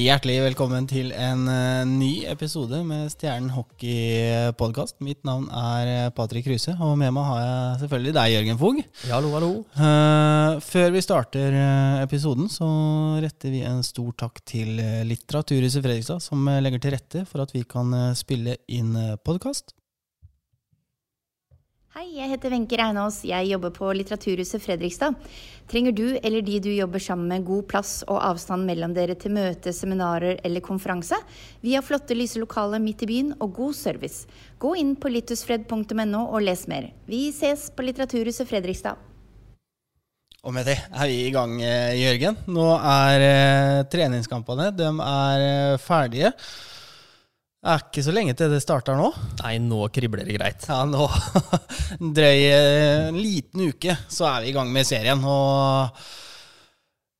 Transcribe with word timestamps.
Hjertelig 0.00 0.38
velkommen 0.40 0.86
til 0.88 1.10
en 1.12 1.42
eh, 1.50 1.82
ny 1.84 2.22
episode 2.30 2.78
med 2.88 3.10
Stjernen 3.12 3.50
hockey-podkast. 3.52 4.96
Mitt 5.04 5.26
navn 5.28 5.44
er 5.52 5.90
eh, 5.90 6.12
Patrick 6.16 6.46
Kruse, 6.46 6.72
og 6.80 6.94
med 6.96 7.12
meg 7.12 7.26
har 7.28 7.40
jeg 7.42 7.80
selvfølgelig 7.82 8.14
deg, 8.16 8.32
Jørgen 8.32 8.60
Fogh. 8.62 8.80
Ja, 9.10 9.18
hallo, 9.18 9.32
hallo. 9.34 9.50
Uh, 9.76 10.56
før 10.64 10.94
vi 10.94 11.02
starter 11.04 11.58
episoden, 12.06 12.48
så 12.48 12.68
retter 13.20 13.52
vi 13.52 13.60
en 13.68 13.84
stor 13.84 14.14
takk 14.24 14.40
til 14.48 14.80
Litteraturhuset 15.10 15.84
Fredrikstad, 15.84 16.24
som 16.24 16.48
legger 16.48 16.80
til 16.80 16.96
rette 16.96 17.26
for 17.28 17.44
at 17.44 17.52
vi 17.52 17.66
kan 17.68 17.92
spille 18.16 18.56
inn 18.72 18.96
podkast. 19.26 19.74
Hei, 21.90 22.04
jeg 22.14 22.30
heter 22.30 22.52
Wenche 22.54 22.76
Reinås. 22.78 23.16
Jeg 23.26 23.48
jobber 23.50 23.72
på 23.74 23.88
Litteraturhuset 23.98 24.62
Fredrikstad. 24.62 25.16
Trenger 25.66 25.90
du 25.90 26.04
eller 26.22 26.44
de 26.46 26.60
du 26.62 26.68
jobber 26.70 27.02
sammen 27.02 27.26
med 27.26 27.42
god 27.48 27.64
plass 27.72 28.04
og 28.06 28.20
avstand 28.28 28.62
mellom 28.68 28.94
dere 28.94 29.16
til 29.18 29.34
møte, 29.34 29.72
seminarer 29.74 30.38
eller 30.46 30.62
konferanse? 30.62 31.18
Vi 31.66 31.74
har 31.74 31.82
flotte 31.82 32.14
lyse 32.14 32.38
lokaler 32.38 32.78
midt 32.78 33.02
i 33.02 33.10
byen 33.10 33.34
og 33.40 33.56
god 33.58 33.74
service. 33.74 34.30
Gå 34.62 34.76
inn 34.78 34.94
på 34.94 35.10
littusfred.no 35.10 36.22
og 36.28 36.46
les 36.46 36.62
mer. 36.70 36.92
Vi 37.10 37.24
ses 37.34 37.66
på 37.74 37.88
Litteraturhuset 37.88 38.46
Fredrikstad. 38.46 38.94
Og 40.46 40.54
med 40.54 40.70
det 40.70 40.78
er 40.78 41.10
vi 41.10 41.24
i 41.26 41.32
gang, 41.34 41.58
eh, 41.58 41.98
Jørgen. 42.04 42.38
Nå 42.54 42.70
er 42.78 43.30
eh, 43.34 43.84
treningskampene 43.90 44.70
de 44.78 44.94
er 45.10 45.48
eh, 45.50 45.80
ferdige. 45.82 46.36
Det 47.60 47.68
er 47.68 47.82
ikke 47.84 48.02
så 48.06 48.12
lenge 48.16 48.32
til 48.40 48.48
det 48.48 48.62
starter 48.64 48.96
nå. 48.96 49.10
Nei, 49.42 49.58
nå 49.60 49.82
kribler 49.92 50.24
det 50.24 50.38
greit. 50.38 50.62
Ja, 50.64 50.78
nå 50.88 51.04
en 51.98 52.12
drøy 52.16 52.38
eh, 52.46 53.08
en 53.10 53.18
liten 53.20 53.66
uke, 53.68 53.98
så 54.08 54.30
er 54.30 54.46
vi 54.46 54.48
i 54.48 54.54
gang 54.56 54.70
med 54.72 54.88
serien. 54.88 55.20
Og 55.28 55.98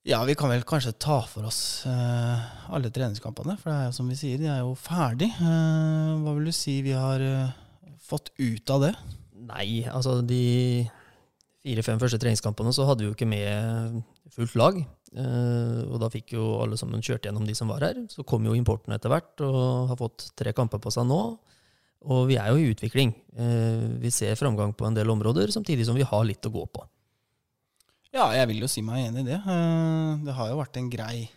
ja, 0.09 0.23
vi 0.25 0.33
kan 0.33 0.49
vel 0.49 0.65
kanskje 0.65 0.95
ta 0.97 1.19
for 1.29 1.45
oss 1.45 1.85
eh, 1.85 2.47
alle 2.73 2.89
treningskampene. 2.89 3.53
For 3.61 3.69
det 3.69 3.75
er 3.75 3.91
jo 3.91 3.97
som 3.99 4.09
vi 4.09 4.17
sier, 4.17 4.41
de 4.41 4.49
er 4.49 4.63
jo 4.63 4.73
ferdig. 4.81 5.29
Eh, 5.29 6.09
hva 6.23 6.33
vil 6.33 6.49
du 6.49 6.55
si 6.57 6.79
vi 6.87 6.97
har 6.97 7.21
eh, 7.21 7.53
fått 8.09 8.33
ut 8.41 8.73
av 8.73 8.87
det? 8.87 8.95
Nei, 9.45 9.83
altså 9.93 10.23
de 10.25 10.41
fire-fem 11.61 12.01
første 12.01 12.17
treningskampene 12.17 12.73
så 12.73 12.89
hadde 12.89 13.05
vi 13.05 13.11
jo 13.11 13.13
ikke 13.13 13.29
med 13.29 14.01
fullt 14.33 14.57
lag. 14.57 14.81
Eh, 15.11 15.79
og 15.91 15.97
da 15.99 16.07
fikk 16.11 16.35
jo 16.37 16.45
alle 16.63 16.77
sammen 16.79 17.03
kjørt 17.03 17.27
gjennom 17.27 17.47
de 17.47 17.55
som 17.57 17.71
var 17.71 17.83
her. 17.83 17.99
Så 18.11 18.23
kom 18.27 18.45
jo 18.47 18.55
importen 18.57 18.95
etter 18.95 19.11
hvert 19.11 19.43
og 19.43 19.91
har 19.91 19.99
fått 19.99 20.29
tre 20.39 20.53
kamper 20.55 20.81
på 20.83 20.93
seg 20.93 21.07
nå. 21.09 21.21
Og 22.11 22.23
vi 22.31 22.37
er 22.41 22.49
jo 22.49 22.61
i 22.61 22.71
utvikling. 22.71 23.13
Eh, 23.35 23.89
vi 24.01 24.13
ser 24.13 24.39
framgang 24.39 24.73
på 24.77 24.87
en 24.87 24.97
del 24.97 25.11
områder, 25.13 25.51
samtidig 25.53 25.85
som 25.87 25.97
vi 25.97 26.07
har 26.07 26.25
litt 26.25 26.47
å 26.47 26.53
gå 26.53 26.63
på. 26.65 26.87
Ja, 28.11 28.31
jeg 28.35 28.49
vil 28.49 28.63
jo 28.63 28.71
si 28.71 28.81
meg 28.83 29.05
enig 29.09 29.25
i 29.25 29.29
det. 29.33 29.37
Eh, 29.39 30.23
det 30.25 30.35
har 30.37 30.49
jo 30.49 30.57
vært 30.59 30.79
en 30.79 30.89
grei, 30.91 31.27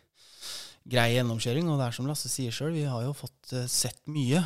grei 0.87 1.11
gjennomkjøring, 1.19 1.69
og 1.69 1.79
det 1.79 1.91
er 1.91 1.99
som 1.99 2.09
Lasse 2.09 2.31
sier 2.33 2.55
sjøl, 2.55 2.73
vi 2.79 2.87
har 2.89 3.05
jo 3.05 3.13
fått 3.17 3.53
sett 3.71 4.01
mye. 4.11 4.41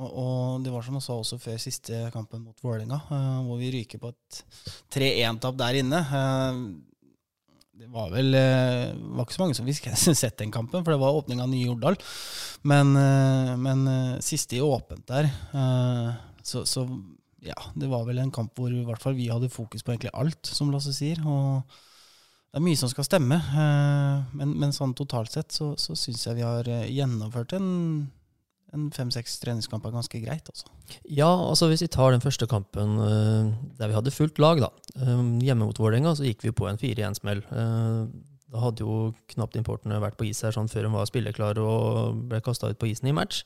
Og, 0.00 0.06
og 0.06 0.62
det 0.64 0.70
var 0.72 0.86
som 0.86 0.96
han 0.96 1.04
sa 1.04 1.16
også 1.18 1.40
før 1.42 1.58
siste 1.60 2.06
kampen 2.14 2.44
mot 2.46 2.62
Vålerenga, 2.62 3.00
hvor 3.44 3.58
vi 3.60 3.72
ryker 3.74 4.00
på 4.00 4.12
et 4.14 4.38
3-1-tap 4.94 5.58
der 5.58 5.80
inne. 5.82 6.00
Eh, 6.20 6.62
det 7.80 7.88
var 7.88 8.10
vel 8.12 8.34
det 8.34 8.42
var 9.16 9.24
ikke 9.24 9.36
så 9.38 9.40
mange 9.40 9.56
som 9.56 9.68
fikk 9.68 9.86
sett 9.96 10.36
den 10.42 10.52
kampen, 10.52 10.82
for 10.84 10.92
det 10.92 11.00
var 11.00 11.16
åpning 11.16 11.40
av 11.40 11.48
nye 11.48 11.64
Jordal. 11.70 11.96
Men, 12.68 12.92
eh, 13.00 13.54
men 13.56 13.86
eh, 13.88 14.18
siste 14.24 14.58
i 14.58 14.60
åpent 14.64 15.06
der, 15.08 15.30
eh, 15.56 16.10
så, 16.44 16.66
så 16.68 16.84
ja, 17.40 17.56
det 17.72 17.88
var 17.88 18.04
vel 18.04 18.20
en 18.20 18.32
kamp 18.34 18.52
hvor 18.58 18.68
i 18.68 18.84
hvert 18.84 19.00
fall 19.00 19.16
vi 19.16 19.30
hadde 19.32 19.48
fokus 19.52 19.80
på 19.80 19.94
egentlig 19.94 20.12
alt, 20.12 20.44
som 20.44 20.68
Lasse 20.74 20.92
sier. 20.92 21.22
Og 21.24 21.64
det 22.50 22.60
er 22.60 22.66
mye 22.66 22.76
som 22.76 22.90
skal 22.92 23.06
stemme. 23.08 23.40
eh, 23.40 24.36
Men, 24.36 24.52
men 24.60 24.76
sånn 24.76 24.92
totalt 24.98 25.32
sett 25.32 25.56
så, 25.56 25.72
så 25.80 25.96
syns 25.96 26.26
jeg 26.26 26.36
vi 26.36 26.44
har 26.44 26.68
eh, 26.68 26.88
gjennomført 26.92 27.56
en, 27.56 27.70
en 27.70 28.19
fem-seks 28.70 29.38
treningskamper 29.42 29.92
ganske 29.94 30.20
greit, 30.22 30.48
altså. 30.50 30.68
Ja, 31.04 31.28
altså 31.28 31.68
hvis 31.70 31.82
vi 31.84 31.90
tar 31.90 32.14
den 32.14 32.22
første 32.22 32.46
kampen 32.50 32.98
eh, 33.04 33.52
der 33.78 33.90
vi 33.90 33.96
hadde 33.96 34.14
fullt 34.14 34.38
lag, 34.42 34.62
da. 34.62 34.70
eh, 34.96 35.22
hjemme 35.46 35.66
mot 35.66 35.78
Vålerenga 35.78 36.14
så 36.18 36.26
gikk 36.26 36.44
vi 36.46 36.54
på 36.54 36.68
en 36.70 36.80
4-1-smell. 36.80 37.42
Eh, 37.50 38.04
da 38.50 38.62
hadde 38.64 38.82
jo 38.82 39.12
knapt 39.30 39.58
importene 39.58 40.00
vært 40.02 40.18
på 40.18 40.26
is 40.26 40.42
her 40.42 40.54
sånn 40.54 40.70
før 40.70 40.86
de 40.86 40.94
var 40.94 41.10
spilleklare 41.10 41.62
og 41.62 42.24
ble 42.30 42.40
kasta 42.42 42.70
ut 42.70 42.80
på 42.80 42.88
isen 42.90 43.10
i 43.10 43.14
match. 43.14 43.44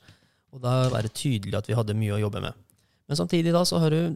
Og 0.55 0.63
da 0.65 0.87
er 0.87 1.05
det 1.05 1.17
tydelig 1.19 1.59
at 1.59 1.69
vi 1.69 1.77
hadde 1.77 1.97
mye 1.99 2.15
å 2.17 2.23
jobbe 2.23 2.41
med. 2.45 2.57
Men 3.09 3.19
samtidig 3.21 3.53
da 3.53 3.65
så 3.69 3.83
har 3.83 3.93
du 3.93 4.15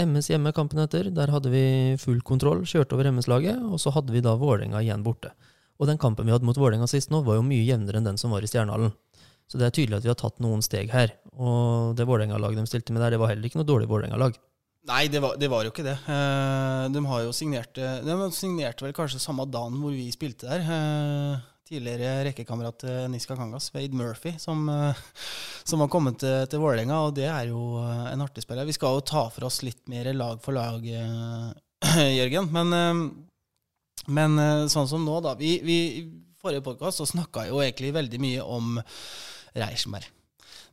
MS 0.00 0.28
hjemme 0.32 0.52
kampen 0.56 0.82
etter. 0.82 1.08
Der 1.14 1.32
hadde 1.32 1.52
vi 1.52 1.64
full 2.00 2.20
kontroll, 2.26 2.64
kjørte 2.68 2.96
over 2.96 3.08
MS-laget, 3.12 3.60
og 3.62 3.80
så 3.80 3.92
hadde 3.94 4.12
vi 4.12 4.24
da 4.24 4.34
Vålerenga 4.40 4.82
igjen 4.82 5.04
borte. 5.06 5.32
Og 5.80 5.88
den 5.90 6.00
kampen 6.00 6.26
vi 6.26 6.34
hadde 6.34 6.46
mot 6.46 6.58
Vålerenga 6.58 6.88
sist 6.90 7.12
nå, 7.12 7.22
var 7.26 7.38
jo 7.38 7.46
mye 7.46 7.64
jevnere 7.64 8.00
enn 8.00 8.08
den 8.08 8.20
som 8.20 8.34
var 8.34 8.44
i 8.44 8.50
Stjernehallen. 8.50 8.92
Så 9.50 9.60
det 9.60 9.68
er 9.68 9.76
tydelig 9.76 10.00
at 10.00 10.06
vi 10.06 10.10
har 10.12 10.18
tatt 10.18 10.42
noen 10.42 10.64
steg 10.64 10.92
her. 10.94 11.14
Og 11.34 11.94
det 11.98 12.06
Vålerenga-laget 12.08 12.62
de 12.62 12.70
stilte 12.70 12.94
med 12.94 13.04
der, 13.04 13.14
det 13.14 13.22
var 13.22 13.32
heller 13.32 13.48
ikke 13.48 13.60
noe 13.60 13.68
dårlig 13.68 13.90
Vålerenga-lag. 13.90 14.36
Nei, 14.88 15.06
det 15.08 15.20
var, 15.24 15.38
det 15.40 15.48
var 15.48 15.64
jo 15.64 15.72
ikke 15.72 15.86
det. 15.86 15.96
Eh, 16.12 16.84
de 16.92 17.02
har 17.08 17.24
jo 17.24 17.32
signert 17.32 17.78
eh, 17.80 18.02
De 18.04 18.28
signerte 18.36 18.84
vel 18.84 18.92
kanskje 18.96 19.22
samme 19.22 19.46
dagen 19.48 19.78
hvor 19.80 19.94
vi 19.96 20.10
spilte 20.12 20.48
der. 20.50 20.64
Eh, 20.64 21.44
tidligere 21.64 22.24
rekkekamerat 22.24 22.84
Niska 23.08 23.36
Kangas, 23.36 23.74
Wade 23.74 23.96
Murphy, 23.96 24.34
som, 24.38 24.68
eh, 24.68 24.94
som 25.64 25.80
har 25.80 25.88
kommet 25.88 26.18
til, 26.20 26.46
til 26.50 26.60
Vålerenga. 26.60 27.00
Og 27.06 27.14
det 27.16 27.28
er 27.30 27.48
jo 27.48 27.78
eh, 27.80 28.10
en 28.12 28.24
artig 28.24 28.44
spiller. 28.44 28.68
Vi 28.68 28.76
skal 28.76 28.98
jo 28.98 29.06
ta 29.08 29.26
for 29.32 29.48
oss 29.48 29.62
litt 29.64 29.82
mer 29.88 30.12
lag 30.12 30.42
for 30.44 30.56
lag, 30.56 30.84
eh, 30.84 32.10
Jørgen. 32.18 32.50
Men, 32.52 32.72
eh, 32.76 34.04
men 34.12 34.38
eh, 34.38 34.66
sånn 34.72 34.90
som 34.90 35.06
nå, 35.06 35.20
da. 35.24 35.34
Vi, 35.40 35.56
vi, 35.64 35.78
forrige 36.44 36.66
podkast 36.66 37.00
snakka 37.08 37.46
jo 37.48 37.62
egentlig 37.64 37.94
veldig 37.96 38.20
mye 38.20 38.44
om 38.44 38.74
Reichenberg. 39.54 40.10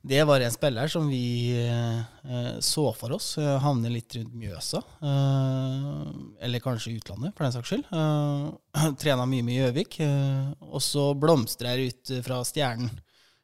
Det 0.02 0.24
var 0.26 0.42
en 0.42 0.52
spiller 0.52 0.88
som 0.90 1.06
vi 1.10 1.54
eh, 1.62 2.60
så 2.60 2.88
for 2.98 3.14
oss 3.14 3.36
eh, 3.38 3.58
havne 3.62 3.92
litt 3.94 4.16
rundt 4.18 4.34
Mjøsa. 4.34 4.82
Eh, 4.82 6.00
eller 6.42 6.64
kanskje 6.64 6.96
utlandet, 6.98 7.36
for 7.38 7.46
den 7.46 7.54
saks 7.54 7.70
skyld. 7.70 7.86
Eh, 7.94 8.90
Trena 9.02 9.28
mye 9.30 9.46
med 9.46 9.60
Gjøvik. 9.60 10.00
Eh, 10.02 10.50
og 10.72 10.82
så 10.82 11.12
blomstrer 11.14 11.86
ut 11.86 12.16
fra 12.26 12.42
Stjernen 12.48 12.90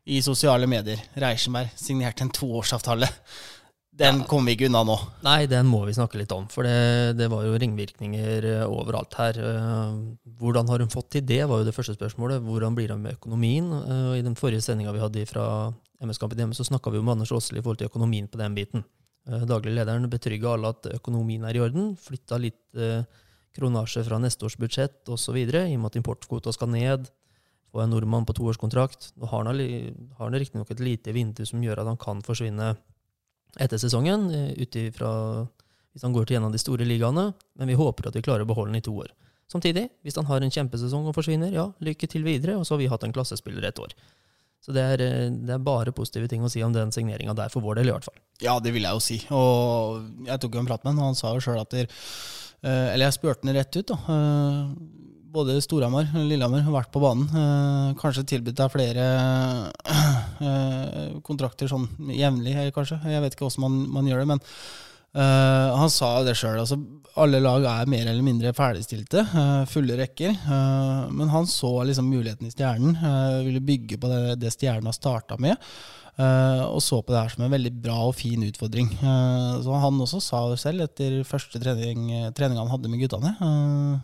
i 0.08 0.18
sosiale 0.26 0.66
medier. 0.72 1.04
Reichenberg 1.20 1.70
signerte 1.78 2.26
en 2.26 2.34
toårsavtale. 2.34 3.10
Den 3.98 4.20
Ja. 4.20 4.26
kommer 4.30 4.52
vi 4.52 4.56
ikke 4.58 4.68
unna 4.70 4.84
nå. 4.86 4.96
Nei, 5.26 5.48
den 5.50 5.66
må 5.66 5.80
vi 5.88 5.94
snakke 5.96 6.20
litt 6.20 6.32
om, 6.36 6.46
for 6.54 6.64
det, 6.68 7.18
det 7.18 7.30
var 7.32 7.46
jo 7.48 7.58
ringvirkninger 7.58 8.46
eh, 8.46 8.66
overalt 8.70 9.16
her. 9.18 9.40
Eh, 9.42 9.96
Hvordan 10.38 10.70
har 10.70 10.84
hun 10.84 10.92
fått 10.94 11.10
til 11.16 11.26
det, 11.26 11.40
var 11.50 11.64
jo 11.64 11.66
det 11.66 11.74
første 11.74 11.96
spørsmålet. 11.98 12.44
Hvordan 12.46 12.76
blir 12.78 12.88
det 12.92 12.98
med 13.02 13.18
økonomien? 13.18 13.72
Eh, 13.74 14.20
I 14.20 14.22
den 14.22 14.36
forrige 14.38 14.62
sendinga 14.62 14.94
vi 14.94 15.02
hadde 15.02 15.26
fra 15.26 15.74
MS-kampen 16.06 16.38
hjemme, 16.38 16.54
så 16.54 16.68
snakka 16.68 16.92
vi 16.94 17.02
om 17.02 17.10
Anders 17.10 17.32
Aasli 17.34 17.58
i 17.58 17.62
forhold 17.66 17.80
til 17.82 17.90
økonomien 17.90 18.28
på 18.30 18.38
den 18.38 18.54
biten. 18.54 18.86
Daglig 19.28 19.74
lederen 19.76 20.06
betrygga 20.08 20.54
alle 20.54 20.70
at 20.72 20.86
økonomien 20.94 21.44
er 21.44 21.58
i 21.58 21.60
orden. 21.60 21.98
Flytta 22.00 22.38
litt 22.40 22.78
kronasje 23.58 24.06
fra 24.08 24.20
neste 24.22 24.46
års 24.48 24.56
budsjett 24.56 25.10
osv., 25.12 25.36
i 25.36 25.48
og 25.76 25.82
med 25.82 25.90
at 25.90 25.98
importkvota 26.00 26.54
skal 26.56 26.70
ned. 26.72 27.10
Få 27.74 27.82
en 27.84 27.92
nordmann 27.92 28.24
på 28.30 28.38
toårskontrakt. 28.38 29.10
Nå 29.20 29.28
har 29.28 29.44
han 29.44 29.60
har 29.60 30.24
han 30.30 30.38
riktignok 30.40 30.72
et 30.72 30.80
lite 30.80 31.12
vindu 31.12 31.44
som 31.46 31.60
gjør 31.60 31.82
at 31.82 31.90
han 31.92 31.98
kan 32.00 32.22
forsvinne 32.24 32.78
etter 33.60 33.82
sesongen, 33.82 34.30
eh, 34.34 34.52
ut 34.62 34.76
ifra 34.76 35.12
hvis 35.94 36.06
han 36.06 36.14
går 36.14 36.28
til 36.30 36.38
en 36.38 36.46
av 36.46 36.54
de 36.54 36.62
store 36.62 36.86
ligaene. 36.86 37.32
Men 37.58 37.72
vi 37.72 37.78
håper 37.78 38.10
at 38.10 38.18
vi 38.18 38.22
klarer 38.22 38.46
å 38.46 38.50
beholde 38.50 38.70
han 38.70 38.82
i 38.82 38.86
to 38.86 38.94
år. 39.02 39.10
Samtidig, 39.50 39.88
hvis 40.04 40.18
han 40.20 40.28
har 40.28 40.44
en 40.44 40.52
kjempesesong 40.52 41.08
og 41.08 41.16
forsvinner, 41.16 41.54
ja, 41.56 41.70
lykke 41.82 42.10
til 42.12 42.26
videre, 42.28 42.58
og 42.60 42.68
så 42.68 42.76
har 42.76 42.84
vi 42.84 42.90
hatt 42.92 43.06
en 43.08 43.16
klassespiller 43.16 43.66
et 43.66 43.80
år. 43.80 43.96
Så 44.62 44.74
det 44.76 44.84
er, 44.84 45.02
eh, 45.02 45.30
det 45.32 45.56
er 45.56 45.64
bare 45.64 45.94
positive 45.96 46.28
ting 46.28 46.44
å 46.44 46.52
si 46.52 46.62
om 46.62 46.74
den 46.76 46.92
signeringa 46.92 47.34
der, 47.34 47.50
for 47.50 47.64
vår 47.64 47.80
del 47.80 47.90
i 47.90 47.96
hvert 47.96 48.04
fall. 48.04 48.18
Ja, 48.44 48.60
det 48.60 48.74
vil 48.76 48.84
jeg 48.84 48.92
jo 48.92 49.04
si. 49.04 49.22
Og 49.32 50.28
jeg 50.28 50.42
tok 50.44 50.58
jo 50.58 50.60
en 50.60 50.68
prat 50.68 50.84
med 50.84 50.94
han, 50.94 51.00
og 51.00 51.10
han 51.14 51.20
sa 51.20 51.34
jo 51.34 51.44
sjøl 51.44 51.62
at 51.62 51.72
der, 51.72 51.88
eh, 52.64 52.94
Eller 52.94 53.08
jeg 53.08 53.14
spurte 53.14 53.46
han 53.46 53.56
rett 53.56 53.78
ut, 53.78 53.88
da. 53.88 53.98
Både 55.38 55.62
Storhamar 55.62 56.10
og 56.14 56.28
Lillehammer 56.28 56.62
har 56.62 56.72
vært 56.72 56.92
på 56.92 57.02
banen. 57.02 57.96
Kanskje 57.96 58.26
tilbudt 58.26 58.56
deg 58.56 58.72
flere 58.72 59.04
kontrakter 61.26 61.70
sånn 61.72 61.88
jevnlig, 62.14 62.56
kanskje. 62.76 63.00
Jeg 63.10 63.24
vet 63.24 63.36
ikke 63.36 63.48
hvordan 63.48 63.66
man, 63.66 63.80
man 63.98 64.10
gjør 64.10 64.24
det, 64.24 64.30
men 64.34 64.42
uh, 65.18 65.76
han 65.82 65.92
sa 65.94 66.12
det 66.26 66.38
sjøl. 66.40 66.60
Altså, 66.62 66.80
alle 67.18 67.42
lag 67.42 67.66
er 67.66 67.90
mer 67.90 68.06
eller 68.06 68.26
mindre 68.26 68.54
ferdigstilte. 68.58 69.26
Uh, 69.34 69.64
fulle 69.70 69.98
rekker. 70.00 70.36
Uh, 70.48 71.08
men 71.12 71.32
han 71.34 71.50
så 71.50 71.72
liksom 71.90 72.10
muligheten 72.12 72.50
i 72.50 72.54
Stjernen. 72.54 72.98
eh, 72.98 73.46
ville 73.48 73.64
bygge 73.64 73.98
på 74.02 74.12
det, 74.12 74.38
det 74.42 74.54
Stjernen 74.54 74.90
har 74.90 74.98
starta 74.98 75.38
med. 75.42 75.58
Eh, 76.18 76.64
og 76.66 76.82
så 76.82 76.98
på 77.06 77.14
det 77.14 77.20
her 77.20 77.30
som 77.30 77.44
en 77.46 77.54
veldig 77.54 77.72
bra 77.78 77.98
og 78.10 78.16
fin 78.18 78.42
utfordring. 78.48 78.90
Eh, 78.98 79.52
så 79.62 79.82
han 79.84 80.02
også 80.02 80.22
sa 80.24 80.44
det 80.50 80.60
selv 80.62 80.88
etter 80.88 81.20
første 81.28 81.62
trening, 81.62 82.10
trening 82.38 82.58
han 82.58 82.72
hadde 82.72 82.90
med 82.90 83.04
guttene. 83.04 83.36
Uh, 83.38 84.00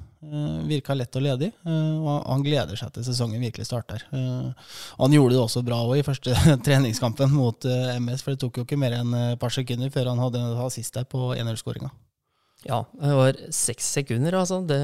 virka 0.69 0.95
lett 0.95 1.15
og 1.19 1.25
ledig, 1.25 1.49
og 1.65 2.07
han 2.29 2.45
gleder 2.45 2.79
seg 2.79 2.93
til 2.95 3.05
sesongen 3.07 3.41
virkelig 3.43 3.65
starter. 3.67 4.05
han 4.11 5.15
gjorde 5.15 5.35
det 5.35 5.41
også 5.41 5.63
bra 5.65 5.81
også 5.83 5.99
i 5.99 6.05
første 6.07 6.35
treningskampen 6.65 7.33
mot 7.33 7.65
MS, 7.65 8.23
for 8.23 8.33
det 8.33 8.41
tok 8.43 8.57
jo 8.57 8.65
ikke 8.67 8.79
mer 8.79 8.95
enn 8.99 9.13
et 9.33 9.41
par 9.41 9.53
sekunder 9.53 9.91
før 9.93 10.13
han 10.13 10.23
hadde 10.23 10.41
en 10.41 10.63
assist 10.65 10.95
der 10.95 11.05
på 11.09 11.33
1-0-skåringa. 11.35 11.91
Ja, 12.63 12.85
det 12.95 13.19
var 13.19 13.39
seks 13.51 13.91
sekunder, 13.99 14.39
altså. 14.39 14.61
Det 14.67 14.79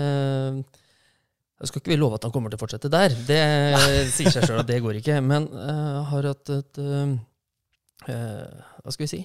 jeg 1.59 1.67
skal 1.67 1.81
ikke 1.81 1.91
vi 1.91 1.97
love 1.99 2.15
at 2.15 2.23
han 2.23 2.31
kommer 2.31 2.51
til 2.51 2.55
å 2.55 2.61
fortsette 2.61 2.91
der. 2.91 3.15
Det 3.27 3.41
sier 4.15 4.31
seg 4.31 4.47
sjøl 4.47 4.61
at 4.61 4.69
det 4.69 4.79
går 4.83 5.01
ikke. 5.01 5.17
Men 5.23 5.49
uh, 5.51 6.07
har 6.07 6.29
hatt 6.31 6.51
et 6.55 6.79
uh, 6.79 7.17
uh, 8.07 8.61
Hva 8.79 8.95
skal 8.95 9.05
vi 9.05 9.11
si? 9.11 9.19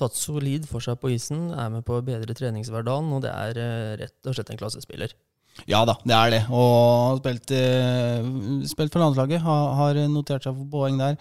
Tatt 0.00 0.16
solid 0.16 0.68
for 0.70 0.84
seg 0.84 0.96
på 1.02 1.12
isen, 1.14 1.50
er 1.52 1.68
med 1.72 1.84
på 1.86 1.98
å 1.98 2.04
bedre 2.06 2.36
treningshverdagen, 2.38 3.10
og 3.12 3.24
det 3.24 3.32
er 3.32 3.98
rett 4.00 4.30
og 4.30 4.36
slett 4.38 4.54
en 4.54 4.60
klassespiller. 4.60 5.14
Ja 5.68 5.82
da, 5.84 5.98
det 6.08 6.16
er 6.16 6.30
det. 6.32 6.40
Og 6.48 7.18
spilt, 7.20 7.52
spilt 8.70 8.94
for 8.94 9.04
landslaget. 9.04 9.42
Har, 9.44 9.74
har 9.76 10.00
notert 10.08 10.46
seg 10.46 10.56
for 10.56 10.70
poeng 10.72 10.96
der. 10.96 11.18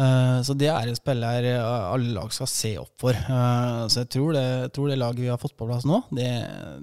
Eh, 0.00 0.38
så 0.46 0.54
det 0.56 0.70
er 0.72 0.88
en 0.88 0.96
spiller 0.96 1.46
alle 1.60 2.14
lag 2.16 2.32
skal 2.32 2.48
se 2.50 2.72
opp 2.80 2.94
for. 3.02 3.16
Eh, 3.16 3.82
så 3.92 4.02
jeg 4.02 4.10
tror 4.14 4.36
det, 4.36 4.46
tror 4.74 4.88
det 4.88 4.98
laget 5.00 5.24
vi 5.24 5.30
har 5.30 5.40
fått 5.40 5.56
på 5.58 5.68
plass 5.68 5.84
nå, 5.88 6.00
det, 6.16 6.28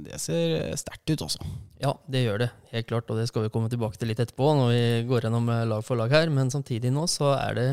det 0.06 0.19
ser 0.21 0.75
sterkt 0.80 1.10
ut 1.10 1.25
også. 1.25 1.48
Ja, 1.81 1.95
det 2.12 2.24
gjør 2.25 2.44
det. 2.45 2.50
Helt 2.74 2.89
klart. 2.92 3.10
Og 3.10 3.19
det 3.19 3.30
skal 3.31 3.48
vi 3.48 3.54
komme 3.54 3.71
tilbake 3.71 3.98
til 3.98 4.12
litt 4.12 4.21
etterpå, 4.21 4.51
når 4.60 4.74
vi 4.74 4.83
går 5.10 5.27
gjennom 5.27 5.50
eh, 5.54 5.66
lag 5.69 5.86
for 5.86 6.00
lag 6.00 6.13
her. 6.13 6.33
Men 6.33 6.54
samtidig 6.54 6.94
nå 6.94 7.07
så 7.10 7.33
er 7.39 7.57
det, 7.57 7.69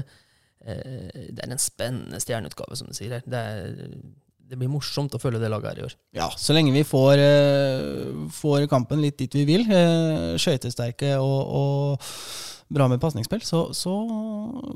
det 0.66 1.42
er 1.44 1.52
en 1.52 1.62
spennende 1.62 2.18
stjerneutgave, 2.22 2.78
som 2.78 2.90
du 2.90 2.96
sier 2.96 3.18
her. 3.18 3.26
Det, 3.26 3.42
det 4.46 4.58
blir 4.58 4.70
morsomt 4.70 5.14
å 5.14 5.20
følge 5.22 5.38
det 5.42 5.50
laget 5.52 5.70
her 5.70 5.80
i 5.80 5.86
år. 5.86 5.94
Ja, 6.18 6.26
så 6.38 6.56
lenge 6.56 6.74
vi 6.74 6.82
får, 6.86 7.22
får 8.34 8.66
kampen 8.72 9.02
litt 9.02 9.18
dit 9.22 9.38
vi 9.38 9.46
vil. 9.48 9.64
Skøytesterke 10.42 11.14
og, 11.22 11.38
og 11.60 12.10
bra 12.68 12.88
med 12.88 13.00
pasningsspill, 13.00 13.42
så, 13.42 13.74
så, 13.74 13.94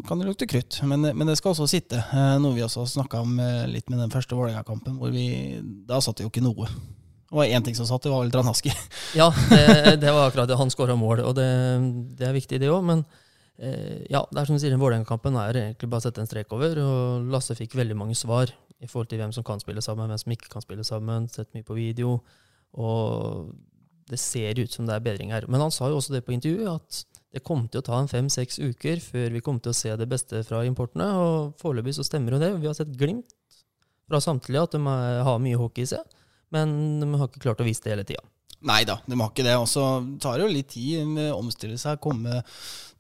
kan 0.09 0.21
det 0.21 0.29
lukte 0.29 0.47
krutt. 0.47 0.81
Men, 0.87 1.03
men, 1.11 1.27
det 1.27 1.37
skal 1.41 1.55
også 1.55 1.67
sitte. 1.71 1.99
Eh, 1.99 2.37
noe 2.43 2.55
vi 2.55 2.65
også 2.65 2.87
snakka 2.87 3.23
om 3.25 3.39
eh, 3.43 3.67
litt 3.71 3.91
med 3.91 4.03
den 4.03 4.13
første 4.13 4.37
Vålerenga-kampen, 4.39 4.99
hvor 5.01 5.13
vi 5.15 5.59
Da 5.89 6.01
satt 6.03 6.21
det 6.21 6.29
jo 6.29 6.33
ikke 6.33 6.45
noe. 6.45 6.69
Det 7.31 7.39
var 7.39 7.51
én 7.51 7.65
ting 7.67 7.77
som 7.79 7.87
satt, 7.87 8.03
det 8.03 8.13
var 8.13 8.23
vel 8.25 8.33
Dranaski. 8.35 8.73
ja, 9.19 9.31
det, 9.51 9.97
det, 10.03 10.13
var 10.15 10.29
akkurat 10.29 10.51
det. 10.51 10.59
Han 10.61 10.71
skåra 10.71 10.97
mål, 10.99 11.25
og 11.27 11.35
det, 11.39 11.51
det, 12.19 12.29
er 12.29 12.37
viktig, 12.37 12.63
det 12.63 12.71
òg. 12.71 12.87
Men 12.87 13.03
eh, 13.03 13.20
ja, 13.61 14.23
det 14.31 14.41
er 14.41 14.49
som 14.49 14.57
du 14.57 14.63
sier, 14.63 14.75
Vålerenga-kampen 14.81 15.37
er 15.37 15.59
egentlig 15.61 15.91
bare 15.93 16.01
å 16.01 16.07
sette 16.07 16.23
en 16.23 16.29
strek 16.29 16.53
over. 16.57 16.79
Og 16.81 17.31
Lasse 17.33 17.57
fikk 17.59 17.77
veldig 17.77 17.97
mange 17.99 18.17
svar 18.19 18.53
i 18.81 18.89
forhold 18.89 19.11
til 19.11 19.21
hvem 19.21 19.35
som 19.37 19.45
kan 19.45 19.61
spille 19.61 19.83
sammen, 19.85 20.09
hvem 20.09 20.23
som 20.23 20.33
ikke 20.33 20.53
kan 20.53 20.65
spille 20.65 20.87
sammen. 20.87 21.29
Sett 21.29 21.53
mye 21.57 21.67
på 21.67 21.77
video. 21.77 22.17
Og 22.81 23.51
det 24.11 24.19
ser 24.19 24.59
ut 24.59 24.73
som 24.73 24.89
det 24.89 24.97
er 24.97 25.05
bedring 25.05 25.35
her. 25.35 25.47
Men 25.51 25.63
han 25.67 25.75
sa 25.75 25.91
jo 25.91 26.01
også 26.01 26.17
det 26.17 26.25
på 26.27 26.35
intervjuet, 26.35 26.81
at 26.81 27.21
det 27.31 27.45
kom 27.47 27.69
til 27.71 27.83
å 27.83 27.87
ta 27.87 28.01
en 28.01 28.11
fem-seks 28.11 28.59
uker 28.59 29.03
før 29.05 29.37
vi 29.37 29.43
kom 29.45 29.61
til 29.63 29.71
å 29.71 29.77
se 29.77 29.93
det 29.99 30.09
beste 30.11 30.43
fra 30.47 30.65
importene. 30.67 31.07
Og 31.21 31.61
foreløpig 31.61 31.95
så 31.99 32.07
stemmer 32.07 32.35
jo 32.35 32.43
det. 32.43 32.55
Vi 32.59 32.71
har 32.71 32.79
sett 32.79 32.97
glimt 32.99 33.37
fra 34.11 34.23
samtlige 34.25 34.65
at 34.67 34.75
de 34.75 34.81
har 35.29 35.43
mye 35.43 35.59
hockey 35.61 35.87
i 35.87 35.93
seg, 35.93 36.19
men 36.51 36.99
de 36.99 37.13
har 37.15 37.29
ikke 37.31 37.45
klart 37.45 37.63
å 37.63 37.67
vise 37.69 37.85
det 37.85 37.93
hele 37.95 38.07
tida. 38.09 38.25
Nei 38.69 38.83
da, 38.85 38.99
de 39.09 39.17
har 39.17 39.31
ikke 39.31 39.47
det. 39.47 39.55
Og 39.57 40.19
tar 40.21 40.37
det 40.37 40.45
jo 40.45 40.53
litt 40.53 40.69
tid 40.75 41.17
å 41.31 41.39
omstille 41.39 41.79
seg, 41.81 42.01
komme 42.03 42.43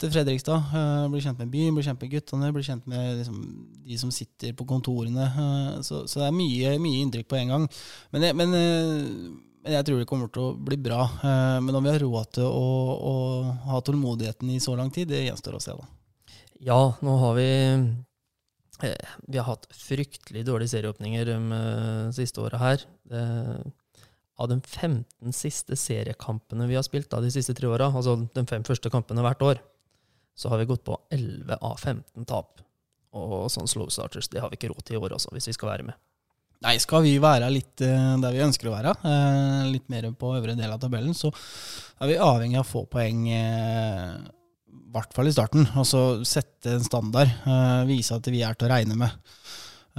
til 0.00 0.12
Fredrikstad. 0.14 0.70
Uh, 0.72 1.04
bli 1.12 1.20
kjent 1.20 1.42
med 1.42 1.52
byen, 1.52 1.74
bli 1.76 1.84
kjent 1.84 2.00
med 2.00 2.14
guttene, 2.14 2.54
bli 2.56 2.64
kjent 2.64 2.88
med 2.88 3.20
liksom, 3.20 3.42
de 3.84 4.00
som 4.00 4.14
sitter 4.14 4.56
på 4.56 4.64
kontorene. 4.70 5.28
Uh, 5.36 5.76
så, 5.84 6.06
så, 6.08 6.22
det 6.22 6.30
er 6.30 6.38
mye, 6.38 6.74
mye 6.80 7.04
inntrykk 7.04 7.28
på 7.28 7.40
en 7.42 7.54
gang. 7.54 7.70
Men, 8.14 8.30
men 8.40 8.56
uh, 8.56 9.46
men 9.60 9.76
jeg 9.76 9.86
tror 9.86 10.00
det 10.00 10.08
kommer 10.08 10.30
til 10.32 10.42
å 10.42 10.52
bli 10.56 10.78
bra. 10.80 11.02
Eh, 11.04 11.56
men 11.60 11.76
om 11.76 11.84
vi 11.84 11.92
har 11.92 12.00
råd 12.00 12.30
til 12.38 12.46
å, 12.48 12.68
å 12.96 13.14
ha 13.68 13.80
tålmodigheten 13.84 14.52
i 14.54 14.60
så 14.62 14.76
lang 14.78 14.92
tid, 14.94 15.10
det 15.12 15.26
gjenstår 15.26 15.58
å 15.58 15.60
se. 15.62 15.74
da. 15.76 16.38
Ja, 16.64 16.80
nå 17.04 17.16
har 17.20 17.36
vi 17.36 17.50
eh, 18.88 19.12
Vi 19.28 19.36
har 19.38 19.48
hatt 19.48 19.68
fryktelig 19.76 20.46
dårlige 20.48 20.72
serieåpninger 20.76 21.28
de 21.28 21.38
eh, 21.58 22.08
siste 22.16 22.40
åra 22.44 22.62
her. 22.62 22.86
Av 24.40 24.48
de 24.48 24.56
15 24.60 25.34
siste 25.36 25.76
seriekampene 25.76 26.68
vi 26.70 26.78
har 26.78 26.86
spilt 26.86 27.12
av 27.12 27.24
de 27.24 27.32
siste 27.32 27.54
tre 27.56 27.68
åra, 27.68 27.90
altså 27.92 28.16
de 28.24 28.46
fem 28.48 28.64
første 28.64 28.92
kampene 28.92 29.24
hvert 29.24 29.44
år, 29.44 29.60
så 30.32 30.48
har 30.48 30.62
vi 30.62 30.70
gått 30.70 30.86
på 30.86 30.96
11 31.12 31.58
av 31.60 31.76
15 31.76 32.24
tap. 32.28 32.62
Og 33.16 33.50
sånn 33.52 33.68
slow 33.68 33.90
starters 33.92 34.30
det 34.32 34.40
har 34.40 34.52
vi 34.52 34.56
ikke 34.56 34.70
råd 34.72 34.86
til 34.86 34.96
i 34.96 35.02
år 35.02 35.18
også, 35.18 35.34
hvis 35.34 35.50
vi 35.50 35.56
skal 35.58 35.74
være 35.74 35.90
med. 35.90 35.98
Nei, 36.60 36.74
skal 36.80 37.00
vi 37.06 37.14
være 37.20 37.48
litt 37.52 37.80
uh, 37.88 38.18
der 38.20 38.34
vi 38.36 38.42
ønsker 38.44 38.68
å 38.68 38.74
være, 38.74 38.92
uh, 39.00 39.68
litt 39.72 39.86
mer 39.92 40.10
på 40.12 40.34
øvre 40.36 40.56
del 40.58 40.68
av 40.68 40.80
tabellen, 40.82 41.14
så 41.16 41.30
er 42.00 42.10
vi 42.10 42.18
avhengig 42.20 42.58
av 42.60 42.66
å 42.66 42.68
få 42.68 42.82
poeng, 42.90 43.22
uh, 43.32 44.18
i 44.68 44.92
hvert 44.92 45.16
fall 45.16 45.30
i 45.30 45.32
starten. 45.32 45.64
Og 45.80 45.88
så 45.88 46.02
sette 46.28 46.74
en 46.76 46.84
standard, 46.84 47.32
vise 47.88 48.16
at 48.16 48.28
vi 48.28 48.42
er 48.44 48.58
til 48.58 48.68
å 48.68 48.72
regne 48.74 48.98
med. 48.98 49.30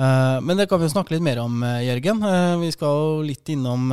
Men 0.02 0.58
det 0.58 0.66
kan 0.70 0.80
vi 0.82 0.88
jo 0.88 0.94
snakke 0.96 1.14
litt 1.14 1.24
mer 1.26 1.38
om, 1.44 1.60
Jørgen. 1.86 2.24
vi 2.64 2.72
skal 2.74 2.96
jo 2.98 3.22
litt 3.26 3.52
innom 3.54 3.92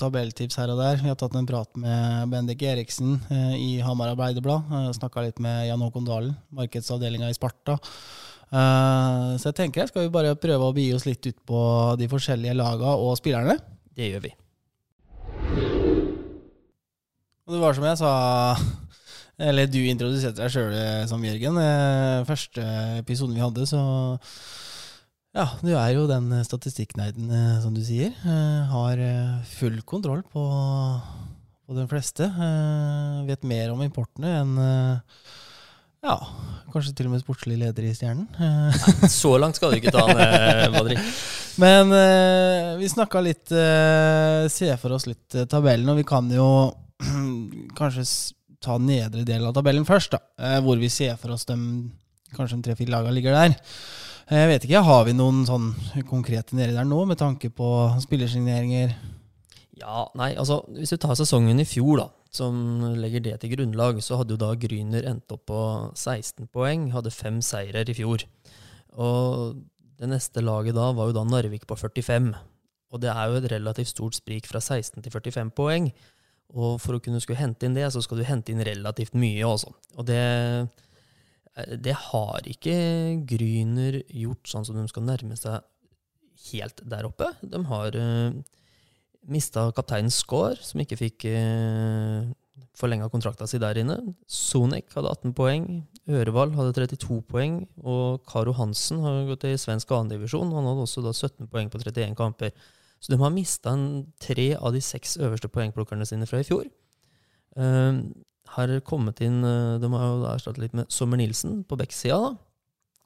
tabelltips 0.00 0.58
her 0.58 0.72
og 0.74 0.80
der. 0.82 0.98
Vi 0.98 1.12
har 1.12 1.18
tatt 1.20 1.36
en 1.38 1.46
prat 1.46 1.70
med 1.78 2.32
Bendik 2.32 2.64
Eriksen 2.66 3.20
i 3.54 3.76
Hamar 3.84 4.16
Arbeiderblad. 4.16 4.72
Snakka 4.98 5.22
litt 5.28 5.38
med 5.42 5.68
Jan 5.68 5.84
Håkon 5.84 6.08
Dalen, 6.08 6.34
markedsavdelinga 6.58 7.30
i 7.30 7.38
Sparta. 7.38 7.78
Så 8.50 9.52
jeg 9.52 9.58
tenker 9.60 9.84
jeg 9.84 9.92
skal 9.92 10.08
vi 10.08 10.14
bare 10.18 10.34
prøve 10.34 10.72
å 10.72 10.74
bi 10.76 10.90
oss 10.96 11.06
litt 11.06 11.22
ut 11.28 11.38
på 11.46 11.62
de 12.02 12.10
forskjellige 12.10 12.58
laga 12.58 12.96
og 12.98 13.14
spillerne. 13.20 13.60
Det 13.94 14.10
gjør 14.10 14.26
vi. 14.26 14.34
Og 17.42 17.56
det 17.56 17.62
var 17.62 17.74
som 17.76 17.84
jeg 17.84 17.98
sa 18.00 18.12
Eller 19.42 19.66
du 19.66 19.80
introduserte 19.82 20.38
deg 20.38 20.52
sjøl 20.54 20.74
eh, 20.76 21.06
som 21.10 21.24
Jørgen. 21.24 21.56
Eh, 21.58 22.26
første 22.28 22.62
episoden 23.00 23.34
vi 23.34 23.42
hadde, 23.42 23.66
så 23.66 23.80
Ja, 25.32 25.46
du 25.64 25.70
er 25.72 25.94
jo 25.94 26.02
den 26.04 26.28
statistikknerden, 26.44 27.30
som 27.62 27.72
du 27.72 27.80
sier. 27.80 28.12
Har 28.68 29.00
full 29.48 29.78
kontroll 29.88 30.20
på, 30.28 30.42
på 31.64 31.76
de 31.78 31.86
fleste. 31.88 32.26
Vet 33.24 33.46
mer 33.48 33.72
om 33.72 33.80
importene 33.80 34.34
enn 34.42 34.58
ja, 36.02 36.16
kanskje 36.74 36.92
til 36.98 37.06
og 37.08 37.14
med 37.14 37.22
sportslig 37.22 37.56
leder 37.62 37.86
i 37.86 37.94
Stjernen. 37.94 38.26
Nei, 38.36 39.08
så 39.08 39.36
langt 39.40 39.56
skal 39.56 39.72
du 39.72 39.78
ikke 39.78 39.94
ta 39.94 40.04
han, 40.10 40.74
Madrid. 40.74 41.00
Men 41.62 41.94
vi 42.80 42.90
snakka 42.90 43.22
litt 43.24 43.52
Se 43.52 44.70
for 44.82 44.98
oss 44.98 45.08
litt 45.08 45.38
tabellen, 45.48 45.88
og 45.94 46.00
vi 46.02 46.06
kan 46.12 46.28
jo 46.34 46.48
kanskje 47.80 48.04
ta 48.62 48.76
nedre 48.82 49.24
del 49.24 49.48
av 49.48 49.56
tabellen 49.56 49.88
først, 49.88 50.18
da. 50.18 50.58
Hvor 50.60 50.76
vi 50.76 50.92
ser 50.92 51.16
for 51.16 51.38
oss 51.38 51.48
dem 51.48 51.64
Kanskje 52.32 52.56
de 52.56 52.64
tre-fire 52.64 52.92
lagene 52.94 53.12
ligger 53.12 53.34
der. 53.36 53.56
Jeg 54.32 54.48
vet 54.48 54.64
ikke, 54.64 54.80
Har 54.86 55.04
vi 55.04 55.12
noen 55.12 55.42
sånn 55.44 55.72
konkrete 56.08 56.56
nedi 56.56 56.72
der 56.72 56.88
nå, 56.88 57.02
med 57.04 57.20
tanke 57.20 57.50
på 57.52 57.68
spillersigneringer? 58.00 58.94
Ja, 59.76 60.06
nei, 60.16 60.32
altså 60.40 60.62
Hvis 60.72 60.94
du 60.94 61.00
tar 61.02 61.18
sesongen 61.18 61.60
i 61.60 61.68
fjor, 61.68 62.00
da 62.00 62.08
som 62.32 62.56
legger 62.96 63.20
det 63.20 63.34
til 63.42 63.52
grunnlag, 63.52 64.00
så 64.00 64.16
hadde 64.16 64.34
jo 64.34 64.40
da 64.40 64.54
Gryner 64.56 65.04
endt 65.10 65.32
opp 65.34 65.44
på 65.50 65.60
16 65.92 66.48
poeng, 66.52 66.88
hadde 66.94 67.12
fem 67.12 67.42
seirer 67.44 67.88
i 67.92 67.96
fjor. 67.96 68.24
Og 68.96 69.60
det 70.00 70.08
neste 70.08 70.40
laget 70.44 70.76
da 70.78 70.88
var 70.96 71.10
jo 71.10 71.16
da 71.18 71.26
Narvik 71.28 71.66
på 71.68 71.76
45. 71.76 72.32
Og 72.92 73.02
det 73.04 73.12
er 73.12 73.28
jo 73.28 73.36
et 73.36 73.50
relativt 73.52 73.92
stort 73.92 74.16
sprik 74.16 74.48
fra 74.48 74.62
16 74.64 75.04
til 75.04 75.12
45 75.12 75.52
poeng. 75.56 75.90
Og 76.56 76.80
for 76.80 76.96
å 76.96 77.02
kunne 77.04 77.20
skulle 77.20 77.40
hente 77.40 77.68
inn 77.68 77.76
det, 77.76 77.90
så 77.92 78.00
skal 78.04 78.20
du 78.20 78.28
hente 78.28 78.52
inn 78.52 78.64
relativt 78.64 79.16
mye 79.16 79.44
også. 79.48 79.72
Og 80.00 80.08
det, 80.08 80.24
det 81.52 81.94
har 82.08 82.48
ikke 82.48 82.74
Gryner 83.28 84.00
gjort 84.08 84.48
sånn 84.48 84.64
som 84.64 84.78
de 84.78 84.86
skal 84.88 85.04
nærme 85.04 85.36
seg 85.36 85.60
helt 86.50 86.80
der 86.88 87.06
oppe. 87.08 87.28
De 87.44 87.60
har 87.68 87.98
uh, 87.98 88.32
Mista 89.30 89.68
kapteinen 89.76 90.10
Skaar, 90.10 90.56
som 90.64 90.80
ikke 90.82 90.98
fikk 90.98 91.26
uh, 91.28 92.30
forlenga 92.78 93.10
kontrakta 93.12 93.46
si 93.46 93.60
der 93.62 93.78
inne. 93.82 93.98
Sonek 94.26 94.90
hadde 94.96 95.12
18 95.12 95.36
poeng. 95.36 95.68
Ørevald 96.10 96.56
hadde 96.56 96.74
32 96.80 97.20
poeng. 97.28 97.60
Og 97.84 98.24
Karo 98.28 98.56
Hansen 98.56 99.04
har 99.04 99.22
gått 99.28 99.46
i 99.48 99.54
svensk 99.60 99.92
annendivisjon. 99.92 100.54
Han 100.56 100.70
hadde 100.70 100.86
også 100.88 101.04
da 101.04 101.12
17 101.12 101.50
poeng 101.52 101.70
på 101.70 101.82
31 101.82 102.16
kamper. 102.18 102.56
Så 103.02 103.12
de 103.12 103.18
har 103.20 103.34
mista 103.34 103.74
tre 104.22 104.52
av 104.56 104.72
de 104.74 104.82
seks 104.82 105.16
øverste 105.20 105.50
poengplukkerne 105.52 106.06
sine 106.08 106.28
fra 106.30 106.40
i 106.42 106.46
fjor. 106.46 106.66
Uh, 107.58 108.08
har 108.56 108.72
kommet 108.86 109.22
inn 109.24 109.42
uh, 109.44 109.78
De 109.82 109.90
har 109.92 110.08
jo 110.08 110.24
erstattet 110.30 110.62
litt 110.64 110.78
med 110.78 110.90
Sommer 110.92 111.20
Nilsen 111.20 111.62
på 111.68 111.78
Beck-sida, 111.80 112.32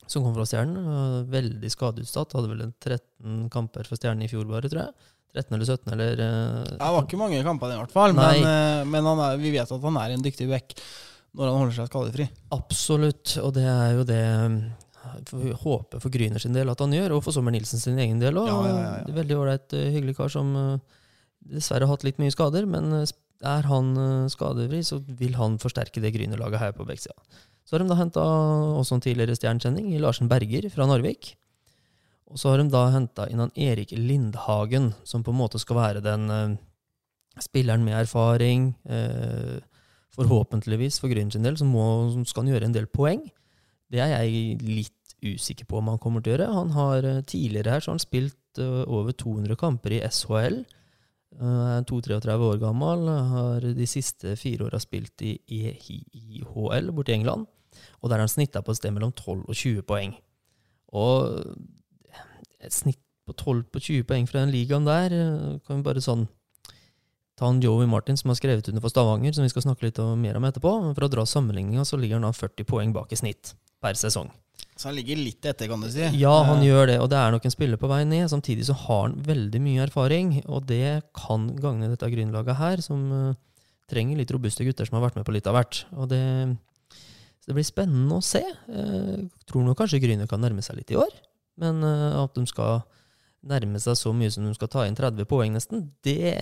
som 0.07 0.23
kom 0.23 0.37
fra 0.37 0.47
Stjernen. 0.47 1.27
Veldig 1.33 1.71
skadeutsatt. 1.73 2.37
Hadde 2.37 2.53
vel 2.53 2.65
13 2.71 3.51
kamper 3.53 3.89
for 3.89 3.99
Stjernen 3.99 4.27
i 4.27 4.31
fjor, 4.31 4.47
bare, 4.51 4.71
tror 4.71 4.85
jeg. 4.85 5.13
13 5.37 5.57
eller 5.57 5.69
17, 5.69 5.93
eller 5.97 6.23
uh, 6.23 6.63
Det 6.71 6.95
var 6.97 7.03
ikke 7.03 7.21
mange 7.21 7.43
kamper, 7.45 7.75
i 7.75 7.83
hvert 7.83 7.95
fall. 7.95 8.17
Men, 8.17 8.47
uh, 8.47 8.87
men 8.89 9.13
er, 9.13 9.39
vi 9.43 9.53
vet 9.57 9.77
at 9.77 9.87
han 9.91 10.01
er 10.03 10.15
en 10.15 10.25
dyktig 10.25 10.49
back. 10.51 10.75
når 11.37 11.51
han 11.51 11.61
holder 11.61 11.79
seg 11.81 11.91
skadefri. 11.91 12.29
Absolutt, 12.57 13.39
og 13.43 13.55
det 13.59 13.67
er 13.69 13.97
jo 13.99 14.07
det 14.09 14.25
vi 15.33 15.53
håper 15.53 16.01
for 16.03 16.13
Gryner 16.13 16.43
sin 16.43 16.57
del 16.57 16.71
at 16.71 16.83
han 16.83 16.95
gjør, 16.95 17.17
og 17.17 17.25
for 17.25 17.35
Sommer 17.35 17.55
Nilsen 17.55 17.83
sin 17.83 17.99
egen 18.03 18.21
del 18.23 18.39
òg. 18.41 18.49
Ja, 18.51 18.59
ja, 18.69 18.87
ja. 19.01 19.15
Veldig 19.17 19.39
ålreit, 19.39 19.73
eh, 19.77 19.91
hyggelig 19.95 20.17
kar 20.19 20.33
som 20.33 20.53
eh, 20.57 21.01
dessverre 21.57 21.87
har 21.87 21.95
hatt 21.95 22.07
litt 22.07 22.21
mye 22.23 22.35
skader, 22.35 22.69
men 22.71 22.93
eh, 23.01 23.07
er 23.45 23.67
han 23.69 23.91
eh, 24.01 24.29
skadefri, 24.33 24.83
så 24.87 25.01
vil 25.07 25.37
han 25.37 25.59
forsterke 25.63 26.03
det 26.03 26.15
Gryner-laget 26.15 26.63
her 26.63 26.77
på 26.77 26.87
Bekksida. 26.89 27.17
Så 27.67 27.75
har 27.75 27.83
de 27.83 27.91
da 27.91 27.99
henta 27.99 28.23
også 28.79 28.97
en 28.97 29.03
tidligere 29.03 29.35
stjernekjenning, 29.37 29.91
Larsen 30.01 30.31
Berger 30.31 30.69
fra 30.71 30.87
Narvik. 30.87 31.35
Og 32.31 32.39
så 32.39 32.53
har 32.53 32.63
de 32.63 32.71
da 32.71 32.87
henta 32.95 33.27
inn 33.31 33.43
han 33.43 33.55
Erik 33.55 33.93
Lindhagen, 33.95 34.93
som 35.07 35.23
på 35.27 35.35
en 35.35 35.41
måte 35.41 35.61
skal 35.63 35.79
være 35.79 36.05
den 36.05 36.31
eh, 36.31 36.59
spilleren 37.43 37.85
med 37.87 37.99
erfaring. 38.01 38.71
Eh, 38.89 39.59
forhåpentligvis 40.17 41.01
for 41.03 41.13
Grüner 41.13 41.35
sin 41.35 41.45
del, 41.45 41.59
så 41.59 41.67
må, 41.69 42.09
så 42.15 42.23
skal 42.31 42.49
gjøre 42.51 42.71
en 42.71 42.77
del 42.77 42.89
poeng. 42.89 43.27
Det 43.93 44.01
er 44.03 44.15
jeg 44.17 44.63
litt 44.65 44.93
usikker 45.25 45.69
på 45.69 45.81
om 45.81 45.93
han 45.93 46.01
kommer 46.03 46.23
til 46.23 46.33
å 46.33 46.37
gjøre. 46.37 46.55
Han 46.55 46.75
har 46.77 47.07
eh, 47.07 47.23
Tidligere 47.27 47.77
her 47.77 47.85
så 47.85 47.93
har 47.93 47.99
han 47.99 48.05
spilt 48.05 48.63
eh, 48.63 48.83
over 48.87 49.15
200 49.15 49.59
kamper 49.61 49.97
i 49.97 50.03
SHL. 50.07 50.63
Eh, 51.41 51.79
Er 51.79 51.85
32-33 51.85 52.37
år 52.51 52.61
gammel. 52.61 53.09
Har 53.33 53.61
de 53.61 53.87
siste 53.87 54.37
fire 54.37 54.69
åra 54.69 54.81
spilt 54.81 55.23
i 55.23 55.37
EIHL 55.47 56.93
borte 56.93 57.13
i 57.13 57.19
England. 57.19 57.47
Og 58.01 58.09
der 58.09 58.17
har 58.17 58.25
han 58.25 58.33
snitta 58.33 58.63
på 58.63 58.73
et 58.73 58.81
sted 58.81 58.95
mellom 58.95 59.13
12 59.13 59.45
og 59.45 59.55
20 59.55 59.83
poeng. 59.83 60.17
Og 60.97 61.57
et 62.61 62.73
snitt 62.73 63.03
på 63.27 63.35
12 63.35 63.65
på 63.75 63.83
20 63.83 64.07
poeng 64.07 64.27
fra 64.31 64.45
den 64.45 64.55
ligaen 64.55 64.87
der 64.87 65.13
eh, 65.13 65.59
kan 65.67 65.81
vi 65.81 65.87
bare 65.87 66.01
sånn 66.01 66.29
ta 67.37 67.51
en 67.51 67.61
Joey 67.61 67.87
Martin 67.87 68.17
som 68.17 68.31
har 68.31 68.39
skrevet 68.39 68.69
under 68.71 68.81
for 68.81 68.89
Stavanger, 68.89 69.35
som 69.37 69.45
vi 69.45 69.53
skal 69.53 69.67
snakke 69.67 69.85
litt 69.85 69.99
mer 70.17 70.39
om 70.39 70.47
etterpå. 70.49 70.73
For 70.97 71.05
å 71.05 71.13
dra 71.13 71.27
sammenligninga 71.29 71.85
så 71.85 71.99
ligger 72.01 72.17
han 72.17 72.25
da 72.25 72.33
40 72.33 72.65
poeng 72.65 72.95
bak 72.97 73.13
i 73.13 73.21
snitt 73.21 73.53
per 73.83 73.99
sesong. 73.99 74.31
Så 74.77 74.91
han 74.91 74.97
ligger 74.99 75.17
litt 75.17 75.47
etter, 75.49 75.71
kan 75.71 75.81
du 75.81 75.89
si. 75.89 76.05
Ja, 76.21 76.35
han 76.45 76.61
Eh, 76.61 76.67
gjør 76.69 76.87
det, 76.91 76.97
og 77.01 77.09
det 77.09 77.17
er 77.17 77.33
nok 77.33 77.47
en 77.49 77.55
spiller 77.55 77.81
på 77.81 77.89
vei 77.89 78.03
ned. 78.05 78.29
Samtidig 78.29 78.67
så 78.69 78.77
har 78.77 79.07
han 79.07 79.17
veldig 79.25 79.61
mye 79.65 79.87
erfaring, 79.87 80.35
og 80.45 80.67
det 80.69 81.03
kan 81.17 81.49
gagne 81.57 81.89
dette 81.89 82.11
grunnlaget 82.13 82.59
her, 82.61 82.83
som 82.85 83.07
uh, 83.13 83.35
trenger 83.89 84.21
litt 84.21 84.33
robuste 84.35 84.67
gutter 84.67 84.85
som 84.85 84.99
har 84.99 85.07
vært 85.09 85.17
med 85.17 85.25
på 85.25 85.33
litt 85.33 85.49
av 85.49 85.57
hvert. 85.57 85.87
Og 85.97 86.11
det, 86.13 86.21
det 87.49 87.57
blir 87.57 87.65
spennende 87.65 88.19
å 88.21 88.25
se. 88.25 88.43
Jeg 88.45 89.31
tror 89.49 89.65
nok 89.65 89.81
kanskje 89.81 90.03
Gryner 90.03 90.29
kan 90.29 90.45
nærme 90.45 90.65
seg 90.67 90.77
litt 90.83 90.93
i 90.93 91.01
år, 91.01 91.15
men 91.63 91.81
eh, 91.87 92.21
at 92.21 92.37
de 92.37 92.45
skal 92.51 92.85
nærme 93.47 93.81
seg 93.81 93.97
så 93.97 94.13
mye 94.13 94.33
som 94.35 94.45
de 94.45 94.53
skal 94.59 94.69
ta 94.69 94.85
inn 94.85 94.97
30 94.99 95.25
poeng 95.31 95.55
nesten, 95.55 95.87
det 96.05 96.35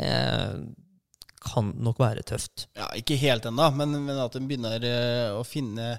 kan 1.45 1.71
nok 1.85 1.99
være 2.01 2.25
tøft. 2.27 2.67
Ja, 2.79 2.89
ikke 2.97 3.19
helt 3.21 3.47
ennå, 3.49 3.69
men, 3.77 3.95
men 4.07 4.19
at 4.23 4.35
de 4.35 4.43
begynner 4.49 4.85
eh, 4.89 5.31
å 5.37 5.43
finne 5.47 5.99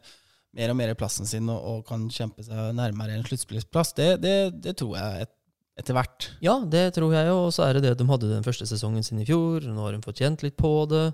mer 0.56 0.72
og 0.72 0.78
mer 0.80 0.94
plassen 0.98 1.28
sin 1.30 1.50
og, 1.52 1.60
og 1.60 1.82
kan 1.88 2.06
kjempe 2.12 2.46
seg 2.46 2.76
nærmere 2.78 3.18
en 3.18 3.26
sluttspillsplass, 3.28 3.96
det, 3.98 4.10
det, 4.24 4.36
det 4.64 4.76
tror 4.80 4.96
jeg 4.98 5.26
et, 5.26 5.34
etter 5.82 5.98
hvert. 5.98 6.30
Ja, 6.44 6.58
det 6.72 6.86
tror 6.96 7.14
jeg 7.16 7.28
jo. 7.28 7.40
Og 7.48 7.56
så 7.56 7.66
er 7.66 7.76
det 7.76 7.84
det 7.84 7.98
de 8.00 8.08
hadde 8.08 8.32
den 8.32 8.46
første 8.46 8.68
sesongen 8.70 9.04
sin 9.04 9.20
i 9.20 9.28
fjor. 9.28 9.66
Nå 9.68 9.84
har 9.84 9.96
de 9.96 10.06
fått 10.06 10.22
kjent 10.24 10.46
litt 10.46 10.56
på 10.60 10.72
det. 10.92 11.10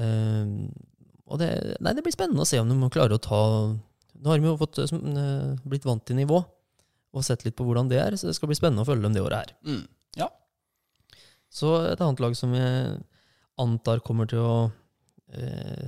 Um, 0.00 0.70
og 1.28 1.40
det, 1.42 1.50
nei, 1.84 1.92
det 1.92 2.04
blir 2.06 2.14
spennende 2.14 2.44
å 2.44 2.48
se 2.48 2.60
om 2.60 2.70
de 2.70 2.92
klarer 2.94 3.18
å 3.18 3.22
ta 3.22 3.42
Nå 4.18 4.30
har 4.30 4.40
de 4.40 4.48
jo 4.48 4.58
fått, 4.58 4.78
eh, 4.82 4.90
eh, 4.90 5.58
blitt 5.68 5.84
vant 5.86 6.02
til 6.02 6.16
nivå 6.18 6.40
og 7.14 7.24
sett 7.24 7.44
litt 7.46 7.54
på 7.54 7.62
hvordan 7.62 7.86
det 7.90 8.00
er, 8.02 8.16
så 8.18 8.26
det 8.26 8.34
skal 8.34 8.50
bli 8.50 8.56
spennende 8.58 8.82
å 8.82 8.88
følge 8.88 9.04
dem 9.04 9.14
det 9.14 9.22
året 9.22 9.38
her. 9.38 9.52
Mm. 9.68 9.84
Ja. 10.18 10.26
Så 11.54 11.70
et 11.86 12.02
annet 12.02 12.22
lag 12.24 12.34
som 12.36 12.50
jeg 12.56 12.96
antar 13.62 14.02
kommer 14.02 14.26
til 14.30 14.42
å 14.42 14.56
eh, 15.30 15.86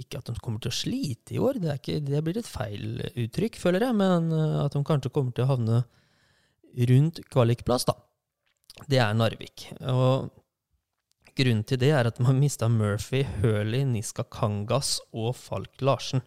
Ikke 0.00 0.18
at 0.18 0.26
de 0.26 0.34
kommer 0.42 0.62
til 0.62 0.72
å 0.72 0.74
slite 0.74 1.36
i 1.36 1.40
år, 1.42 1.60
det, 1.62 1.76
ikke, 1.78 2.00
det 2.02 2.22
blir 2.26 2.38
et 2.40 2.48
feil 2.50 2.98
uttrykk, 3.24 3.58
føler 3.62 3.86
jeg, 3.86 3.96
men 3.98 4.32
eh, 4.34 4.56
at 4.64 4.74
de 4.74 4.82
kanskje 4.86 5.12
kommer 5.14 5.34
til 5.36 5.46
å 5.46 5.52
havne 5.52 5.84
rundt 6.90 7.20
kvalikplass, 7.30 7.86
da. 7.86 7.94
Det 8.90 8.98
er 8.98 9.14
Narvik. 9.14 9.68
Og 9.92 10.32
grunnen 11.38 11.62
til 11.66 11.78
det 11.78 11.92
er 11.94 12.10
at 12.10 12.18
de 12.18 12.26
har 12.26 12.34
mista 12.34 12.66
Murphy, 12.70 13.22
Hurley, 13.38 13.84
Niska 13.86 14.26
Kangas 14.34 14.96
og 15.14 15.36
Falk 15.38 15.82
Larsen, 15.84 16.24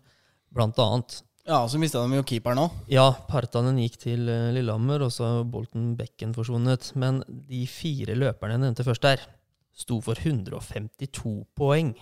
blant 0.55 0.79
annet. 0.79 1.21
ja, 1.43 1.59
så 1.67 1.79
mista 1.79 1.99
de 2.03 2.21
jo 2.21 2.27
keeperen 2.27 2.63
òg. 2.63 2.81
Ja, 2.91 3.09
Partanen 3.27 3.81
gikk 3.83 3.99
til 4.07 4.31
eh, 4.31 4.51
Lillehammer, 4.55 5.03
og 5.03 5.11
så 5.11 5.27
har 5.27 5.49
Bolten 5.51 5.95
Bekken 5.99 6.31
forsvunnet. 6.35 6.93
Men 6.95 7.19
de 7.27 7.65
fire 7.67 8.15
løperne 8.15 8.55
jeg 8.55 8.63
nevnte 8.63 8.87
først 8.87 9.03
der, 9.03 9.27
sto 9.75 9.99
for 10.01 10.15
152 10.15 11.43
poeng 11.55 11.97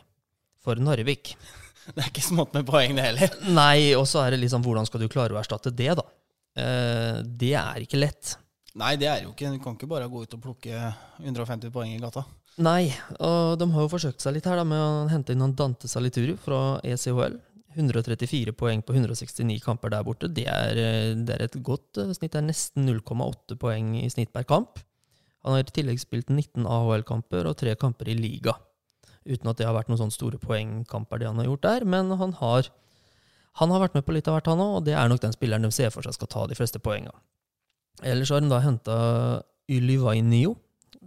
for 0.66 0.82
Narvik. 0.82 1.36
Det 1.94 2.02
er 2.02 2.10
ikke 2.10 2.24
smått 2.26 2.56
med 2.58 2.66
poeng, 2.66 2.96
det 2.98 3.04
heller. 3.06 3.34
Nei, 3.54 3.94
og 3.94 4.08
så 4.10 4.24
er 4.24 4.34
det 4.34 4.40
liksom 4.42 4.64
hvordan 4.66 4.88
skal 4.90 5.04
du 5.04 5.10
klare 5.12 5.36
å 5.36 5.38
erstatte 5.38 5.70
det, 5.70 5.92
da? 6.00 6.06
Eh, 6.58 7.20
det 7.22 7.52
er 7.60 7.84
ikke 7.84 8.00
lett. 8.00 8.32
Nei, 8.80 8.96
det 9.00 9.08
er 9.12 9.22
jo 9.24 9.36
ikke. 9.36 9.52
Du 9.54 9.62
kan 9.62 9.76
ikke 9.78 9.90
bare 9.92 10.08
gå 10.10 10.24
ut 10.26 10.34
og 10.34 10.42
plukke 10.42 10.80
150 11.22 11.70
poeng 11.76 11.94
i 11.94 12.02
gata. 12.02 12.26
Nei, 12.66 12.88
og 13.20 13.60
de 13.60 13.68
har 13.72 13.86
jo 13.86 13.92
forsøkt 13.92 14.24
seg 14.24 14.38
litt 14.38 14.48
her 14.48 14.58
da 14.60 14.66
med 14.68 14.80
å 14.80 15.06
hente 15.12 15.36
inn 15.36 15.44
han 15.44 15.54
Dante 15.60 15.92
Salituru 15.92 16.34
fra 16.42 16.80
ECHL. 16.88 17.38
134 17.76 18.54
poeng 18.56 18.82
på 18.88 18.96
169 18.96 19.60
kamper 19.64 19.92
der 19.92 20.06
borte. 20.08 20.30
Det 20.32 20.46
er, 20.48 20.80
eh, 20.80 21.14
det 21.28 21.36
er 21.36 21.46
et 21.46 21.58
godt 21.62 22.00
eh, 22.00 22.14
snitt. 22.16 22.32
Det 22.32 22.40
er 22.40 22.48
nesten 22.48 22.88
0,8 22.88 23.60
poeng 23.60 23.98
i 24.00 24.08
snitt 24.12 24.32
per 24.34 24.48
kamp. 24.48 24.80
Han 25.46 25.54
har 25.54 25.62
i 25.62 25.76
tillegg 25.76 26.00
spilt 26.02 26.32
19 26.32 26.66
AHL-kamper 26.66 27.46
og 27.46 27.58
tre 27.60 27.76
kamper 27.78 28.10
i 28.10 28.16
liga. 28.18 28.56
Uten 29.26 29.50
at 29.50 29.58
det 29.58 29.66
har 29.66 29.74
vært 29.74 29.88
noen 29.90 30.00
sånne 30.04 30.14
store 30.14 30.38
poengkamper, 30.42 31.22
det 31.22 31.30
han 31.30 31.40
har 31.42 31.48
gjort 31.50 31.64
der. 31.66 31.86
Men 31.90 32.12
han 32.20 32.36
har, 32.42 32.70
han 33.62 33.74
har 33.74 33.82
vært 33.82 33.98
med 33.98 34.06
på 34.06 34.14
litt 34.14 34.28
av 34.30 34.38
hvert, 34.38 34.52
han 34.52 34.62
òg, 34.62 34.76
og 34.80 34.86
det 34.86 34.94
er 34.94 35.10
nok 35.10 35.24
den 35.24 35.34
spilleren 35.34 35.66
de 35.66 35.72
ser 35.74 35.90
for 35.94 36.06
seg 36.06 36.14
skal 36.18 36.30
ta 36.32 36.46
de 36.52 36.58
fleste 36.58 36.82
poenga. 36.84 37.14
Ellers 38.06 38.30
har 38.34 38.44
de 38.44 38.52
da 38.52 38.60
henta 38.62 38.98
Ylivainio 39.72 40.56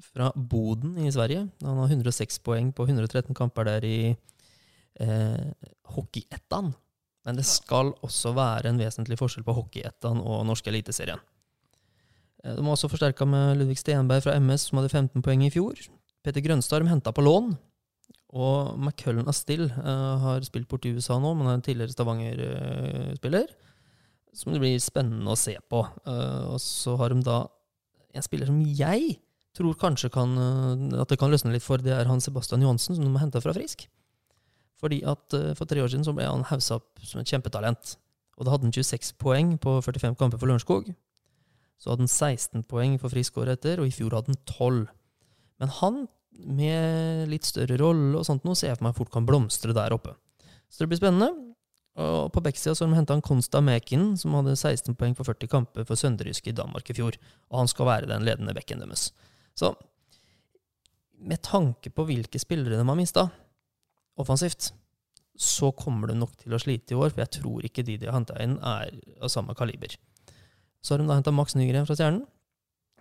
fra 0.02 0.32
Boden 0.34 0.96
i 1.02 1.10
Sverige. 1.12 1.46
Han 1.62 1.78
har 1.82 1.90
106 1.90 2.40
poeng 2.46 2.72
på 2.74 2.86
113 2.88 3.34
kamper 3.36 3.66
der 3.68 3.86
i 3.86 3.98
eh, 5.00 5.48
Hockeyettan. 5.94 6.72
Men 7.26 7.36
det 7.36 7.44
skal 7.44 7.92
også 8.06 8.32
være 8.36 8.70
en 8.70 8.78
vesentlig 8.80 9.18
forskjell 9.20 9.44
på 9.46 9.54
Hockeyettan 9.58 10.22
og 10.22 10.46
norske 10.48 10.70
Eliteserien. 10.72 11.20
Eh, 12.44 12.54
De 12.54 12.62
har 12.62 12.72
også 12.74 12.90
forsterka 12.90 13.26
med 13.28 13.58
Ludvig 13.58 13.78
Stenberg 13.82 14.24
fra 14.24 14.36
MS, 14.38 14.70
som 14.70 14.80
hadde 14.80 14.92
15 14.94 15.22
poeng 15.22 15.44
i 15.44 15.52
fjor. 15.52 15.76
Peter 16.24 16.40
Grønstad 16.44 16.82
de 16.82 16.90
henta 16.90 17.12
på 17.12 17.24
lån. 17.26 17.52
Og 18.36 18.74
McCullen 18.76 19.28
Astill 19.30 19.66
uh, 19.70 20.18
har 20.20 20.44
spilt 20.44 20.68
bort 20.68 20.84
i 20.84 20.92
USA 20.92 21.16
nå, 21.20 21.32
men 21.36 21.48
er 21.48 21.56
en 21.56 21.64
tidligere 21.64 21.94
Stavanger-spiller. 21.94 23.54
som 24.36 24.52
det 24.52 24.60
blir 24.60 24.76
spennende 24.78 25.32
å 25.32 25.38
se 25.38 25.56
på. 25.70 25.80
Uh, 26.04 26.52
og 26.52 26.60
så 26.60 26.96
har 27.00 27.14
de 27.14 27.24
da 27.24 27.46
en 28.14 28.24
spiller 28.24 28.50
som 28.50 28.60
jeg 28.60 29.16
tror 29.56 29.78
kanskje 29.80 30.10
kan, 30.12 30.36
uh, 30.36 31.00
at 31.00 31.08
det 31.08 31.18
kan 31.18 31.32
løsne 31.32 31.54
litt 31.54 31.64
for, 31.64 31.80
det 31.80 31.94
er 31.96 32.10
han 32.10 32.20
Sebastian 32.20 32.62
Johansen, 32.62 32.98
som 32.98 33.06
de 33.06 33.14
har 33.16 33.24
henta 33.24 33.40
fra 33.40 33.56
Frisk. 33.56 33.88
Fordi 34.78 35.00
at 35.06 35.34
eh, 35.34 35.54
For 35.58 35.66
tre 35.66 35.82
år 35.82 35.90
siden 35.90 36.06
så 36.06 36.14
ble 36.14 36.26
han 36.28 36.46
haussa 36.48 36.78
opp 36.78 37.02
som 37.02 37.20
et 37.22 37.30
kjempetalent. 37.30 37.96
Og 38.38 38.46
da 38.46 38.54
hadde 38.54 38.68
han 38.68 38.74
26 38.74 39.16
poeng 39.18 39.56
på 39.58 39.80
45 39.82 40.14
kamper 40.18 40.38
for 40.38 40.50
Lørenskog. 40.50 40.92
Så 41.78 41.90
hadde 41.90 42.06
han 42.06 42.12
16 42.12 42.62
poeng 42.70 42.94
for 43.02 43.10
Frisk 43.10 43.38
året 43.42 43.58
etter, 43.58 43.82
og 43.82 43.90
i 43.90 43.94
fjor 43.94 44.14
hadde 44.14 44.34
han 44.34 44.40
12. 44.46 44.84
Men 45.58 45.74
han, 45.80 45.98
med 46.38 47.28
litt 47.32 47.46
større 47.48 47.78
rolle 47.80 48.20
og 48.20 48.26
sånt 48.26 48.46
nå, 48.46 48.54
ser 48.54 48.72
jeg 48.72 48.78
for 48.78 48.88
meg 48.88 48.96
fort 48.98 49.12
kan 49.14 49.26
blomstre 49.26 49.74
der 49.76 49.94
oppe. 49.96 50.14
Så 50.70 50.84
det 50.84 50.92
blir 50.92 51.00
spennende. 51.00 51.32
Og 51.98 52.30
på 52.30 52.42
backsida 52.44 52.76
så 52.76 52.84
har 52.86 52.92
de 52.92 52.98
henta 53.00 53.16
Konsta 53.26 53.60
Mekinen, 53.64 54.12
som 54.20 54.36
hadde 54.38 54.54
16 54.54 54.94
poeng 54.98 55.16
på 55.18 55.26
40 55.26 55.50
kamper 55.50 55.86
for 55.88 55.98
Sønderjysk 55.98 56.46
i 56.46 56.54
Danmark 56.54 56.90
i 56.92 56.94
fjor. 56.94 57.18
Og 57.50 57.64
han 57.64 57.70
skal 57.70 57.88
være 57.88 58.10
den 58.10 58.26
ledende 58.26 58.54
bekken 58.54 58.84
deres. 58.84 59.08
Så 59.58 59.72
med 61.18 61.42
tanke 61.42 61.90
på 61.90 62.06
hvilke 62.06 62.38
spillere 62.38 62.78
de 62.78 62.86
har 62.86 62.98
mista 62.98 63.26
offensivt, 64.18 64.70
så 65.38 65.70
kommer 65.74 66.10
de 66.10 66.18
nok 66.18 66.36
til 66.38 66.54
å 66.54 66.60
slite 66.62 66.94
i 66.94 66.98
år, 66.98 67.10
for 67.10 67.22
jeg 67.22 67.34
tror 67.38 67.66
ikke 67.66 67.84
de 67.86 67.96
de 67.98 68.08
har 68.10 68.16
henta 68.18 68.38
inn, 68.42 68.56
er 68.58 68.94
av 69.22 69.30
samme 69.30 69.54
kaliber. 69.58 69.94
Så 70.82 70.94
har 70.94 71.02
de 71.02 71.08
da 71.10 71.18
henta 71.18 71.34
Max 71.34 71.54
Nygren 71.58 71.86
fra 71.86 71.98
Stjernen, 71.98 72.24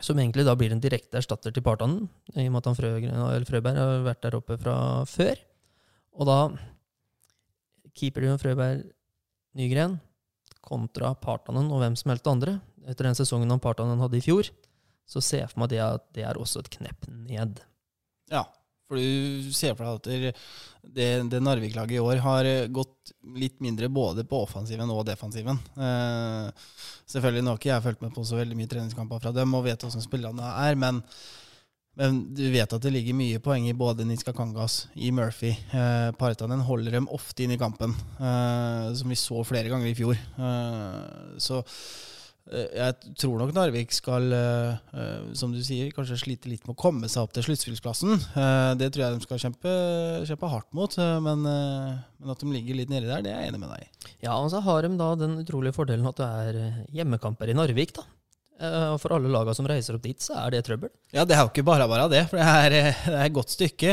som 0.04 0.20
egentlig 0.20 0.46
da 0.46 0.56
blir 0.58 0.74
en 0.74 0.82
direkte 0.82 1.20
erstatter 1.20 1.54
til 1.54 1.64
Partanen, 1.66 2.08
i 2.36 2.46
og 2.46 2.54
med 2.54 2.62
at 2.62 2.70
han 2.70 2.78
Frø, 2.78 2.92
Frøberg 3.50 3.80
har 3.82 4.04
vært 4.06 4.24
der 4.26 4.38
oppe 4.38 4.58
fra 4.62 4.76
før. 5.10 5.40
Og 6.18 6.30
da 6.30 6.38
keeper 7.98 8.26
du 8.26 8.36
Frøberg 8.42 8.86
Nygren 9.58 9.98
kontra 10.66 11.14
Partanen 11.18 11.72
og 11.72 11.82
hvem 11.82 11.96
som 11.98 12.14
helst 12.14 12.30
andre, 12.30 12.60
etter 12.88 13.10
den 13.10 13.18
sesongen 13.18 13.52
han 13.52 13.64
Partanen 13.64 14.02
hadde 14.04 14.20
i 14.20 14.24
fjor, 14.24 14.50
så 15.08 15.24
ser 15.24 15.46
jeg 15.46 15.52
for 15.54 15.64
meg 15.64 15.72
det 15.74 15.82
at 15.84 16.06
det 16.16 16.26
er 16.28 16.40
også 16.40 16.62
et 16.62 16.72
knepp 16.78 17.08
ned. 17.08 17.62
Ja, 18.32 18.44
for 18.88 19.00
du 19.00 19.50
ser 19.56 19.76
for 19.76 19.84
deg 19.86 19.98
at 19.98 20.36
det, 20.88 21.08
det, 21.30 21.42
Narvik-laget 21.44 21.98
i 21.98 22.04
år 22.04 22.22
har 22.24 22.48
gått 22.74 23.12
litt 23.36 23.60
mindre 23.64 23.90
både 23.92 24.24
på 24.28 24.40
offensiven 24.46 24.92
og 24.94 25.04
defensiven. 25.10 25.60
Eh, 25.76 26.70
selvfølgelig 27.12 27.44
nå 27.44 27.52
har 27.54 27.60
ikke 27.60 27.74
jeg 27.74 27.86
fulgt 27.90 28.06
med 28.06 28.16
på 28.16 28.24
så 28.28 28.40
veldig 28.40 28.58
mye 28.60 28.72
treningskamper 28.72 29.20
fra 29.24 29.36
dem 29.36 29.58
og 29.58 29.68
vet 29.68 29.84
hvordan 29.84 30.06
spillerne 30.06 30.56
er, 30.68 30.80
men 30.80 31.04
Men 31.98 32.20
du 32.38 32.44
vet 32.54 32.70
at 32.70 32.84
det 32.84 32.92
ligger 32.94 33.16
mye 33.18 33.40
poeng 33.42 33.64
i 33.66 33.74
både 33.74 34.06
Niska 34.06 34.30
Kangas, 34.30 34.84
i 34.94 35.10
Murphy. 35.10 35.50
Eh, 35.74 36.12
Partanen 36.14 36.62
holder 36.62 36.94
dem 36.94 37.08
ofte 37.10 37.42
inn 37.42 37.56
i 37.56 37.58
kampen, 37.58 37.96
eh, 38.22 38.94
som 38.94 39.10
vi 39.10 39.18
så 39.18 39.42
flere 39.42 39.72
ganger 39.72 39.90
i 39.90 39.96
fjor. 39.98 40.14
Eh, 40.14 41.40
så 41.42 41.64
jeg 42.52 43.14
tror 43.20 43.38
nok 43.42 43.52
Narvik 43.56 43.92
skal, 43.92 44.28
eh, 44.34 44.78
eh, 44.96 45.26
som 45.36 45.52
du 45.52 45.60
sier, 45.66 45.90
kanskje 45.96 46.18
slite 46.22 46.48
litt 46.52 46.64
med 46.68 46.76
å 46.76 46.80
komme 46.80 47.10
seg 47.12 47.24
opp 47.26 47.34
til 47.36 47.44
sluttspillsplassen. 47.44 48.14
Eh, 48.40 48.74
det 48.80 48.92
tror 48.96 49.04
jeg 49.06 49.18
de 49.18 49.26
skal 49.28 49.42
kjempe, 49.44 49.74
kjempe 50.30 50.52
hardt 50.54 50.70
mot, 50.78 50.98
eh, 50.98 51.20
men, 51.20 51.44
eh, 51.46 51.98
men 52.22 52.32
at 52.32 52.40
de 52.44 52.52
ligger 52.54 52.80
litt 52.80 52.90
nedi 52.94 53.08
der, 53.10 53.22
det 53.26 53.34
er 53.34 53.42
jeg 53.44 53.52
enig 53.54 53.60
med 53.66 53.74
deg 53.76 53.84
i. 53.84 54.14
Ja, 54.24 54.38
og 54.40 54.52
så 54.54 54.62
har 54.64 54.82
de 54.88 54.94
da 54.98 55.10
den 55.20 55.38
utrolige 55.44 55.76
fordelen 55.76 56.08
at 56.08 56.16
det 56.22 56.30
er 56.48 56.62
eh, 56.66 56.80
hjemmekamper 57.02 57.50
i 57.52 57.58
Narvik, 57.58 57.94
da. 58.00 58.06
Eh, 58.60 58.88
Og 58.96 59.00
for 59.04 59.14
alle 59.14 59.30
lagene 59.30 59.54
som 59.54 59.68
reiser 59.70 59.94
opp 60.00 60.02
dit, 60.08 60.18
så 60.24 60.34
er 60.46 60.56
det 60.56 60.64
trøbbel. 60.66 60.90
Ja, 61.14 61.26
det 61.26 61.36
er 61.38 61.44
jo 61.44 61.52
ikke 61.52 61.68
bare 61.68 61.86
bare 61.92 62.08
det, 62.10 62.24
for 62.32 62.40
det 62.40 62.48
er, 62.48 62.78
eh, 62.80 63.04
det 63.06 63.18
er 63.20 63.26
et 63.28 63.36
godt 63.36 63.54
stykke. 63.54 63.92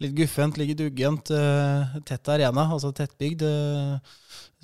Litt 0.00 0.14
guffent, 0.16 0.56
ligger 0.56 0.78
duggent. 0.78 1.30
Eh, 1.36 1.96
tett 2.08 2.28
arena, 2.32 2.64
altså 2.72 2.88
tettbygd. 2.96 3.42
Eh, 3.44 4.14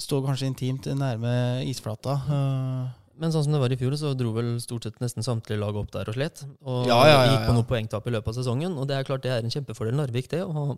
står 0.00 0.22
kanskje 0.24 0.48
intimt 0.48 0.86
nærme 0.96 1.32
isflata. 1.68 2.14
Eh, 2.26 3.02
Men 3.18 3.32
sånn 3.32 3.44
som 3.46 3.52
det 3.54 3.60
var 3.62 3.72
i 3.72 3.76
fjor, 3.80 3.94
så 3.96 4.10
dro 4.12 4.28
vel 4.36 4.58
stort 4.60 4.84
sett 4.84 4.98
nesten 5.00 5.24
samtlige 5.24 5.56
lag 5.62 5.76
opp 5.80 5.88
der 5.90 6.04
og 6.08 6.14
slet. 6.18 6.42
Og 6.68 6.82
Ja, 6.86 6.98
ja, 7.08 7.14
ja, 7.24 7.30
gikk 7.32 7.46
på 7.46 7.52
noen 7.54 7.62
noe 7.62 7.68
poengtap 7.70 8.06
i 8.06 8.12
løpet 8.12 8.28
av 8.28 8.34
sesongen. 8.36 8.74
Og 8.76 8.84
det 8.90 8.96
er 8.98 9.04
klart 9.08 9.22
det 9.24 9.30
er 9.32 9.40
en 9.44 9.48
kjempefordel 9.54 9.96
Narvik, 9.96 10.28
det. 10.28 10.42
Å 10.44 10.52
ha, 10.52 10.76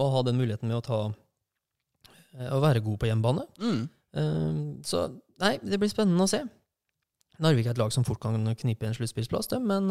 å 0.00 0.06
ha 0.14 0.22
den 0.24 0.38
muligheten 0.40 0.68
med 0.68 0.78
å 0.78 0.84
ta 0.86 1.00
Å 2.48 2.60
være 2.62 2.80
god 2.80 2.98
på 3.02 3.08
hjemmebane. 3.10 3.44
mm. 3.60 4.80
Så 4.84 5.02
nei, 5.40 5.58
det 5.62 5.78
blir 5.78 5.90
spennende 5.92 6.24
å 6.24 6.28
se. 6.30 6.40
Narvik 7.40 7.66
er 7.66 7.70
et 7.76 7.78
lag 7.78 7.92
som 7.92 8.04
fort 8.04 8.20
kan 8.20 8.40
knipe 8.56 8.86
en 8.86 8.94
sluttspillsplass, 8.96 9.50
men 9.60 9.90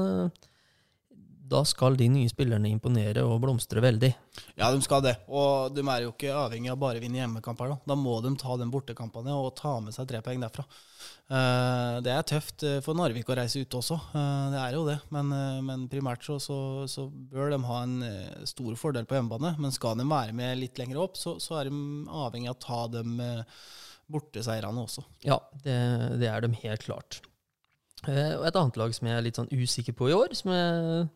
da 1.50 1.64
skal 1.66 1.98
de 1.98 2.06
nye 2.12 2.30
spillerne 2.30 2.70
imponere 2.70 3.24
og 3.26 3.40
blomstre 3.42 3.82
veldig. 3.82 4.10
Ja, 4.60 4.70
de 4.70 4.82
skal 4.86 5.02
det. 5.06 5.16
Og 5.28 5.74
de 5.74 5.82
er 5.82 6.06
jo 6.06 6.12
ikke 6.14 6.36
avhengig 6.36 6.70
av 6.72 6.78
bare 6.82 7.02
å 7.02 7.04
vinne 7.04 7.22
hjemmekamper. 7.24 7.74
Da. 7.74 7.78
da 7.92 7.98
må 7.98 8.20
de 8.22 8.36
ta 8.40 8.58
de 8.60 8.68
bortekampene 8.70 9.34
og 9.34 9.56
ta 9.58 9.80
med 9.82 9.96
seg 9.96 10.10
tre 10.12 10.22
poeng 10.26 10.44
derfra. 10.44 10.66
Eh, 11.30 11.96
det 12.06 12.14
er 12.14 12.28
tøft 12.28 12.66
eh, 12.66 12.80
for 12.86 12.98
Narvik 12.98 13.30
å 13.30 13.38
reise 13.38 13.62
ut 13.62 13.76
også, 13.78 13.98
Eh, 14.18 14.46
det 14.54 14.62
er 14.62 14.78
jo 14.78 14.86
det. 14.88 14.98
Men, 15.14 15.34
men 15.66 15.88
primært 15.92 16.26
så, 16.26 16.40
så, 16.42 16.60
så 16.90 17.08
bør 17.10 17.54
de 17.54 17.62
ha 17.66 17.82
en 17.86 17.98
stor 18.50 18.78
fordel 18.80 19.10
på 19.10 19.18
hjemmebane. 19.18 19.56
Men 19.62 19.74
skal 19.76 19.98
de 19.98 20.08
være 20.10 20.36
med 20.38 20.62
litt 20.62 20.82
lenger 20.82 21.02
opp, 21.02 21.18
så, 21.18 21.38
så 21.42 21.60
er 21.60 21.70
de 21.70 21.84
avhengig 22.26 22.52
av 22.52 22.58
å 22.58 22.64
ta 22.66 22.82
de 23.00 23.34
borteseirene 24.10 24.86
også. 24.86 25.06
Ja, 25.26 25.38
det, 25.66 25.78
det 26.22 26.30
er 26.30 26.46
de 26.46 26.54
helt 26.64 26.86
klart. 26.86 27.22
Og 28.08 28.46
et 28.48 28.56
annet 28.56 28.78
lag 28.80 28.94
som 28.96 29.10
jeg 29.10 29.18
er 29.18 29.26
litt 29.26 29.38
sånn 29.38 29.52
usikker 29.52 29.94
på 29.98 30.08
i 30.10 30.16
år, 30.16 30.32
som 30.38 30.54
jeg 30.56 31.08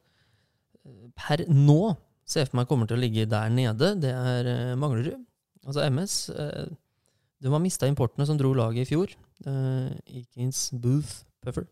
per 1.16 1.46
nå 1.50 1.96
ser 2.26 2.48
for 2.48 2.60
meg 2.62 2.70
kommer 2.70 2.88
til 2.88 2.98
å 2.98 3.04
ligge 3.04 3.26
der 3.30 3.52
nede, 3.52 3.94
det 4.00 4.12
er 4.14 4.48
eh, 4.50 4.76
Manglerud. 4.80 5.20
Altså 5.68 5.84
MS. 5.90 6.16
eh, 6.32 6.72
De 7.44 7.52
har 7.52 7.60
mista 7.64 7.88
importene 7.90 8.26
som 8.28 8.38
dro 8.40 8.54
laget 8.56 8.86
i 8.86 8.90
fjor. 8.94 9.12
Eh, 9.46 9.92
Eakins, 10.20 10.70
Booth, 10.72 11.24
Puffer. 11.44 11.68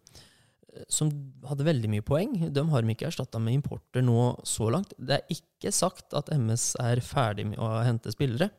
eh, 0.74 0.84
Som 0.92 1.12
hadde 1.48 1.68
veldig 1.68 1.92
mye 1.92 2.06
poeng. 2.08 2.34
De 2.52 2.66
har 2.70 2.82
de 2.82 2.96
ikke 2.96 3.08
erstatta 3.08 3.40
med 3.40 3.56
importer 3.60 4.04
nå 4.04 4.36
så 4.48 4.70
langt. 4.72 4.94
Det 5.00 5.20
er 5.20 5.36
ikke 5.38 5.72
sagt 5.72 6.14
at 6.14 6.32
MS 6.36 6.76
er 6.80 7.00
ferdig 7.00 7.48
med 7.52 7.60
å 7.60 7.84
hente 7.84 8.12
spillere. 8.12 8.52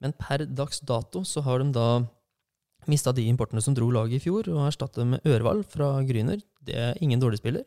Men 0.00 0.12
per 0.12 0.44
dags 0.44 0.80
dato 0.84 1.24
så 1.24 1.40
har 1.46 1.62
de 1.62 1.72
da 1.72 2.04
mista 2.86 3.14
de 3.16 3.24
importene 3.30 3.62
som 3.64 3.72
dro 3.72 3.88
laget 3.88 4.18
i 4.18 4.24
fjor, 4.26 4.44
og 4.52 4.66
erstattet 4.68 5.06
med 5.08 5.24
Ørvald 5.24 5.64
fra 5.72 6.02
Gryner. 6.04 6.42
Det 6.60 6.74
er 6.76 6.98
ingen 7.00 7.20
dårlig 7.22 7.40
spiller. 7.40 7.64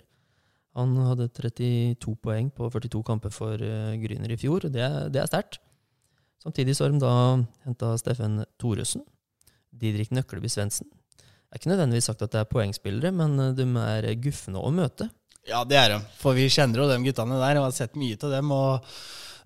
Han 0.77 0.93
hadde 1.07 1.29
32 1.33 2.13
poeng 2.21 2.51
på 2.53 2.69
42 2.73 3.01
kamper 3.05 3.33
for 3.33 3.61
eh, 3.61 3.95
Gryner 4.01 4.33
i 4.33 4.37
fjor. 4.39 4.67
Det, 4.69 4.85
det 5.13 5.21
er 5.23 5.29
sterkt. 5.29 5.59
Samtidig 6.43 6.77
så 6.77 6.85
har 6.85 6.93
de 6.93 7.01
da 7.01 7.13
henta 7.65 7.95
Steffen 7.97 8.43
Thoresen. 8.61 9.03
Didrik 9.73 10.13
Nøkleby 10.13 10.49
Svendsen. 10.53 10.87
Det 10.87 11.55
er 11.55 11.61
ikke 11.61 11.71
nødvendigvis 11.71 12.09
sagt 12.11 12.21
at 12.25 12.33
det 12.33 12.41
er 12.43 12.51
poengspillere, 12.51 13.13
men 13.15 13.39
eh, 13.41 13.55
de 13.57 13.65
er 13.81 14.11
guffende 14.21 14.61
å 14.61 14.73
møte. 14.73 15.09
Ja, 15.47 15.63
det 15.63 15.79
er 15.79 15.95
de. 15.95 16.01
For 16.19 16.35
vi 16.37 16.49
kjenner 16.51 16.83
jo 16.83 16.89
de 16.91 16.99
guttene 17.05 17.39
der 17.39 17.61
og 17.61 17.69
har 17.69 17.75
sett 17.75 17.97
mye 17.97 18.19
til 18.19 18.33
dem. 18.35 18.51
og 18.51 18.85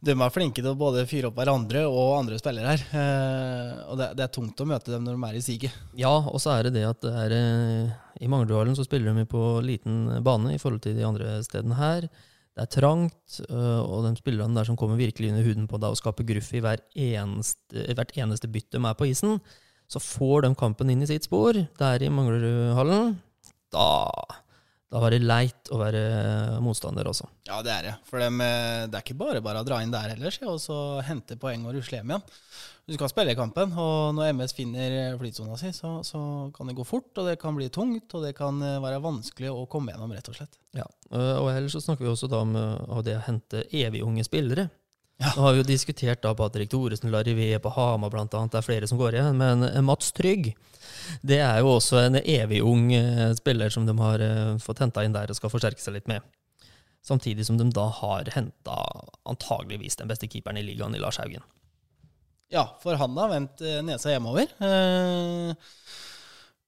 de 0.02 0.16
er 0.16 0.34
flinke 0.34 0.64
til 0.64 0.72
å 0.72 0.78
både 0.78 1.04
fyre 1.10 1.30
opp 1.30 1.38
hverandre 1.38 1.84
og 1.86 2.16
andre 2.18 2.40
spillere 2.42 2.74
her. 2.74 2.84
Eh, 2.98 3.82
og 3.92 4.00
det, 4.00 4.08
det 4.18 4.26
er 4.26 4.34
tungt 4.34 4.64
å 4.64 4.68
møte 4.70 4.94
dem 4.94 5.06
når 5.06 5.18
de 5.18 5.28
er 5.30 5.38
i 5.38 5.44
siget. 5.46 5.78
Ja, 5.98 6.14
og 6.26 6.42
så 6.42 6.56
er 6.56 6.68
det 6.68 6.74
det 6.80 6.88
at 6.90 7.04
det 7.06 7.14
er, 7.26 7.36
eh, 7.38 7.94
i 8.26 8.30
Manglerudhallen 8.32 8.78
så 8.78 8.86
spiller 8.88 9.14
de 9.14 9.28
på 9.30 9.44
liten 9.66 10.08
bane 10.26 10.56
i 10.56 10.62
forhold 10.62 10.82
til 10.86 10.98
de 10.98 11.06
andre 11.06 11.38
stedene 11.46 11.78
her. 11.78 12.10
Det 12.52 12.66
er 12.66 12.72
trangt, 12.74 13.38
øh, 13.46 13.82
og 13.86 14.08
de 14.08 14.16
spillerne 14.18 14.58
der 14.58 14.68
som 14.68 14.78
kommer 14.80 15.00
virkelig 15.00 15.30
under 15.32 15.46
huden 15.46 15.70
på 15.70 15.80
deg 15.80 15.94
og 15.94 16.02
skaper 16.02 16.28
gruff 16.34 16.50
i 16.58 16.64
hver 16.66 16.82
eneste, 16.98 17.86
hvert 17.94 18.18
eneste 18.18 18.50
bytt 18.52 18.74
de 18.74 18.82
er 18.82 18.98
på 18.98 19.08
isen, 19.08 19.38
så 19.92 20.02
får 20.02 20.48
de 20.48 20.56
kampen 20.58 20.90
inn 20.90 21.06
i 21.06 21.10
sitt 21.10 21.30
spor 21.30 21.56
der 21.56 22.04
i 22.04 22.10
Manglerudhallen. 22.12 23.20
Da, 23.72 23.88
da 24.92 25.00
var 25.00 25.14
det 25.14 25.22
leit 25.24 25.70
å 25.72 25.78
være 25.80 26.00
motstander 26.60 27.08
også. 27.08 27.30
Ja, 27.48 27.62
det 27.64 27.72
er 27.72 27.86
det. 27.86 27.94
For 28.10 28.20
dem, 28.20 28.42
eh, 28.44 28.88
det 28.92 28.98
er 28.98 29.06
ikke 29.06 29.22
bare 29.22 29.40
bare 29.44 29.62
å 29.62 29.68
dra 29.68 29.78
inn 29.80 29.94
der 29.94 30.12
heller, 30.12 30.36
og 30.52 30.58
så 30.60 31.00
hente 31.08 31.38
poeng 31.40 31.64
og 31.64 31.78
rusle 31.78 32.02
hjem 32.02 32.12
igjen. 32.12 32.26
Du 32.90 32.98
skal 32.98 33.12
spille 33.12 33.38
kampen, 33.38 33.72
og 33.80 34.18
når 34.18 34.34
MS 34.36 34.56
finner 34.58 35.16
flytsona 35.22 35.56
si, 35.56 35.72
så, 35.72 35.94
så 36.04 36.20
kan 36.52 36.68
det 36.68 36.76
gå 36.76 36.84
fort, 36.84 37.08
og 37.22 37.30
det 37.30 37.38
kan 37.40 37.56
bli 37.56 37.70
tungt, 37.72 38.12
og 38.18 38.26
det 38.28 38.34
kan 38.36 38.60
eh, 38.68 38.82
være 38.84 39.00
vanskelig 39.06 39.54
å 39.54 39.64
komme 39.72 39.96
gjennom, 39.96 40.12
rett 40.12 40.28
og 40.28 40.36
slett. 40.42 40.60
Ja, 40.76 40.90
og 41.14 41.48
ellers 41.54 41.78
så 41.78 41.84
snakker 41.86 42.04
vi 42.04 42.12
også 42.12 42.28
da 42.32 42.44
om 42.44 42.52
øh, 42.60 43.00
det 43.08 43.16
å 43.16 43.26
hente 43.30 43.64
evig 43.72 44.04
unge 44.04 44.28
spillere. 44.28 44.68
Ja. 45.22 45.32
Nå 45.38 45.46
har 45.46 45.56
vi 45.56 45.62
jo 45.62 45.70
diskutert 45.72 46.20
da 46.26 46.34
Patrick 46.36 46.74
Thoresen, 46.74 47.14
Larivé 47.14 47.54
på 47.64 47.72
Hamar 47.78 48.12
annet, 48.18 48.52
det 48.52 48.60
er 48.60 48.68
flere 48.68 48.92
som 48.92 49.00
går 49.00 49.22
igjen, 49.22 49.40
men 49.40 49.70
Mats 49.88 50.12
Trygg, 50.18 50.52
det 51.22 51.40
er 51.44 51.62
jo 51.62 51.76
også 51.78 52.04
en 52.06 52.20
evig 52.22 52.62
ung 52.66 52.92
øh, 52.96 53.32
spiller 53.40 53.74
som 53.74 53.88
de 53.88 53.96
har 54.00 54.26
øh, 54.26 54.60
fått 54.62 54.84
henta 54.84 55.06
inn 55.06 55.16
der 55.16 55.32
og 55.32 55.40
skal 55.40 55.54
forsterke 55.54 55.82
seg 55.82 55.98
litt 55.98 56.12
med. 56.12 56.26
Samtidig 57.06 57.48
som 57.48 57.58
de 57.58 57.66
da 57.74 57.88
har 58.02 58.30
henta 58.36 58.78
antageligvis 59.26 59.98
den 59.98 60.12
beste 60.12 60.30
keeperen 60.30 60.60
i 60.62 60.66
ligaen, 60.66 60.96
i 60.96 61.02
Lars 61.02 61.18
Haugen. 61.18 61.44
Ja, 62.52 62.66
for 62.84 63.00
han 63.00 63.16
har 63.18 63.32
vendt 63.32 63.62
eh, 63.64 63.80
nesa 63.86 64.12
hjemover. 64.12 64.50
Eh, 64.60 65.54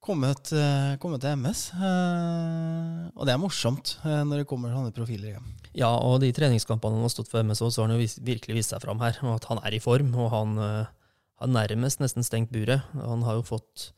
kommet, 0.04 0.52
eh, 0.56 0.96
kommet 1.04 1.22
til 1.22 1.36
MS. 1.38 1.63
Eh, 1.76 3.02
og 3.13 3.28
det 3.28 3.34
er 3.34 3.41
morsomt 3.41 3.98
eh, 4.02 4.24
når 4.24 4.41
det 4.41 4.50
kommer 4.50 4.74
sånne 4.74 4.96
profiler 4.96 5.36
hjem. 5.36 5.50
Ja, 5.76 5.91
og 5.91 6.22
de 6.24 6.32
treningskampene 6.36 6.98
han 6.98 7.06
har 7.06 7.13
stått 7.13 7.32
for 7.32 7.43
MSO, 7.43 7.69
så 7.69 7.84
har 7.84 7.91
han 7.91 8.00
jo 8.00 8.08
virkelig 8.26 8.58
vist 8.62 8.74
seg 8.74 8.84
fram 8.86 9.04
her. 9.04 9.19
Og 9.26 9.38
at 9.38 9.50
han 9.52 9.62
er 9.62 9.76
i 9.76 9.82
form, 9.84 10.13
og 10.15 10.32
han 10.34 10.56
har 10.62 11.52
nærmest 11.52 12.02
nesten 12.02 12.26
stengt 12.26 12.54
buret. 12.54 12.86
Han 12.96 13.26
har 13.28 13.41
jo 13.41 13.48
fått 13.54 13.91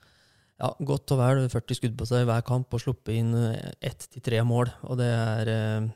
ja, 0.62 0.72
godt 0.88 1.12
og 1.12 1.20
vel 1.20 1.46
40 1.52 1.80
skudd 1.80 1.96
på 2.00 2.08
seg 2.08 2.24
i 2.24 2.30
hver 2.30 2.44
kamp 2.48 2.74
og 2.74 2.82
sluppet 2.82 3.18
inn 3.20 3.34
øh, 3.36 3.56
ett 3.84 4.08
til 4.08 4.24
tre 4.24 4.42
mål. 4.48 4.72
Og 4.88 5.00
det 5.02 5.10
er, 5.12 5.52
øh, 5.52 5.90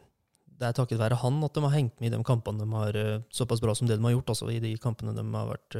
det 0.60 0.68
er 0.68 0.76
takket 0.76 1.00
være 1.00 1.22
han 1.22 1.44
at 1.48 1.56
de 1.56 1.64
har 1.64 1.76
hengt 1.78 2.00
med 2.00 2.12
i 2.12 2.16
de 2.16 2.24
kampene 2.28 2.64
de 2.64 2.68
har 2.76 3.00
øh, 3.00 3.22
såpass 3.32 3.64
bra 3.64 3.76
som 3.76 3.88
det 3.88 4.00
de 4.00 4.08
har 4.08 4.18
gjort, 4.18 4.36
altså, 4.36 4.50
i 4.52 4.60
de 4.64 4.76
kampene 4.82 5.16
de 5.16 5.24
har 5.24 5.54
vært 5.54 5.80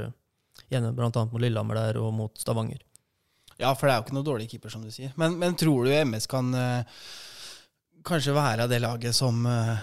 gjennom, 0.70 0.96
annet 1.00 1.34
mot 1.34 1.42
Lillehammer 1.42 1.80
der 1.80 2.00
og 2.00 2.14
mot 2.16 2.40
Stavanger. 2.40 2.84
Ja, 3.60 3.74
for 3.76 3.88
det 3.88 3.94
er 3.94 4.00
jo 4.00 4.06
ikke 4.08 4.16
noe 4.16 4.28
dårlig 4.28 4.48
keeper, 4.52 4.72
som 4.72 4.86
du 4.86 4.92
sier. 4.94 5.12
Men, 5.20 5.36
men 5.40 5.58
tror 5.60 5.84
du 5.84 5.92
MS 5.92 6.30
kan 6.32 6.54
eh, 6.56 7.04
kanskje 8.08 8.36
være 8.36 8.70
det 8.72 8.80
laget 8.80 9.16
som 9.16 9.44
uh, 9.44 9.76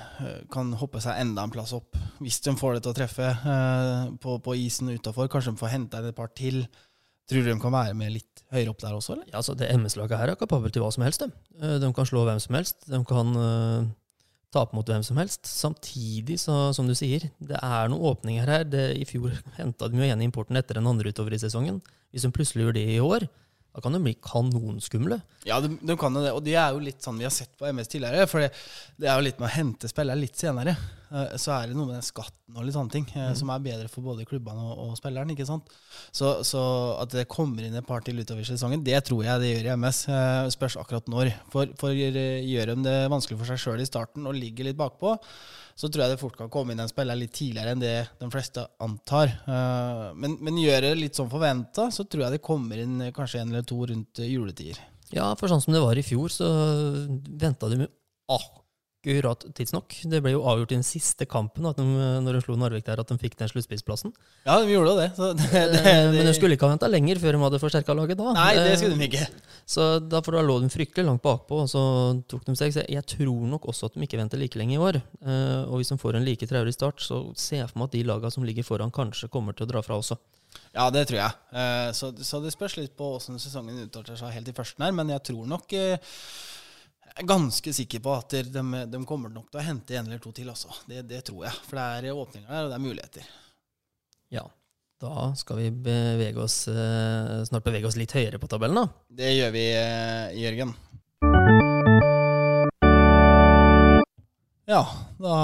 kan 0.52 0.72
hoppe 0.80 1.02
seg 1.04 1.20
enda 1.20 1.44
en 1.44 1.52
plass 1.52 1.74
opp, 1.76 1.98
hvis 2.24 2.40
de 2.46 2.54
får 2.56 2.76
det 2.76 2.84
til 2.86 2.94
å 2.94 2.96
treffe 2.96 3.28
uh, 3.44 4.08
på, 4.22 4.38
på 4.40 4.56
isen 4.56 4.88
utafor? 4.94 5.28
Kanskje 5.32 5.52
de 5.52 5.60
får 5.60 5.74
henta 5.74 6.00
et 6.00 6.16
par 6.16 6.32
til? 6.36 6.64
Tror 7.26 7.42
du 7.42 7.50
de 7.50 7.58
kan 7.60 7.74
være 7.74 7.94
med 7.98 8.14
litt 8.14 8.44
høyere 8.54 8.70
opp 8.70 8.82
der 8.82 8.94
også, 8.94 9.16
eller? 9.16 9.28
Ja, 9.32 9.40
altså 9.40 9.56
Det 9.58 9.68
MS-laget 9.74 10.20
her 10.20 10.32
er 10.32 10.38
kapabelt 10.38 10.74
til 10.76 10.84
hva 10.84 10.92
som 10.94 11.02
helst. 11.06 11.24
De, 11.24 11.32
Eh, 11.62 11.78
de 11.80 11.92
kan 11.94 12.08
slå 12.08 12.24
hvem 12.26 12.40
som 12.42 12.56
helst. 12.58 12.84
De 12.90 13.00
kan 13.08 13.32
uh, 13.36 13.86
tape 14.52 14.76
mot 14.76 14.86
hvem 14.86 15.04
som 15.06 15.16
helst. 15.20 15.48
Samtidig, 15.48 16.38
så, 16.42 16.72
som 16.76 16.88
du 16.88 16.94
sier, 16.96 17.28
det 17.40 17.56
er 17.62 17.90
noen 17.90 18.04
åpninger 18.12 18.52
her. 18.52 18.66
Det, 18.68 18.84
I 19.00 19.08
fjor 19.08 19.32
henta 19.60 19.88
de 19.88 20.00
jo 20.00 20.06
igjen 20.06 20.24
importen 20.26 20.60
etter 20.60 20.80
en 20.80 20.92
andre 20.92 21.12
utover 21.12 21.36
i 21.36 21.40
sesongen. 21.40 21.80
Hvis 22.12 22.26
de 22.26 22.32
plutselig 22.34 22.66
gjør 22.66 22.78
det 22.78 22.86
i 22.96 23.02
år, 23.02 23.26
da 23.76 23.82
kan 23.84 23.92
de 23.92 24.00
bli 24.00 24.14
kanonskumle. 24.24 25.18
Ja, 25.44 25.58
de, 25.60 25.74
de 25.84 25.96
kan 26.00 26.14
jo 26.16 26.22
det. 26.24 26.32
Og 26.32 26.44
det 26.44 26.54
er 26.56 26.72
jo 26.72 26.84
litt 26.84 27.04
sånn 27.04 27.18
vi 27.20 27.26
har 27.28 27.34
sett 27.34 27.52
på 27.58 27.68
MS 27.68 27.90
tidligere. 27.92 28.28
For 28.30 28.44
det, 28.44 28.52
det 28.96 29.10
er 29.10 29.18
jo 29.18 29.26
litt 29.26 29.40
med 29.42 29.50
å 29.50 29.56
hente 29.56 29.90
spillere 29.92 30.20
litt 30.20 30.40
senere. 30.40 30.76
Eh, 31.12 31.36
Så 31.38 31.52
er 31.54 31.68
det 31.70 31.76
noe 31.76 31.86
med 31.88 31.98
den 31.98 32.06
skatten 32.06 32.56
og 32.56 32.64
litt 32.66 32.74
sånne 32.76 32.92
ting 32.94 33.06
mm. 33.10 33.34
som 33.38 33.50
er 33.52 33.62
bedre 33.64 33.88
for 33.90 34.06
både 34.06 34.24
klubbene 34.28 34.62
og, 34.62 34.78
og 34.86 34.96
spilleren. 34.98 35.30
ikke 35.34 35.46
sant? 35.48 35.68
Så, 36.14 36.32
så 36.46 36.62
at 37.02 37.12
det 37.14 37.26
kommer 37.32 37.66
inn 37.66 37.74
et 37.78 37.86
par 37.86 38.02
til 38.06 38.18
utover 38.22 38.46
sesongen, 38.46 38.84
det 38.86 38.98
tror 39.06 39.24
jeg 39.26 39.42
det 39.42 39.52
gjør 39.52 39.68
i 39.70 39.76
MS. 39.76 40.00
Eh, 40.08 40.48
Spørs 40.54 40.78
akkurat 40.80 41.10
når. 41.12 41.32
For, 41.52 41.70
for 41.78 41.94
eh, 41.94 42.40
gjør 42.46 42.72
de 42.74 42.80
det 42.88 42.96
vanskelig 43.12 43.38
for 43.42 43.50
seg 43.52 43.62
sjøl 43.62 43.84
i 43.84 43.88
starten 43.88 44.26
og 44.26 44.34
ligger 44.38 44.68
litt 44.70 44.78
bakpå, 44.78 45.14
så 45.76 45.90
tror 45.92 46.06
jeg 46.06 46.14
det 46.14 46.20
fort 46.22 46.38
kan 46.38 46.48
komme 46.48 46.72
inn 46.72 46.80
en 46.80 46.88
spiller 46.88 47.18
litt 47.20 47.34
tidligere 47.36 47.74
enn 47.74 47.82
det 47.82 47.96
de 48.22 48.28
fleste 48.32 48.62
antar. 48.80 49.34
Eh, 49.44 50.04
Men, 50.16 50.38
men 50.40 50.58
gjør 50.62 50.86
det 50.88 50.94
litt 50.98 51.18
sånn 51.18 51.28
forventa, 51.32 51.90
så 51.92 52.06
tror 52.08 52.26
jeg 52.26 52.38
det 52.38 52.44
kommer 52.46 52.80
inn 52.80 53.00
eh, 53.04 53.12
kanskje 53.16 53.42
en 53.42 53.52
eller 53.52 53.66
to 53.68 53.82
rundt 53.90 54.22
eh, 54.24 54.30
juletider. 54.32 54.80
Ja, 55.14 55.28
for 55.38 55.46
sånn 55.52 55.60
som 55.62 55.76
det 55.76 55.84
var 55.84 55.94
i 56.00 56.02
fjor, 56.02 56.32
så 56.32 56.48
venta 57.38 57.68
de 57.70 57.84
med 57.84 57.92
akkurat 59.06 59.44
tidsnok. 59.54 59.94
Det 60.10 60.18
ble 60.22 60.32
jo 60.34 60.40
avgjort 60.50 60.72
i 60.72 60.76
den 60.80 60.84
siste 60.86 61.26
kampen 61.30 61.66
at 61.70 61.76
de, 61.78 61.84
når 62.24 62.34
de 62.36 62.40
slo 62.42 62.56
Narvik 62.58 62.84
der, 62.86 62.98
at 63.00 63.08
de 63.08 63.16
fikk 63.20 63.36
den 63.38 63.48
sluttspillsplassen. 63.52 64.12
Ja, 64.46 64.56
de 64.62 64.72
gjorde 64.72 64.90
jo 64.90 64.96
det. 64.98 65.08
Så 65.16 65.28
det, 65.38 65.50
det, 65.72 65.82
Eh, 65.86 66.10
Men 66.10 66.26
de 66.26 66.34
skulle 66.34 66.56
ikke 66.56 66.66
ha 66.66 66.72
venta 66.74 66.88
lenger 66.90 67.20
før 67.22 67.36
de 67.38 67.42
hadde 67.44 67.60
forsterka 67.62 67.94
laget 67.94 68.18
da. 68.18 68.32
nei, 68.34 68.54
det 68.58 68.72
Eh, 68.72 68.76
skulle 68.80 68.98
de 68.98 69.06
ikke. 69.06 69.28
Så 69.66 69.86
derfor 70.02 70.32
da 70.36 70.42
lå 70.42 70.58
de 70.62 70.68
fryktelig 70.72 71.06
langt 71.06 71.22
bakpå, 71.22 71.62
og 71.62 71.68
så 71.70 71.82
tok 72.28 72.44
de 72.48 72.56
seg. 72.58 72.74
Så 72.74 72.84
jeg, 72.88 73.04
tror 73.06 73.46
nok 73.46 73.66
også 73.70 73.86
at 73.86 73.94
de 73.94 74.02
ikke 74.06 74.18
venter 74.18 74.38
like 74.42 74.58
lenge 74.58 74.74
i 74.74 74.82
år. 74.82 74.98
Eh, 75.22 75.62
og 75.70 75.78
hvis 75.78 75.88
de 75.94 75.98
får 76.02 76.16
en 76.18 76.24
like 76.26 76.46
traurig 76.50 76.74
start, 76.74 76.98
så 77.00 77.22
ser 77.38 77.62
jeg 77.62 77.70
for 77.70 77.78
meg 77.78 77.88
at 77.92 77.92
de 77.98 78.02
lagene 78.10 78.32
som 78.34 78.42
ligger 78.44 78.66
foran, 78.66 78.90
kanskje 78.90 79.30
kommer 79.30 79.54
til 79.54 79.66
å 79.68 79.70
dra 79.70 79.82
fra 79.86 79.98
også. 80.02 80.18
Ja, 80.74 80.88
det 80.90 81.06
tror 81.08 81.18
jeg. 81.20 81.32
Eh, 81.52 81.92
Så, 81.92 82.10
så 82.24 82.40
det 82.42 82.52
spørs 82.54 82.76
litt 82.78 82.96
på 82.96 83.14
åssen 83.18 83.38
sesongen 83.38 83.78
utarter 83.86 84.16
seg 84.16 84.32
helt 84.34 84.48
i 84.48 84.54
førsten 84.56 84.84
her, 84.86 84.92
men 84.96 85.08
jeg 85.12 85.22
tror 85.30 85.46
nok 85.46 85.72
eh, 85.76 85.98
Jeg 87.16 87.24
er 87.24 87.30
ganske 87.30 87.72
sikker 87.72 88.00
på 88.04 88.12
at 88.12 88.34
de, 88.52 88.62
de 88.92 88.98
kommer 89.08 89.30
nok 89.32 89.46
til 89.48 89.56
å 89.56 89.64
hente 89.64 89.94
en 89.96 90.04
eller 90.10 90.18
to 90.20 90.34
til, 90.36 90.50
altså. 90.52 90.68
Det, 90.84 90.98
det 91.08 91.22
tror 91.24 91.46
jeg. 91.46 91.60
For 91.64 91.78
det 91.78 92.10
er 92.10 92.12
åpninger 92.12 92.50
der, 92.50 92.64
og 92.66 92.68
det 92.68 92.76
er 92.76 92.82
muligheter. 92.84 93.28
Ja, 94.36 94.42
da 95.00 95.30
skal 95.40 95.62
vi 95.62 95.70
bevege 95.86 96.42
oss, 96.44 96.58
eh, 96.68 97.38
snart 97.48 97.64
bevege 97.64 97.88
oss 97.88 97.96
litt 97.96 98.12
høyere 98.12 98.36
på 98.42 98.50
tabellen, 98.52 98.82
da. 98.82 99.14
Det 99.16 99.30
gjør 99.32 99.54
vi, 99.54 99.62
eh, 99.80 100.36
Jørgen. 100.42 100.74
Ja, 104.68 104.82
da 105.16 105.38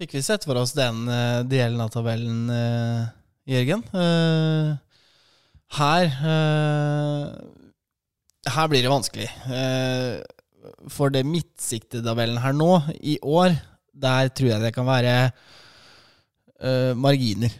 fikk 0.00 0.16
vi 0.16 0.22
sett 0.24 0.48
for 0.48 0.56
oss 0.62 0.72
den 0.78 1.02
eh, 1.12 1.42
delen 1.44 1.84
av 1.84 1.92
tabellen, 1.92 2.48
Jørgen. 3.44 3.84
Her 5.76 6.08
Her 8.46 8.72
blir 8.72 8.80
det 8.80 8.94
vanskelig. 8.94 9.28
For 10.92 11.12
det 11.14 11.26
midtsiktetabellen 11.26 12.40
her 12.42 12.54
nå, 12.56 12.70
i 13.00 13.16
år, 13.22 13.56
der 13.96 14.30
tror 14.36 14.52
jeg 14.52 14.62
det 14.64 14.72
kan 14.76 14.88
være 14.88 15.14
uh, 16.60 16.92
marginer. 16.98 17.52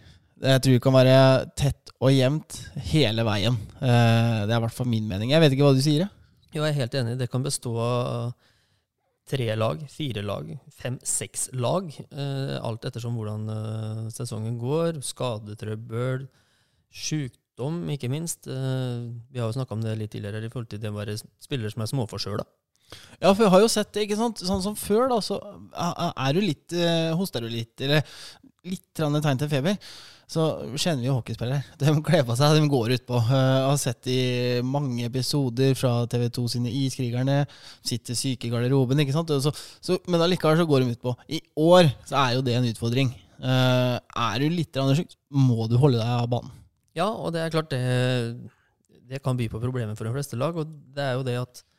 Jeg 0.42 0.62
tror 0.62 0.77
det 0.77 0.83
kan 0.85 0.97
være 0.97 1.21
tett 1.57 1.92
og 1.97 2.12
jevnt 2.12 2.59
hele 2.90 3.25
veien. 3.25 3.57
Uh, 3.81 4.45
det 4.45 4.53
er 4.53 4.59
i 4.59 4.64
hvert 4.66 4.77
fall 4.77 4.90
min 4.90 5.09
mening. 5.09 5.33
Jeg 5.33 5.42
vet 5.42 5.57
ikke 5.57 5.69
hva 5.69 5.77
du 5.77 5.85
sier? 5.85 6.11
Jo, 6.53 6.62
jeg 6.62 6.75
er 6.75 6.81
helt 6.83 6.99
enig. 7.01 7.16
Det 7.21 7.31
kan 7.33 7.45
bestå 7.45 7.73
av 7.81 8.35
tre 9.27 9.49
lag, 9.59 9.81
fire 9.90 10.23
lag, 10.23 10.53
fem, 10.77 11.01
seks 11.03 11.49
lag. 11.57 11.88
Uh, 12.12 12.59
alt 12.61 12.85
ettersom 12.88 13.16
hvordan 13.19 13.49
sesongen 14.14 14.61
går. 14.61 15.01
Skadetrøbbel, 15.05 16.29
sjukdom, 16.92 17.81
ikke 17.97 18.12
minst. 18.12 18.47
Vi 18.47 19.40
har 19.40 19.49
jo 19.49 19.57
snakka 19.57 19.75
om 19.77 19.83
det 19.85 19.97
litt 19.99 20.12
tidligere 20.14 20.45
i 20.45 20.53
forhold 20.53 20.71
til 20.71 20.85
det 20.85 20.92
å 20.92 21.01
være 21.01 21.16
spillere 21.16 21.73
som 21.73 21.85
er 21.85 21.92
småforkjøla. 21.95 22.47
Ja, 23.20 23.31
for 23.33 23.46
jeg 23.46 23.53
har 23.55 23.62
jo 23.64 23.70
sett 23.72 23.94
det, 23.94 24.07
ikke 24.07 24.18
sant? 24.18 24.42
Sånn 24.44 24.64
som 24.64 24.77
før, 24.79 25.07
da, 25.11 25.20
så 25.25 25.38
er 25.72 26.37
du 26.37 26.42
litt 26.44 26.75
eh, 26.77 27.14
Hoster 27.16 27.42
du 27.42 27.49
litt, 27.51 27.75
eller 27.83 28.05
litt 28.66 28.87
tegn 28.99 29.40
til 29.40 29.51
feber, 29.51 29.79
så 30.27 30.44
kjenner 30.75 31.05
vi 31.05 31.09
jo 31.09 31.16
hockeyspillere. 31.20 31.62
De 31.81 31.92
kler 32.05 32.25
på 32.27 32.35
seg, 32.38 32.57
de 32.59 32.70
går 32.70 32.96
utpå. 32.96 33.20
Uh, 33.29 33.68
har 33.68 33.77
sett 33.79 34.09
i 34.11 34.18
mange 34.66 35.07
episoder 35.07 35.77
fra 35.79 36.01
TV2 36.11 36.46
sine 36.57 36.72
Iskrigerne. 36.83 37.44
Sitter 37.87 38.18
syke 38.18 38.49
i 38.49 38.51
garderoben, 38.51 39.05
ikke 39.05 39.14
sant. 39.14 39.31
Så, 39.42 39.55
så, 39.79 40.01
men 40.11 40.25
allikevel 40.25 40.59
så 40.59 40.66
går 40.66 40.83
de 40.83 40.96
utpå. 40.96 41.14
I 41.31 41.40
år 41.62 41.92
så 42.09 42.18
er 42.25 42.35
jo 42.35 42.44
det 42.46 42.59
en 42.59 42.68
utfordring. 42.72 43.14
Eh, 43.37 43.96
er 44.01 44.42
du 44.42 44.49
litt 44.51 44.83
syk, 44.99 45.14
må 45.31 45.68
du 45.70 45.77
holde 45.79 46.01
deg 46.01 46.11
av 46.11 46.29
banen. 46.33 46.53
Ja, 46.96 47.11
og 47.12 47.35
det 47.35 47.44
er 47.44 47.53
klart 47.53 47.70
det, 47.70 47.81
det 49.07 49.20
kan 49.22 49.37
by 49.38 49.51
på 49.53 49.61
problemer 49.61 49.94
for 49.99 50.09
de 50.09 50.14
fleste 50.16 50.38
lag. 50.40 50.57
Og 50.57 50.75
det 50.96 51.05
er 51.05 51.18
jo 51.18 51.27
det 51.27 51.37
at 51.38 51.62
eh, 51.62 51.76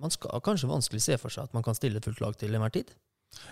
man 0.00 0.12
skal 0.14 0.42
kanskje 0.44 0.70
vanskelig 0.70 1.02
se 1.04 1.16
for 1.20 1.32
seg 1.32 1.48
at 1.48 1.56
man 1.56 1.64
kan 1.66 1.76
stille 1.76 2.02
fullt 2.04 2.20
lag 2.22 2.36
til 2.38 2.54
enhver 2.54 2.72
tid. 2.72 2.92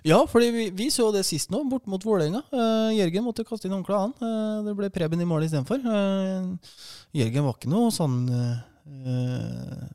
Ja, 0.06 0.18
fordi 0.26 0.48
vi, 0.54 0.64
vi 0.74 0.88
så 0.90 1.08
det 1.14 1.24
sist 1.26 1.52
nå, 1.54 1.60
bort 1.70 1.86
mot 1.90 2.02
Vålerenga. 2.02 2.40
Uh, 2.50 2.90
Jørgen 2.96 3.26
måtte 3.26 3.44
kaste 3.46 3.68
inn 3.68 3.76
håndkleet, 3.76 4.08
han. 4.08 4.14
Eh, 4.26 4.64
det 4.66 4.74
ble 4.78 4.90
Preben 4.94 5.22
i 5.22 5.28
mål 5.28 5.46
istedenfor. 5.46 5.84
Uh, 5.84 6.74
Jørgen 7.14 7.46
var 7.46 7.54
ikke 7.56 7.70
noe 7.70 7.92
sånn 7.94 8.16
eh, 8.32 9.86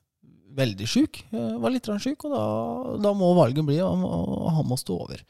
veldig 0.56 0.88
sjuk. 0.88 1.20
Uh, 1.34 1.60
var 1.64 1.76
litt 1.76 1.92
sjuk, 2.04 2.28
og 2.28 2.36
da, 2.36 2.46
da 3.10 3.14
må 3.18 3.34
valget 3.38 3.68
bli 3.68 3.82
og, 3.84 4.08
og 4.08 4.50
han 4.60 4.72
må 4.72 4.80
stå 4.80 4.98
over. 5.06 5.24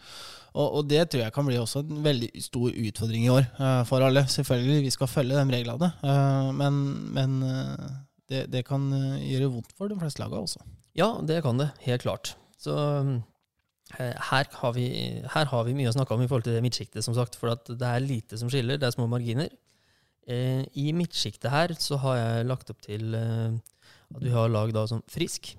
Og, 0.54 0.68
og 0.80 0.90
det 0.90 1.08
tror 1.10 1.24
jeg 1.24 1.34
kan 1.34 1.48
bli 1.48 1.58
også 1.58 1.82
en 1.82 2.02
veldig 2.06 2.30
stor 2.46 2.70
utfordring 2.70 3.26
i 3.26 3.32
år 3.34 3.46
eh, 3.48 3.84
for 3.90 4.06
alle. 4.06 4.26
Selvfølgelig, 4.30 4.84
vi 4.86 4.92
skal 4.94 5.10
følge 5.10 5.40
de 5.40 5.56
reglene, 5.56 5.90
eh, 6.06 6.50
men, 6.60 6.82
men 7.16 7.40
eh, 7.48 7.88
det, 8.34 8.48
det 8.54 8.64
kan 8.68 8.90
eh, 8.96 9.22
gjøre 9.32 9.52
vondt 9.54 9.76
for 9.78 9.92
de 9.92 10.00
fleste 10.00 10.22
lagene 10.24 10.44
også. 10.48 10.64
Ja, 10.98 11.14
det 11.26 11.42
kan 11.46 11.62
det. 11.62 11.72
Helt 11.86 12.06
klart. 12.06 12.36
Så 12.62 12.76
eh, 12.76 14.14
her, 14.30 14.50
har 14.62 14.74
vi, 14.76 14.88
her 15.34 15.50
har 15.52 15.68
vi 15.68 15.76
mye 15.78 15.92
å 15.92 15.96
snakke 15.96 16.16
om 16.16 16.24
i 16.24 16.30
forhold 16.30 16.48
til 16.48 16.58
det 16.58 16.64
midtsjiktet, 16.66 17.04
som 17.06 17.16
sagt. 17.18 17.38
For 17.40 17.54
det 17.70 17.90
er 17.90 18.04
lite 18.04 18.40
som 18.40 18.52
skiller. 18.52 18.80
Det 18.82 18.90
er 18.90 18.96
små 18.96 19.08
marginer. 19.12 19.52
Eh, 20.30 20.64
I 20.80 20.92
midtsjiktet 20.96 21.52
her 21.52 21.76
så 21.82 22.00
har 22.06 22.20
jeg 22.20 22.50
lagt 22.50 22.72
opp 22.72 22.84
til 22.86 23.16
eh, 23.18 23.60
at 24.14 24.24
vi 24.24 24.32
har 24.34 24.52
lag 24.52 24.72
da 24.76 24.86
som 24.88 25.04
Frisk, 25.12 25.56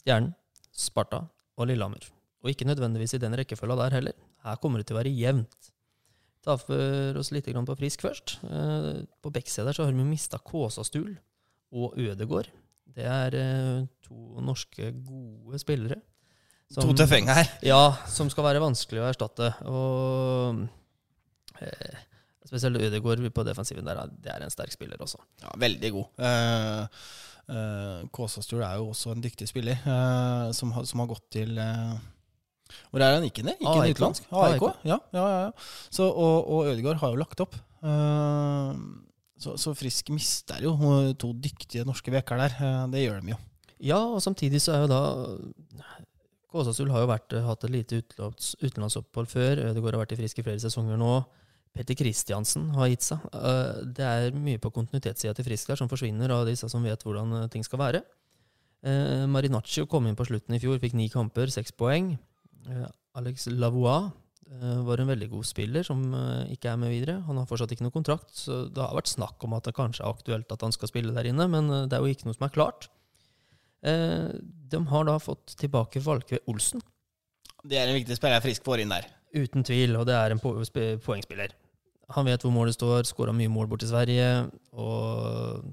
Stjernen, 0.00 0.32
Sparta 0.72 1.24
og 1.56 1.68
Lillehammer. 1.68 2.06
Og 2.44 2.52
ikke 2.52 2.68
nødvendigvis 2.68 3.16
i 3.16 3.22
den 3.22 3.34
rekkefølga 3.36 3.76
der 3.82 3.98
heller. 3.98 4.16
Her 4.46 4.60
kommer 4.62 4.80
det 4.80 4.88
til 4.88 4.96
å 4.96 5.00
være 5.00 5.12
jevnt. 5.12 5.72
Ta 6.46 6.54
for 6.60 7.18
oss 7.18 7.32
litt 7.34 7.48
på 7.50 7.78
Frisk 7.80 8.04
først. 8.06 8.38
Eh, 8.46 9.04
På 9.20 9.32
Bekkseter 9.34 9.74
så 9.74 9.84
har 9.84 9.92
vi 9.92 10.06
mista 10.06 10.38
Kåsastul 10.38 11.16
og 11.76 11.98
Ødegård. 12.00 12.48
Det 12.96 13.04
er 13.04 13.36
eh, 13.36 13.86
to 14.06 14.42
norske 14.44 14.90
gode 15.04 15.60
spillere. 15.60 16.00
To 16.74 16.90
tøffinger 16.96 17.36
her. 17.36 17.52
Ja, 17.62 17.82
som 18.10 18.30
skal 18.32 18.48
være 18.48 18.62
vanskelig 18.64 19.02
å 19.02 19.06
erstatte. 19.10 19.52
Og 19.70 20.64
eh, 21.60 22.02
spesielt 22.48 22.80
Ødegård 22.82 23.22
på 23.34 23.46
defensiven 23.46 23.86
der, 23.86 24.02
det 24.22 24.32
er 24.32 24.42
en 24.42 24.54
sterk 24.54 24.74
spiller 24.74 25.00
også. 25.02 25.20
Ja, 25.44 25.54
veldig 25.62 25.92
god. 25.94 26.26
Uh, 27.46 28.08
Kåsastul 28.10 28.64
er 28.66 28.80
jo 28.80 28.90
også 28.90 29.12
en 29.14 29.22
dyktig 29.22 29.46
spiller, 29.46 29.78
eh, 29.78 30.52
som, 30.56 30.72
har, 30.74 30.86
som 30.88 31.02
har 31.02 31.10
gått 31.12 31.28
til 31.30 31.58
eh, 31.62 31.92
Hvor 32.90 33.04
er 33.04 33.14
han? 33.14 33.26
Ikke 33.28 33.44
ned? 33.46 33.60
Ikke 33.60 33.84
AIK. 33.84 33.94
utenlandsk? 33.94 34.26
AIK. 34.32 34.56
AIK. 34.56 34.64
Ja, 34.82 34.98
ja, 35.14 35.26
ja, 35.30 35.40
ja. 35.44 35.50
Så, 35.86 36.08
og, 36.10 36.50
og 36.50 36.72
Ødegaard 36.72 36.98
har 37.04 37.14
jo 37.14 37.20
lagt 37.22 37.42
opp. 37.44 37.54
Eh, 37.86 38.80
så, 39.38 39.56
så 39.60 39.74
Frisk 39.76 40.08
mister 40.14 40.62
jo 40.64 40.72
to 41.20 41.32
dyktige 41.36 41.84
norske 41.88 42.12
veker 42.14 42.40
der. 42.40 42.56
Eh, 42.60 42.82
det 42.94 43.04
gjør 43.06 43.20
de 43.24 43.34
jo. 43.34 43.40
Ja, 43.84 43.98
og 44.16 44.22
samtidig 44.24 44.62
så 44.64 44.72
er 44.72 44.84
jo 44.86 44.92
da 44.92 45.00
Kåsasul 46.52 46.88
har 46.94 47.02
jo 47.02 47.08
vært, 47.10 47.34
hatt 47.44 47.64
et 47.66 47.72
lite 47.74 47.98
utenlands, 48.00 48.54
utenlandsopphold 48.62 49.28
før. 49.28 49.60
Ødegaard 49.72 49.96
har 49.98 50.04
vært 50.04 50.14
i 50.14 50.20
Frisk 50.22 50.38
i 50.40 50.44
flere 50.46 50.62
sesonger 50.62 50.96
nå. 51.00 51.10
Petter 51.76 51.98
Kristiansen 51.98 52.70
har 52.76 52.88
gitt 52.88 53.04
seg. 53.04 53.24
Eh, 53.36 53.80
Det 53.98 54.06
er 54.06 54.36
mye 54.36 54.60
på 54.62 54.70
kontinuitetssida 54.72 55.34
til 55.36 55.44
Frisk 55.50 55.68
der 55.72 55.80
som 55.82 55.90
forsvinner 55.90 56.32
av 56.32 56.46
disse 56.48 56.70
som 56.72 56.86
vet 56.86 57.02
hvordan 57.04 57.42
eh, 57.42 57.48
ting 57.52 57.66
skal 57.66 57.82
være. 57.82 58.00
Eh, 58.86 59.26
Marinaccio 59.28 59.84
kom 59.90 60.06
inn 60.08 60.16
på 60.16 60.24
slutten 60.28 60.56
i 60.56 60.62
fjor, 60.62 60.78
fikk 60.80 60.94
ni 60.96 61.10
kamper, 61.12 61.52
seks 61.52 61.74
poeng. 61.76 62.14
Eh, 62.70 62.86
Alex 63.18 63.48
Lavois 63.52 64.06
eh, 64.08 64.14
var 64.86 65.00
en 65.02 65.08
veldig 65.10 65.28
god 65.32 65.44
spiller 65.48 65.82
som 65.86 66.02
eh, 66.14 66.52
ikke 66.54 66.70
er 66.70 66.76
med 66.78 66.92
videre. 66.94 67.16
Han 67.26 67.36
har 67.40 67.46
fortsatt 67.50 67.72
ikke 67.74 67.82
noe 67.86 67.94
kontrakt, 67.94 68.30
så 68.38 68.64
det 68.70 68.78
har 68.82 68.94
vært 68.94 69.10
snakk 69.10 69.42
om 69.44 69.56
at 69.58 69.66
det 69.66 69.74
kanskje 69.74 70.04
er 70.04 70.12
aktuelt 70.14 70.52
at 70.54 70.62
han 70.62 70.72
skal 70.74 70.88
spille 70.92 71.14
der 71.16 71.26
inne, 71.32 71.48
men 71.50 71.70
eh, 71.70 71.86
det 71.90 71.98
er 71.98 72.04
jo 72.06 72.12
ikke 72.14 72.28
noe 72.28 72.36
som 72.38 72.46
er 72.46 72.54
klart. 72.54 72.88
Eh, 73.82 74.30
De 74.70 74.80
har 74.92 75.04
da 75.08 75.16
fått 75.22 75.56
tilbake 75.58 76.00
Valkve 76.02 76.38
Olsen, 76.46 76.82
Det 77.66 77.78
er 77.80 77.88
en 77.90 77.98
viktig 77.98 78.14
spiller 78.16 78.40
Frisk 78.44 78.62
får 78.64 78.84
inn 78.84 78.92
der. 78.94 79.06
uten 79.34 79.64
tvil, 79.66 79.96
og 79.98 80.06
det 80.06 80.14
er 80.14 80.30
en 80.30 80.38
poengspiller. 80.40 81.50
Han 82.14 82.24
vet 82.26 82.40
hvor 82.42 82.52
målet 82.54 82.74
står, 82.78 83.02
skåra 83.04 83.34
mye 83.34 83.50
mål 83.50 83.66
bort 83.66 83.80
til 83.82 83.90
Sverige, 83.90 84.48
og 84.72 85.64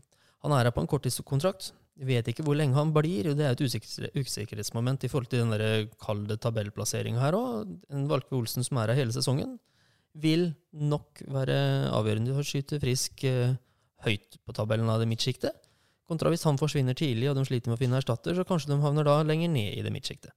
han 0.41 0.51
er 0.51 0.63
her 0.65 0.71
på 0.73 0.81
en 0.81 0.89
korttidskontrakt. 0.89 1.71
Vi 1.93 2.07
vet 2.09 2.29
ikke 2.31 2.45
hvor 2.45 2.57
lenge 2.57 2.77
han 2.77 2.93
blir, 2.95 3.29
og 3.29 3.37
det 3.37 3.45
er 3.45 3.53
et 3.53 3.61
usikker 3.61 4.15
usikkerhetsmoment 4.17 5.03
i 5.05 5.09
forhold 5.11 5.29
til 5.29 5.43
den 5.43 5.91
kalde 6.01 6.39
tabellplasseringa 6.41 7.21
her 7.21 7.37
òg. 7.37 7.75
En 7.93 8.07
Valkve 8.09 8.39
Olsen 8.39 8.65
som 8.65 8.79
er 8.81 8.89
her 8.89 9.03
hele 9.03 9.13
sesongen, 9.13 9.59
vil 10.13 10.51
nok 10.73 11.21
være 11.33 11.57
avgjørende 11.93 12.33
for 12.33 12.45
å 12.45 12.49
skyte 12.49 12.79
frisk 12.81 13.23
eh, 13.29 13.55
høyt 14.05 14.37
på 14.45 14.55
tabellen 14.57 14.89
av 14.89 15.01
det 15.01 15.09
midtsjiktet. 15.09 15.53
Kontra 16.09 16.29
hvis 16.33 16.45
han 16.45 16.59
forsvinner 16.59 16.97
tidlig 16.97 17.29
og 17.31 17.37
de 17.37 17.45
sliter 17.47 17.71
med 17.71 17.77
å 17.77 17.81
finne 17.81 17.99
erstatter, 18.01 18.35
så 18.37 18.45
kanskje 18.47 18.73
de 18.73 18.81
havner 18.83 19.07
da 19.07 19.21
lenger 19.25 19.53
ned 19.53 19.77
i 19.77 19.85
det 19.85 19.93
midtsjiktet. 19.93 20.33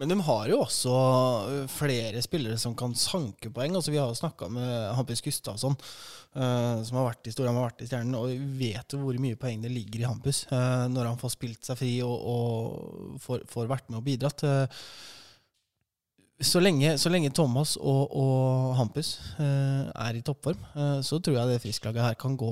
Men 0.00 0.08
de 0.08 0.16
har 0.24 0.46
jo 0.48 0.62
også 0.62 0.92
flere 1.68 2.22
spillere 2.24 2.56
som 2.60 2.72
kan 2.78 2.94
sanke 2.96 3.50
poeng. 3.52 3.74
Altså, 3.76 3.92
vi 3.92 4.00
har 4.00 4.08
jo 4.08 4.16
snakka 4.16 4.48
med 4.48 4.70
Hampus 4.96 5.20
Gustavsson, 5.24 5.76
uh, 6.36 6.80
som 6.80 6.98
har 6.98 7.10
vært 7.10 7.28
i 7.28 7.34
Storhamar, 7.34 7.66
har 7.66 7.74
vært 7.74 7.84
i 7.84 7.88
Stjernen, 7.90 8.16
og 8.16 8.30
vi 8.30 8.70
vet 8.70 8.96
jo 8.96 9.02
hvor 9.02 9.18
mye 9.20 9.36
poeng 9.40 9.60
det 9.64 9.72
ligger 9.74 10.00
i 10.00 10.08
Hampus 10.08 10.46
uh, 10.52 10.88
når 10.88 11.10
han 11.10 11.20
får 11.20 11.34
spilt 11.36 11.68
seg 11.68 11.80
fri 11.82 11.92
og, 12.06 12.14
og 12.16 13.18
får, 13.20 13.44
får 13.52 13.68
vært 13.74 13.92
med 13.92 14.00
og 14.00 14.06
bidratt. 14.06 14.46
Eh, 14.48 14.86
Så 16.42 16.60
lenge, 16.62 16.96
så 16.98 17.10
lenge 17.12 17.30
Thomas 17.34 17.76
og, 17.78 18.12
og 18.18 18.72
Hampus 18.78 19.14
eh, 19.38 19.86
er 19.90 20.18
i 20.18 20.22
toppform, 20.26 20.58
eh, 20.74 20.98
så 21.06 21.20
tror 21.22 21.36
jeg 21.38 21.50
det 21.52 21.60
Frisk-laget 21.62 22.02
her 22.02 22.16
kan 22.18 22.34
gå 22.40 22.48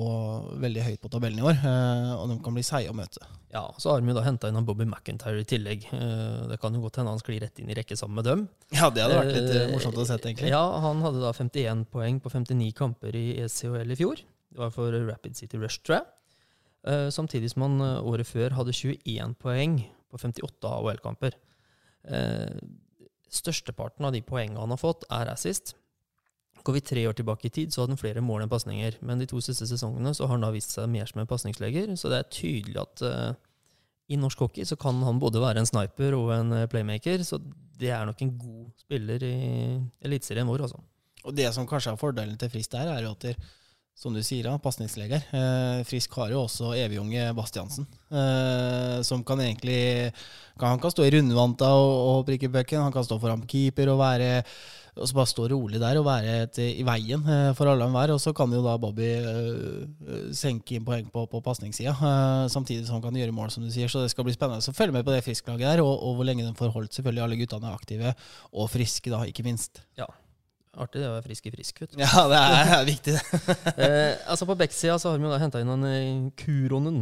veldig 0.63 0.85
høyt 0.85 1.01
på 1.03 1.11
tabellen 1.11 1.41
i 1.41 1.45
år. 1.45 1.57
Eh, 1.59 2.11
og 2.15 2.29
de 2.31 2.37
kan 2.45 2.55
bli 2.55 2.63
seige 2.65 2.93
å 2.93 2.95
møte. 2.95 3.23
Ja, 3.51 3.65
Så 3.81 3.91
har 3.91 4.01
vi 4.05 4.15
da 4.15 4.23
henta 4.23 4.47
inn 4.47 4.63
Bobby 4.65 4.85
McIntyre 4.87 5.43
i 5.43 5.47
tillegg. 5.47 5.83
Eh, 5.91 6.37
det 6.53 6.59
kan 6.63 6.75
jo 6.75 6.83
godt 6.85 7.01
hende 7.01 7.11
han 7.11 7.19
sklir 7.21 7.43
rett 7.43 7.59
inn 7.59 7.71
i 7.71 7.75
rekke 7.75 7.97
sammen 7.99 8.21
med 8.21 8.29
dem. 8.29 8.45
Ja, 8.71 8.87
det 8.89 9.03
hadde 9.03 9.19
vært 9.19 9.35
litt 9.35 9.51
eh, 9.51 9.61
Eh, 9.65 9.73
morsomt 9.73 9.99
å 9.99 10.07
se, 10.07 10.15
egentlig. 10.21 10.53
Ja, 10.53 10.63
Han 10.85 11.03
hadde 11.03 11.23
da 11.23 11.33
51 11.35 11.83
poeng 11.91 12.21
på 12.23 12.31
59 12.31 12.71
kamper 12.79 13.17
i 13.19 13.25
ECHL 13.43 13.91
i 13.91 13.99
fjor. 13.99 14.23
Det 14.51 14.59
var 14.63 14.71
for 14.71 14.95
Rapid 14.95 15.35
City 15.35 15.59
Rush, 15.59 15.83
tror 15.83 15.99
jeg. 15.99 16.09
Samtidig 17.13 17.51
som 17.51 17.67
han 17.67 17.83
året 18.01 18.25
før 18.25 18.55
hadde 18.57 18.73
21 18.73 19.35
poeng 19.37 19.75
på 20.11 20.17
58 20.19 20.71
AHL-kamper. 20.71 21.35
Eh, 22.09 22.55
størsteparten 23.31 24.07
av 24.07 24.15
de 24.15 24.23
poengene 24.25 24.59
han 24.59 24.73
har 24.73 24.81
fått, 24.81 25.05
er 25.13 25.31
assist. 25.31 25.75
Går 26.61 26.77
vi 26.77 26.83
tre 26.85 27.05
år 27.09 27.15
tilbake 27.17 27.47
i 27.47 27.53
tid, 27.53 27.71
så 27.73 27.83
hadde 27.83 27.95
han 27.95 28.01
flere 28.01 28.23
mål 28.23 28.43
enn 28.43 28.51
pasninger. 28.51 28.99
Men 29.07 29.21
de 29.21 29.27
to 29.29 29.39
siste 29.41 29.65
sesongene 29.69 30.13
så 30.17 30.27
har 30.27 30.35
han 30.35 30.45
da 30.45 30.51
vist 30.53 30.75
seg 30.75 30.91
mer 30.91 31.09
som 31.09 31.23
en 31.23 31.29
pasningsleger, 31.29 31.89
så 31.97 32.11
det 32.11 32.19
er 32.19 32.33
tydelig 32.35 32.81
at 32.83 33.03
uh, 33.07 33.31
i 34.11 34.19
norsk 34.19 34.43
hockey 34.45 34.67
så 34.67 34.77
kan 34.79 34.99
han 35.07 35.21
både 35.21 35.41
være 35.41 35.63
en 35.63 35.69
sniper 35.69 36.17
og 36.17 36.33
en 36.35 36.51
eh, 36.57 36.67
playmaker, 36.69 37.23
så 37.23 37.39
det 37.79 37.93
er 37.95 38.05
nok 38.05 38.19
en 38.21 38.33
god 38.37 38.65
spiller 38.83 39.23
i 39.23 39.35
Eliteserien 40.03 40.49
vår, 40.49 40.65
altså. 40.67 40.81
Og 41.23 41.35
det 41.37 41.47
som 41.55 41.67
kanskje 41.69 41.93
er 41.93 42.01
fordelen 42.01 42.37
til 42.37 42.51
Frist 42.51 42.73
der, 42.75 42.89
er 42.91 43.05
jo 43.05 43.13
at 43.15 43.29
som 44.01 44.15
du 44.15 44.21
sier, 44.25 44.49
ja, 44.49 44.57
pasningsleger. 44.61 45.23
Eh, 45.37 45.83
Frisk 45.85 46.17
har 46.17 46.33
jo 46.33 46.43
også 46.47 46.73
evigunge 46.79 47.27
Bastiansen, 47.37 47.85
eh, 48.09 48.99
som 49.05 49.23
kan 49.23 49.39
egentlig 49.43 50.11
kan, 50.57 50.73
Han 50.73 50.81
kan 50.81 50.91
stå 50.93 51.05
i 51.05 51.11
rundvanta 51.13 51.69
og, 51.77 51.95
og 52.09 52.25
prikke 52.25 52.49
pucken, 52.49 52.81
han 52.81 52.93
kan 52.93 53.05
stå 53.05 53.19
foran 53.21 53.45
keeper 53.49 53.93
og 53.93 54.01
være 54.01 54.31
og 54.91 55.07
så 55.07 55.15
bare 55.15 55.29
stå 55.29 55.45
rolig 55.53 55.79
der 55.79 55.97
og 56.01 56.05
være 56.05 56.33
et, 56.43 56.57
i 56.59 56.83
veien 56.83 57.23
eh, 57.23 57.51
for 57.55 57.69
alle 57.71 57.85
og 57.85 57.91
enhver. 57.91 58.11
Og 58.15 58.19
så 58.19 58.33
kan 58.35 58.51
jo 58.51 58.59
da 58.65 58.75
Bobby 58.81 59.07
eh, 59.07 59.85
eh, 59.87 60.25
senke 60.35 60.75
inn 60.75 60.87
poeng 60.87 61.07
på, 61.13 61.23
på 61.31 61.43
pasningssida, 61.45 61.93
eh, 61.95 62.47
samtidig 62.51 62.87
som 62.87 62.97
han 62.97 63.05
kan 63.05 63.21
gjøre 63.21 63.35
mål, 63.35 63.53
som 63.53 63.63
du 63.63 63.71
sier. 63.71 63.91
Så 63.91 64.03
det 64.03 64.11
skal 64.11 64.27
bli 64.27 64.35
spennende 64.35 64.73
å 64.73 64.75
følge 64.75 64.97
med 64.97 65.07
på 65.07 65.15
det 65.15 65.23
Frisk-laget 65.27 65.63
der, 65.63 65.85
og, 65.85 65.93
og 65.95 66.19
hvor 66.19 66.27
lenge 66.27 66.43
de 66.43 66.51
får 66.57 66.75
holdt 66.75 66.99
selvfølgelig 66.99 67.23
alle 67.27 67.39
guttene 67.39 67.71
er 67.71 67.79
aktive, 67.79 68.13
og 68.51 68.69
friske, 68.73 69.13
da, 69.13 69.23
ikke 69.31 69.47
minst. 69.47 69.85
Artig 70.79 71.01
det 71.01 71.07
å 71.09 71.15
være 71.17 71.25
frisk 71.25 71.47
i 71.49 71.51
frisk, 71.51 71.81
kutt. 71.81 71.95
Ja, 71.99 72.21
det 72.31 72.37
er, 72.39 72.69
er 72.77 72.85
viktig, 72.87 73.15
det. 73.17 73.55
eh, 73.83 74.13
altså 74.31 74.47
På 74.47 74.55
Beck-sida 74.55 74.95
så 75.01 75.11
har 75.11 75.19
vi 75.19 75.27
jo 75.27 75.31
da 75.33 75.39
henta 75.41 75.59
inn 75.59 75.71
han 75.73 75.83
eh, 75.89 76.29
Kuronen 76.39 77.01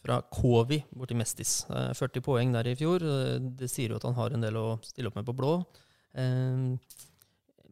fra 0.00 0.22
Kovi 0.32 0.78
borti 0.96 1.18
Mestis. 1.18 1.66
Eh, 1.68 1.90
40 1.98 2.24
poeng 2.24 2.54
der 2.56 2.70
i 2.70 2.76
fjor. 2.80 3.04
Eh, 3.04 3.36
Det 3.60 3.68
sier 3.68 3.92
jo 3.92 4.00
at 4.00 4.06
han 4.08 4.16
har 4.16 4.32
en 4.32 4.46
del 4.46 4.56
å 4.56 4.78
stille 4.88 5.12
opp 5.12 5.20
med 5.20 5.28
på 5.28 5.36
blå. 5.36 5.58
Eh, 6.16 6.64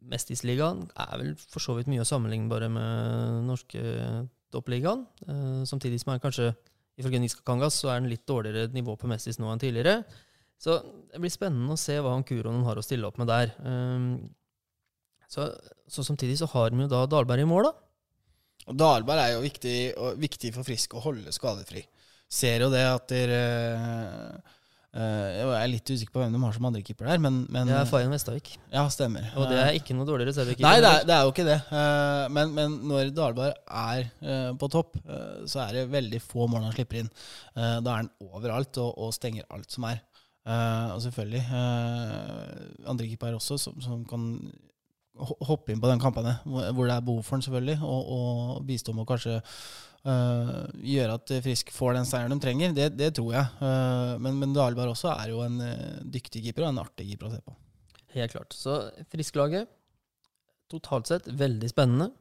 Mestisligaen 0.09 0.85
er 0.93 1.17
vel 1.19 1.33
for 1.41 1.61
så 1.63 1.75
vidt 1.77 1.89
mye 1.91 2.05
sammenlignbare 2.07 2.69
med 2.71 3.43
norske 3.49 3.81
toppligaen. 4.53 5.05
Eh, 5.27 5.61
samtidig 5.69 5.99
som 6.01 6.13
er 6.13 6.21
kanskje, 6.23 6.53
ifølge 7.01 7.19
Niska 7.25 7.41
Kangas, 7.45 7.81
så 7.81 7.89
er 7.93 8.01
den 8.03 8.13
litt 8.13 8.25
dårligere 8.29 8.69
nivå 8.73 8.95
på 9.01 9.09
Mestis 9.09 9.41
nå 9.41 9.49
enn 9.49 9.61
tidligere. 9.61 10.03
Så 10.59 10.77
det 11.09 11.21
blir 11.23 11.31
spennende 11.33 11.73
å 11.73 11.79
se 11.79 11.97
hva 12.03 12.13
han 12.13 12.25
Kuronen 12.27 12.65
har 12.67 12.77
å 12.77 12.83
stille 12.85 13.07
opp 13.07 13.17
med 13.21 13.29
der. 13.31 13.53
Eh, 13.65 14.07
så, 15.29 15.45
så 15.87 16.03
samtidig 16.07 16.39
så 16.41 16.47
har 16.55 16.73
de 16.73 16.81
jo 16.83 16.89
da 16.91 17.03
Dahlberg 17.09 17.45
i 17.45 17.49
mål, 17.49 17.69
da. 17.69 17.75
Og 18.69 18.77
Dahlberg 18.77 19.21
er 19.23 19.31
jo 19.35 19.41
viktig, 19.45 19.77
viktig 20.21 20.51
for 20.55 20.65
Frisk 20.67 20.93
å 20.97 21.01
holde 21.05 21.31
skadefri. 21.33 21.85
Ser 22.29 22.61
jo 22.65 22.67
det 22.73 22.83
at 22.85 23.05
dere 23.09 23.37
eh, 24.93 25.37
Jeg 25.39 25.45
er 25.57 25.69
litt 25.71 25.89
usikker 25.89 26.13
på 26.13 26.21
hvem 26.21 26.33
de 26.35 26.41
har 26.43 26.53
som 26.53 26.65
andrekeeper 26.69 27.07
der, 27.09 27.21
men, 27.21 27.39
men 27.49 27.69
Det 27.69 27.75
er 27.77 27.87
Fayen 27.89 28.13
Vestavik. 28.13 28.51
Ja, 28.73 28.83
stemmer. 28.93 29.25
Og 29.37 29.47
det 29.49 29.57
er 29.61 29.77
ikke 29.77 29.95
noe 29.97 30.05
dårligere 30.09 30.29
reservekeeper. 30.33 30.65
Nei, 30.67 30.81
det 30.85 30.91
er, 30.91 31.07
det 31.09 31.15
er 31.15 31.25
jo 31.25 31.33
ikke 31.33 31.47
det. 31.47 31.57
Eh, 31.79 32.25
Men, 32.37 32.53
men 32.57 32.77
når 32.91 33.11
Dahlberg 33.17 33.57
er 33.85 34.05
eh, 34.21 34.51
på 34.61 34.69
topp, 34.73 34.97
eh, 35.05 35.41
så 35.49 35.63
er 35.67 35.79
det 35.79 35.87
veldig 35.93 36.21
få 36.25 36.45
mål 36.49 36.67
han 36.67 36.75
slipper 36.77 37.01
inn. 37.03 37.11
Eh, 37.55 37.77
Da 37.85 37.95
er 37.95 38.03
han 38.03 38.13
overalt 38.29 38.81
og, 38.81 38.93
og 39.07 39.13
stenger 39.17 39.45
alt 39.53 39.73
som 39.73 39.85
er. 39.89 40.01
Eh, 40.45 40.87
Og 40.95 41.01
selvfølgelig 41.05 41.43
uh, 41.49 42.89
andrekeeper 42.93 43.37
også, 43.37 43.57
som, 43.61 43.81
som 43.81 44.05
kan 44.09 44.29
hoppe 45.19 45.73
inn 45.73 45.81
på 45.81 45.89
den 45.89 46.01
kampene 46.01 46.37
hvor 46.45 46.87
det 46.87 46.95
er 46.95 47.05
behov 47.05 47.23
for 47.25 47.37
den, 47.37 47.45
selvfølgelig, 47.45 47.77
og, 47.85 48.11
og 48.15 48.65
bistå 48.67 48.93
med 48.95 49.05
å 49.05 49.09
kanskje 49.09 49.37
øh, 49.39 50.51
gjøre 50.93 51.17
at 51.19 51.33
Frisk 51.45 51.73
får 51.75 51.97
den 51.97 52.07
seieren 52.09 52.35
de 52.35 52.39
trenger. 52.43 52.75
Det, 52.75 52.89
det 52.99 53.11
tror 53.17 53.33
jeg. 53.35 53.57
Eh, 53.65 54.13
men, 54.23 54.39
men 54.41 54.55
Dahlberg 54.55 54.93
også 54.93 55.11
er 55.15 55.33
jo 55.33 55.43
en 55.45 55.59
eh, 55.65 55.99
dyktig 56.17 56.43
keeper 56.45 56.67
og 56.67 56.73
en 56.73 56.83
artig 56.85 57.09
keeper 57.11 57.29
å 57.29 57.33
se 57.33 57.41
på. 57.45 57.55
Helt 58.15 58.35
klart. 58.35 58.55
Så 58.57 58.79
Frisk-laget, 59.13 59.69
totalt 60.71 61.11
sett, 61.11 61.29
veldig 61.39 61.71
spennende. 61.71 62.11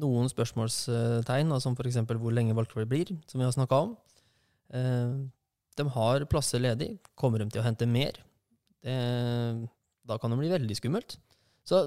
Noen 0.00 0.30
spørsmålstegn, 0.30 1.52
som 1.62 1.76
f.eks. 1.76 2.00
hvor 2.10 2.34
lenge 2.34 2.54
Valkveld 2.58 2.90
blir, 2.90 3.12
som 3.30 3.40
vi 3.40 3.46
har 3.46 3.54
snakka 3.54 3.78
om. 3.86 3.94
De 5.78 5.86
har 5.96 6.26
plasser 6.30 6.62
ledig. 6.62 6.92
Kommer 7.18 7.42
de 7.42 7.48
til 7.50 7.62
å 7.62 7.64
hente 7.66 7.88
mer? 7.90 8.20
Det, 8.84 8.94
da 10.06 10.18
kan 10.20 10.32
det 10.32 10.38
bli 10.40 10.52
veldig 10.52 10.76
skummelt. 10.78 11.16
Så 11.70 11.84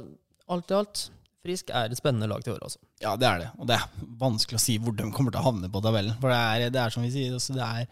alt 0.52 0.72
i 0.72 0.78
alt, 0.80 1.04
Frisk 1.44 1.74
er 1.76 1.92
et 1.92 2.00
spennende 2.00 2.30
lag 2.32 2.40
til 2.40 2.54
året, 2.54 2.64
altså. 2.70 2.80
Ja, 3.04 3.18
det 3.20 3.28
er 3.28 3.42
det. 3.42 3.48
Og 3.60 3.68
det 3.68 3.76
er 3.76 4.06
vanskelig 4.22 4.56
å 4.56 4.64
si 4.64 4.78
hvor 4.80 4.94
de 4.96 5.10
kommer 5.12 5.34
til 5.34 5.42
å 5.42 5.50
havne 5.50 5.68
på 5.72 5.82
tabellen. 5.84 6.16
For 6.22 6.32
det 6.32 6.38
er, 6.40 6.72
det 6.72 6.80
er 6.80 6.94
som 6.94 7.04
vi 7.04 7.10
sier, 7.12 7.34
altså 7.36 7.58
det 7.58 7.66
er 7.68 7.90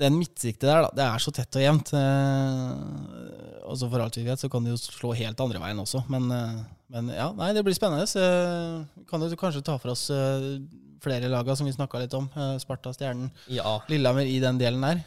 Den 0.00 0.16
midtsiktet 0.16 0.64
der, 0.64 0.86
da, 0.86 0.88
det 0.96 1.04
er 1.04 1.20
så 1.24 1.32
tett 1.36 1.56
og 1.56 1.62
jevnt. 1.66 1.92
Eh, 1.96 3.60
og 3.68 3.76
så 3.80 3.88
for 3.92 4.00
alt 4.04 4.16
vi 4.16 4.24
vet, 4.26 4.40
så 4.40 4.48
kan 4.52 4.64
det 4.64 4.72
jo 4.74 4.80
slå 4.80 5.12
helt 5.16 5.40
andre 5.44 5.60
veien 5.60 5.80
også. 5.84 6.02
Men, 6.12 6.26
eh, 6.32 6.58
men 6.96 7.12
ja, 7.16 7.30
nei, 7.36 7.50
det 7.56 7.64
blir 7.66 7.76
spennende. 7.76 8.08
Så 8.08 8.20
eh, 8.24 9.04
kan 9.08 9.20
du 9.20 9.36
kanskje 9.40 9.64
ta 9.64 9.76
for 9.80 9.92
oss 9.92 10.06
eh, 10.12 10.50
flere 11.04 11.28
laga 11.32 11.56
som 11.56 11.68
vi 11.68 11.76
snakka 11.76 12.00
litt 12.00 12.16
om. 12.16 12.28
Eh, 12.32 12.54
Sparta, 12.64 12.92
Stjernen, 12.96 13.28
Ja. 13.52 13.76
Lillehammer 13.92 14.28
i 14.28 14.38
den 14.40 14.60
delen 14.60 14.84
der. 14.84 15.04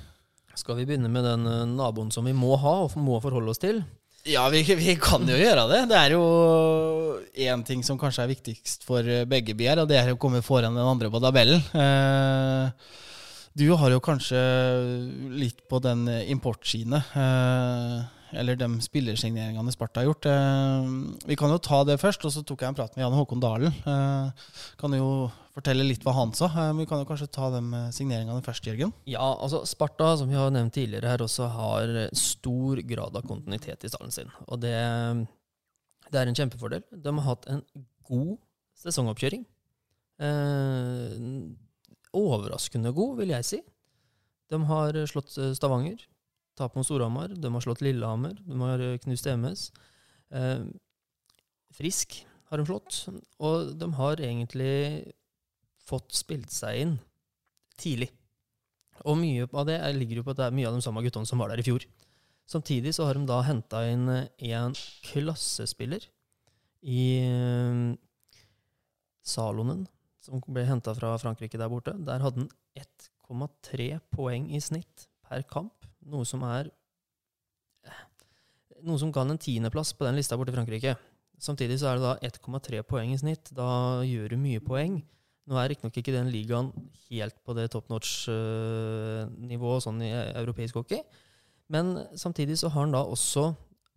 Skal 0.57 0.77
vi 0.77 0.85
begynne 0.89 1.09
med 1.09 1.25
den 1.25 1.45
naboen 1.77 2.09
som 2.13 2.25
vi 2.27 2.33
må 2.37 2.53
ha 2.59 2.79
og 2.85 2.97
må 3.01 3.17
forholde 3.23 3.53
oss 3.53 3.61
til? 3.61 3.81
Ja, 4.29 4.43
vi, 4.53 4.61
vi 4.61 4.93
kan 5.01 5.25
jo 5.25 5.37
gjøre 5.37 5.65
det. 5.71 5.79
Det 5.89 5.97
er 5.97 6.13
jo 6.13 6.23
én 7.33 7.63
ting 7.65 7.81
som 7.85 7.97
kanskje 7.97 8.25
er 8.25 8.29
viktigst 8.29 8.85
for 8.85 9.05
begge 9.29 9.55
byer, 9.57 9.81
og 9.81 9.89
det 9.89 9.97
er 9.97 10.11
å 10.13 10.19
komme 10.21 10.43
foran 10.45 10.77
den 10.77 10.85
andre 10.85 11.09
på 11.09 11.21
tabellen. 11.23 11.63
Eh, 11.73 12.99
du 13.57 13.65
har 13.73 13.89
jo 13.95 14.01
kanskje 14.03 14.39
litt 15.33 15.63
på 15.69 15.79
den 15.81 16.05
importsiden, 16.29 16.99
eh, 16.99 17.95
eller 18.31 18.57
de 18.59 18.67
spillersigneringene 18.83 19.71
Sparta 19.73 20.01
har 20.01 20.09
gjort. 20.09 20.27
Eh, 20.29 20.89
vi 21.29 21.37
kan 21.39 21.51
jo 21.53 21.59
ta 21.63 21.81
det 21.87 21.99
først, 22.01 22.25
og 22.27 22.33
så 22.33 22.43
tok 22.45 22.63
jeg 22.63 22.71
en 22.71 22.77
prat 22.77 22.95
med 22.95 23.03
Jan 23.03 23.15
Håkon 23.17 23.41
Dalen. 23.43 23.73
Eh, 23.89 24.49
kan 24.79 24.95
jo 24.97 25.29
fortelle 25.55 25.85
litt 25.87 26.03
hva 26.05 26.13
han 26.17 26.33
sa. 26.37 26.49
Eh, 26.51 26.73
vi 26.77 26.87
kan 26.89 27.01
jo 27.01 27.07
kanskje 27.09 27.29
ta 27.33 27.49
de 27.55 27.61
signeringene 27.95 28.43
først, 28.45 28.67
Jørgen. 28.69 28.93
Ja, 29.09 29.25
altså 29.35 29.63
Sparta, 29.69 30.11
som 30.19 30.29
vi 30.31 30.37
har 30.37 30.51
nevnt 30.53 30.75
tidligere 30.77 31.13
her, 31.13 31.23
også 31.25 31.49
har 31.53 31.95
stor 32.17 32.83
grad 32.89 33.17
av 33.17 33.25
kontinuitet 33.29 33.85
i 33.85 33.91
stallen 33.91 34.13
sin. 34.15 34.29
Og 34.47 34.61
det, 34.63 34.75
det 36.09 36.21
er 36.21 36.29
en 36.29 36.37
kjempefordel. 36.37 36.85
De 36.91 37.15
har 37.17 37.27
hatt 37.31 37.49
en 37.49 37.63
god 38.09 38.37
sesongoppkjøring. 38.83 39.43
Overraskende 42.19 42.93
god, 42.95 43.19
vil 43.21 43.35
jeg 43.35 43.47
si. 43.47 43.59
De 44.49 44.57
har 44.65 44.97
slått 45.09 45.35
Stavanger, 45.55 46.01
tap 46.59 46.75
mot 46.77 46.85
Storhamar. 46.87 47.33
De 47.33 47.51
har 47.55 47.63
slått 47.65 47.83
Lillehammer, 47.85 48.35
de 48.45 48.59
har 48.61 48.83
eh, 48.83 48.97
knust 49.03 49.27
MS. 49.31 49.69
Eh, 50.35 50.65
frisk 51.75 52.19
har 52.51 52.61
de 52.61 52.67
slått. 52.67 53.01
Og 53.39 53.73
de 53.79 53.89
har 53.97 54.21
egentlig 54.21 55.13
fått 55.89 56.13
spilt 56.17 56.51
seg 56.53 56.83
inn 56.83 56.97
tidlig. 57.79 58.11
Og 59.07 59.15
mye 59.17 59.47
av 59.53 59.65
det 59.69 59.79
er- 59.79 59.95
ligger 59.95 60.19
jo 60.19 60.23
på 60.27 60.31
at 60.35 60.37
det 60.37 60.45
er 60.49 60.57
mye 60.57 60.67
av 60.67 60.75
de 60.75 60.83
samme 60.83 61.01
guttene 61.05 61.25
som 61.27 61.39
var 61.39 61.49
der 61.49 61.61
i 61.63 61.65
fjor. 61.65 61.85
Samtidig 62.49 62.93
så 62.93 63.05
har 63.05 63.13
de 63.13 63.25
da 63.29 63.41
henta 63.45 63.83
inn 63.87 64.09
eh, 64.09 64.27
en 64.51 64.73
klassespiller 65.05 66.03
i 66.83 67.03
eh, 67.23 67.95
Salonen, 69.23 69.85
som 70.19 70.41
ble 70.47 70.65
henta 70.65 70.95
fra 70.97 71.13
Frankrike 71.21 71.57
der 71.59 71.69
borte. 71.69 71.93
Der 72.05 72.19
hadde 72.19 72.47
han 72.47 72.49
1,3 72.75 73.99
poeng 74.11 74.49
i 74.51 74.59
snitt 74.59 75.07
per 75.27 75.43
kamp, 75.43 75.78
noe 76.11 76.27
som 76.27 76.43
er 76.47 76.71
eh, 77.87 78.03
Noe 78.87 78.99
som 79.01 79.11
ga 79.11 79.25
en 79.25 79.39
tiendeplass 79.39 79.93
på 79.93 80.07
den 80.07 80.15
lista 80.19 80.37
borte 80.39 80.53
i 80.53 80.57
Frankrike. 80.57 80.95
Samtidig 81.39 81.79
så 81.79 81.89
er 81.89 81.99
det 81.99 82.05
da 82.05 82.13
1,3 82.29 82.83
poeng 82.87 83.13
i 83.13 83.19
snitt. 83.19 83.51
Da 83.55 84.03
gjør 84.07 84.33
du 84.33 84.37
mye 84.39 84.61
poeng. 84.63 85.01
Nå 85.49 85.57
er 85.57 85.71
riktignok 85.71 85.95
ikke 85.97 86.13
den 86.13 86.29
ligaen 86.29 86.69
helt 87.07 87.37
på 87.43 87.55
det 87.57 87.71
top 87.73 87.87
notch-nivået 87.89 89.85
sånn 89.85 90.03
i 90.05 90.11
europeisk 90.13 90.77
hockey, 90.77 91.01
men 91.73 91.95
samtidig 92.17 92.59
så 92.61 92.69
har 92.69 92.85
han 92.85 92.93
da 92.93 93.01
også 93.01 93.47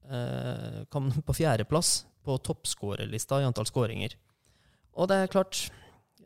eh, 0.08 0.78
kommet 0.92 1.20
på 1.26 1.36
fjerdeplass 1.36 2.06
på 2.24 2.38
toppskårerlista 2.48 3.42
i 3.42 3.46
antall 3.48 3.68
skåringer. 3.68 4.16
Og 4.96 5.10
det 5.10 5.18
er 5.18 5.32
klart, 5.32 5.66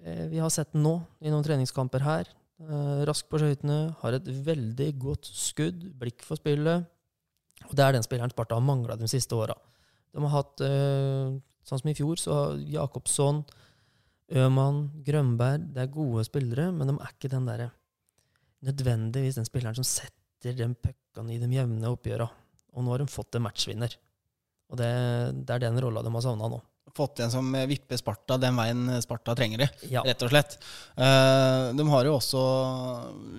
eh, 0.04 0.26
vi 0.30 0.38
har 0.42 0.52
sett 0.54 0.78
nå 0.78 1.00
i 1.18 1.32
noen 1.32 1.46
treningskamper 1.46 2.06
her. 2.06 2.30
Eh, 2.56 3.00
rask 3.04 3.26
på 3.28 3.36
skøytene, 3.40 3.94
har 4.00 4.16
et 4.16 4.28
veldig 4.46 4.88
godt 5.00 5.28
skudd, 5.28 5.82
blikk 6.00 6.24
for 6.24 6.40
spillet. 6.40 6.86
Og 7.68 7.74
det 7.76 7.84
er 7.84 7.96
den 7.96 8.04
spilleren 8.04 8.32
Sparta 8.32 8.56
har 8.56 8.64
mangla 8.64 8.96
de 8.96 9.08
siste 9.10 9.36
åra. 9.36 9.56
De 10.12 10.22
har 10.24 10.32
hatt, 10.32 10.60
eh, 10.64 11.36
sånn 11.68 11.80
som 11.82 11.90
i 11.90 11.94
fjor, 11.94 12.16
så 12.16 12.32
har 12.32 12.56
Jakobsson, 12.56 13.44
Øman, 14.28 15.04
Grønberg 15.04 15.72
Det 15.72 15.82
er 15.82 15.86
gode 15.86 16.24
spillere, 16.24 16.72
men 16.72 16.88
de 16.88 16.94
er 16.94 17.12
ikke 17.12 17.30
den 17.30 17.46
der, 17.46 17.70
nødvendigvis 18.64 19.36
den 19.36 19.44
spilleren 19.44 19.76
som 19.76 19.84
setter 19.84 20.56
den 20.56 20.74
puckene 20.74 21.34
i 21.34 21.38
de 21.38 21.46
jevne 21.46 21.86
oppgjøra. 21.86 22.28
Og 22.74 22.82
nå 22.82 22.90
har 22.90 22.98
de 22.98 23.06
fått 23.06 23.36
en 23.36 23.42
matchvinner. 23.42 23.94
Og 24.70 24.76
det, 24.78 25.46
det 25.46 25.50
er 25.54 25.58
den 25.60 25.78
rolla 25.80 26.02
de 26.02 26.10
har 26.10 26.20
savna 26.22 26.48
nå. 26.48 26.60
Fått 26.96 27.20
en 27.20 27.30
som 27.32 27.52
vipper 27.68 27.98
Sparta 28.00 28.38
den 28.40 28.56
veien 28.56 28.86
Sparta 29.04 29.34
trenger 29.36 29.60
det, 29.66 29.70
Ja. 29.92 30.00
rett 30.06 30.22
og 30.24 30.30
slett. 30.32 30.56
Eh, 30.96 31.72
de 31.76 31.86
har 31.92 32.08
jo 32.08 32.14
også 32.16 32.42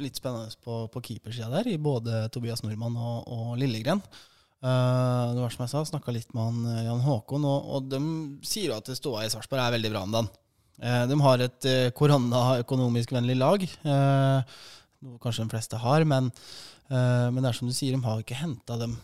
litt 0.03 0.19
spennende 0.19 0.53
på, 0.63 0.83
på 0.93 1.01
keepersida 1.09 1.49
der, 1.57 1.67
i 1.73 1.77
både 1.81 2.27
Tobias 2.33 2.61
Nordmann 2.63 2.97
og, 3.01 3.23
og 3.33 3.55
Lillegren. 3.57 4.01
Eh, 4.61 5.25
det 5.33 5.41
var 5.41 5.53
som 5.53 5.65
jeg 5.65 5.73
sa, 5.73 5.83
snakka 5.89 6.13
litt 6.15 6.31
med 6.37 6.43
han 6.43 6.69
eh, 6.75 6.83
Jan 6.87 7.03
Håkon, 7.05 7.45
og, 7.45 7.67
og 7.77 7.89
de 7.91 7.99
sier 8.47 8.71
jo 8.71 8.77
at 8.79 8.89
ståa 8.97 9.25
i 9.25 9.33
Sarpsborg 9.33 9.61
er 9.65 9.75
veldig 9.77 9.91
bra 9.93 10.05
om 10.07 10.15
dagen. 10.15 10.29
Eh, 10.77 11.03
de 11.09 11.17
har 11.25 11.43
et 11.45 11.67
eh, 11.69 11.89
koronaøkonomisk 11.97 13.13
vennlig 13.17 13.37
lag, 13.41 13.63
eh, 13.65 14.57
noe 15.05 15.21
kanskje 15.21 15.45
de 15.45 15.53
fleste 15.53 15.77
har, 15.81 16.05
men, 16.09 16.31
eh, 16.89 17.27
men 17.33 17.41
det 17.41 17.51
er 17.51 17.57
som 17.59 17.69
du 17.69 17.73
sier, 17.77 17.93
de 17.97 18.05
har 18.05 18.21
ikke 18.21 18.37
henta 18.41 18.77
dem 18.81 18.97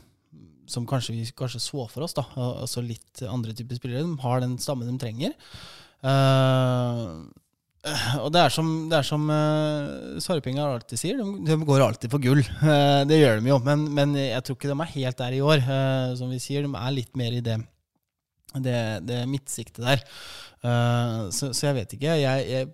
som 0.70 0.88
kanskje 0.90 1.16
vi 1.16 1.28
kanskje 1.38 1.62
så 1.64 1.86
for 1.92 2.06
oss, 2.06 2.16
da, 2.18 2.26
al- 2.40 2.60
altså 2.64 2.84
litt 2.86 3.24
andre 3.28 3.56
typer 3.58 3.80
spillere. 3.80 4.04
De 4.06 4.20
har 4.24 4.44
den 4.44 4.58
stammen 4.62 4.90
de 4.90 4.98
trenger. 5.02 5.34
Uh, 6.04 7.24
og 8.24 8.30
det 8.32 8.40
er 8.40 8.54
som, 8.54 8.70
det 8.92 9.02
som 9.08 9.28
uh, 9.28 10.20
Sarpinga 10.24 10.70
alltid 10.70 11.00
sier, 11.00 11.20
de, 11.20 11.44
de 11.50 11.58
går 11.68 11.84
alltid 11.84 12.12
for 12.12 12.24
gull. 12.24 12.44
Uh, 12.62 13.04
det 13.10 13.20
gjør 13.20 13.42
de 13.42 13.52
jo, 13.52 13.60
men, 13.66 13.90
men 13.92 14.16
jeg 14.20 14.44
tror 14.44 14.60
ikke 14.60 14.72
de 14.72 14.80
er 14.80 14.96
helt 14.96 15.20
der 15.20 15.36
i 15.36 15.44
år. 15.44 15.64
Uh, 15.68 16.16
som 16.20 16.32
vi 16.32 16.40
sier, 16.44 16.64
de 16.64 16.72
er 16.80 16.96
litt 16.96 17.14
mer 17.20 17.36
i 17.36 17.44
det, 17.44 17.60
det, 18.56 18.80
det 19.08 19.24
midtsiktet 19.28 19.84
der. 19.84 20.08
Eh, 20.64 21.20
så, 21.36 21.52
så 21.52 21.70
jeg 21.70 21.78
vet 21.80 21.96
ikke. 21.98 22.16
Jeg, 22.22 22.48
jeg, 22.48 22.70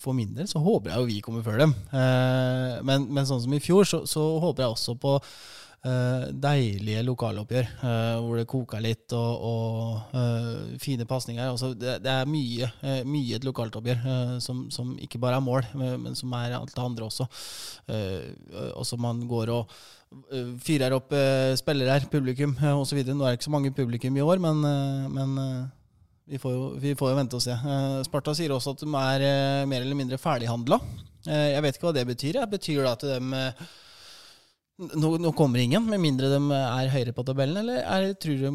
for 0.00 0.16
min 0.16 0.34
del 0.36 0.48
så 0.48 0.60
håper 0.62 0.92
jeg 0.92 1.00
jo 1.00 1.08
vi 1.08 1.20
kommer 1.24 1.44
før 1.46 1.62
dem. 1.64 1.74
Eh, 1.92 2.76
men, 2.86 3.08
men 3.12 3.28
sånn 3.28 3.42
som 3.44 3.56
i 3.56 3.62
fjor, 3.62 3.88
så, 3.88 4.02
så 4.08 4.24
håper 4.44 4.66
jeg 4.66 4.74
også 4.76 4.96
på 5.00 5.16
eh, 5.16 5.30
deilige 5.80 7.00
lokaloppgjør 7.08 7.68
eh, 7.88 8.16
hvor 8.20 8.36
det 8.36 8.48
koker 8.50 8.82
litt, 8.84 9.14
og, 9.16 9.44
og 9.48 10.18
eh, 10.18 10.74
fine 10.82 11.06
pasninger. 11.08 11.46
Altså, 11.48 11.70
det, 11.72 11.94
det 12.04 12.12
er 12.12 12.28
mye, 12.28 12.68
eh, 12.84 13.00
mye 13.08 13.38
et 13.38 13.46
lokalt 13.48 13.78
oppgjør 13.80 14.02
eh, 14.04 14.34
som, 14.44 14.66
som 14.68 14.92
ikke 15.00 15.20
bare 15.22 15.38
er 15.40 15.46
mål, 15.46 15.64
men, 15.80 16.12
som 16.18 16.36
er 16.36 16.58
alt 16.58 16.74
det 16.76 16.84
andre 16.84 17.08
også. 17.08 17.28
Eh, 17.88 18.28
og 18.74 18.84
som 18.84 19.00
man 19.00 19.24
går 19.30 19.54
og 19.56 19.72
eh, 20.28 20.52
fyrer 20.60 20.98
opp 20.98 21.16
spillere 21.56 21.96
her, 21.96 22.08
publikum 22.12 22.52
uh, 22.60 22.76
osv. 22.76 23.00
Nå 23.00 23.24
er 23.24 23.32
det 23.32 23.40
ikke 23.40 23.48
så 23.48 23.56
mange 23.56 23.72
publikum 23.72 24.20
i 24.20 24.24
år, 24.24 24.40
men, 24.42 24.64
eh, 24.68 25.10
men 25.16 25.36
eh, 25.40 25.60
vi, 26.34 26.44
får 26.44 26.58
jo, 26.58 26.72
vi 26.82 26.96
får 26.98 27.14
jo 27.14 27.20
vente 27.24 27.40
og 27.40 27.46
se. 27.48 27.56
Eh, 27.56 28.00
Sparta 28.04 28.36
sier 28.36 28.52
også 28.52 28.76
at 28.76 28.84
de 28.84 28.92
er 29.00 29.30
eh, 29.32 29.68
mer 29.70 29.80
eller 29.80 29.96
mindre 29.96 30.20
ferdighandla. 30.20 30.82
Jeg 31.24 31.60
vet 31.60 31.76
ikke 31.76 31.84
hva 31.84 31.92
det 31.92 32.08
betyr. 32.08 32.38
Det 32.38 32.50
Betyr 32.54 32.78
det 32.84 32.92
at 32.94 33.02
de 33.04 33.40
eh, 33.40 33.70
nå, 34.80 35.12
nå 35.20 35.32
kommer 35.36 35.60
ingen, 35.62 35.84
med 35.88 36.00
mindre 36.02 36.30
de 36.32 36.40
er 36.56 36.92
høyere 36.92 37.14
på 37.16 37.24
tabellen, 37.28 37.60
eller 37.62 37.82
er, 37.84 38.12
tror 38.20 38.40
de, 38.40 38.52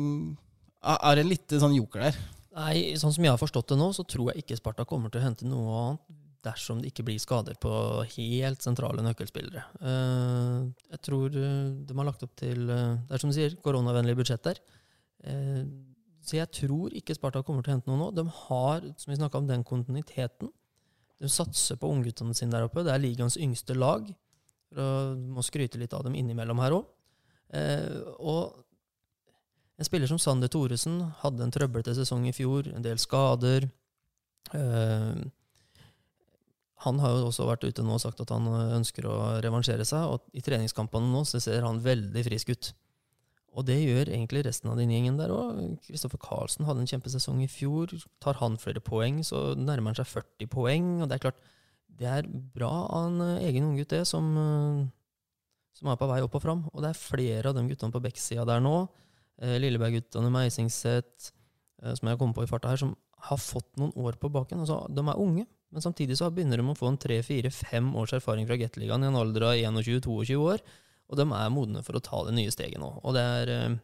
er 0.95 1.19
det 1.19 1.25
litt 1.27 1.55
sånn 1.61 1.75
joker 1.77 2.07
der? 2.07 2.19
Nei, 2.55 2.75
sånn 2.99 3.11
som 3.11 3.25
jeg 3.25 3.33
har 3.33 3.41
forstått 3.41 3.73
det 3.73 3.79
nå, 3.79 3.89
så 3.95 4.05
tror 4.07 4.31
jeg 4.31 4.45
ikke 4.45 4.57
Sparta 4.59 4.85
kommer 4.87 5.11
til 5.11 5.21
å 5.21 5.25
hente 5.25 5.47
noe 5.49 5.79
annet 5.81 6.21
dersom 6.45 6.81
det 6.81 6.91
ikke 6.91 7.07
blir 7.07 7.21
skader 7.21 7.57
på 7.61 7.71
helt 8.15 8.63
sentrale 8.63 9.03
nøkkelspillere. 9.03 9.63
Eh, 9.81 10.59
jeg 10.93 11.01
tror 11.07 11.33
eh, 11.41 11.71
de 11.87 11.97
har 11.97 12.07
lagt 12.07 12.23
opp 12.25 12.35
til 12.37 12.69
eh, 12.69 12.99
Det 13.01 13.17
er 13.17 13.23
som 13.23 13.31
du 13.31 13.35
sier, 13.35 13.55
koronavennlig 13.65 14.13
budsjett 14.19 14.45
der. 14.45 14.61
Eh, 15.25 15.63
så 16.25 16.37
jeg 16.39 16.51
tror 16.53 16.93
ikke 16.97 17.17
Sparta 17.17 17.41
kommer 17.45 17.65
til 17.65 17.73
å 17.73 17.77
hente 17.79 17.89
noe 17.89 17.97
nå. 17.99 18.11
De 18.17 18.25
har, 18.45 18.85
som 19.01 19.11
vi 19.11 19.17
snakka 19.17 19.41
om, 19.41 19.49
den 19.49 19.65
kontinuiteten. 19.65 20.53
De 21.21 21.31
satser 21.31 21.79
på 21.81 21.89
ungguttene 21.89 22.37
sine 22.37 22.53
der 22.53 22.69
oppe. 22.69 22.85
Det 22.85 22.93
er 22.93 23.03
ligaens 23.03 23.37
yngste 23.41 23.77
lag. 23.77 24.07
For 24.75 24.83
å 24.83 25.15
må 25.15 25.43
skryte 25.45 25.79
litt 25.79 25.95
av 25.95 26.03
dem 26.03 26.17
innimellom 26.19 26.59
her 26.59 26.75
òg. 26.75 26.89
Eh, 27.55 27.95
og 28.19 28.57
en 29.79 29.87
spiller 29.87 30.09
som 30.11 30.19
Sander 30.19 30.51
Thoresen 30.51 30.99
hadde 31.21 31.45
en 31.45 31.53
trøblete 31.53 31.95
sesong 31.95 32.27
i 32.27 32.35
fjor, 32.35 32.67
en 32.71 32.83
del 32.83 32.99
skader. 32.99 33.69
Eh, 34.51 35.25
han 36.85 36.99
har 36.99 37.15
jo 37.15 37.29
også 37.29 37.47
vært 37.47 37.63
ute 37.63 37.83
nå 37.85 37.95
og 37.95 38.03
sagt 38.03 38.19
at 38.19 38.31
han 38.35 38.47
ønsker 38.51 39.07
å 39.07 39.15
revansjere 39.43 39.87
seg, 39.87 40.11
og 40.11 40.35
i 40.35 40.43
treningskampene 40.43 41.07
nå 41.11 41.23
så 41.27 41.39
ser 41.43 41.63
han 41.63 41.79
veldig 41.83 42.25
frisk 42.27 42.51
ut. 42.51 42.73
Og 43.55 43.63
det 43.69 43.77
gjør 43.79 44.11
egentlig 44.11 44.43
resten 44.43 44.67
av 44.67 44.75
den 44.79 44.91
gjengen 44.91 45.15
der 45.15 45.31
òg. 45.31 45.79
Kristoffer 45.87 46.19
Carlsen 46.19 46.67
hadde 46.67 46.83
en 46.83 46.89
kjempesesong 46.91 47.39
i 47.45 47.47
fjor. 47.47 47.93
Tar 48.19 48.41
han 48.41 48.59
flere 48.59 48.83
poeng, 48.83 49.21
så 49.23 49.53
nærmer 49.55 49.93
han 49.93 49.99
seg 50.01 50.09
40 50.11 50.51
poeng. 50.51 50.89
Og 50.99 51.07
det 51.07 51.15
er 51.15 51.23
klart, 51.29 51.39
det 51.99 52.11
er 52.11 52.27
bra 52.27 52.71
av 52.85 53.07
en 53.09 53.23
eh, 53.23 53.47
egen 53.49 53.69
unggutt, 53.69 53.93
det, 53.93 54.03
som, 54.09 54.27
eh, 54.39 54.83
som 55.77 55.91
er 55.91 55.99
på 55.99 56.09
vei 56.11 56.21
opp 56.25 56.37
og 56.37 56.43
fram. 56.43 56.65
Og 56.73 56.83
det 56.83 56.91
er 56.91 56.99
flere 56.99 57.51
av 57.51 57.57
de 57.57 57.65
guttene 57.69 57.95
på 57.95 58.01
Beck-sida 58.03 58.45
der 58.47 58.63
nå. 58.63 58.75
Eh, 59.41 59.57
Lilleberg-guttene, 59.63 60.31
Meisingset, 60.33 61.31
Eisingset, 61.31 61.99
som 61.99 62.09
jeg 62.09 62.19
kommer 62.19 62.37
på 62.37 62.45
i 62.45 62.49
farta 62.49 62.71
her, 62.71 62.79
som 62.81 62.95
har 63.27 63.39
fått 63.41 63.67
noen 63.79 63.93
år 63.99 64.17
på 64.21 64.31
baken. 64.31 64.63
Altså, 64.63 64.79
de 64.91 65.03
er 65.03 65.21
unge, 65.21 65.45
men 65.71 65.83
samtidig 65.83 66.17
så 66.19 66.29
begynner 66.31 66.61
de 66.61 66.67
å 66.71 66.77
få 66.77 66.87
en 66.91 66.99
tre-fire-fem 67.01 67.89
års 67.99 68.15
erfaring 68.15 68.47
fra 68.47 68.57
Gateligaen 68.59 69.03
i 69.03 69.09
en 69.09 69.19
alder 69.19 69.49
av 69.49 69.59
21-22 69.59 70.37
år. 70.39 70.63
Og 71.11 71.19
de 71.19 71.25
er 71.37 71.51
modne 71.53 71.83
for 71.85 71.97
å 71.97 72.03
ta 72.03 72.23
det 72.25 72.33
nye 72.37 72.53
steget 72.53 72.81
nå. 72.81 72.89
Og 73.03 73.13
det 73.13 73.23
er 73.23 73.75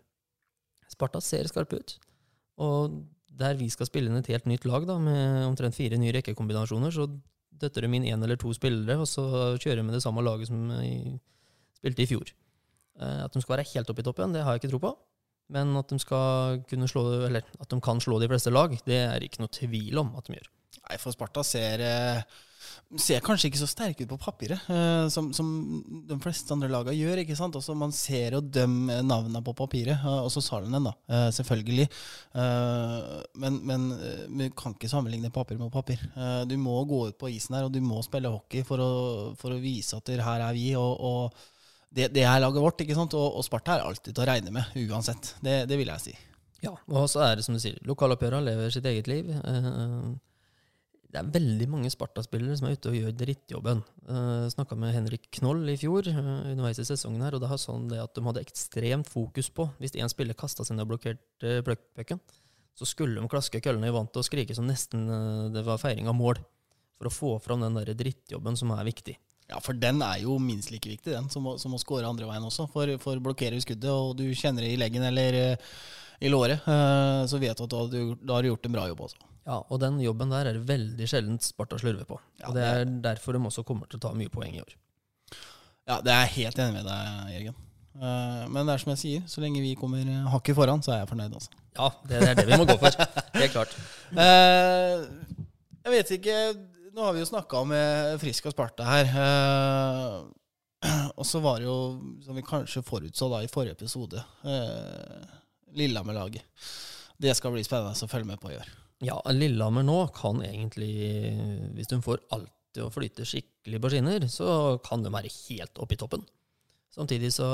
Sparta 0.92 1.22
ser 1.24 1.48
skarpe 1.48 1.80
ut. 1.80 1.94
Og 2.64 2.96
der 3.42 3.56
vi 3.60 3.70
skal 3.72 3.88
spille 3.88 4.12
inn 4.12 4.20
et 4.20 4.30
helt 4.32 4.48
nytt 4.50 4.66
lag 4.68 4.88
da, 4.88 4.98
med 5.02 5.46
omtrent 5.48 5.78
fire 5.78 6.00
nye 6.00 6.14
rekkekombinasjoner, 6.18 6.92
så 6.96 7.08
døtter 7.62 7.86
de 7.86 7.98
inn 7.98 8.08
én 8.08 8.24
eller 8.24 8.40
to 8.40 8.54
spillere, 8.56 9.00
og 9.02 9.10
så 9.10 9.24
kjører 9.60 9.82
de 9.82 9.88
med 9.88 9.98
det 9.98 10.04
samme 10.04 10.24
laget 10.26 10.50
som 10.50 10.70
i, 10.82 11.18
spilte 11.78 12.06
i 12.06 12.10
fjor. 12.10 12.32
Eh, 13.02 13.24
at 13.26 13.34
de 13.34 13.42
skal 13.44 13.58
være 13.58 13.70
helt 13.74 13.92
oppe 13.92 14.04
i 14.04 14.08
toppen, 14.08 14.36
det 14.36 14.46
har 14.46 14.56
jeg 14.56 14.64
ikke 14.64 14.74
tro 14.76 14.84
på. 14.86 14.94
Men 15.52 15.76
at 15.76 15.92
de, 15.92 16.00
skal 16.00 16.62
kunne 16.70 16.88
slå, 16.88 17.04
eller 17.28 17.44
at 17.44 17.74
de 17.74 17.82
kan 17.84 18.00
slå 18.00 18.22
de 18.22 18.30
fleste 18.32 18.54
lag, 18.54 18.72
det 18.88 19.02
er 19.04 19.26
ikke 19.26 19.44
noe 19.44 19.52
tvil 19.52 20.00
om 20.00 20.14
at 20.16 20.30
de 20.30 20.38
gjør. 20.38 20.50
Nei, 20.82 20.98
for 21.02 21.16
Sparta 21.16 21.44
ser, 21.46 21.84
eh, 21.84 22.24
ser 23.00 23.22
kanskje 23.26 23.50
ikke 23.50 23.60
så 23.62 23.68
sterke 23.70 24.04
ut 24.06 24.10
på 24.12 24.18
papiret, 24.22 24.66
eh, 24.72 25.06
som, 25.14 25.30
som 25.34 25.48
de 26.10 26.18
fleste 26.24 26.52
andre 26.56 26.70
lagene 26.72 26.96
gjør. 26.98 27.22
ikke 27.24 27.38
sant? 27.40 27.56
Også 27.60 27.76
man 27.78 27.94
ser 27.96 28.38
jo 28.38 28.42
de 28.42 28.66
navnene 29.08 29.42
på 29.46 29.54
papiret, 29.58 29.98
eh, 30.02 30.20
også 30.28 30.44
Salonen, 30.46 30.90
da, 30.90 30.94
eh, 31.12 31.28
selvfølgelig. 31.38 31.88
Eh, 32.36 33.22
Men, 33.42 33.60
men 33.66 33.88
eh, 33.96 34.26
vi 34.30 34.50
kan 34.58 34.74
ikke 34.76 34.90
sammenligne 34.92 35.32
papir 35.34 35.58
med 35.60 35.72
papir. 35.72 36.00
Eh, 36.16 36.44
Du 36.50 36.58
må 36.58 36.76
gå 36.90 37.08
ut 37.10 37.18
på 37.22 37.30
isen 37.32 37.56
her, 37.56 37.66
og 37.68 37.72
du 37.74 37.80
må 37.82 38.02
spille 38.04 38.30
hockey 38.32 38.64
for 38.68 38.78
å, 38.84 38.92
for 39.40 39.54
å 39.56 39.62
vise 39.62 39.98
at 39.98 40.08
her 40.12 40.42
er 40.50 40.54
vi. 40.58 40.74
og, 40.76 41.00
og 41.00 41.48
det, 41.92 42.10
det 42.16 42.24
er 42.24 42.40
laget 42.40 42.62
vårt, 42.64 42.80
ikke 42.86 42.96
sant? 42.96 43.14
Og, 43.20 43.38
og 43.40 43.44
Sparta 43.44 43.76
er 43.78 43.88
alltid 43.88 44.14
til 44.16 44.24
å 44.24 44.28
regne 44.30 44.52
med, 44.56 44.76
uansett. 44.88 45.34
Det, 45.44 45.66
det 45.68 45.78
vil 45.80 45.90
jeg 45.92 46.06
si. 46.06 46.14
Ja, 46.62 46.76
og 46.94 47.08
så 47.10 47.24
er 47.26 47.36
det 47.40 47.44
som 47.44 47.56
du 47.58 47.60
sier, 47.60 47.80
lokaloppgjørene 47.90 48.46
lever 48.46 48.70
sitt 48.72 48.86
eget 48.86 49.08
liv. 49.10 49.32
Eh, 49.34 50.12
Det 51.12 51.20
er 51.20 51.32
veldig 51.34 51.68
mange 51.68 51.90
Sparta-spillere 51.92 52.56
som 52.56 52.70
er 52.70 52.78
ute 52.78 52.92
og 52.92 52.96
gjør 52.96 53.16
drittjobben. 53.20 53.82
Uh, 54.08 54.46
Snakka 54.54 54.78
med 54.80 54.94
Henrik 54.96 55.28
Knoll 55.38 55.66
i 55.74 55.76
fjor 55.80 56.08
uh, 56.08 56.22
underveis 56.54 56.80
i 56.80 56.88
sesongen 56.88 57.24
her, 57.26 57.36
og 57.36 57.44
det 57.44 57.50
er 57.52 57.60
sånn 57.60 57.90
det 57.92 58.00
at 58.00 58.16
de 58.16 58.24
hadde 58.24 58.44
ekstremt 58.46 59.12
fokus 59.12 59.52
på 59.52 59.68
Hvis 59.82 59.98
én 60.00 60.12
spiller 60.12 60.38
kasta 60.40 60.64
seg 60.68 60.78
ned 60.78 60.88
og 60.88 60.94
blokkerte 60.94 61.58
uh, 61.60 61.76
pucken, 61.98 62.22
så 62.80 62.88
skulle 62.88 63.20
de 63.20 63.32
klaske 63.32 63.60
køllene 63.64 63.92
i 63.92 63.96
vantet 63.96 64.22
og 64.22 64.28
skrike 64.28 64.56
som 64.56 64.70
nesten 64.70 65.04
uh, 65.12 65.50
det 65.52 65.66
var 65.68 65.82
feiring 65.84 66.08
av 66.08 66.16
mål. 66.16 66.40
For 67.02 67.10
å 67.10 67.14
få 67.14 67.36
fram 67.44 67.66
den 67.66 67.76
der 67.80 67.96
drittjobben 67.98 68.60
som 68.60 68.72
er 68.76 68.88
viktig. 68.88 69.18
Ja, 69.52 69.60
for 69.60 69.76
den 69.76 70.00
er 70.06 70.22
jo 70.24 70.38
minst 70.40 70.72
like 70.72 70.88
viktig, 70.88 71.12
den, 71.12 71.28
som 71.34 71.50
som 71.60 71.74
å 71.76 71.80
score 71.82 72.08
andre 72.08 72.30
veien 72.30 72.46
også. 72.48 72.70
For, 72.72 72.94
for 73.04 73.20
blokkerer 73.24 73.58
du 73.58 73.64
skuddet, 73.64 73.92
og 73.92 74.16
du 74.20 74.30
kjenner 74.38 74.64
det 74.64 74.72
i 74.76 74.80
leggen 74.80 75.04
eller 75.04 75.38
eh, 75.40 75.74
i 76.24 76.32
låret, 76.32 76.64
eh, 76.64 77.24
så 77.28 77.40
vet 77.42 77.58
du 77.58 77.66
at 77.66 77.74
da 77.74 77.82
du, 77.92 78.00
da 78.22 78.38
har 78.38 78.46
du 78.46 78.52
gjort 78.52 78.70
en 78.70 78.78
bra 78.78 78.88
jobb 78.88 79.04
også. 79.10 79.31
Ja, 79.48 79.58
og 79.74 79.80
den 79.82 79.98
jobben 80.04 80.30
der 80.30 80.52
er 80.52 80.58
det 80.58 80.68
veldig 80.70 81.08
sjelden 81.10 81.40
Sparta 81.42 81.80
slurver 81.82 82.06
på. 82.06 82.20
Ja, 82.42 82.50
og 82.52 82.56
det 82.56 82.62
det 82.62 82.72
er 82.82 82.92
derfor 83.10 83.34
de 83.34 83.42
også 83.50 83.64
kommer 83.66 83.90
til 83.90 83.98
å 83.98 84.06
ta 84.06 84.12
mye 84.18 84.30
poeng 84.30 84.54
i 84.54 84.62
år. 84.62 84.76
Ja, 85.90 85.98
det 86.06 86.14
er 86.14 86.26
jeg 86.28 86.36
helt 86.36 86.60
enig 86.62 86.76
med 86.78 86.86
deg, 86.86 87.32
Jørgen. 87.36 87.56
Eh, 87.98 88.44
Men 88.54 88.68
det 88.68 88.74
er 88.76 88.84
som 88.84 88.92
jeg 88.94 89.02
sier, 89.02 89.24
så 89.28 89.42
lenge 89.44 89.64
vi 89.64 89.74
kommer 89.76 90.06
eh, 90.06 90.28
hakket 90.32 90.56
foran, 90.56 90.84
så 90.86 90.94
er 90.94 91.02
jeg 91.02 91.10
fornøyd. 91.10 91.34
Altså. 91.40 91.64
Ja, 91.76 91.90
det 92.08 92.22
er 92.22 92.36
det 92.38 92.46
vi 92.52 92.60
må 92.62 92.68
gå 92.70 92.78
for. 92.80 93.00
Helt 93.42 93.56
klart. 93.56 93.74
Eh, 94.14 95.08
jeg 95.82 95.96
vet 95.96 96.14
ikke 96.20 96.36
Nå 96.92 97.06
har 97.08 97.14
vi 97.16 97.22
jo 97.24 97.28
snakka 97.30 97.62
om 97.64 97.72
eh, 97.72 98.18
Frisk 98.20 98.50
og 98.50 98.54
Sparta 98.54 98.84
her. 98.84 99.12
og 101.20 101.26
så 101.26 101.40
var 101.44 101.62
det 101.62 101.70
jo, 101.70 101.76
som 102.26 102.36
vi 102.36 102.44
kanskje 102.46 102.84
forutså 102.84 103.30
da 103.32 103.40
i 103.46 103.50
forrige 103.52 103.78
episode, 103.78 104.22
eh, 104.44 105.26
Lillehammer-laget. 105.80 106.44
Det 107.22 107.32
skal 107.38 107.54
bli 107.56 107.64
spennende 107.64 107.96
å 107.96 108.12
følge 108.12 108.28
med 108.28 108.42
på 108.44 108.52
i 108.52 108.58
år. 108.60 108.70
Ja, 109.02 109.18
Lillehammer 109.34 109.86
nå 109.86 109.98
kan 110.14 110.44
egentlig, 110.46 110.92
hvis 111.74 111.90
de 111.90 112.02
får 112.06 112.22
alt 112.36 112.52
til 112.72 112.86
å 112.86 112.94
flyte 112.94 113.26
skikkelig 113.28 113.82
på 113.82 113.92
skinner, 113.92 114.28
så 114.32 114.78
kan 114.86 115.04
de 115.04 115.12
være 115.14 115.32
helt 115.50 115.82
oppe 115.82 115.98
i 115.98 116.00
toppen. 116.00 116.24
Samtidig 116.94 117.32
så 117.34 117.48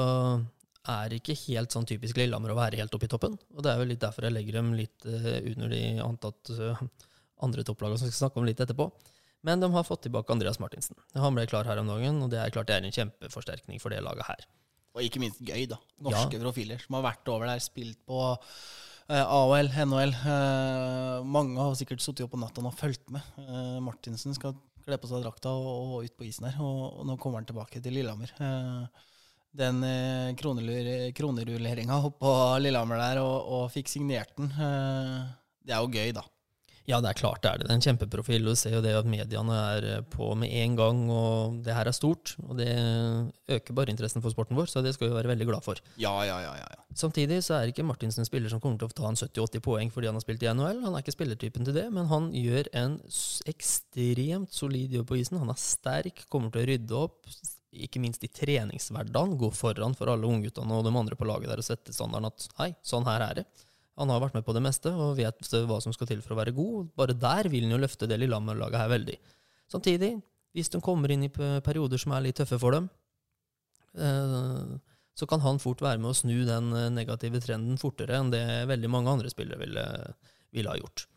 er 0.88 1.12
det 1.12 1.22
ikke 1.22 1.38
helt 1.48 1.74
sånn 1.74 1.88
typisk 1.88 2.20
Lillehammer 2.20 2.54
å 2.54 2.58
være 2.60 2.80
helt 2.80 2.94
oppe 2.96 3.08
i 3.08 3.12
toppen. 3.12 3.38
Og 3.56 3.64
det 3.64 3.72
er 3.72 3.82
jo 3.82 3.88
litt 3.90 4.04
derfor 4.04 4.28
jeg 4.28 4.36
legger 4.36 4.60
dem 4.60 4.74
litt 4.78 5.08
eh, 5.08 5.40
under 5.54 5.72
de 5.72 5.82
antatt 6.04 6.52
eh, 6.54 6.84
andre 7.44 7.66
topplagene 7.68 8.00
som 8.02 8.10
vi 8.10 8.14
skal 8.14 8.28
snakke 8.28 8.42
om 8.42 8.48
litt 8.48 8.62
etterpå. 8.64 8.90
Men 9.48 9.62
de 9.62 9.70
har 9.72 9.86
fått 9.88 10.04
tilbake 10.08 10.34
Andreas 10.34 10.60
Martinsen. 10.60 10.98
Han 11.16 11.36
ble 11.38 11.46
klar 11.50 11.68
her 11.70 11.80
om 11.80 11.90
dagen, 11.92 12.22
og 12.26 12.32
det 12.34 12.40
er 12.42 12.54
klart 12.54 12.70
det 12.70 12.78
er 12.78 12.88
en 12.88 12.96
kjempeforsterkning 12.96 13.80
for 13.84 13.94
det 13.94 14.02
laget 14.04 14.28
her. 14.28 14.48
Og 14.98 15.06
ikke 15.06 15.22
minst 15.22 15.40
gøy, 15.46 15.68
da. 15.70 15.78
Norske 16.04 16.40
profiler 16.42 16.82
som 16.82 16.98
har 16.98 17.06
vært 17.06 17.30
over 17.32 17.52
der, 17.52 17.62
spilt 17.62 18.00
på 18.10 18.22
eh, 19.10 19.24
AOL, 19.24 19.72
NHL. 19.90 20.14
Eh, 20.14 21.26
mange 21.28 21.60
har 21.60 21.76
sikkert 21.80 22.04
sittet 22.04 22.26
opp 22.26 22.34
på 22.36 22.42
natta 22.42 22.64
og 22.64 22.76
fulgt 22.78 23.10
med. 23.14 23.26
Eh, 23.42 23.78
Martinsen 23.84 24.36
skal 24.38 24.56
kle 24.86 25.00
på 25.02 25.10
seg 25.10 25.24
drakta 25.24 25.52
og, 25.52 26.00
ut 26.06 26.16
på 26.16 26.28
isen 26.30 26.48
her, 26.48 26.60
og, 26.64 27.04
nå 27.08 27.18
kommer 27.20 27.42
han 27.42 27.50
tilbake 27.50 27.82
til 27.84 27.98
Lillehammer. 27.98 28.32
Eh, 28.40 29.06
den 29.58 29.82
kronerulleringa 30.38 31.98
oppå 32.06 32.32
Lillehammer 32.62 33.00
der, 33.02 33.22
og, 33.24 33.38
og 33.58 33.70
fikk 33.74 33.90
signert 33.90 34.36
den, 34.38 34.52
det 35.66 35.74
er 35.74 35.82
jo 35.82 35.90
gøy, 35.90 36.12
da. 36.14 36.22
Ja, 36.88 37.02
det 37.04 37.10
er 37.10 37.18
klart 37.20 37.42
det 37.44 37.50
er 37.50 37.60
det. 37.60 37.66
Det 37.68 37.74
er 37.74 37.80
en 37.82 37.84
kjempeprofil. 37.84 38.46
og 38.48 38.56
Du 38.56 38.60
ser 38.62 38.78
jo 38.78 38.84
det 38.84 38.94
at 38.96 39.08
mediene 39.10 39.56
er 39.76 39.88
eh, 39.98 40.04
på 40.08 40.30
med 40.40 40.54
en 40.56 40.78
gang, 40.80 41.02
og 41.12 41.58
det 41.66 41.76
her 41.76 41.90
er 41.90 41.96
stort. 41.96 42.38
Og 42.46 42.56
det 42.62 42.70
øker 43.52 43.76
bare 43.76 43.92
interessen 43.92 44.24
for 44.24 44.32
sporten 44.32 44.56
vår, 44.56 44.70
så 44.72 44.84
det 44.86 44.94
skal 44.96 45.10
vi 45.10 45.18
være 45.18 45.34
veldig 45.34 45.50
glad 45.50 45.66
for. 45.66 45.82
Ja, 46.00 46.16
ja, 46.24 46.40
ja. 46.46 46.54
ja, 46.56 46.70
ja. 46.72 46.86
Samtidig 46.96 47.42
så 47.44 47.58
er 47.58 47.74
ikke 47.74 47.84
Martinsen 47.84 48.24
en 48.24 48.30
spiller 48.30 48.50
som 48.54 48.64
kommer 48.64 48.80
til 48.80 48.88
å 48.88 48.96
ta 48.96 49.12
en 49.12 49.20
70-80 49.20 49.66
poeng 49.68 49.92
fordi 49.92 50.08
han 50.08 50.16
har 50.16 50.24
spilt 50.24 50.48
i 50.48 50.50
NHL. 50.54 50.82
Han 50.86 50.96
er 50.96 51.04
ikke 51.04 51.18
spillertypen 51.18 51.68
til 51.68 51.76
det, 51.76 51.86
men 51.92 52.08
han 52.08 52.32
gjør 52.32 52.72
en 52.80 52.98
ekstremt 53.52 54.56
solid 54.56 54.96
jobb 54.96 55.12
på 55.12 55.20
isen. 55.20 55.42
Han 55.44 55.52
er 55.52 55.60
sterk, 55.60 56.24
kommer 56.32 56.56
til 56.56 56.64
å 56.64 56.72
rydde 56.72 57.00
opp, 57.04 57.20
ikke 57.76 58.00
minst 58.00 58.24
i 58.24 58.32
treningshverdagen. 58.32 59.36
Gå 59.36 59.52
foran 59.52 60.00
for 60.00 60.08
alle 60.14 60.32
ungguttene 60.32 60.80
og 60.80 60.88
de 60.88 60.96
andre 61.04 61.20
på 61.20 61.28
laget 61.28 61.52
der 61.52 61.60
og 61.60 61.68
sette 61.68 61.92
standarden 61.92 62.32
at 62.32 62.48
hei, 62.64 62.72
sånn 62.80 63.12
her 63.12 63.28
er 63.28 63.42
det. 63.42 63.50
Han 63.98 64.12
har 64.14 64.22
vært 64.22 64.38
med 64.38 64.46
på 64.46 64.54
det 64.54 64.62
meste 64.62 64.92
og 64.94 65.18
vet 65.18 65.50
hva 65.66 65.80
som 65.82 65.94
skal 65.96 66.10
til 66.10 66.22
for 66.22 66.36
å 66.36 66.40
være 66.40 66.54
god. 66.56 66.92
Bare 66.98 67.18
der 67.18 67.50
vil 67.50 67.66
han 67.66 67.74
jo 67.74 67.82
løfte 67.82 68.10
det 68.10 68.20
Lillehammer-laget 68.22 68.84
her 68.84 68.92
veldig. 68.94 69.18
Samtidig, 69.74 70.12
hvis 70.54 70.70
de 70.74 70.82
kommer 70.84 71.12
inn 71.14 71.26
i 71.26 71.32
perioder 71.34 72.02
som 72.02 72.14
er 72.14 72.28
litt 72.28 72.38
tøffe 72.40 72.60
for 72.62 72.78
dem, 72.78 72.92
eh, 73.98 74.78
så 75.18 75.26
kan 75.30 75.42
han 75.42 75.62
fort 75.62 75.82
være 75.82 75.98
med 76.02 76.12
å 76.12 76.18
snu 76.18 76.36
den 76.46 76.70
eh, 76.78 76.92
negative 76.94 77.42
trenden 77.42 77.82
fortere 77.82 78.20
enn 78.20 78.30
det 78.34 78.46
veldig 78.70 78.92
mange 78.94 79.16
andre 79.18 79.34
spillere 79.34 79.64
ville, 79.66 79.86
ville 80.54 80.74
ha 80.74 80.78
gjort. 80.78 81.08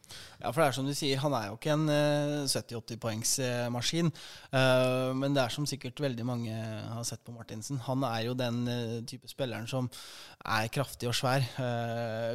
Ja, 0.41 0.51
for 0.51 0.63
det 0.63 0.69
er 0.69 0.77
som 0.77 0.89
du 0.89 0.95
sier, 0.97 1.21
han 1.21 1.35
er 1.37 1.51
jo 1.51 1.59
ikke 1.59 1.75
en 1.75 1.87
eh, 1.93 2.49
70-80 2.49 3.01
poengs 3.03 3.35
eh, 3.45 3.67
maskin. 3.73 4.11
Eh, 4.57 5.11
men 5.17 5.37
det 5.37 5.45
er 5.45 5.55
som 5.55 5.69
sikkert 5.69 6.01
veldig 6.01 6.27
mange 6.27 6.57
har 6.57 7.07
sett 7.09 7.23
på 7.27 7.35
Martinsen. 7.37 7.81
Han 7.87 8.07
er 8.09 8.25
jo 8.29 8.37
den 8.39 8.63
eh, 8.71 8.99
type 9.09 9.29
spilleren 9.31 9.69
som 9.71 9.91
er 10.41 10.71
kraftig 10.73 11.11
og 11.11 11.17
svær. 11.17 11.45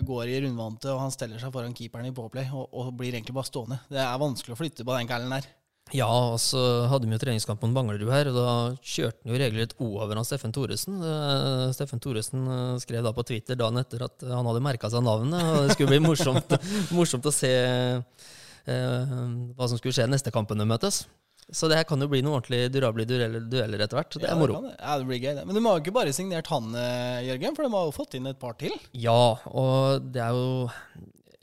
går 0.06 0.30
i 0.30 0.40
rundvante, 0.46 0.92
og 0.94 1.02
han 1.02 1.14
steller 1.14 1.42
seg 1.42 1.54
foran 1.54 1.74
keeperen 1.74 2.12
i 2.12 2.16
påplay 2.16 2.52
og, 2.54 2.94
blir 2.96 3.16
egentlig 3.16 3.36
bare 3.36 3.50
stående. 3.50 3.82
Det 3.90 4.02
er 4.02 4.22
vanskelig 4.22 4.54
å 4.54 4.60
flytte 4.60 4.86
på 4.86 4.98
den 4.98 5.10
kallen 5.10 5.34
der. 5.34 5.50
Ja, 5.94 6.08
og 6.34 6.40
så 6.42 6.58
hadde 6.90 7.06
vi 7.06 7.14
jo 7.14 7.20
treningskamp 7.22 7.62
mot 7.62 7.70
Manglerud 7.76 8.10
her, 8.10 8.26
og 8.32 8.36
da 8.40 8.54
kjørte 8.82 9.20
han 9.22 9.30
jo 9.36 9.38
regelrett 9.38 9.76
over 9.86 10.18
han 10.18 10.26
Steffen 10.26 10.54
Thoresen. 10.56 10.96
Steffen 11.78 12.02
Thoresen 12.02 12.48
eh, 12.50 12.72
skrev 12.82 13.04
da 13.06 13.12
på 13.14 13.22
Twitter 13.30 13.60
dagen 13.60 13.78
etter 13.78 14.02
at 14.08 14.26
han 14.26 14.50
hadde 14.50 14.64
merka 14.66 14.90
seg 14.90 15.06
navnet, 15.06 15.38
og 15.46 15.68
det 15.68 15.76
skulle 15.76 15.94
bli 15.94 16.02
morsomt, 16.08 16.56
morsomt 16.98 17.30
å 17.30 17.34
se 17.36 17.52
eh, 18.02 19.14
hva 19.54 19.70
som 19.70 19.78
skulle 19.78 19.94
skje 19.94 20.10
neste 20.10 20.34
kampen 20.34 20.58
de 20.58 20.66
møtes. 20.74 21.04
Så 21.54 21.70
det 21.70 21.78
her 21.78 21.86
kan 21.86 22.02
jo 22.02 22.10
bli 22.10 22.24
noen 22.26 22.40
ordentlig 22.40 22.64
durable 22.74 23.06
dueller, 23.06 23.44
dueller 23.46 23.84
etter 23.86 24.00
hvert. 24.00 24.10
så 24.16 24.24
Det 24.24 24.26
Ja, 24.26 24.34
er 24.34 24.42
moro. 24.42 24.64
det. 24.66 24.74
Ja, 24.82 24.98
det 24.98 25.06
blir 25.12 25.22
gøy, 25.22 25.34
det. 25.38 25.46
Men 25.46 25.54
de 25.60 25.66
har 25.68 25.78
jo 25.78 25.84
ikke 25.86 25.94
bare 26.02 26.16
signert 26.18 26.50
han, 26.50 26.72
eh, 26.74 27.22
Jørgen, 27.30 27.54
for 27.54 27.62
de 27.70 27.76
har 27.78 27.86
jo 27.86 27.94
fått 28.02 28.18
inn 28.18 28.26
et 28.34 28.42
par 28.42 28.58
til. 28.58 28.74
Ja, 28.98 29.38
og 29.54 30.10
det 30.12 30.26
er 30.26 30.34
jo 30.34 30.66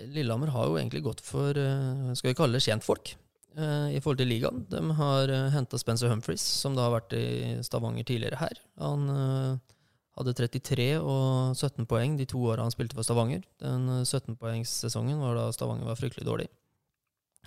Lillehammer 0.03 0.51
har 0.51 0.67
jo 0.67 0.81
egentlig 0.81 1.05
gått 1.07 1.21
for 1.23 1.55
skal 1.55 2.33
vi 2.33 2.35
kalle 2.35 2.59
det 2.59 2.65
kjentfolk 2.67 3.13
i 3.53 4.01
forhold 4.01 4.21
til 4.23 4.31
ligaen. 4.31 4.63
De 4.71 4.81
har 4.97 5.31
uh, 5.33 5.51
henta 5.53 5.79
Spencer 5.81 6.09
Humphries, 6.09 6.45
som 6.63 6.77
da 6.77 6.87
har 6.87 6.95
vært 6.95 7.15
i 7.19 7.27
Stavanger 7.67 8.07
tidligere 8.09 8.41
her. 8.41 8.61
Han 8.81 9.09
eh, 9.13 9.73
hadde 10.19 10.35
33 10.37 10.89
og 11.01 11.57
17 11.57 11.87
poeng 11.89 12.19
de 12.19 12.27
to 12.29 12.41
åra 12.53 12.67
han 12.67 12.75
spilte 12.75 12.97
for 12.99 13.07
Stavanger. 13.07 13.45
Den 13.63 13.89
eh, 13.89 14.05
17-poengssesongen 14.05 15.21
var 15.23 15.39
da 15.39 15.47
Stavanger 15.55 15.89
var 15.89 16.01
fryktelig 16.01 16.27
dårlig. 16.29 16.49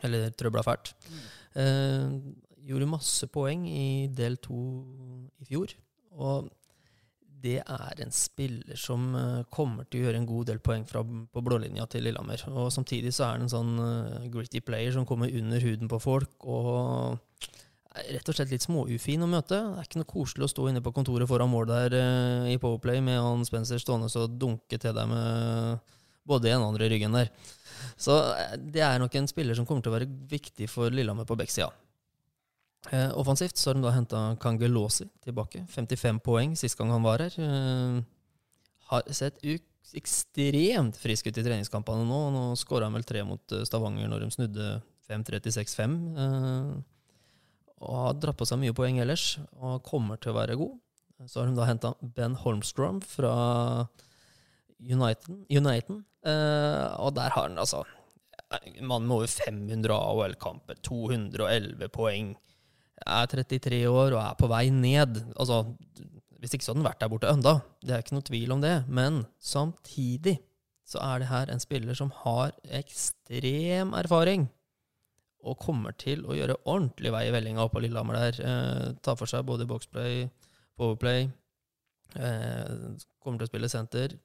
Eller 0.06 0.34
trøbla 0.34 0.64
fælt. 0.66 0.93
Eh, 1.56 2.18
gjorde 2.66 2.89
masse 2.89 3.30
poeng 3.32 3.68
i 3.70 4.08
del 4.14 4.39
to 4.41 4.60
i 5.41 5.49
fjor. 5.49 5.76
Og 6.16 6.49
det 7.44 7.60
er 7.62 8.02
en 8.02 8.14
spiller 8.14 8.78
som 8.80 9.10
eh, 9.18 9.42
kommer 9.54 9.88
til 9.90 10.02
å 10.02 10.08
gjøre 10.08 10.22
en 10.22 10.30
god 10.30 10.50
del 10.50 10.62
poeng 10.64 10.86
fra, 10.90 11.04
på 11.04 11.44
blålinja 11.46 11.88
til 11.92 12.06
Lillehammer. 12.08 12.42
Og 12.54 12.72
samtidig 12.74 13.14
så 13.16 13.28
er 13.28 13.36
han 13.36 13.46
en 13.46 13.52
sånn 13.52 13.74
eh, 13.82 14.30
gritty 14.34 14.62
player 14.66 14.96
som 14.96 15.08
kommer 15.10 15.34
under 15.34 15.62
huden 15.64 15.92
på 15.92 16.02
folk. 16.04 16.36
og 16.46 17.20
er 17.96 18.10
rett 18.18 18.30
og 18.30 18.36
slett 18.36 18.52
litt 18.52 18.66
småufin 18.66 19.24
å 19.24 19.30
møte. 19.32 19.56
Det 19.56 19.80
er 19.80 19.88
ikke 19.88 20.02
noe 20.02 20.10
koselig 20.10 20.48
å 20.48 20.52
stå 20.52 20.70
inne 20.70 20.84
på 20.84 20.94
kontoret 20.96 21.30
foran 21.30 21.52
mål 21.52 21.70
der 21.70 21.98
eh, 22.00 22.54
i 22.56 22.60
Powerplay 22.62 23.04
med 23.04 23.22
han 23.24 23.46
Spencer 23.48 23.80
stående 23.82 24.12
og 24.12 24.36
dunke 24.40 24.80
til 24.82 24.96
deg 24.96 25.12
med 25.12 25.94
både 26.26 26.52
en 26.52 26.64
og 26.64 26.74
andre 26.74 26.90
ryggen 26.92 27.16
der. 27.16 27.32
Så 28.02 28.18
det 28.60 28.84
er 28.84 29.00
nok 29.00 29.16
en 29.16 29.30
spiller 29.30 29.56
som 29.58 29.68
kommer 29.68 29.86
til 29.86 29.94
å 29.94 29.98
være 30.00 30.10
viktig 30.32 30.68
for 30.72 30.92
Lillehammer 30.92 31.28
på 31.30 31.38
Beck-sida. 31.40 31.70
Eh, 32.92 33.12
offensivt 33.18 33.58
så 33.58 33.70
har 33.70 33.78
de 33.78 33.86
da 33.86 33.94
henta 33.96 34.24
Kangelosi 34.42 35.08
tilbake. 35.26 35.66
55 35.70 36.20
poeng 36.26 36.56
sist 36.60 36.78
gang 36.78 36.92
han 36.94 37.06
var 37.06 37.24
her. 37.26 37.38
Eh, 37.42 38.02
har 38.92 39.08
sett 39.10 39.40
ekstremt 39.96 40.98
frisk 40.98 41.30
ut 41.30 41.38
i 41.38 41.46
treningskampene 41.46 42.06
nå. 42.06 42.20
Nå 42.34 42.44
skåra 42.60 42.90
han 42.90 42.98
vel 42.98 43.08
tre 43.08 43.24
mot 43.26 43.56
eh, 43.56 43.66
Stavanger 43.66 44.12
når 44.12 44.26
de 44.26 44.34
snudde 44.36 44.70
5-3 45.10 45.42
til 45.46 45.56
6-5. 45.58 45.98
Eh, 46.26 46.74
og 47.86 48.00
har 48.02 48.18
dratt 48.18 48.40
på 48.40 48.48
seg 48.48 48.62
mye 48.62 48.74
poeng 48.76 48.98
ellers, 49.04 49.36
og 49.60 49.84
kommer 49.86 50.18
til 50.22 50.32
å 50.32 50.38
være 50.40 50.58
god. 50.58 50.78
Så 51.30 51.42
har 51.42 51.50
de 51.50 51.58
da 51.58 51.68
henta 51.68 51.94
Ben 52.16 52.36
Holmstrom 52.40 53.02
fra 53.04 53.36
Uniten. 54.80 55.44
Uniten. 55.50 56.02
Eh, 56.26 56.88
og 57.00 57.14
der 57.18 57.34
har 57.36 57.50
han 57.50 57.60
altså 57.62 57.84
en 58.56 58.88
mann 58.88 59.08
med 59.08 59.16
over 59.18 59.28
500 59.28 59.94
AOL-kamper, 59.96 60.80
211 60.86 61.90
poeng. 61.94 62.34
Er 63.04 63.28
33 63.28 63.82
år 63.91 64.16
og 64.16 64.22
er 64.22 64.36
på 64.39 64.48
vei 64.50 64.70
ned. 64.72 65.20
Altså, 65.36 65.64
hvis 66.39 66.56
ikke 66.56 66.66
så 66.66 66.72
hadde 66.72 66.84
han 66.84 66.89
vært 66.89 67.02
der 67.04 67.12
borte 67.12 67.32
enda. 67.32 67.56
Det 67.84 67.96
er 67.96 68.04
ikke 68.04 68.16
noe 68.16 68.28
tvil 68.28 68.54
om 68.56 68.62
det. 68.64 68.76
Men 68.88 69.24
samtidig 69.43 70.38
så 70.86 71.02
er 71.02 71.22
det 71.22 71.32
her 71.32 71.50
en 71.52 71.64
spiller 71.64 71.98
som 71.98 72.12
har 72.24 72.54
ekstrem 72.80 73.96
erfaring. 73.98 74.48
Og 75.46 75.60
kommer 75.62 75.93
til 75.98 76.24
å 76.26 76.38
gjøre 76.38 76.58
ordentlig 76.64 77.12
vei 77.14 77.24
i 77.28 77.34
vellinga 77.34 77.66
oppå 77.66 77.82
Lillehammer 77.84 78.18
der. 78.18 78.39
Eh, 78.41 78.93
ta 79.06 79.14
for 79.18 79.30
seg 79.30 79.46
både 79.46 79.68
boxplay, 79.70 80.26
powerplay. 80.78 81.28
Eh, 82.16 82.72
kommer 83.22 83.41
til 83.41 83.48
å 83.48 83.52
spille 83.52 83.70
senter. 83.70 84.16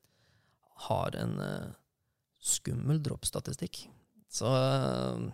Har 0.87 1.17
en 1.21 1.37
eh, 1.45 1.71
skummel 2.41 3.03
droppstatistikk. 3.05 3.83
Så 4.31 4.49
eh, 4.49 5.29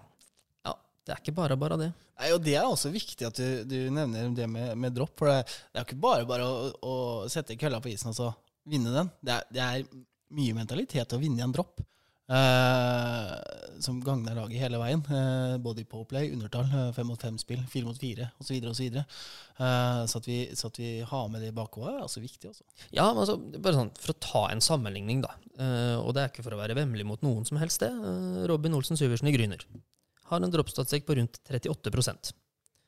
det 1.07 1.15
er 1.15 1.21
ikke 1.23 1.37
bare 1.37 1.57
bare 1.61 1.77
det. 1.81 1.91
Nei, 2.19 2.31
og 2.35 2.41
Det 2.43 2.57
er 2.59 2.67
også 2.67 2.91
viktig 2.91 3.27
at 3.29 3.39
du, 3.39 3.65
du 3.69 3.77
nevner 3.95 4.31
det 4.35 4.49
med, 4.51 4.73
med 4.83 4.95
dropp. 4.97 5.15
For 5.21 5.31
det, 5.31 5.43
det 5.71 5.79
er 5.83 5.87
ikke 5.87 6.01
bare 6.03 6.27
bare 6.27 6.47
å, 6.51 6.71
å 6.83 6.95
sette 7.31 7.55
kølla 7.61 7.79
på 7.85 7.93
isen 7.93 8.11
og 8.11 8.17
så 8.19 8.31
vinne 8.67 8.91
den. 8.95 9.11
Det 9.23 9.37
er, 9.37 9.45
det 9.55 9.63
er 9.63 9.85
mye 10.35 10.57
mentalitet 10.59 11.15
å 11.15 11.21
vinne 11.23 11.39
i 11.39 11.47
en 11.47 11.55
dropp. 11.55 11.79
eh, 12.27 13.35
som 13.85 14.01
gagner 14.03 14.35
laget 14.35 14.59
hele 14.65 14.81
veien. 14.81 15.03
Eh, 15.07 15.57
både 15.63 15.85
i 15.85 15.87
påplay, 15.87 16.33
undertall, 16.35 16.67
eh, 16.75 16.89
fem 16.97 17.07
mot 17.07 17.23
fem-spill, 17.23 17.63
fire 17.71 17.87
mot 17.87 17.99
fire 18.01 18.27
osv. 18.43 18.57
osv. 18.73 18.97
Uh, 19.57 20.03
så, 20.11 20.19
at 20.19 20.27
vi, 20.29 20.41
så 20.59 20.67
at 20.73 20.81
vi 20.83 20.91
har 21.07 21.29
med 21.33 21.41
det 21.45 21.53
i 21.53 21.57
bakhodet, 21.57 21.95
er 21.95 22.05
også 22.09 22.21
viktig. 22.25 22.51
Også. 22.51 22.67
Ja, 22.91 23.07
men 23.13 23.23
altså, 23.23 23.39
bare 23.63 23.79
sånn, 23.79 23.93
For 24.03 24.13
å 24.17 24.21
ta 24.27 24.43
en 24.53 24.65
sammenligning, 24.65 25.23
da. 25.25 25.37
eh, 25.61 25.97
og 26.01 26.11
det 26.17 26.25
er 26.25 26.33
ikke 26.33 26.45
for 26.49 26.57
å 26.57 26.61
være 26.65 26.77
vemmelig 26.77 27.07
mot 27.09 27.23
noen 27.25 27.47
som 27.49 27.61
helst, 27.63 27.85
det. 27.85 27.93
eh, 27.95 28.43
Robin 28.51 28.75
Olsen 28.77 28.99
Syversen 28.99 29.31
i 29.31 29.37
Gryner 29.37 29.63
har 30.31 30.43
en 30.43 30.53
droppstatistikk 30.53 31.07
på 31.07 31.17
rundt 31.19 31.39
38% 31.49 32.33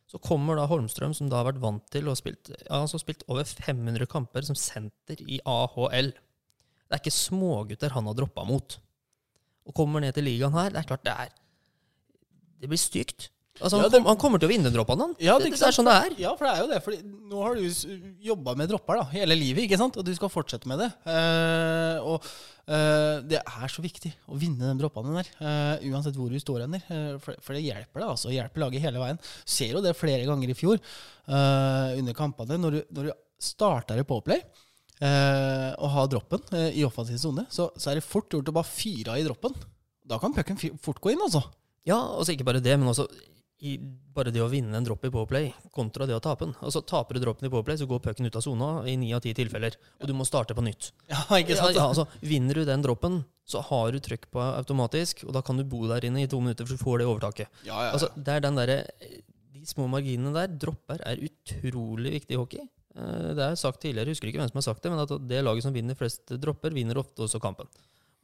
Så 0.09 0.21
kommer 0.25 0.57
da 0.57 0.67
Holmstrøm, 0.69 1.15
som 1.15 1.29
da 1.29 1.41
har 1.41 1.51
vært 1.51 1.63
vant 1.63 1.85
til 1.93 2.09
å 2.09 2.15
ha 2.15 2.19
spilt, 2.19 2.51
ja, 2.65 2.83
spilt 2.89 3.25
over 3.29 3.45
500 3.45 4.09
kamper 4.11 4.47
som 4.47 4.57
senter 4.57 5.21
i 5.21 5.41
AHL. 5.45 6.13
Det 6.89 6.97
er 6.97 7.03
ikke 7.03 7.13
smågutter 7.13 7.93
han 7.93 8.09
har 8.09 8.17
droppa 8.17 8.47
mot. 8.49 8.79
Og 9.69 9.77
kommer 9.77 10.01
ned 10.01 10.17
til 10.17 10.25
ligaen 10.25 10.57
her, 10.57 10.73
det 10.73 10.81
er 10.81 10.89
klart 10.89 11.05
det 11.05 11.13
er 11.13 11.35
Det 12.59 12.67
blir 12.67 12.81
stygt. 12.81 13.29
Altså, 13.59 13.81
Ja, 13.83 13.89
det- 13.89 14.03
han 14.07 14.17
kommer 14.17 14.39
til 14.39 14.49
å 14.49 14.53
vinne 14.53 14.71
droppene, 14.71 15.09
han. 15.09 15.15
Ja, 15.19 15.39
det, 15.39 15.51
det 15.51 15.63
er 15.63 15.75
sånn 15.75 15.89
det 15.89 15.97
er. 15.97 16.15
Ja, 16.19 16.35
for 16.37 16.47
det 16.47 16.53
er 16.55 16.61
jo 16.63 16.69
det. 16.71 16.83
Fordi 16.85 16.99
nå 17.31 17.43
har 17.43 17.55
du 17.55 18.23
jobba 18.29 18.55
med 18.57 18.71
dropper 18.71 19.01
da, 19.01 19.05
hele 19.13 19.35
livet, 19.35 19.65
ikke 19.67 19.81
sant? 19.81 19.97
og 19.97 20.05
du 20.07 20.15
skal 20.15 20.31
fortsette 20.31 20.69
med 20.71 20.79
det. 20.79 20.89
Uh, 21.07 21.99
og 22.07 22.29
uh, 22.71 23.19
det 23.27 23.41
er 23.43 23.73
så 23.73 23.83
viktig 23.83 24.13
å 24.31 24.39
vinne 24.39 24.71
den 24.71 24.79
droppene 24.79 25.17
der, 25.19 25.33
uh, 25.43 25.89
uansett 25.91 26.17
hvor 26.19 26.31
du 26.31 26.39
står 26.39 26.67
hen. 26.67 26.79
For, 27.25 27.35
for 27.43 27.57
det 27.57 27.65
hjelper 27.67 28.05
deg, 28.05 28.09
altså. 28.09 28.33
Hjelper 28.35 28.65
laget 28.65 28.85
hele 28.85 29.03
veien. 29.03 29.19
Du 29.19 29.53
Ser 29.59 29.75
jo 29.75 29.83
det 29.85 29.97
flere 29.99 30.27
ganger 30.29 30.53
i 30.53 30.57
fjor 30.57 30.79
under 31.29 32.15
kampene. 32.17 32.57
Når 32.63 32.77
du, 32.77 32.81
når 32.95 33.11
du 33.11 33.17
starter 33.43 33.99
i 34.01 34.05
eh, 35.05 35.73
og 35.79 35.91
har 35.95 36.09
droppen 36.11 36.43
i 36.73 36.85
offensiv 36.87 37.19
sone, 37.21 37.45
så, 37.53 37.69
så 37.77 37.91
er 37.91 37.99
det 37.99 38.07
fort 38.07 38.33
gjort 38.33 38.49
å 38.51 38.55
bare 38.57 38.71
fyre 38.71 39.15
av 39.15 39.21
i 39.21 39.27
droppen. 39.27 39.55
Da 40.09 40.19
kan 40.23 40.35
pucken 40.35 40.59
fort 40.81 41.01
gå 41.05 41.13
inn, 41.13 41.25
altså. 41.25 41.43
Ja, 41.89 41.99
altså 41.99 42.35
ikke 42.35 42.47
bare 42.49 42.63
det, 42.65 42.77
men 42.79 42.89
også 42.91 43.07
i, 43.61 43.73
bare 44.15 44.31
det 44.31 44.43
å 44.45 44.49
vinne 44.51 44.77
en 44.79 44.85
dropp 44.87 45.03
i 45.09 45.11
powerplay 45.11 45.49
kontra 45.75 46.07
det 46.07 46.15
å 46.15 46.21
tape 46.23 46.47
den. 46.47 46.55
Altså 46.63 46.83
Taper 46.87 47.19
du 47.19 47.25
droppen 47.25 47.49
i 47.49 47.51
powerplay, 47.51 47.79
så 47.81 47.89
går 47.91 47.99
pucken 48.05 48.29
ut 48.29 48.37
av 48.39 48.45
sona 48.45 48.69
i 48.87 48.95
ni 49.01 49.09
av 49.17 49.23
ti 49.25 49.33
tilfeller, 49.35 49.75
og 49.99 50.07
du 50.07 50.15
må 50.15 50.27
starte 50.29 50.55
på 50.55 50.63
nytt. 50.63 50.93
Ja, 51.11 51.25
ikke 51.41 51.57
sant? 51.59 51.75
ja, 51.75 51.89
altså, 51.89 52.07
vinner 52.23 52.55
du 52.61 52.65
den 52.69 52.85
droppen, 52.87 53.25
så 53.49 53.63
har 53.67 53.91
du 53.95 53.99
trykk 54.05 54.29
på 54.31 54.43
automatisk, 54.45 55.25
og 55.27 55.35
da 55.35 55.43
kan 55.43 55.59
du 55.59 55.65
bo 55.67 55.83
der 55.91 56.07
inne 56.07 56.23
i 56.23 56.31
to 56.31 56.39
minutter, 56.43 56.69
for 56.69 56.77
du 56.79 56.85
får 56.85 57.03
det 57.03 57.09
overtaket. 57.11 57.51
Ja, 57.67 57.73
ja, 57.75 57.85
ja. 57.89 57.93
Altså, 57.97 58.11
det 58.15 58.37
er 58.37 58.45
den 58.47 58.61
der, 58.61 58.75
De 59.59 59.65
små 59.67 59.89
marginene 59.91 60.31
der, 60.37 60.53
dropper, 60.55 61.01
er 61.03 61.19
utrolig 61.27 62.13
viktig 62.21 62.37
i 62.37 62.39
hockey. 62.39 62.67
Eh, 62.95 63.35
Det 63.35 63.43
er 63.51 63.57
sagt 63.59 63.81
tidligere, 63.83 64.07
jeg 64.07 64.15
husker 64.19 64.31
ikke 64.31 64.43
hvem 64.45 64.53
som 64.53 64.61
har 64.63 64.69
sagt 64.71 64.83
det, 64.87 64.93
men 64.95 65.03
at 65.03 65.17
det 65.29 65.43
laget 65.45 65.67
som 65.67 65.75
vinner 65.75 65.99
flest 65.99 66.31
dropper, 66.39 66.71
vinner 66.77 67.01
ofte 67.03 67.27
også 67.27 67.41
kampen. 67.43 67.67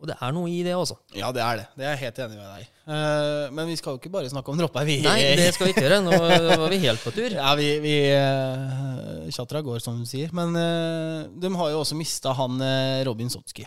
Og 0.02 0.08
det 0.10 0.16
er 0.20 0.32
noe 0.34 0.50
i 0.50 0.58
det, 0.66 0.72
altså. 0.74 0.96
ja, 1.14 1.28
det 1.32 1.40
er 1.40 1.60
det. 1.60 1.64
Det 1.78 1.84
er 1.86 1.92
jeg 1.94 2.00
helt 2.02 2.18
enig 2.24 2.36
med 2.40 2.48
deg. 2.50 2.64
Eh, 2.94 3.44
men 3.54 3.68
vi 3.70 3.76
skal 3.78 3.94
jo 3.94 4.00
ikke 4.02 4.10
bare 4.12 4.28
snakke 4.32 4.50
om 4.52 4.58
dropper. 4.58 4.84
Vi, 4.88 4.98
Nei, 5.06 5.20
det 5.38 5.46
skal 5.54 5.68
vi 5.68 5.72
ikke 5.76 5.84
gjøre. 5.86 6.00
Nå 6.04 6.18
var 6.64 6.66
vi 6.74 6.80
helt 6.82 7.04
på 7.04 7.12
tur. 7.14 7.36
Ja, 7.40 7.54
vi, 7.56 7.68
vi 7.84 7.94
uh, 8.10 9.30
Chatra 9.32 9.62
går, 9.64 9.78
som 9.84 10.02
du 10.02 10.08
sier. 10.10 10.34
Men 10.36 10.52
uh, 10.58 11.30
de 11.40 11.52
har 11.56 11.72
jo 11.72 11.80
også 11.84 11.96
mista 11.96 12.34
han 12.36 12.58
eh, 12.60 13.00
Robin 13.06 13.30
Sotski. 13.32 13.64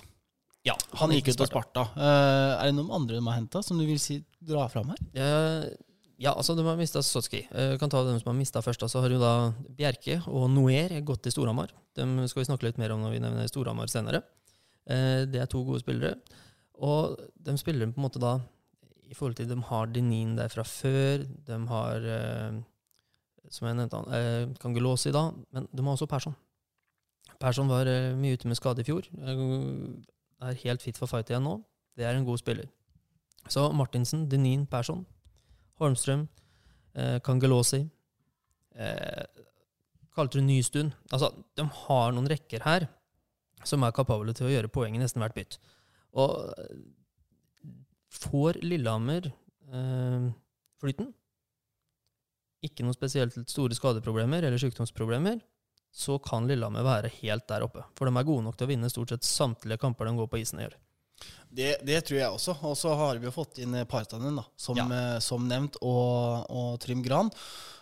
Ja, 0.68 0.76
Han 1.00 1.14
gikk 1.16 1.30
ut 1.32 1.42
av 1.46 1.48
Sparta. 1.48 1.84
Eh, 1.96 2.54
er 2.60 2.68
det 2.68 2.76
noen 2.76 2.92
andre 2.92 3.16
de 3.22 3.24
har 3.24 3.38
henta, 3.40 3.62
som 3.64 3.80
du 3.80 3.86
vil 3.88 4.00
si 4.04 4.20
dra 4.44 4.66
fram 4.72 4.92
her? 4.94 5.04
Eh, 5.16 5.68
Ja, 6.20 6.32
altså 6.34 6.56
de 6.58 6.64
har 6.66 6.76
mista 6.80 7.00
Sotski. 7.06 7.44
Uh, 7.54 7.76
kan 7.78 7.92
ta 7.94 8.00
dem 8.04 8.18
som 8.20 8.32
har 8.32 8.36
mista 8.36 8.60
først. 8.66 8.82
Så 8.82 8.90
Så 8.90 9.04
har 9.04 9.14
jo 9.14 9.20
da 9.22 9.54
Bjerke 9.78 10.20
og 10.26 10.48
Noer 10.50 10.96
gått 11.06 11.22
til 11.24 11.32
Storhamar. 11.36 11.70
Dem 11.96 12.20
skal 12.28 12.42
vi 12.42 12.48
snakke 12.50 12.66
litt 12.66 12.80
mer 12.82 12.96
om 12.96 13.04
når 13.06 13.14
vi 13.16 13.20
nevner 13.22 13.48
Storhamar 13.52 13.88
senere. 13.88 14.24
Eh, 14.88 15.26
Det 15.26 15.42
er 15.42 15.46
to 15.52 15.64
gode 15.64 15.80
spillere. 15.84 16.16
Og 16.80 17.18
de 17.44 17.58
spiller 17.58 17.90
på 17.92 18.00
en 18.00 18.06
måte 18.08 18.22
da 18.22 18.38
i 19.08 19.16
forhold 19.16 19.36
til 19.36 19.48
De 19.48 19.56
har 19.70 19.88
Denin 19.88 20.36
der 20.38 20.48
fra 20.52 20.64
før. 20.64 21.24
De 21.48 21.68
har, 21.68 21.96
eh, 21.96 22.62
som 23.50 23.68
jeg 23.68 23.76
nevnte, 23.76 24.02
eh, 24.14 24.54
Kangelosi 24.60 25.12
da. 25.12 25.32
Men 25.52 25.68
de 25.74 25.84
har 25.84 25.96
også 25.96 26.08
Persson. 26.08 26.36
Persson 27.40 27.68
var 27.68 27.88
eh, 27.88 28.16
mye 28.16 28.34
ute 28.34 28.48
med 28.48 28.58
skade 28.58 28.80
i 28.80 28.84
fjor. 28.84 29.04
Er 30.40 30.54
helt 30.64 30.82
fit 30.82 30.98
for 30.98 31.08
fight 31.08 31.30
igjen 31.30 31.44
nå. 31.44 31.64
Det 31.98 32.06
er 32.06 32.16
en 32.16 32.26
god 32.26 32.38
spiller. 32.38 32.68
Så 33.50 33.72
Martinsen, 33.74 34.28
Denin, 34.30 34.66
Persson. 34.68 35.06
Holmstrøm, 35.80 36.28
eh, 36.96 37.20
Kangelosi, 37.20 37.90
eh, 38.76 39.26
Kaltrud 40.16 40.44
Nystuen. 40.44 40.94
Altså, 41.12 41.32
de 41.56 41.64
har 41.64 42.12
noen 42.12 42.28
rekker 42.28 42.64
her 42.64 42.88
som 43.68 43.84
er 43.86 43.96
kapable 43.96 44.34
til 44.36 44.48
å 44.48 44.54
gjøre 44.54 44.72
poeng 44.72 44.96
i 44.96 45.02
nesten 45.02 45.24
hvert 45.24 45.36
bytt. 45.38 45.60
Og 46.18 46.38
eh, 46.56 46.80
får 48.18 48.62
Lillehammer 48.64 49.30
eh, 49.30 50.28
flyten, 50.82 51.12
ikke 52.66 52.86
noen 52.86 52.98
spesielt 52.98 53.36
store 53.48 53.78
skadeproblemer 53.78 54.48
eller 54.48 54.62
sykdomsproblemer, 54.62 55.40
så 55.94 56.18
kan 56.22 56.48
Lillehammer 56.50 56.86
være 56.86 57.12
helt 57.22 57.48
der 57.50 57.66
oppe. 57.66 57.84
For 57.98 58.10
de 58.10 58.18
er 58.18 58.28
gode 58.28 58.46
nok 58.46 58.58
til 58.58 58.68
å 58.68 58.72
vinne 58.72 58.90
stort 58.92 59.14
sett 59.14 59.28
samtlige 59.28 59.80
kamper 59.82 60.10
de 60.10 60.18
går 60.18 60.30
på 60.32 60.42
isen 60.42 60.60
og 60.62 60.68
gjør. 60.68 60.78
Det, 61.50 61.78
det 61.88 62.02
tror 62.06 62.18
jeg 62.20 62.30
også. 62.30 62.58
Og 62.68 62.76
så 62.78 62.92
har 63.00 63.18
vi 63.22 63.28
jo 63.30 63.34
fått 63.34 63.58
inn 63.64 63.74
Partanen, 63.90 64.36
da, 64.38 64.44
som, 64.60 64.78
Ja. 64.78 64.86
eh, 64.92 65.20
som 65.24 65.48
nevnt, 65.48 65.78
og, 65.82 66.46
og 66.52 66.80
Trym 66.84 67.02
Gran. 67.06 67.32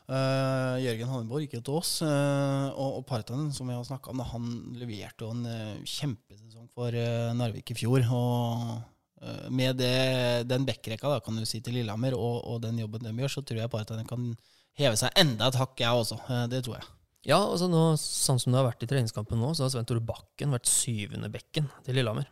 Uh, 0.05 0.77
Jørgen 0.83 1.09
Hanneborg 1.09 1.47
gikk 1.47 1.55
jo 1.57 1.61
til 1.65 1.77
oss. 1.79 1.91
uh, 2.05 2.69
og, 2.77 2.99
og 2.99 3.05
Partanen, 3.09 3.47
som 3.51 3.69
jeg 3.71 3.79
har 3.79 3.87
snakka 3.87 4.11
om, 4.13 4.19
da, 4.21 4.27
han 4.35 4.51
leverte 4.77 5.25
jo 5.25 5.31
en 5.33 5.47
uh, 5.49 5.79
kjempesesong 5.81 6.67
for 6.75 6.93
eh, 6.93 7.31
Narvik 7.33 7.71
i 7.73 7.77
fjor. 7.79 8.03
Og 8.13 8.75
eh, 9.23 9.47
med 9.49 9.79
det, 9.81 10.45
den 10.49 10.65
backrekka, 10.67 11.09
da, 11.09 11.21
kan 11.25 11.39
du 11.39 11.45
si, 11.49 11.61
til 11.65 11.73
Lillehammer, 11.79 12.13
og, 12.19 12.43
og 12.51 12.61
den 12.61 12.77
jobben 12.83 13.01
de 13.07 13.15
gjør, 13.23 13.33
så 13.37 13.41
tror 13.47 13.63
jeg 13.63 13.71
Partanen 13.73 14.05
kan 14.09 14.29
heve 14.77 14.97
seg 14.99 15.09
enda 15.17 15.47
et 15.49 15.57
hakk, 15.57 15.73
jeg 15.81 16.03
også. 16.03 16.19
Eh, 16.29 16.45
det 16.53 16.61
tror 16.67 16.77
jeg. 16.77 16.89
Ja, 17.25 17.39
altså 17.41 17.65
nå, 17.71 17.79
sånn 17.97 18.37
som 18.37 18.53
det 18.53 18.59
har 18.61 18.67
vært 18.69 18.83
i 18.85 18.89
treningskampen 18.91 19.39
nå, 19.41 19.55
så 19.57 19.65
har 19.65 19.71
Svein 19.73 19.87
Tore 19.89 20.03
Bakken 20.05 20.51
vært 20.53 20.69
syvende 20.69 21.31
bekken 21.33 21.71
til 21.87 21.97
Lillehammer. 21.97 22.27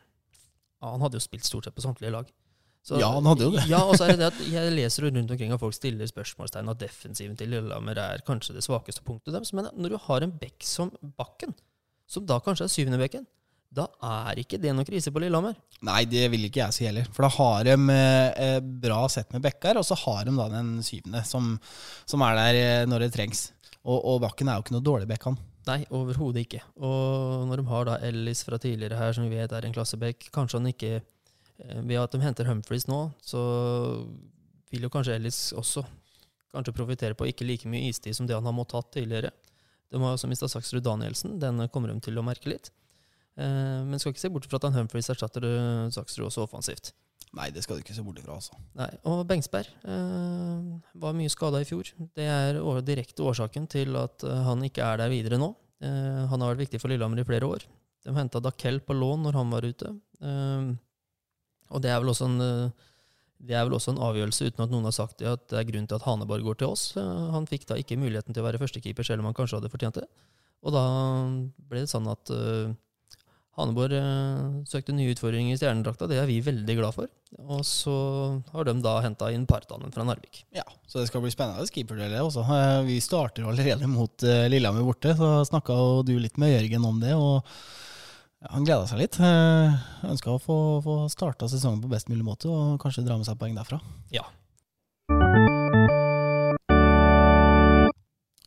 Ja, 0.84 0.92
han 0.92 1.02
hadde 1.06 1.16
jo 1.16 1.24
spilt 1.24 1.48
stort 1.48 1.64
sett 1.70 1.76
på 1.78 1.82
samtlige 1.86 2.12
lag. 2.12 2.28
Så- 2.84 2.98
Ja, 3.00 3.08
han 3.16 3.24
hadde 3.30 3.46
jo 3.46 3.52
det. 3.56 3.62
Ja, 3.72 3.80
og 3.88 3.96
så 3.96 4.04
er 4.10 4.18
det 4.18 4.20
det 4.20 4.28
at 4.34 4.40
jeg 4.52 4.74
leser 4.76 5.06
rundt 5.08 5.32
omkring 5.32 5.54
at 5.56 5.60
folk 5.62 5.74
stiller 5.78 6.06
spørsmålstegn 6.10 6.68
at 6.74 6.82
defensiven 6.82 7.38
til 7.40 7.48
Lillehammer 7.54 7.96
er 7.98 8.24
kanskje 8.28 8.58
det 8.58 8.66
svakeste 8.66 9.06
punktet 9.08 9.32
deres. 9.32 9.54
Men 9.56 9.70
når 9.80 9.96
du 9.96 9.98
har 10.10 10.26
en 10.26 10.34
bekk 10.42 10.68
som 10.68 10.92
Bakken, 11.18 11.54
som 12.06 12.26
da 12.28 12.42
kanskje 12.44 12.68
er 12.68 12.74
syvende 12.74 13.00
bekken, 13.00 13.24
da 13.74 13.88
er 14.04 14.36
ikke 14.44 14.60
det 14.62 14.74
noen 14.76 14.86
krise 14.86 15.10
på 15.16 15.22
Lillehammer. 15.24 15.56
Nei, 15.82 16.04
det 16.06 16.28
vil 16.30 16.44
ikke 16.50 16.60
jeg 16.66 16.74
si 16.76 16.86
heller. 16.86 17.08
For 17.16 17.24
da 17.26 17.30
har 17.40 17.64
de 17.64 17.78
eh, 17.96 18.60
bra 18.60 19.00
sett 19.10 19.32
med 19.34 19.42
bekker, 19.48 19.80
og 19.80 19.88
så 19.88 19.96
har 20.04 20.26
de 20.28 20.36
da 20.36 20.50
den 20.52 20.76
syvende 20.84 21.24
som, 21.26 21.56
som 22.06 22.22
er 22.28 22.36
der 22.36 22.60
eh, 22.60 22.86
når 22.92 23.08
det 23.08 23.14
trengs. 23.16 23.48
Og, 23.86 23.96
og 24.04 24.20
Bakken 24.28 24.52
er 24.52 24.60
jo 24.60 24.66
ikke 24.68 24.76
noe 24.76 24.84
dårlig 24.92 25.08
bekk, 25.10 25.24
han. 25.32 25.40
Nei, 25.64 25.80
overhodet 25.96 26.44
ikke. 26.44 26.60
Og 26.84 27.48
når 27.48 27.62
de 27.62 27.68
har 27.70 27.88
da 27.88 27.98
Ellis 28.04 28.44
fra 28.44 28.60
tidligere 28.60 29.00
her, 29.00 29.14
som 29.16 29.28
vi 29.28 29.38
vet 29.38 29.54
er 29.56 29.68
en 29.68 29.76
klasseback, 29.76 30.28
kanskje 30.36 30.60
han 30.60 30.72
ikke 30.74 30.94
eh, 31.00 31.82
Ved 31.88 32.00
at 32.02 32.16
de 32.16 32.24
henter 32.24 32.50
Humphreys 32.50 32.88
nå, 32.90 33.06
så 33.24 33.42
vil 34.74 34.88
jo 34.88 34.92
kanskje 34.92 35.16
Ellis 35.16 35.54
også 35.56 35.86
kanskje 36.54 36.76
profitere 36.76 37.18
på 37.18 37.28
ikke 37.30 37.48
like 37.48 37.70
mye 37.70 37.90
istid 37.90 38.16
som 38.18 38.28
det 38.30 38.36
han 38.36 38.46
har 38.46 38.56
måttet 38.56 38.78
hatt 38.78 38.92
tidligere. 38.94 39.32
De 39.94 40.02
har 40.02 40.16
også 40.16 40.30
mista 40.30 40.50
Saksrud 40.50 40.84
Danielsen, 40.86 41.38
den 41.42 41.62
kommer 41.74 41.94
de 41.94 42.00
til 42.02 42.18
å 42.18 42.26
merke 42.26 42.50
litt. 42.50 42.72
Eh, 43.38 43.82
Men 43.86 44.02
skal 44.02 44.14
ikke 44.14 44.26
se 44.26 44.34
bort 44.34 44.50
fra 44.50 44.60
at 44.60 44.68
han 44.68 44.82
Humphreys 44.82 45.10
erstatter 45.14 45.48
eh, 45.48 45.90
Saksrud 45.94 46.28
også 46.28 46.46
offensivt. 46.48 46.92
Nei, 47.34 47.48
det 47.50 47.64
skal 47.66 47.80
du 47.80 47.82
ikke 47.82 47.96
se 47.96 48.04
bort 48.06 48.20
ifra, 48.22 48.36
altså. 48.38 48.58
Nei, 48.78 48.90
Og 49.10 49.24
Bengsberg 49.30 49.70
eh, 49.90 50.68
var 51.02 51.16
mye 51.18 51.32
skada 51.34 51.64
i 51.64 51.66
fjor. 51.66 51.90
Det 52.14 52.28
er 52.30 52.60
direkte 52.86 53.26
årsaken 53.26 53.66
til 53.74 53.98
at 53.98 54.26
eh, 54.28 54.44
han 54.46 54.62
ikke 54.68 54.86
er 54.86 55.02
der 55.02 55.14
videre 55.14 55.40
nå. 55.42 55.50
Eh, 55.82 56.24
han 56.30 56.44
har 56.44 56.54
vært 56.54 56.68
viktig 56.68 56.82
for 56.84 56.94
Lillehammer 56.94 57.24
i 57.24 57.28
flere 57.28 57.50
år. 57.50 57.66
De 58.06 58.14
henta 58.14 58.42
Dakel 58.44 58.82
på 58.86 58.94
lån 58.94 59.26
når 59.26 59.40
han 59.40 59.54
var 59.54 59.66
ute. 59.66 59.96
Eh, 60.22 60.74
og 61.74 61.82
det 61.82 61.90
er 61.90 62.06
en 62.06 62.42
eh, 62.46 62.90
det 63.44 63.58
er 63.60 63.66
vel 63.68 63.76
også 63.76 63.92
en 63.92 64.04
avgjørelse, 64.06 64.48
uten 64.54 64.64
at 64.64 64.72
noen 64.72 64.86
har 64.88 64.96
sagt 64.96 65.20
det, 65.20 65.28
at 65.28 65.50
det 65.52 65.58
er 65.60 65.68
grunn 65.68 65.88
til 65.90 65.98
at 65.98 66.06
Haneborg 66.08 66.46
går 66.48 66.62
til 66.62 66.72
oss. 66.72 66.86
Eh, 67.00 67.24
Han 67.34 67.50
fikk 67.50 67.66
da 67.68 67.76
ikke 67.80 68.00
muligheten 68.00 68.36
til 68.36 68.44
å 68.44 68.48
være 68.48 68.62
førstekeeper, 68.62 69.04
selv 69.04 69.24
om 69.24 69.32
han 69.32 69.36
kanskje 69.38 69.60
hadde 69.60 69.72
fortjent 69.74 70.00
det. 70.00 70.08
Og 70.64 70.72
da 70.72 70.84
ble 71.68 71.84
det 71.84 71.92
sånn 71.92 72.08
at 72.08 72.32
uh, 72.32 72.72
Haneborg 73.54 73.94
eh, 73.94 74.46
søkte 74.66 74.96
nye 74.98 75.12
utfordringer 75.14 75.54
i 75.54 75.60
stjernedrakta. 75.60 76.08
Det 76.10 76.18
er 76.18 76.26
vi 76.30 76.40
veldig 76.42 76.76
glad 76.80 76.96
for. 76.96 77.10
Og 77.44 77.62
så 77.68 77.94
har 78.54 78.66
de 78.66 78.74
da 78.82 78.96
henta 79.06 79.30
inn 79.34 79.46
Partanen 79.50 79.94
fra 79.94 80.06
Narvik. 80.08 80.42
Ja, 80.58 80.66
Så 80.90 81.00
det 81.04 81.08
skal 81.12 81.22
bli 81.22 81.30
spennende 81.34 81.68
keeperduell 81.70 82.16
også. 82.24 82.42
Eh, 82.50 82.82
Vi 82.90 82.98
starter 83.06 83.46
allerede 83.46 83.86
mot 83.90 84.26
eh, 84.26 84.48
Lillehammer 84.50 84.86
borte, 84.88 85.14
så 85.20 85.44
snakka 85.50 85.78
du 86.08 86.16
litt 86.18 86.38
med 86.42 86.56
Jørgen 86.56 86.86
om 86.90 86.98
det. 87.04 87.14
og 87.14 87.46
Han 88.50 88.66
gleda 88.66 88.88
seg 88.90 89.04
litt. 89.06 89.20
Eh, 89.22 89.78
Ønska 90.10 90.34
å 90.34 90.42
få, 90.42 90.58
få 90.84 90.98
starta 91.14 91.48
sesongen 91.48 91.82
på 91.86 91.94
best 91.94 92.10
mulig 92.10 92.26
måte 92.26 92.50
og 92.50 92.80
kanskje 92.82 93.06
dra 93.06 93.20
med 93.22 93.30
seg 93.30 93.38
poeng 93.40 93.54
derfra. 93.56 93.78
Ja. 94.12 94.26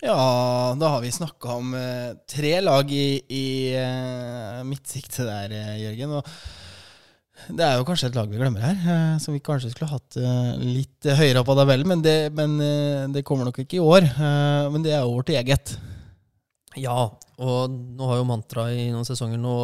Ja, 0.04 0.76
da 0.76 0.88
har 0.92 1.00
vi 1.00 1.12
snakka 1.12 1.54
om 1.56 1.72
eh, 1.74 2.12
tre 2.28 2.58
lag 2.60 2.90
i, 2.92 3.16
i 3.32 3.46
eh, 3.72 4.58
midtsiktet 4.68 5.24
der, 5.24 5.54
eh, 5.56 5.78
Jørgen. 5.86 6.18
Og 6.18 7.54
det 7.56 7.64
er 7.64 7.78
jo 7.78 7.86
kanskje 7.88 8.10
et 8.10 8.18
lag 8.18 8.28
vi 8.28 8.36
glemmer 8.36 8.60
her, 8.60 8.76
eh, 8.76 9.14
som 9.24 9.32
vi 9.32 9.40
kanskje 9.44 9.70
skulle 9.72 9.88
hatt 9.94 10.18
eh, 10.20 10.50
litt 10.60 11.08
høyere 11.16 11.40
opp 11.40 11.48
på 11.48 11.56
tabellen. 11.56 11.88
Men, 11.88 12.04
det, 12.04 12.16
men 12.36 12.58
eh, 12.60 13.06
det 13.14 13.24
kommer 13.24 13.48
nok 13.48 13.62
ikke 13.64 13.78
i 13.78 13.86
år. 13.86 14.08
Men 14.74 14.84
det 14.84 14.92
er 14.92 15.00
jo 15.00 15.16
vårt 15.16 15.32
eget. 15.32 15.78
Ja, 16.76 16.98
og 17.40 17.72
nå 17.72 18.10
har 18.10 18.20
jo 18.20 18.28
mantra 18.28 18.66
i 18.76 18.90
noen 18.92 19.08
sesonger 19.08 19.40
nå 19.40 19.56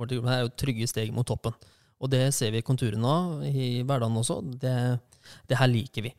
vårt 0.00 0.16
er 0.16 0.46
jo 0.46 0.54
trygge 0.56 0.88
steg 0.88 1.12
mot 1.12 1.28
toppen. 1.28 1.52
Og 2.00 2.08
det 2.08 2.30
ser 2.32 2.56
vi 2.56 2.64
konturene 2.64 3.12
av 3.12 3.44
i 3.44 3.82
hverdagen 3.84 4.16
også. 4.22 4.40
Det, 4.56 4.74
det 5.52 5.60
her 5.60 5.68
liker 5.68 6.08
vi. 6.08 6.16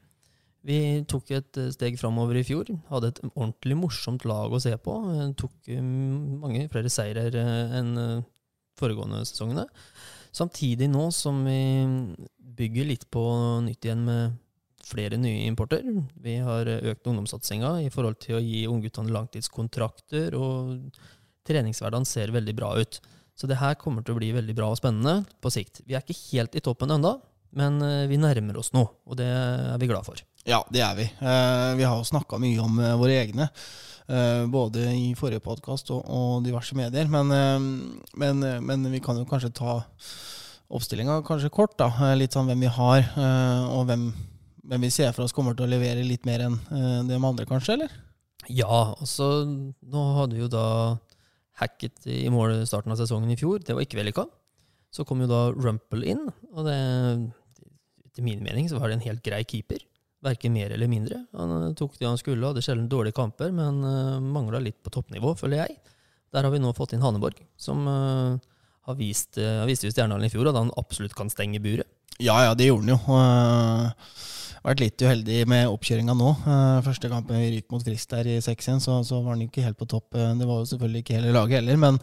Vi 0.68 0.78
tok 1.10 1.32
et 1.34 1.60
steg 1.74 1.98
framover 1.98 2.38
i 2.38 2.46
fjor. 2.46 2.70
Hadde 2.92 3.10
et 3.12 3.22
ordentlig 3.32 3.78
morsomt 3.80 4.26
lag 4.30 4.54
å 4.54 4.62
se 4.62 4.76
på. 4.78 4.98
Eh, 5.16 5.32
Tok 5.40 5.72
eh, 5.74 5.82
mange 5.82 6.68
flere 6.74 6.92
seirer 6.94 7.38
eh, 7.38 7.78
enn 7.80 7.92
eh, 7.98 8.28
foregående 8.78 9.24
sesongene. 9.26 9.66
Samtidig 10.32 10.88
nå 10.92 11.10
som 11.16 11.42
vi 11.44 11.60
bygger 12.62 12.88
litt 12.88 13.08
på 13.12 13.24
nytt 13.66 13.88
igjen 13.88 14.06
med 14.06 14.38
flere 14.86 15.18
nye 15.20 15.48
importer. 15.48 15.84
Vi 16.22 16.38
har 16.44 16.70
økt 16.70 17.10
ungdomssatsinga 17.10 17.74
i 17.86 17.90
forhold 17.94 18.20
til 18.24 18.38
å 18.38 18.44
gi 18.44 18.64
ungguttene 18.70 19.14
langtidskontrakter, 19.14 20.36
og 20.38 20.96
treningshverdagen 21.48 22.08
ser 22.08 22.34
veldig 22.34 22.56
bra 22.58 22.74
ut. 22.80 23.02
Så 23.38 23.50
det 23.50 23.60
her 23.62 23.78
kommer 23.80 24.06
til 24.06 24.16
å 24.16 24.20
bli 24.20 24.32
veldig 24.36 24.56
bra 24.58 24.72
og 24.72 24.80
spennende 24.80 25.22
på 25.42 25.52
sikt. 25.54 25.82
Vi 25.88 25.96
er 25.98 26.04
ikke 26.04 26.20
helt 26.32 26.58
i 26.58 26.64
toppen 26.64 26.94
ennå, 26.94 27.16
men 27.58 27.82
eh, 27.84 28.08
vi 28.12 28.20
nærmer 28.22 28.60
oss 28.62 28.72
nå, 28.76 28.84
og 28.86 29.20
det 29.20 29.28
er 29.28 29.80
vi 29.82 29.90
glad 29.92 30.08
for. 30.08 30.22
Ja, 30.50 30.64
det 30.74 30.82
er 30.82 30.96
vi. 30.98 31.06
Eh, 31.06 31.72
vi 31.78 31.86
har 31.86 32.00
jo 32.00 32.08
snakka 32.08 32.40
mye 32.42 32.62
om 32.64 32.80
eh, 32.82 32.98
våre 32.98 33.20
egne. 33.22 33.50
eh, 34.08 34.46
både 34.50 34.88
i 34.98 35.12
forrige 35.16 35.44
podkast 35.46 35.92
og, 35.94 36.42
diverse 36.44 36.76
medier. 36.76 37.08
Men, 37.08 37.30
men, 38.18 38.42
men 38.66 38.88
vi 38.92 39.00
kan 39.00 39.20
jo 39.20 39.28
kanskje 39.30 39.54
ta 39.54 39.78
oppstillinga 40.72 41.22
kanskje 41.28 41.52
kort. 41.54 41.78
da. 41.78 41.92
Litt 42.18 42.34
sånn 42.34 42.50
hvem 42.50 42.66
vi 42.66 42.72
har, 42.74 43.06
og 43.70 43.86
hvem, 43.90 44.10
hvem 44.66 44.88
vi 44.88 44.90
ser 44.94 45.14
for 45.14 45.28
oss 45.28 45.36
kommer 45.36 45.54
til 45.56 45.68
å 45.68 45.72
levere 45.72 46.04
litt 46.04 46.26
mer 46.26 46.48
enn 46.48 46.58
de 47.08 47.20
andre, 47.20 47.46
kanskje? 47.46 47.78
eller? 47.78 47.94
Ja, 48.50 48.96
altså 48.98 49.44
Nå 49.46 50.06
hadde 50.18 50.36
vi 50.36 50.42
jo 50.42 50.50
da 50.50 50.98
hacket 51.62 52.08
i 52.10 52.26
mål 52.34 52.64
starten 52.66 52.96
av 52.96 52.98
sesongen 53.00 53.30
i 53.32 53.38
fjor. 53.38 53.62
Det 53.62 53.76
var 53.78 53.86
ikke 53.86 54.00
vellykka. 54.00 54.26
Så 54.92 55.06
kom 55.08 55.22
jo 55.22 55.30
da 55.30 55.52
Rumple 55.54 56.16
inn, 56.16 56.26
og 56.52 56.66
det 56.68 56.80
Etter 58.12 58.26
min 58.26 58.42
mening 58.44 58.66
så 58.68 58.80
var 58.82 58.90
det 58.90 58.98
en 58.98 59.06
helt 59.06 59.24
grei 59.24 59.46
keeper. 59.48 59.86
Verken 60.22 60.54
mer 60.54 60.70
eller 60.70 60.88
mindre. 60.88 61.24
Han 61.34 61.54
eh, 61.58 61.74
tok 61.78 61.98
det 61.98 62.06
han 62.06 62.20
skulle, 62.20 62.46
hadde 62.46 62.62
sjelden 62.62 62.90
dårlige 62.90 63.18
kamper, 63.18 63.50
men 63.56 63.82
uh, 63.82 64.20
mangla 64.22 64.62
litt 64.62 64.78
på 64.86 64.94
toppnivå, 64.94 65.34
føler 65.40 65.64
jeg. 65.64 65.80
Der 66.32 66.46
har 66.46 66.54
vi 66.54 66.62
nå 66.62 66.74
fått 66.78 66.94
inn 66.94 67.02
Haneborg, 67.02 67.40
som 67.60 67.88
eh, 67.90 68.52
har 68.88 69.00
vist, 69.00 69.40
uh, 69.42 69.66
viste 69.70 69.90
jo 69.90 69.96
Stjernehallen 69.96 70.30
i 70.30 70.34
fjor 70.34 70.52
at 70.52 70.60
han 70.60 70.70
absolutt 70.78 71.18
kan 71.18 71.32
stenge 71.34 71.62
buret. 71.64 71.90
Ja, 72.22 72.38
ja, 72.46 72.54
det 72.54 72.70
gjorde 72.70 72.86
han 72.86 72.94
jo. 72.94 73.00
Uh, 73.10 74.30
vært 74.62 74.82
litt 74.84 75.02
uheldig 75.02 75.40
med 75.50 75.70
oppkjøringa 75.72 76.14
nå. 76.18 76.32
Eh, 76.46 76.82
første 76.86 77.10
kampen 77.10 77.40
vi 77.42 77.50
ryker 77.56 77.74
mot 77.74 77.86
Frist 77.86 78.14
der 78.14 78.30
i 78.30 78.38
6-1, 78.44 78.84
så, 78.84 79.00
så 79.08 79.22
var 79.24 79.34
han 79.34 79.44
ikke 79.48 79.64
helt 79.66 79.80
på 79.80 79.88
topp. 79.90 80.14
Eh, 80.14 80.34
det 80.38 80.48
var 80.48 80.62
jo 80.62 80.70
selvfølgelig 80.70 81.02
ikke 81.02 81.18
hele 81.18 81.34
laget 81.34 81.60
heller, 81.60 81.80
men, 81.82 81.98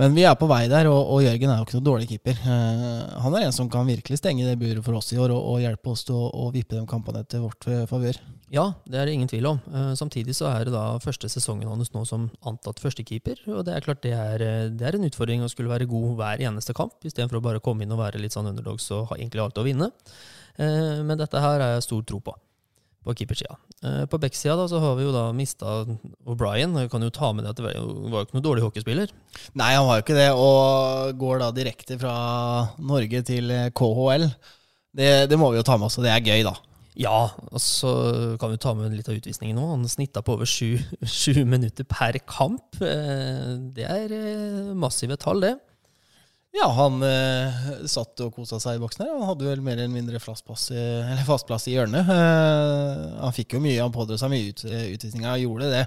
men 0.00 0.16
vi 0.16 0.26
er 0.28 0.36
på 0.40 0.48
vei 0.50 0.66
der, 0.70 0.90
og, 0.92 1.00
og 1.14 1.24
Jørgen 1.24 1.52
er 1.52 1.62
jo 1.62 1.66
ikke 1.68 1.78
noe 1.78 1.88
dårlig 1.88 2.10
keeper. 2.12 2.44
Eh, 2.44 3.16
han 3.24 3.38
er 3.38 3.46
en 3.46 3.56
som 3.56 3.70
kan 3.72 3.88
virkelig 3.88 4.20
stenge 4.20 4.44
det 4.44 4.58
buret 4.60 4.84
for 4.84 5.00
oss 5.00 5.12
i 5.16 5.20
år, 5.20 5.32
og, 5.32 5.48
og 5.54 5.64
hjelpe 5.64 5.94
oss 5.94 6.04
til 6.10 6.20
å, 6.20 6.50
vippe 6.54 6.76
de 6.76 6.84
kampene 6.88 7.24
til 7.24 7.46
vårt 7.46 7.68
favør. 7.90 8.20
Ja, 8.52 8.68
det 8.84 9.00
er 9.00 9.08
det 9.08 9.14
ingen 9.16 9.30
tvil 9.30 9.48
om. 9.48 9.56
Samtidig 9.98 10.36
så 10.36 10.46
er 10.50 10.68
det 10.68 10.74
da 10.74 11.00
første 11.02 11.26
sesongen 11.32 11.66
hans 11.66 11.90
nå 11.90 12.04
som 12.06 12.28
antatt 12.46 12.78
førstekeeper. 12.78 13.40
Og 13.48 13.64
det 13.66 13.74
er 13.74 13.82
klart 13.82 14.04
det 14.04 14.12
er, 14.14 14.44
det 14.70 14.86
er 14.86 14.94
en 14.94 15.08
utfordring 15.08 15.42
å 15.42 15.48
skulle 15.50 15.72
være 15.72 15.88
god 15.90 16.12
hver 16.20 16.44
eneste 16.44 16.76
kamp, 16.76 17.00
istedenfor 17.02 17.40
å 17.40 17.42
bare 17.48 17.64
komme 17.64 17.82
inn 17.82 17.96
og 17.96 18.04
være 18.04 18.20
litt 18.22 18.36
sånn 18.36 18.52
underdogs 18.52 18.86
og 18.94 19.08
ha 19.10 19.18
egentlig 19.18 19.42
alt 19.42 19.58
å 19.58 19.66
vinne. 19.66 19.90
Eh, 20.58 21.02
Men 21.02 21.18
dette 21.18 21.40
her 21.40 21.60
har 21.60 21.74
jeg 21.74 21.86
stor 21.86 22.02
tro 22.06 22.20
på, 22.24 22.34
på 23.04 23.14
keepersida. 23.18 23.56
Eh, 23.84 24.04
På 24.10 24.18
backsida 24.22 24.56
da 24.56 24.66
så 24.70 24.80
har 24.80 24.94
vi 24.96 25.04
jo 25.06 25.12
da 25.14 25.24
mista 25.36 25.84
O'Brien. 26.26 26.76
Jeg 26.80 26.90
kan 26.92 27.02
jo 27.02 27.10
ta 27.10 27.32
med 27.32 27.44
det 27.44 27.50
at 27.54 27.56
det 27.60 27.64
var 27.66 27.74
jo 27.76 28.22
ikke 28.24 28.36
noe 28.38 28.44
dårlig 28.46 28.64
hockeyspiller. 28.66 29.10
Nei, 29.54 29.72
han 29.74 29.86
var 29.88 29.98
jo 30.00 30.04
ikke 30.06 30.18
det, 30.20 30.28
og 30.32 31.18
går 31.20 31.42
da 31.42 31.50
direkte 31.56 31.98
fra 32.00 32.14
Norge 32.78 33.22
til 33.26 33.50
KHL. 33.76 34.28
Det, 34.94 35.10
det 35.28 35.38
må 35.40 35.50
vi 35.50 35.58
jo 35.58 35.66
ta 35.66 35.76
med 35.76 35.88
oss, 35.90 35.98
og 35.98 36.06
det 36.06 36.12
er 36.14 36.22
gøy, 36.22 36.44
da. 36.46 36.54
Ja, 36.94 37.24
og 37.50 37.58
så 37.58 37.90
kan 38.38 38.52
vi 38.52 38.58
ta 38.62 38.70
med 38.78 38.92
litt 38.94 39.08
av 39.10 39.16
utvisningen 39.18 39.56
nå. 39.58 39.64
Han 39.72 39.88
snitta 39.90 40.22
på 40.22 40.36
over 40.36 40.46
sju, 40.46 40.76
sju 41.10 41.40
minutter 41.44 41.82
per 41.90 42.20
kamp. 42.30 42.78
Eh, 42.78 43.56
Det 43.74 43.88
er 43.90 44.14
massive 44.78 45.18
tall, 45.18 45.42
det. 45.42 45.56
Ja, 46.54 46.68
han 46.70 47.00
eh, 47.02 47.64
satt 47.90 48.20
og 48.22 48.36
kosa 48.36 48.60
seg 48.62 48.76
i 48.76 48.82
boksen 48.82 49.02
her. 49.02 49.16
Han 49.16 49.26
hadde 49.32 49.48
vel 49.48 49.62
mer 49.64 49.74
eller 49.74 49.90
mindre 49.90 50.20
fast 50.22 50.46
plass 50.46 50.68
i, 50.70 50.84
fast 51.30 51.48
plass 51.48 51.66
i 51.66 51.74
hjørnet. 51.74 52.06
Eh, 52.14 53.00
han 53.24 53.34
fikk 53.34 53.56
jo 53.56 53.62
mye, 53.64 53.80
han 53.82 53.94
pådro 53.94 54.18
seg 54.20 54.30
mye 54.30 54.52
ut, 54.52 54.62
utvisninger, 54.62 55.42
gjorde 55.42 55.72
det. 55.72 55.82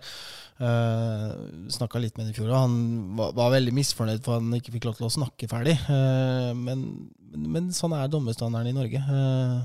Eh, 0.57 1.31
Snakka 1.71 2.01
litt 2.03 2.17
med 2.17 2.27
ham 2.27 2.33
i 2.33 2.35
fjor, 2.35 2.51
og 2.51 2.59
han 2.65 2.75
var, 3.19 3.31
var 3.37 3.55
veldig 3.55 3.75
misfornøyd 3.77 4.23
for 4.25 4.41
han 4.41 4.59
ikke 4.59 4.73
fikk 4.75 4.89
lov 4.89 4.99
til 4.99 5.07
å 5.07 5.13
snakke 5.13 5.49
ferdig. 5.51 5.77
Eh, 5.87 6.51
men, 6.57 6.83
men, 7.31 7.71
sånn 7.75 7.95
er 7.95 8.11
dommerstandarden 8.11 8.73
i 8.73 8.77
Norge. 8.77 9.03
Eh, 9.07 9.57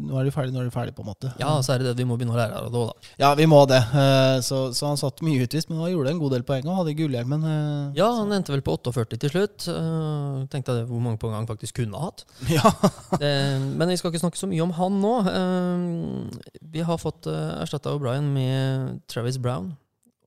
nå 0.00 0.16
er 0.20 0.24
de 0.24 0.32
ferdig, 0.32 0.52
nå 0.54 0.62
er 0.62 0.68
de 0.68 0.72
ferdig, 0.72 0.94
på 0.96 1.02
en 1.04 1.08
måte. 1.10 1.30
Ja, 1.40 1.50
så 1.64 1.74
er 1.74 1.82
det 1.82 1.90
det 1.90 1.98
vi 2.00 2.06
må 2.08 2.16
begynne 2.16 2.32
å 2.32 2.38
lære 2.38 2.56
av 2.60 2.70
det 2.72 2.80
òg, 2.80 2.88
da. 2.92 3.10
Ja, 3.20 3.30
vi 3.36 3.46
må 3.50 3.58
det. 3.68 3.80
Eh, 3.92 4.38
så, 4.46 4.60
så 4.72 4.88
han 4.88 4.96
satt 5.00 5.20
mye 5.26 5.44
utvist, 5.44 5.68
men 5.68 5.82
han 5.82 5.90
gjorde 5.92 6.14
en 6.14 6.20
god 6.22 6.32
del 6.36 6.44
poeng 6.48 6.68
og 6.70 6.78
hadde 6.80 6.94
gullhjelmen. 6.98 7.44
eh, 7.50 7.98
Ja, 8.00 8.08
han 8.20 8.32
endte 8.32 8.54
vel 8.54 8.62
på 8.64 8.74
48 8.78 9.18
til 9.24 9.32
slutt. 9.34 9.66
Eh, 9.68 10.40
tenkte 10.54 10.78
jeg 10.78 10.88
hvor 10.88 11.02
mange 11.04 11.20
poeng 11.20 11.36
han 11.36 11.48
faktisk 11.50 11.82
kunne 11.82 12.00
ha 12.00 12.08
hatt. 12.08 12.24
ja. 12.56 12.64
Det, 13.20 13.32
men 13.76 13.92
vi 13.92 13.98
skal 14.00 14.12
ikke 14.14 14.24
snakke 14.24 14.40
så 14.40 14.48
mye 14.50 14.64
om 14.64 14.72
han 14.80 15.00
nå. 15.04 15.14
Vi 16.74 16.84
har 16.88 16.98
fått 17.02 17.28
erstatta 17.30 17.92
O'Brien 17.94 18.30
med 18.34 19.00
Travis 19.10 19.36
Brown 19.42 19.74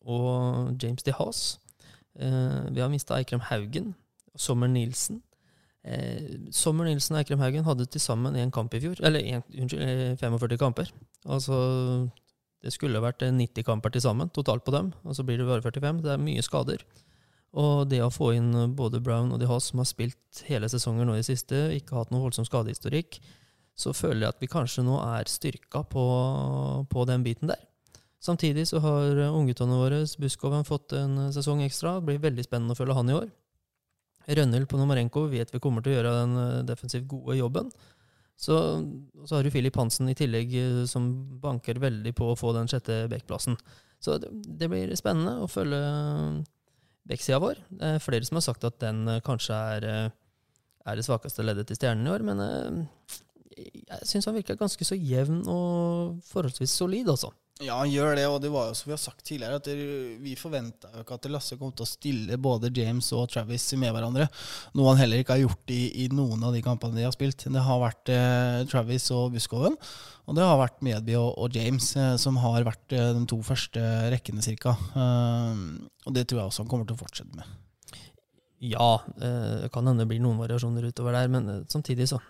og 0.07 0.75
James 0.81 1.03
DeHaas. 1.03 1.45
Vi 2.17 2.81
har 2.81 2.89
mista 2.91 3.17
Eikrem 3.19 3.41
Haugen 3.49 3.91
Sommer 4.37 4.69
Nielsen. 4.71 5.21
Eh, 5.87 6.37
Sommer 6.51 6.89
Nilsen 6.89 7.15
og 7.15 7.21
Eikrem 7.21 7.41
Haugen 7.41 7.67
hadde 7.67 7.87
til 7.87 8.03
sammen 8.03 8.35
én 8.35 8.51
kamp 8.53 8.73
i 8.75 8.81
fjor. 8.83 8.99
Eller 9.07 9.23
en, 9.23 9.43
unnskyld, 9.55 9.83
eh, 9.83 10.15
45 10.19 10.59
kamper. 10.61 10.91
Altså 11.25 11.57
Det 12.63 12.73
skulle 12.73 13.01
vært 13.03 13.23
eh, 13.23 13.31
90 13.31 13.63
kamper 13.63 13.93
til 13.93 14.03
sammen 14.03 14.29
totalt 14.35 14.65
på 14.65 14.73
dem, 14.75 14.91
og 15.03 15.15
så 15.15 15.23
blir 15.23 15.39
det 15.39 15.47
bare 15.47 15.63
45. 15.63 16.03
Det 16.03 16.13
er 16.13 16.23
mye 16.23 16.43
skader. 16.45 16.83
Og 17.57 17.87
det 17.89 18.01
å 18.03 18.11
få 18.13 18.33
inn 18.35 18.51
eh, 18.53 18.67
både 18.67 19.01
Brown 19.03 19.31
og 19.31 19.39
De 19.41 19.47
Haas, 19.49 19.71
som 19.71 19.81
har 19.81 19.89
spilt 19.89 20.43
hele 20.49 20.69
sesongen 20.69 21.07
nå 21.07 21.17
i 21.17 21.25
siste, 21.25 21.69
ikke 21.77 21.95
hatt 21.97 22.11
noe 22.11 22.25
voldsom 22.25 22.45
skadehistorikk, 22.47 23.21
så 23.77 23.93
føler 23.93 24.25
jeg 24.25 24.33
at 24.33 24.41
vi 24.41 24.49
kanskje 24.49 24.83
nå 24.85 24.97
er 25.05 25.29
styrka 25.29 25.83
på, 25.85 26.05
på 26.89 27.07
den 27.09 27.25
biten 27.25 27.51
der. 27.51 27.61
Samtidig 28.19 28.67
så 28.67 28.81
har 28.83 29.17
eh, 29.17 29.33
ungguttene 29.33 29.77
våre, 29.77 30.01
Buskoven, 30.19 30.65
fått 30.67 30.95
en 30.97 31.17
eh, 31.27 31.33
sesong 31.35 31.61
ekstra. 31.65 31.97
Det 31.99 32.09
blir 32.09 32.23
veldig 32.25 32.45
spennende 32.47 32.73
å 32.73 32.79
følge 32.79 32.97
han 32.97 33.11
i 33.11 33.17
år. 33.17 33.27
Rønnhild 34.27 34.67
Ponomarenko 34.71 35.27
vet 35.31 35.53
vi 35.53 35.61
kommer 35.63 35.83
til 35.83 35.93
å 35.93 35.97
gjøre 35.97 36.15
den 36.21 36.37
eh, 36.41 36.65
defensivt 36.67 37.07
gode 37.11 37.37
jobben. 37.39 37.71
Så, 38.37 38.55
så 39.25 39.37
har 39.37 39.45
du 39.45 39.49
Filip 39.53 39.77
Hansen 39.79 40.11
i 40.11 40.17
tillegg, 40.17 40.53
eh, 40.53 40.83
som 40.89 41.07
banker 41.41 41.79
veldig 41.81 42.13
på 42.17 42.31
å 42.31 42.37
få 42.39 42.53
den 42.57 42.69
sjette 42.71 43.05
backplassen. 43.11 43.57
Så 44.03 44.19
det, 44.21 44.29
det 44.59 44.69
blir 44.71 44.93
spennende 44.99 45.39
å 45.41 45.49
følge 45.49 45.81
backsida 47.07 47.39
vår. 47.41 47.61
Det 47.71 47.93
er 47.95 48.03
flere 48.03 48.27
som 48.27 48.39
har 48.39 48.45
sagt 48.45 48.67
at 48.67 48.79
den 48.83 49.07
eh, 49.09 49.23
kanskje 49.25 49.57
er, 49.77 49.87
eh, 49.87 50.09
er 50.87 50.99
det 50.99 51.07
svakeste 51.07 51.45
leddet 51.45 51.69
til 51.69 51.79
Stjernen 51.79 52.07
i 52.07 52.13
år, 52.13 52.25
men 52.27 52.43
eh, 52.43 53.17
jeg 53.57 54.09
syns 54.11 54.27
han 54.29 54.37
virker 54.37 54.59
ganske 54.59 54.85
så 54.85 54.97
jevn 54.97 55.41
og 55.49 56.19
forholdsvis 56.27 56.75
solid, 56.77 57.09
altså. 57.13 57.31
Ja, 57.57 57.79
han 57.79 57.89
gjør 57.89 58.11
det, 58.13 58.25
og 58.29 58.37
det 58.43 58.51
var 58.53 58.67
jo 58.69 58.75
som 58.77 58.91
vi 58.91 58.93
har 58.93 58.99
sagt 59.01 59.23
tidligere, 59.25 59.57
at 59.57 59.67
vi 60.21 60.35
forventa 60.37 60.91
jo 60.93 61.01
ikke 61.01 61.15
at 61.17 61.25
Lasse 61.33 61.55
kom 61.57 61.71
til 61.73 61.87
å 61.87 61.89
stille 61.89 62.37
både 62.37 62.69
James 62.75 63.07
og 63.17 63.31
Travis 63.33 63.65
med 63.81 63.95
hverandre. 63.95 64.27
Noe 64.77 64.91
han 64.91 65.01
heller 65.01 65.23
ikke 65.23 65.33
har 65.33 65.41
gjort 65.41 65.73
i, 65.73 65.79
i 66.03 66.07
noen 66.13 66.45
av 66.45 66.53
de 66.53 66.61
kampene 66.65 66.99
de 66.99 67.07
har 67.07 67.15
spilt. 67.15 67.47
Det 67.49 67.63
har 67.65 67.81
vært 67.81 68.13
eh, 68.13 68.61
Travis 68.69 69.09
og 69.15 69.33
Buskoven, 69.33 69.77
og 70.29 70.37
det 70.37 70.45
har 70.45 70.61
vært 70.61 70.85
Medby 70.85 71.17
og, 71.17 71.31
og 71.33 71.57
James 71.57 71.89
eh, 71.97 72.13
som 72.21 72.37
har 72.43 72.67
vært 72.67 72.93
eh, 72.93 73.09
de 73.17 73.25
to 73.33 73.41
første 73.47 73.81
rekkene, 74.13 74.45
cirka. 74.45 74.77
Eh, 74.93 75.65
og 76.05 76.13
det 76.13 76.27
tror 76.27 76.43
jeg 76.43 76.51
også 76.51 76.67
han 76.67 76.69
kommer 76.75 76.85
til 76.85 76.99
å 76.99 77.01
fortsette 77.01 77.41
med. 77.41 77.57
Ja, 78.69 79.01
eh, 79.17 79.63
det 79.63 79.73
kan 79.73 79.89
hende 79.89 80.05
det 80.05 80.11
blir 80.13 80.21
noen 80.21 80.37
variasjoner 80.45 80.91
utover 80.91 81.17
der, 81.17 81.33
men 81.33 81.49
eh, 81.49 81.63
samtidig 81.73 82.11
så. 82.13 82.21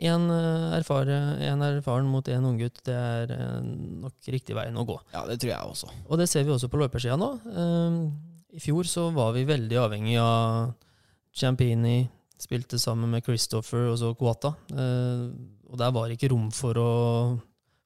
En, 0.00 0.30
eh, 0.32 0.76
erfare, 0.78 1.16
en 1.44 1.62
erfaren 1.62 2.08
mot 2.08 2.26
en 2.28 2.46
unggutt, 2.48 2.80
det 2.86 2.94
er 2.96 3.32
eh, 3.34 3.58
nok 4.04 4.30
riktig 4.32 4.56
veien 4.56 4.78
å 4.80 4.86
gå. 4.88 4.96
Ja, 5.12 5.26
det 5.28 5.38
tror 5.42 5.52
jeg 5.52 5.72
også. 5.74 5.90
Og 6.08 6.20
det 6.20 6.28
ser 6.30 6.46
vi 6.46 6.54
også 6.54 6.70
på 6.72 6.80
løpersida 6.80 7.18
nå. 7.20 7.28
Eh, 7.52 7.98
I 8.56 8.62
fjor 8.64 8.88
så 8.88 9.08
var 9.14 9.34
vi 9.36 9.44
veldig 9.48 9.78
avhengig 9.82 10.16
av 10.22 10.72
Champini, 11.36 12.08
spilte 12.40 12.80
sammen 12.80 13.12
med 13.12 13.26
Christopher 13.26 13.90
og 13.92 13.98
så 14.00 14.14
Guata. 14.18 14.54
Eh, 14.72 15.26
og 15.70 15.78
der 15.78 15.92
var 15.94 16.08
det 16.08 16.16
ikke 16.18 16.32
rom 16.32 16.48
for 16.54 16.80
å 16.80 16.90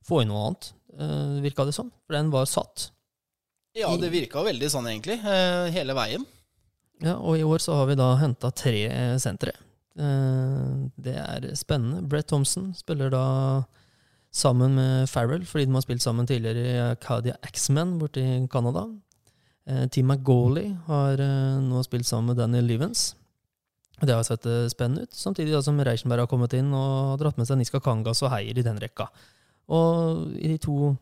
få 0.07 0.22
inn 0.22 0.30
noe 0.32 0.47
annet, 0.49 0.70
virka 1.45 1.66
det 1.66 1.74
som. 1.74 1.90
For 2.07 2.14
den 2.16 2.30
var 2.32 2.47
satt. 2.49 2.88
Ja, 3.74 3.90
det 3.99 4.12
virka 4.12 4.45
veldig 4.47 4.68
sånn, 4.70 4.86
egentlig. 4.88 5.18
hele 5.74 5.97
veien. 5.97 6.24
Ja, 7.03 7.16
og 7.18 7.36
i 7.36 7.45
år 7.45 7.61
så 7.61 7.74
har 7.74 7.88
vi 7.90 7.97
da 7.99 8.12
henta 8.20 8.53
tre 8.55 8.86
sentre. 9.20 9.57
Eh, 9.95 10.90
det 10.99 11.14
er 11.14 11.49
spennende. 11.55 12.03
Brett 12.09 12.28
Thompson 12.30 12.72
spiller 12.74 13.12
da 13.14 13.24
sammen 14.34 14.74
med 14.74 15.09
Farrell, 15.09 15.45
fordi 15.47 15.68
de 15.68 15.76
har 15.76 15.84
spilt 15.84 16.03
sammen 16.03 16.26
tidligere 16.26 16.62
i 16.64 16.78
Acadia 16.90 17.36
Axemen 17.47 17.99
borte 18.01 18.22
i 18.22 18.47
Canada. 18.51 18.88
Eh, 19.66 19.86
Team 19.88 20.11
McGauley 20.11 20.74
har 20.88 21.20
eh, 21.22 21.61
nå 21.62 21.82
spilt 21.86 22.07
sammen 22.07 22.32
med 22.32 22.42
Daniel 22.42 22.66
Livens. 22.66 23.12
Det 24.03 24.11
har 24.11 24.24
sett 24.26 24.47
spennende 24.72 25.07
ut, 25.07 25.14
samtidig 25.14 25.62
som 25.62 25.78
Reichenberg 25.78 26.24
har 26.24 26.28
kommet 26.28 26.53
inn 26.59 26.72
og 26.74 27.12
har 27.12 27.20
dratt 27.20 27.36
med 27.38 27.47
seg 27.47 27.61
Niska 27.61 27.78
Kangas 27.80 28.24
og 28.26 28.32
Heier 28.32 28.59
i 28.59 28.64
den 28.66 28.80
rekka. 28.82 29.07
Og 29.70 30.34
i 30.34 30.51
de 30.51 30.57
to 30.59 30.97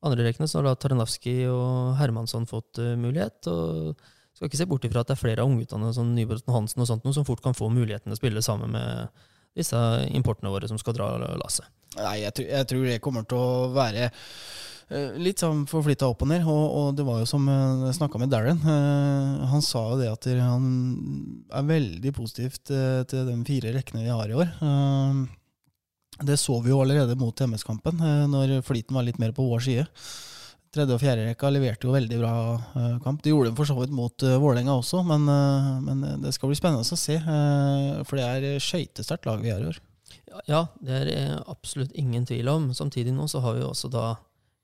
andre 0.00 0.24
rekkene 0.24 0.48
så 0.48 0.58
har 0.58 0.70
da 0.70 0.72
Taranowski 0.80 1.34
og 1.52 1.98
Hermansson 2.00 2.48
fått 2.48 2.80
mulighet. 2.96 3.44
og 3.52 4.00
skal 4.40 4.48
ikke 4.48 4.56
se 4.62 4.66
bort 4.70 4.84
ifra 4.88 5.02
at 5.04 5.10
det 5.10 5.18
er 5.18 5.20
flere 5.20 5.44
av 5.44 5.50
ungguttene, 5.50 5.90
som 5.92 6.14
Nybråten 6.16 6.54
Hansen 6.54 6.80
og 6.80 6.86
sånt, 6.88 7.02
noe, 7.04 7.12
som 7.12 7.26
fort 7.28 7.42
kan 7.44 7.52
få 7.52 7.68
muligheten 7.68 8.08
til 8.08 8.16
å 8.16 8.20
spille 8.22 8.40
sammen 8.40 8.72
med 8.72 9.26
disse 9.58 9.76
importene 10.16 10.48
våre 10.48 10.70
som 10.70 10.78
skal 10.80 10.96
dra 10.96 11.10
lasset. 11.36 11.68
Nei, 11.98 12.22
jeg, 12.22 12.46
jeg 12.48 12.68
tror 12.70 12.86
det 12.88 13.02
kommer 13.04 13.26
til 13.28 13.36
å 13.36 13.66
være 13.74 14.06
eh, 14.08 15.18
litt 15.20 15.42
sånn 15.42 15.66
forflytta 15.68 16.08
opp 16.08 16.24
og 16.24 16.30
ned. 16.30 16.46
Og, 16.48 16.62
og 16.78 16.96
det 16.96 17.04
var 17.04 17.20
jo 17.20 17.28
som 17.28 17.44
eh, 17.52 17.84
jeg 17.90 17.98
snakka 17.98 18.22
med 18.22 18.32
Darren. 18.32 18.62
eh, 18.64 19.44
han 19.52 19.66
sa 19.66 19.84
jo 19.90 20.00
det 20.00 20.08
at 20.08 20.30
han 20.40 20.72
er 21.52 21.68
veldig 21.74 22.14
positivt 22.16 22.72
til 22.72 23.28
de 23.28 23.36
fire 23.44 23.74
rekkene 23.76 24.06
vi 24.06 24.14
har 24.14 24.32
i 24.32 24.40
år. 24.40 24.56
Det 26.20 26.40
så 26.40 26.56
vi 26.64 26.72
jo 26.72 26.80
allerede 26.80 27.18
mot 27.20 27.36
MS-kampen, 27.44 28.00
når 28.32 28.60
flyten 28.64 28.96
var 28.96 29.04
litt 29.04 29.20
mer 29.20 29.36
på 29.36 29.44
vår 29.52 29.68
side. 29.68 29.88
Tredje- 30.70 30.94
og 30.94 31.00
fjerderekka 31.02 31.48
leverte 31.50 31.88
jo 31.88 31.92
veldig 31.96 32.18
bra 32.20 32.32
eh, 32.78 32.98
kamp. 33.02 33.24
Det 33.24 33.32
gjorde 33.32 33.50
de 33.50 33.58
for 33.58 33.66
så 33.66 33.74
vidt 33.74 33.94
mot 33.94 34.22
uh, 34.22 34.36
Vålerenga 34.38 34.76
også, 34.78 35.00
men, 35.02 35.24
eh, 35.26 35.70
men 35.82 36.04
det 36.22 36.30
skal 36.36 36.52
bli 36.52 36.58
spennende 36.58 36.86
å 36.86 36.98
se. 37.00 37.16
for 38.06 38.20
det 38.20 38.26
er 38.28 38.62
skøytesterkt 38.62 39.26
lag 39.26 39.42
vi 39.42 39.50
har 39.50 39.64
i 39.64 39.72
år. 39.72 39.80
Ja, 40.46 40.68
det 40.78 41.00
er 41.10 41.40
absolutt 41.50 41.90
ingen 41.98 42.22
tvil 42.26 42.46
om. 42.52 42.68
Samtidig 42.70 43.16
nå 43.16 43.26
så 43.26 43.42
har 43.42 43.58
vi 43.58 43.66
også 43.66 43.90
da 43.90 44.12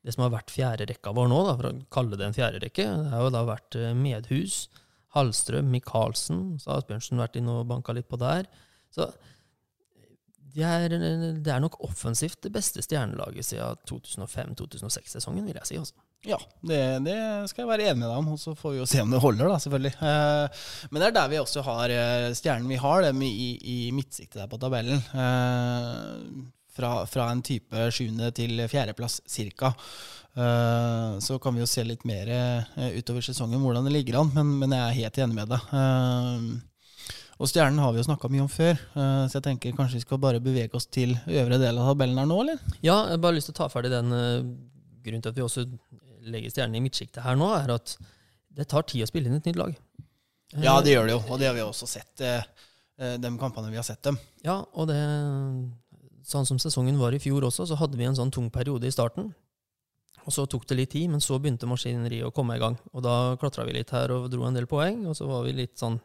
det 0.07 0.15
som 0.15 0.23
har 0.23 0.37
vært 0.37 0.55
fjerderekka 0.55 1.11
vår 1.11 1.27
nå, 1.33 1.41
da, 1.49 1.57
for 1.59 1.73
å 1.73 1.75
kalle 1.91 2.15
det 2.15 2.29
en 2.29 2.37
fjerderekke. 2.37 2.87
Det 2.87 3.11
har 3.11 3.27
jo 3.27 3.33
da 3.35 3.43
vært 3.49 3.75
Medhus, 3.99 4.69
Hallstrøm, 5.17 5.73
Michaelsen. 5.75 6.45
Så 6.63 6.71
har 6.71 6.85
Asbjørnsen 6.85 7.19
vært 7.19 7.41
inne 7.41 7.59
og 7.65 7.67
banka 7.73 7.97
litt 7.97 8.07
på 8.07 8.21
der. 8.23 8.47
Så 8.95 9.11
det 10.57 10.65
er, 10.65 10.97
det 11.45 11.53
er 11.53 11.63
nok 11.63 11.79
offensivt 11.85 12.41
det 12.47 12.53
beste 12.55 12.83
stjernelaget 12.85 13.45
siden 13.45 13.81
2005-2006-sesongen, 13.91 15.45
vil 15.45 15.59
jeg 15.61 15.69
si. 15.69 15.79
Også. 15.81 16.07
Ja, 16.27 16.39
det, 16.67 16.81
det 17.07 17.17
skal 17.51 17.63
jeg 17.63 17.71
være 17.71 17.89
enig 17.91 18.01
med 18.01 18.09
deg 18.09 18.19
om, 18.19 18.33
og 18.35 18.41
så 18.41 18.57
får 18.59 18.75
vi 18.75 18.81
jo 18.81 18.89
se 18.89 19.03
om 19.05 19.13
det 19.13 19.23
holder, 19.23 19.51
da, 19.53 19.61
selvfølgelig. 19.63 19.95
Eh, 20.09 20.67
men 20.91 21.03
det 21.03 21.09
er 21.11 21.17
der 21.19 21.31
vi 21.31 21.41
også 21.43 21.65
har 21.67 21.93
eh, 21.95 22.29
stjernen 22.39 22.73
vi 22.73 22.81
har, 22.83 23.05
dem 23.07 23.23
i, 23.23 23.49
i 23.61 23.79
midtsiktet 23.95 24.41
der 24.41 24.51
på 24.51 24.59
tabellen. 24.63 25.03
Eh, 25.15 26.45
fra, 26.77 26.93
fra 27.09 27.31
en 27.33 27.43
type 27.47 27.89
sjuende 27.95 28.31
til 28.37 28.61
fjerdeplass 28.69 29.21
cirka. 29.31 29.73
Eh, 30.37 31.19
så 31.25 31.39
kan 31.41 31.57
vi 31.57 31.63
jo 31.63 31.69
se 31.71 31.85
litt 31.87 32.05
mer 32.09 32.33
eh, 32.33 32.97
utover 32.99 33.25
sesongen 33.25 33.63
hvordan 33.63 33.87
det 33.87 33.95
ligger 33.95 34.21
an, 34.21 34.33
men, 34.35 34.57
men 34.61 34.75
jeg 34.77 34.89
er 34.89 34.99
helt 35.03 35.23
enig 35.25 35.39
med 35.39 35.55
deg. 35.55 35.71
Og 37.37 37.51
Stjernen 37.51 37.81
har 37.83 37.93
vi 37.93 38.01
jo 38.01 38.07
snakka 38.07 38.31
mye 38.33 38.45
om 38.47 38.49
før, 38.49 38.79
eh, 38.97 39.25
så 39.29 39.39
jeg 39.39 39.45
tenker 39.45 39.77
kanskje 39.77 39.99
vi 39.99 40.05
skal 40.07 40.21
bare 40.23 40.41
bevege 40.41 40.77
oss 40.79 40.89
til 40.89 41.13
øvre 41.27 41.59
del 41.61 41.79
av 41.81 41.91
tabellen 41.91 42.21
her 42.21 42.29
nå, 42.31 42.39
eller? 42.45 42.61
Ja, 42.81 43.03
jeg 43.05 43.17
har 43.17 43.23
bare 43.25 43.37
lyst 43.37 43.51
til 43.51 43.57
å 43.57 43.61
ta 43.61 43.69
ferdig 43.73 43.93
den 43.93 44.13
eh, 44.17 44.47
grunnen 45.05 45.25
til 45.25 45.35
at 45.35 45.39
vi 45.39 45.45
også 45.45 45.67
legger 46.27 46.55
stjernen 46.55 46.79
i 46.81 46.85
midtsjiktet 46.87 47.23
her 47.27 47.37
nå, 47.39 47.51
er 47.59 47.75
at 47.77 47.97
det 48.57 48.69
tar 48.73 48.87
tid 48.89 49.05
å 49.05 49.11
spille 49.11 49.29
inn 49.29 49.37
et 49.39 49.49
nytt 49.51 49.61
lag. 49.61 49.77
Ja, 50.57 50.79
Eh, 50.79 50.85
det 50.87 50.95
gjør 50.95 51.11
det 51.11 51.17
jo, 51.17 51.25
og 51.29 51.41
det 51.43 51.51
har 51.51 51.57
vi 51.57 51.65
også 51.67 51.89
sett, 51.91 52.23
de 52.97 53.31
kampene 53.37 53.69
vi 53.69 53.77
har 53.77 53.85
sett 53.85 54.01
dem. 54.07 54.17
Ja, 54.47 54.63
og 54.73 54.89
det 54.89 55.01
Sånn 56.27 56.47
som 56.49 56.59
sesongen 56.59 56.97
var 56.99 57.15
i 57.15 57.21
fjor 57.23 57.45
også, 57.47 57.69
så 57.71 57.77
hadde 57.79 57.95
vi 57.95 58.03
en 58.03 58.17
sånn 58.19 58.33
tung 58.35 58.49
periode 58.51 58.89
i 58.89 58.91
starten. 58.91 59.29
Og 60.27 60.35
så 60.35 60.43
tok 60.51 60.65
det 60.67 60.79
litt 60.81 60.91
tid, 60.91 61.07
men 61.13 61.23
så 61.23 61.39
begynte 61.39 61.69
maskineriet 61.71 62.27
å 62.27 62.33
komme 62.35 62.57
i 62.57 62.63
gang. 62.63 62.75
Og 62.91 63.05
da 63.07 63.37
klatra 63.39 63.63
vi 63.69 63.77
litt 63.77 63.93
her 63.95 64.11
og 64.11 64.27
dro 64.33 64.43
en 64.49 64.57
del 64.57 64.67
poeng, 64.67 65.05
og 65.07 65.15
så 65.15 65.29
var 65.31 65.45
vi 65.47 65.55
litt 65.55 65.79
sånn 65.79 66.01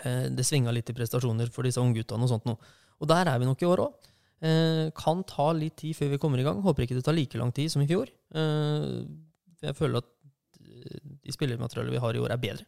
Det 0.00 0.44
svinga 0.46 0.72
litt 0.72 0.88
i 0.88 0.94
prestasjoner 0.96 1.50
for 1.52 1.66
disse 1.66 1.82
ungguttene 1.82 2.24
og 2.24 2.30
sånt 2.30 2.46
noe. 2.48 2.70
Og 3.00 3.08
der 3.10 3.28
er 3.28 3.40
vi 3.40 3.48
nok 3.48 3.62
i 3.64 3.68
år 3.68 3.82
òg. 3.84 4.10
Eh, 4.40 4.88
kan 4.96 5.20
ta 5.28 5.50
litt 5.52 5.76
tid 5.82 5.96
før 5.98 6.14
vi 6.14 6.20
kommer 6.20 6.40
i 6.40 6.46
gang. 6.46 6.62
Håper 6.64 6.86
ikke 6.86 6.96
det 6.96 7.04
tar 7.04 7.16
like 7.16 7.36
lang 7.40 7.52
tid 7.52 7.72
som 7.72 7.82
i 7.84 7.88
fjor. 7.88 8.08
Eh, 8.08 8.86
jeg 9.66 9.76
føler 9.76 10.00
at 10.00 10.08
eh, 10.64 11.00
de 11.20 11.34
spillermaterialet 11.34 11.92
vi 11.92 12.00
har 12.00 12.16
i 12.16 12.22
år, 12.22 12.32
er 12.32 12.40
bedre, 12.40 12.64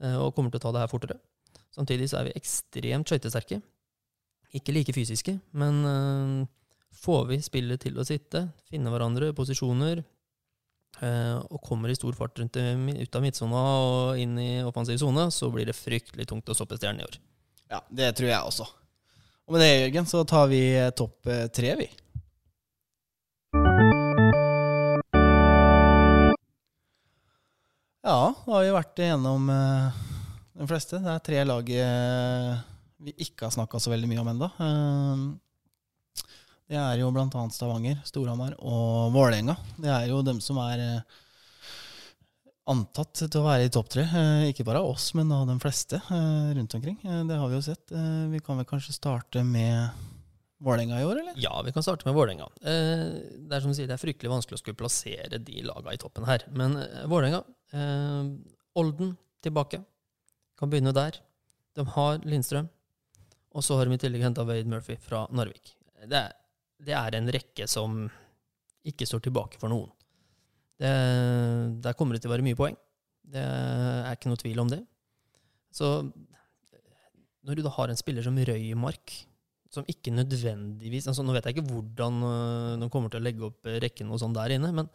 eh, 0.00 0.16
og 0.16 0.32
kommer 0.36 0.52
til 0.52 0.62
å 0.62 0.64
ta 0.64 0.72
det 0.72 0.84
her 0.84 0.92
fortere. 0.92 1.18
Samtidig 1.74 2.08
så 2.08 2.20
er 2.20 2.30
vi 2.30 2.36
ekstremt 2.40 3.10
skøytesterke. 3.10 3.60
Ikke 4.54 4.72
like 4.72 4.94
fysiske, 4.94 5.34
men 5.58 5.80
får 6.94 7.24
vi 7.32 7.38
spillet 7.42 7.80
til 7.82 7.96
å 7.98 8.04
sitte, 8.06 8.44
finne 8.70 8.92
hverandre, 8.92 9.32
posisjoner, 9.34 10.04
og 11.02 11.58
kommer 11.64 11.90
i 11.90 11.96
stor 11.98 12.14
fart 12.16 12.38
rundt, 12.38 12.56
ut 12.56 13.16
av 13.18 13.24
midtsona 13.24 13.62
og 13.82 14.20
inn 14.22 14.38
i 14.38 14.50
offensiv 14.64 15.00
sone, 15.02 15.26
så 15.34 15.50
blir 15.52 15.66
det 15.68 15.74
fryktelig 15.76 16.28
tungt 16.30 16.48
å 16.48 16.56
stoppe 16.56 16.78
Stjernen 16.78 17.02
i 17.02 17.08
år. 17.08 17.18
Ja, 17.74 17.82
det 17.90 18.12
tror 18.18 18.30
jeg 18.30 18.40
også. 18.52 18.68
Og 19.44 19.56
med 19.56 19.60
det, 19.60 19.72
Jørgen, 19.82 20.06
så 20.08 20.22
tar 20.24 20.46
vi 20.48 20.62
eh, 20.72 20.92
topp 20.96 21.28
eh, 21.28 21.46
tre, 21.52 21.74
vi. 21.76 21.90
Ja, 28.04 28.34
da 28.44 28.52
har 28.52 28.64
vi 28.64 28.72
vært 28.72 29.00
igjennom 29.00 29.50
eh, 29.52 30.00
de 30.60 30.68
fleste. 30.68 31.00
Det 31.00 31.12
er 31.12 31.24
tre 31.24 31.44
lag 31.48 31.70
eh, 31.72 32.50
vi 33.04 33.14
ikke 33.26 33.48
har 33.48 33.54
snakka 33.54 33.80
så 33.80 33.92
veldig 33.92 34.10
mye 34.10 34.22
om 34.22 34.30
ennå. 34.32 34.48
Det 36.70 36.78
er 36.80 36.96
jo 37.02 37.10
annet 37.12 37.52
Stavanger, 37.52 38.00
Storhamar 38.08 38.54
og 38.64 39.12
Vålerenga. 39.12 39.56
Det 39.76 39.90
er 39.92 40.08
jo 40.08 40.22
dem 40.24 40.40
som 40.40 40.56
er 40.62 40.80
eh, 40.80 41.18
antatt 42.72 43.20
til 43.26 43.40
å 43.42 43.44
være 43.44 43.66
i 43.66 43.72
topp 43.72 43.90
tre. 43.92 44.06
Eh, 44.08 44.46
ikke 44.48 44.64
bare 44.64 44.80
av 44.80 44.94
oss, 44.94 45.10
men 45.18 45.32
av 45.34 45.44
de 45.50 45.58
fleste 45.60 46.00
eh, 46.00 46.54
rundt 46.56 46.76
omkring. 46.78 46.96
Det 47.02 47.36
har 47.36 47.50
vi 47.52 47.58
jo 47.58 47.64
sett. 47.66 47.92
Vi 48.32 48.40
kan 48.44 48.56
vel 48.60 48.68
kanskje 48.68 48.96
starte 48.96 49.44
med 49.44 49.92
Vålerenga 50.64 51.02
i 51.02 51.04
år, 51.04 51.18
eller? 51.20 51.36
Ja, 51.36 51.52
vi 51.66 51.74
kan 51.76 51.84
starte 51.84 52.08
med 52.08 52.16
Vålerenga. 52.16 52.46
Det 52.62 53.52
er 53.52 53.60
som 53.60 53.74
du 53.74 53.76
sier, 53.76 53.90
det 53.90 53.98
er 53.98 54.00
fryktelig 54.00 54.32
vanskelig 54.32 54.56
å 54.56 54.62
skulle 54.62 54.78
plassere 54.80 55.40
de 55.44 55.64
laga 55.66 55.92
i 55.92 56.00
toppen 56.00 56.24
her. 56.28 56.46
Men 56.56 56.78
eh, 56.80 57.04
Vålerenga, 57.10 57.44
Olden 58.78 59.12
tilbake. 59.44 59.82
Kan 60.56 60.70
begynne 60.72 60.94
der. 60.96 61.18
De 61.76 61.84
har 61.96 62.24
Lindstrøm. 62.24 62.70
Og 63.54 63.66
så 63.66 63.76
har 63.76 63.86
de 63.86 63.98
i 63.98 64.00
tillegg 64.00 64.24
henta 64.24 64.46
Wade 64.46 64.70
Murphy 64.70 64.96
fra 65.02 65.26
Narvik. 65.34 65.74
Det 66.08 66.16
er, 66.18 66.32
det 66.82 66.94
er 66.96 67.16
en 67.18 67.30
rekke 67.32 67.66
som 67.70 68.04
ikke 68.84 69.06
står 69.08 69.24
tilbake 69.26 69.60
for 69.60 69.72
noen. 69.72 69.90
Det, 70.80 70.90
der 71.84 71.96
kommer 71.96 72.16
det 72.16 72.24
til 72.24 72.32
å 72.32 72.34
være 72.34 72.46
mye 72.46 72.58
poeng. 72.58 72.76
Det 73.24 73.40
er 73.40 74.16
ikke 74.16 74.32
noe 74.32 74.40
tvil 74.40 74.60
om 74.64 74.72
det. 74.72 74.80
Så 75.74 75.90
når 77.44 77.58
du 77.58 77.64
da 77.64 77.72
har 77.76 77.90
en 77.90 77.98
spiller 77.98 78.24
som 78.24 78.36
Røymark, 78.36 79.14
som 79.74 79.86
ikke 79.90 80.12
nødvendigvis 80.14 81.08
altså 81.10 81.24
Nå 81.26 81.34
vet 81.34 81.48
jeg 81.48 81.56
ikke 81.56 81.72
hvordan 81.72 82.20
øh, 82.22 82.74
de 82.78 82.88
kommer 82.92 83.10
til 83.10 83.18
å 83.18 83.24
legge 83.26 83.42
opp 83.48 83.66
øh, 83.66 83.80
rekken 83.82 84.12
og 84.14 84.20
sånn 84.22 84.36
der 84.36 84.54
inne, 84.54 84.70
men 84.76 84.90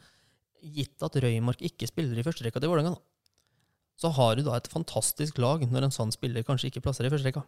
gitt 0.64 1.04
at 1.04 1.18
Røymark 1.20 1.62
ikke 1.68 1.88
spiller 1.90 2.20
i 2.20 2.24
førsterekka 2.24 2.62
til 2.64 2.72
Vålerenga, 2.72 2.96
så 4.00 4.12
har 4.16 4.38
du 4.38 4.46
da 4.48 4.56
et 4.56 4.70
fantastisk 4.72 5.40
lag 5.44 5.66
når 5.68 5.88
en 5.88 5.96
sånn 5.96 6.14
spiller 6.16 6.46
kanskje 6.48 6.72
ikke 6.72 6.84
plasser 6.86 7.08
i 7.08 7.12
førsterekka. 7.12 7.44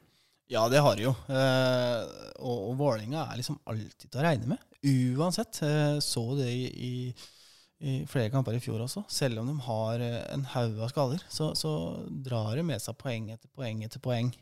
Ja, 0.51 0.65
det 0.69 0.81
har 0.83 0.97
de 0.99 1.05
jo. 1.05 1.11
Eh, 1.31 1.99
og, 2.43 2.57
og 2.71 2.73
Vålerenga 2.79 3.23
er 3.23 3.39
liksom 3.39 3.55
alltid 3.71 4.09
til 4.09 4.19
å 4.19 4.25
regne 4.25 4.49
med. 4.51 4.65
Uansett. 4.83 5.61
Eh, 5.63 5.99
så 6.03 6.23
det 6.35 6.49
i, 6.51 6.89
i, 7.79 7.93
flere 8.11 8.27
kamper 8.33 8.57
i 8.57 8.59
fjor 8.63 8.83
også. 8.83 9.05
Selv 9.07 9.39
om 9.39 9.47
de 9.47 9.55
har 9.63 10.03
eh, 10.03 10.17
en 10.33 10.43
haug 10.51 10.81
av 10.83 10.91
skader, 10.91 11.23
så, 11.31 11.53
så 11.55 11.71
drar 12.27 12.59
de 12.59 12.65
med 12.67 12.83
seg 12.83 12.99
poeng 12.99 13.31
etter 13.31 13.47
poeng 13.55 13.85
etter 13.87 14.03
poeng. 14.03 14.33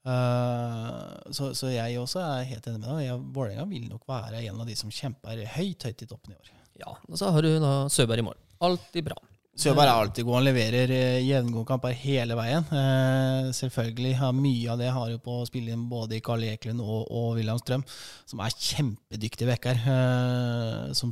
Så, 0.00 1.50
så 1.52 1.68
jeg 1.68 1.98
også 2.00 2.22
er 2.24 2.46
helt 2.48 2.70
enig 2.70 2.80
med 2.80 3.02
deg. 3.02 3.26
Vålerenga 3.34 3.66
vil 3.68 3.90
nok 3.90 4.06
være 4.08 4.40
en 4.46 4.62
av 4.62 4.70
de 4.70 4.78
som 4.78 4.88
kjemper 4.94 5.42
høyt 5.58 5.84
høyt 5.84 6.06
i 6.06 6.08
toppen 6.08 6.32
i 6.32 6.38
år. 6.38 6.54
Ja, 6.80 6.94
og 6.94 7.18
så 7.20 7.34
har 7.34 7.44
du 7.44 7.50
da 7.60 7.74
Søberg 7.92 8.22
i 8.22 8.28
mål. 8.30 8.38
Alltid 8.64 9.10
bra. 9.10 9.18
Søberg 9.58 9.88
er 9.90 9.98
alltid 9.98 10.24
god. 10.24 10.36
Han 10.38 10.46
leverer 10.46 10.92
eh, 10.94 11.24
jevngode 11.26 11.66
kamper 11.68 11.94
hele 11.98 12.36
veien. 12.38 12.64
Eh, 12.70 13.48
selvfølgelig 13.58 14.12
har 14.20 14.36
mye 14.36 14.70
av 14.72 14.78
det 14.80 14.92
har 14.94 15.10
jo 15.10 15.18
på 15.24 15.40
å 15.40 15.48
spille 15.48 15.74
inn 15.74 15.88
både 15.90 16.16
i 16.16 16.22
Karl 16.24 16.44
Eklund 16.46 16.80
og, 16.84 17.08
og 17.10 17.34
William 17.36 17.58
Strøm, 17.60 17.82
som 18.30 18.40
er 18.44 18.54
kjempedyktige 18.54 19.50
vekker. 19.50 19.82
Eh, 19.90 20.84
som 20.96 21.10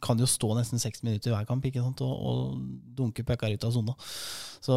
kan 0.00 0.22
jo 0.22 0.28
stå 0.30 0.52
nesten 0.56 0.80
60 0.80 1.08
minutter 1.08 1.32
i 1.32 1.34
hver 1.34 1.48
kamp 1.48 1.66
ikke 1.66 1.82
sant? 1.82 2.00
Og, 2.06 2.14
og 2.14 2.94
dunke 2.96 3.26
pucker 3.26 3.58
ut 3.58 3.66
av 3.68 3.74
sona. 3.74 3.96
Så 4.60 4.76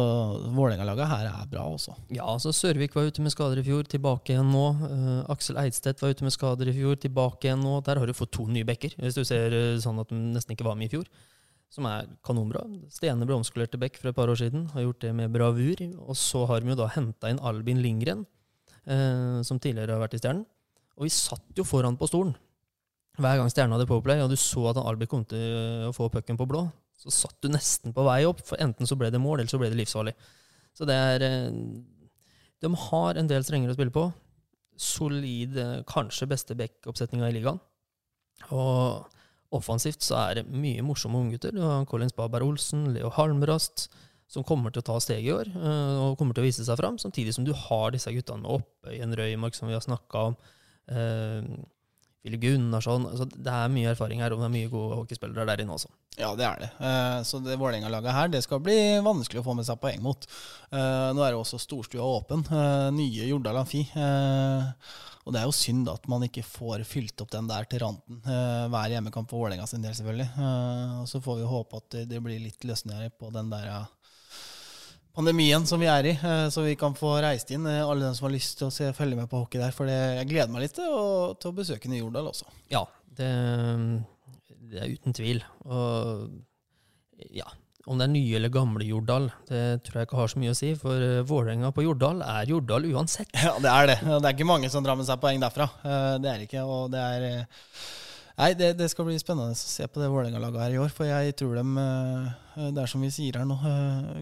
Vålerenga-laget 0.56 1.10
her 1.10 1.28
er 1.30 1.48
bra 1.50 1.68
også. 1.70 1.94
Ja, 2.16 2.26
så 2.40 2.52
Sørvik 2.56 2.96
var 2.96 3.06
ute 3.08 3.24
med 3.24 3.32
skader 3.32 3.60
i 3.60 3.66
fjor, 3.66 3.84
tilbake 3.88 4.34
igjen 4.34 4.50
nå. 4.52 4.64
Uh, 4.80 5.20
Aksel 5.32 5.60
Eidstedt 5.60 6.00
var 6.02 6.14
ute 6.16 6.24
med 6.24 6.34
skader 6.34 6.70
i 6.72 6.76
fjor, 6.76 6.96
tilbake 7.00 7.50
igjen 7.50 7.62
nå. 7.62 7.78
Der 7.84 8.00
har 8.00 8.08
du 8.08 8.16
fått 8.16 8.32
to 8.34 8.48
nye 8.48 8.66
bekker, 8.68 8.96
hvis 9.00 9.18
du 9.18 9.22
ser 9.28 9.52
uh, 9.54 9.80
sånn 9.80 10.00
at 10.00 10.10
de 10.10 10.20
nesten 10.34 10.56
ikke 10.56 10.66
var 10.66 10.80
med 10.80 10.88
i 10.88 10.96
fjor. 10.96 11.08
Som 11.74 11.88
er 11.90 12.06
kanonbra. 12.22 12.62
Stene 12.94 13.26
ble 13.26 13.34
omskolert 13.34 13.72
til 13.74 13.82
Beck 13.82 13.98
for 13.98 14.12
et 14.12 14.16
par 14.16 14.30
år 14.30 14.38
siden, 14.38 14.68
har 14.70 14.84
gjort 14.84 15.02
det 15.02 15.10
med 15.18 15.32
bravur. 15.34 15.80
Og 16.06 16.14
så 16.18 16.44
har 16.46 16.62
vi 16.62 16.70
jo 16.70 16.78
da 16.78 16.86
henta 16.94 17.32
inn 17.32 17.42
Albin 17.42 17.82
Lindgren, 17.82 18.22
eh, 18.86 19.40
som 19.42 19.58
tidligere 19.58 19.96
har 19.96 20.04
vært 20.04 20.14
i 20.14 20.22
Stjernen. 20.22 20.46
Og 20.94 21.08
vi 21.08 21.10
satt 21.10 21.58
jo 21.58 21.66
foran 21.66 21.98
på 21.98 22.06
stolen 22.06 22.36
hver 23.14 23.38
gang 23.38 23.50
Stjernen 23.50 23.76
hadde 23.76 23.86
powerplay, 23.86 24.22
og 24.24 24.32
du 24.32 24.38
så 24.38 24.68
at 24.72 24.80
Albin 24.80 25.10
kom 25.10 25.22
til 25.30 25.86
å 25.88 25.92
få 25.94 26.08
pucken 26.10 26.38
på 26.38 26.48
blå. 26.50 26.64
Så 26.98 27.12
satt 27.14 27.36
du 27.44 27.50
nesten 27.52 27.94
på 27.94 28.04
vei 28.06 28.24
opp, 28.26 28.42
for 28.46 28.58
enten 28.62 28.88
så 28.88 28.98
ble 28.98 29.10
det 29.12 29.20
mål, 29.22 29.40
eller 29.42 29.50
så 29.50 29.60
ble 29.60 29.70
det 29.70 29.78
livsfarlig. 29.78 30.14
Så 30.74 30.86
det 30.88 30.96
er 30.98 31.26
eh, 31.26 31.58
De 32.64 32.70
har 32.88 33.20
en 33.20 33.28
del 33.30 33.44
strenger 33.46 33.70
å 33.70 33.76
spille 33.76 33.94
på. 33.94 34.08
Solid, 34.80 35.58
eh, 35.60 35.82
kanskje 35.86 36.30
beste 36.30 36.56
backoppsetninga 36.58 37.30
i 37.30 37.36
ligaen. 37.36 37.60
Og 38.50 39.06
offensivt 39.56 40.04
så 40.04 40.18
er 40.20 40.40
det 40.40 40.48
mye 40.50 40.84
morsomme 40.86 41.20
unggutter. 41.20 41.56
Collins 41.90 42.16
Baber 42.16 42.44
Olsen, 42.46 42.88
Leo 42.94 43.12
Halmrast, 43.14 43.88
som 44.30 44.46
kommer 44.46 44.72
til 44.72 44.82
å 44.82 44.88
ta 44.88 44.98
steget 45.02 45.28
i 45.28 45.34
år 45.34 45.50
eh, 45.52 45.94
og 46.02 46.18
kommer 46.18 46.36
til 46.36 46.44
å 46.44 46.48
vise 46.48 46.66
seg 46.66 46.80
fram. 46.80 46.98
Samtidig 47.00 47.36
som 47.36 47.46
du 47.46 47.52
har 47.56 47.94
disse 47.94 48.12
guttene 48.14 48.42
med 48.42 48.58
Oppøyen, 48.58 49.14
Røymark, 49.18 49.56
som 49.56 49.70
vi 49.70 49.76
har 49.76 49.84
snakka 49.84 50.28
om. 50.30 50.38
Filip 52.24 52.40
Gunnarsson 52.40 53.04
altså, 53.10 53.26
Det 53.28 53.52
er 53.52 53.72
mye 53.72 53.90
erfaring 53.92 54.22
her, 54.24 54.32
og 54.32 54.40
det 54.40 54.46
er 54.48 54.54
mye 54.54 54.72
gode 54.72 54.96
hockeyspillere 55.02 55.44
der 55.50 55.60
inne 55.60 55.74
også. 55.76 55.90
Ja, 56.16 56.30
det 56.38 56.46
er 56.48 56.62
det. 56.62 56.70
Eh, 56.80 57.18
så 57.28 57.40
det 57.44 57.58
Vålerenga-laget 57.60 58.16
her 58.16 58.30
det 58.32 58.40
skal 58.46 58.62
bli 58.64 58.76
vanskelig 59.04 59.42
å 59.42 59.44
få 59.44 59.56
med 59.58 59.66
seg 59.68 59.80
poeng 59.82 60.00
mot. 60.04 60.24
Eh, 60.70 61.10
nå 61.12 61.24
er 61.24 61.34
jo 61.34 61.42
også 61.42 61.60
storstua 61.60 62.06
åpen. 62.06 62.46
Eh, 62.48 62.88
nye 62.96 63.28
Jordal 63.28 63.60
Amfi. 63.60 63.82
Og 65.24 65.32
det 65.32 65.40
er 65.40 65.48
jo 65.48 65.56
synd 65.56 65.88
at 65.92 66.08
man 66.08 66.24
ikke 66.24 66.44
får 66.46 66.84
fylt 66.88 67.20
opp 67.24 67.32
den 67.32 67.48
der 67.48 67.64
til 67.68 67.80
ranten 67.80 68.18
hver 68.24 68.92
hjemmekamp 68.92 69.30
for 69.30 69.40
Vålerenga 69.40 69.64
sin 69.68 69.84
del, 69.84 69.94
selvfølgelig. 69.96 70.26
Og 71.00 71.06
så 71.08 71.20
får 71.24 71.38
vi 71.38 71.46
håpe 71.48 71.80
at 71.80 71.96
det 72.10 72.20
blir 72.20 72.42
litt 72.42 72.66
løsninger 72.68 73.08
på 73.16 73.32
den 73.32 73.48
der 73.52 73.70
pandemien 75.14 75.66
som 75.68 75.82
vi 75.82 75.88
er 75.90 76.10
i, 76.10 76.14
så 76.50 76.64
vi 76.64 76.74
kan 76.78 76.96
få 76.98 77.16
reist 77.22 77.52
inn 77.54 77.68
alle 77.70 78.08
dem 78.08 78.16
som 78.16 78.26
har 78.28 78.34
lyst 78.34 78.58
til 78.58 78.68
å 78.68 78.74
se, 78.74 78.88
følge 78.96 79.18
med 79.18 79.30
på 79.30 79.44
hockey 79.44 79.62
der. 79.62 79.74
For 79.74 79.86
det, 79.88 80.00
jeg 80.20 80.30
gleder 80.32 80.50
meg 80.52 80.66
litt 80.66 80.74
til 80.76 80.90
å, 80.90 81.06
til 81.38 81.52
å 81.52 81.56
besøke 81.56 81.92
Nye 81.92 82.02
Jordal 82.02 82.32
også. 82.32 82.50
Ja, 82.72 82.82
det 83.14 83.30
det 84.74 84.82
er 84.82 84.94
uten 84.94 85.14
tvil. 85.16 85.42
Og 85.70 87.28
ja, 87.34 87.46
om 87.86 88.00
det 88.00 88.06
er 88.06 88.14
nye 88.14 88.38
eller 88.38 88.52
gamle 88.52 88.86
Jordal, 88.88 89.28
det 89.48 89.64
tror 89.86 90.00
jeg 90.00 90.08
ikke 90.08 90.20
har 90.20 90.32
så 90.32 90.40
mye 90.42 90.54
å 90.54 90.58
si. 90.58 90.72
For 90.78 91.04
uh, 91.04 91.26
Vålerenga 91.28 91.72
på 91.74 91.84
Jordal 91.86 92.24
er 92.26 92.50
Jordal 92.50 92.88
uansett. 92.90 93.30
Ja, 93.44 93.54
det 93.62 93.74
er 93.74 93.90
det. 93.92 93.98
Det 94.08 94.22
er 94.22 94.32
ikke 94.32 94.48
mange 94.48 94.72
som 94.72 94.86
drar 94.86 94.98
med 94.98 95.08
seg 95.08 95.20
poeng 95.22 95.42
derfra. 95.42 95.68
Det 96.22 96.32
er 96.32 96.46
ikke. 96.46 96.64
Og 96.66 96.90
det 96.94 97.04
er 97.04 97.28
Nei, 98.34 98.50
det, 98.58 98.72
det, 98.74 98.88
skal 98.90 99.06
bli 99.06 99.14
spennende 99.20 99.54
å 99.54 99.58
se 99.58 99.86
på 99.86 100.00
det 100.02 100.08
Vålerenga-laget 100.10 100.62
her 100.64 100.72
i 100.74 100.78
år. 100.82 100.90
For 100.90 101.06
jeg 101.06 101.36
tror 101.38 101.54
de, 101.54 101.84
det 102.74 102.82
er 102.82 102.90
som 102.90 103.04
vi 103.04 103.12
sier 103.14 103.38
her 103.38 103.46
nå, 103.46 103.58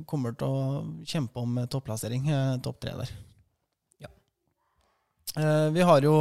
kommer 0.09 0.37
til 0.37 0.53
å 0.53 0.83
kjempe 1.09 1.41
om 1.41 1.63
topplassering. 1.73 2.29
Topp 2.65 2.83
tre 2.85 2.93
der. 2.99 3.15
Ja. 4.05 4.11
Vi 5.73 5.89
har 5.89 6.05
jo 6.05 6.17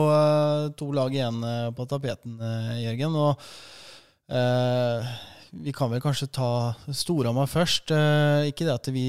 to 0.80 0.88
lag 0.96 1.12
igjen 1.18 1.44
på 1.76 1.88
tapeten, 1.92 2.40
Jørgen. 2.80 3.20
og 3.20 3.44
vi 5.52 5.74
kan 5.76 5.92
vel 5.92 6.00
kanskje 6.00 6.32
ta 6.32 6.52
Storhamar 6.96 7.52
først. 7.52 7.92
Ikke 8.48 8.70
det 8.70 8.78
at 8.78 8.88
vi 8.96 9.08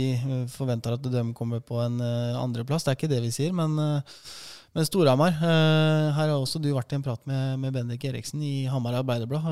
forventer 0.51 0.99
at 0.99 1.07
de 1.07 1.29
kommer 1.39 1.63
på 1.63 1.79
en 1.85 2.03
andreplass, 2.03 2.83
det 2.83 2.97
er 2.97 2.99
ikke 2.99 3.15
det 3.15 3.23
vi 3.29 3.37
sier. 3.39 3.55
Men, 3.55 3.79
men 4.73 4.87
Storhamar 4.89 5.35
Her 5.37 6.31
har 6.31 6.37
også 6.37 6.61
du 6.63 6.71
vært 6.73 6.95
i 6.95 6.99
en 6.99 7.05
prat 7.05 7.21
med, 7.29 7.59
med 7.61 7.75
Bendik 7.75 8.05
Eriksen 8.09 8.43
i 8.45 8.65
Hamar 8.73 8.97
Arbeiderblad. 9.03 9.45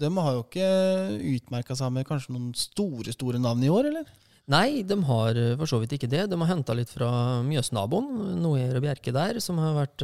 de 0.00 0.10
har 0.16 0.32
jo 0.36 0.42
ikke 0.46 0.70
utmerka 1.34 1.76
seg 1.78 1.92
med 1.92 2.08
kanskje 2.08 2.32
noen 2.34 2.50
store, 2.56 3.12
store 3.12 3.42
navn 3.42 3.62
i 3.62 3.70
år, 3.72 3.90
eller? 3.92 4.08
Nei, 4.50 4.82
de 4.82 4.96
har 5.06 5.38
for 5.60 5.70
så 5.70 5.78
vidt 5.78 5.94
ikke 5.94 6.10
det. 6.10 6.24
De 6.30 6.38
har 6.40 6.50
henta 6.50 6.74
litt 6.74 6.90
fra 6.90 7.42
Mjøsnaboen, 7.46 8.40
Noer 8.42 8.74
og 8.80 8.82
Bjerke 8.82 9.14
der, 9.14 9.38
som 9.44 9.60
har 9.62 9.76
vært 9.76 10.02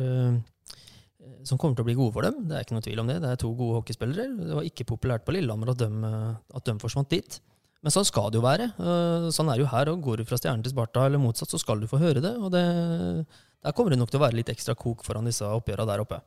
som 1.47 1.59
kommer 1.59 1.79
til 1.79 1.85
å 1.85 1.89
bli 1.89 1.97
gode 1.99 2.15
for 2.15 2.27
dem. 2.27 2.43
Det 2.49 2.57
er 2.57 2.65
ikke 2.65 2.77
noe 2.77 2.85
tvil 2.85 3.03
om 3.03 3.11
det. 3.11 3.19
Det 3.23 3.31
er 3.31 3.41
to 3.41 3.51
gode 3.57 3.81
hockeyspillere. 3.81 4.27
Det 4.39 4.57
var 4.59 4.67
ikke 4.69 4.89
populært 4.89 5.25
på 5.27 5.35
Lillehammer 5.35 5.73
at 5.73 5.83
de, 5.83 5.89
at 6.59 6.69
de 6.69 6.77
forsvant 6.83 7.11
dit. 7.13 7.39
Men 7.85 7.95
sånn 7.95 8.07
skal 8.09 8.33
det 8.33 8.41
jo 8.41 8.45
være. 8.45 8.71
Eh, 8.75 9.29
sånn 9.35 9.51
er 9.51 9.59
det 9.59 9.65
jo 9.65 9.71
her. 9.71 9.91
og 9.93 10.03
Går 10.05 10.21
du 10.21 10.29
fra 10.29 10.39
stjerne 10.41 10.65
til 10.65 10.75
Sparta 10.75 11.07
eller 11.07 11.23
motsatt, 11.23 11.53
så 11.53 11.61
skal 11.63 11.83
du 11.83 11.89
få 11.91 12.01
høre 12.03 12.23
det. 12.25 12.35
og 12.37 12.51
det, 12.55 12.65
Der 13.65 13.75
kommer 13.75 13.93
det 13.93 13.99
nok 14.01 14.13
til 14.13 14.21
å 14.21 14.25
være 14.27 14.39
litt 14.39 14.51
ekstra 14.53 14.77
kok 14.79 15.03
foran 15.07 15.27
disse 15.29 15.47
oppgjørene 15.47 15.91
der 15.91 16.03
oppe. 16.05 16.21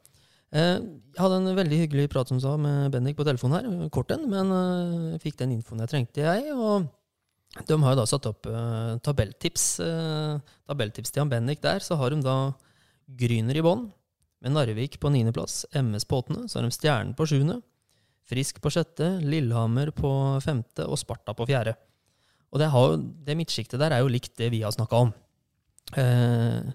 Eh, 0.52 0.78
jeg 0.84 1.22
hadde 1.22 1.38
en 1.40 1.56
veldig 1.56 1.80
hyggelig 1.86 2.10
prat 2.12 2.28
som 2.28 2.42
sa 2.44 2.58
med 2.60 2.92
Bendik 2.92 3.16
på 3.20 3.26
telefonen 3.28 3.56
her, 3.60 3.86
kort 3.94 4.12
en, 4.12 4.28
men 4.32 4.52
jeg 4.52 5.14
eh, 5.16 5.22
fikk 5.24 5.40
den 5.40 5.56
infoen 5.56 5.84
jeg 5.86 5.94
trengte, 5.94 6.26
jeg. 6.26 6.52
og 6.52 6.90
De 7.70 7.80
har 7.84 7.96
jo 7.96 8.02
da 8.02 8.08
satt 8.08 8.28
opp 8.30 8.48
tabelltips. 9.04 9.66
tabelltips 10.68 11.12
til 11.12 11.24
han 11.24 11.32
Bendik 11.32 11.64
der. 11.64 11.84
Så 11.84 11.98
har 12.00 12.12
de 12.12 12.22
da 12.24 12.54
Gryner 13.20 13.58
i 13.60 13.64
bånn, 13.64 13.90
med 14.42 14.56
Narvik 14.56 14.98
på 15.00 15.12
niendeplass, 15.14 15.66
MS 15.76 16.08
på 16.10 16.22
åttende, 16.22 16.48
så 16.50 16.60
har 16.60 16.66
de 16.66 16.74
Stjernen 16.74 17.16
på 17.18 17.28
sjuende, 17.30 17.60
Frisk 18.32 18.62
på 18.64 18.72
sjette, 18.72 19.08
Lillehammer 19.28 19.90
på 19.92 20.10
femte 20.44 20.86
og 20.88 21.00
Sparta 21.00 21.34
på 21.36 21.48
fjerde. 21.50 21.74
Og 22.52 22.62
det, 22.62 22.70
har, 22.72 22.94
det 23.26 23.36
midtsjiktet 23.36 23.82
der 23.82 23.96
er 23.96 24.04
jo 24.04 24.12
likt 24.12 24.38
det 24.40 24.48
vi 24.54 24.62
har 24.64 24.72
snakka 24.72 25.02
om. 25.04 25.12
Eh, 26.00 26.72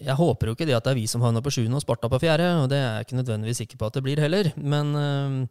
jeg 0.00 0.16
håper 0.16 0.48
jo 0.48 0.54
ikke 0.56 0.66
det 0.68 0.76
at 0.76 0.86
det 0.86 0.94
er 0.94 1.00
vi 1.00 1.08
som 1.10 1.24
havner 1.24 1.44
på 1.44 1.52
sjuende 1.52 1.76
og 1.76 1.84
Sparta 1.84 2.08
på 2.08 2.20
fjerde, 2.22 2.46
og 2.62 2.70
det 2.72 2.78
er 2.80 2.86
jeg 2.96 3.06
ikke 3.06 3.18
nødvendigvis 3.18 3.60
sikker 3.64 3.80
på 3.80 3.90
at 3.90 3.98
det 3.98 4.04
blir 4.06 4.22
heller. 4.22 4.48
Men 4.56 4.94
de 4.96 5.48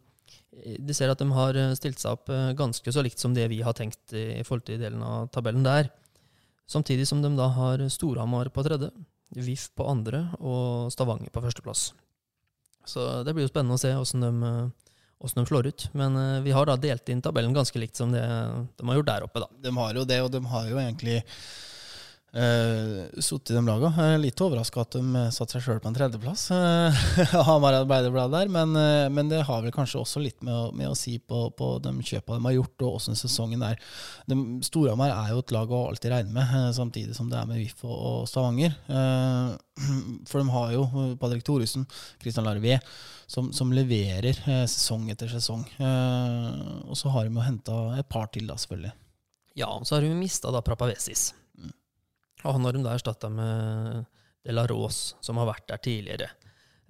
du 0.52 0.92
ser 0.94 1.10
at 1.12 1.20
de 1.20 1.28
har 1.32 1.56
stilt 1.78 2.02
seg 2.02 2.18
opp 2.18 2.30
eh, 2.32 2.52
ganske 2.58 2.92
så 2.92 3.02
likt 3.04 3.20
som 3.20 3.34
det 3.36 3.48
vi 3.52 3.62
har 3.64 3.76
tenkt 3.76 4.12
i 4.12 4.42
forhold 4.44 4.66
til 4.68 4.80
delen 4.82 5.02
av 5.04 5.30
tabellen 5.32 5.64
der. 5.64 5.88
Samtidig 6.68 7.06
som 7.08 7.22
de 7.24 7.32
da 7.36 7.48
har 7.56 7.82
Storhamar 7.92 8.50
på 8.52 8.64
tredje, 8.64 8.92
VIF 9.32 9.70
på 9.76 9.86
andre 9.88 10.26
og 10.38 10.92
Stavanger 10.92 11.32
på 11.32 11.42
førsteplass. 11.44 11.90
Så 12.84 13.22
det 13.24 13.32
blir 13.34 13.46
jo 13.46 13.52
spennende 13.52 13.78
å 13.78 13.80
se 13.80 13.92
åssen 13.96 14.24
de, 14.24 14.30
de, 15.22 15.44
slår 15.48 15.70
ut. 15.72 15.88
Men 15.96 16.18
eh, 16.20 16.40
vi 16.44 16.54
har 16.54 16.68
da 16.68 16.76
delt 16.76 17.08
inn 17.08 17.24
tabellen 17.24 17.56
ganske 17.56 17.80
likt 17.80 17.96
som 17.96 18.12
det 18.12 18.22
de 18.22 18.88
har 18.88 19.00
gjort 19.00 19.12
der 19.12 19.28
oppe, 19.28 19.44
da. 19.44 19.50
De 19.68 19.74
har 19.78 19.96
jo 19.96 20.06
det, 20.08 20.20
og 20.20 20.32
de 20.34 20.42
har 20.52 20.68
jo 20.68 20.80
egentlig 20.82 21.22
Uh, 22.32 23.20
Sittet 23.20 23.50
i 23.50 23.54
de 23.58 23.60
lagene. 23.66 24.04
Litt 24.16 24.40
overraska 24.40 24.86
at 24.86 24.94
de 24.96 25.02
eh, 25.20 25.26
satte 25.36 25.58
seg 25.58 25.66
sjøl 25.66 25.80
på 25.84 25.90
en 25.90 25.96
tredjeplass. 25.98 26.48
Uh, 26.62 27.32
Hamar 27.46 27.74
Arbeiderblad 27.76 28.32
der, 28.32 28.48
men, 28.52 28.72
uh, 28.76 29.08
men, 29.12 29.28
det 29.28 29.42
har 29.44 29.60
vel 29.64 29.72
kanskje 29.74 30.00
også 30.00 30.22
litt 30.22 30.38
med 30.44 30.54
å, 30.54 30.70
med 30.76 30.88
å 30.88 30.96
si 30.96 31.18
på, 31.18 31.44
på, 31.56 31.74
de 31.84 31.92
kjøpa 32.00 32.38
de 32.38 32.46
har 32.46 32.54
gjort, 32.56 32.84
og 32.86 32.96
åssen 33.00 33.18
sesongen 33.18 33.64
er. 33.66 33.80
Storhamar 34.64 35.12
er 35.12 35.34
jo 35.34 35.42
et 35.42 35.52
lag 35.52 35.72
å 35.72 35.82
alltid 35.90 36.14
regne 36.14 36.32
med, 36.36 36.54
uh, 36.54 36.70
samtidig 36.76 37.16
som 37.18 37.28
det 37.32 37.36
er 37.40 37.50
med 37.50 37.60
VIF 37.60 37.84
og, 37.84 37.92
og 37.92 38.30
Stavanger. 38.30 38.78
for 40.30 40.40
de 40.40 40.56
har 40.56 40.72
jo 40.76 40.86
Patrick 41.20 41.44
Thoresen, 41.44 41.84
Christian 42.22 42.48
Larvier, 42.48 42.80
som, 43.28 43.52
som 43.56 43.72
leverer 43.74 44.40
sesong 44.68 45.10
etter 45.12 45.30
sesong. 45.32 45.64
og 45.80 46.96
så 46.98 47.12
har 47.12 47.28
de 47.28 47.36
jo 47.36 47.44
henta 47.44 47.78
et 47.98 48.08
par 48.08 48.32
til, 48.32 48.48
da, 48.48 48.56
selvfølgelig. 48.60 48.96
Ja, 49.60 49.72
og 49.76 49.86
så 49.88 49.98
har 49.98 50.08
hun 50.08 50.20
mista 50.20 50.52
Prapavesis. 50.64 51.32
Og 52.42 52.56
han 52.56 52.66
har 52.66 52.74
de 52.74 52.82
da 52.84 52.96
erstatta 52.96 53.30
med 53.32 54.04
De 54.42 54.54
La 54.54 54.66
Rose, 54.70 55.16
som 55.22 55.38
har 55.38 55.48
vært 55.50 55.68
der 55.70 55.82
tidligere. 55.82 56.30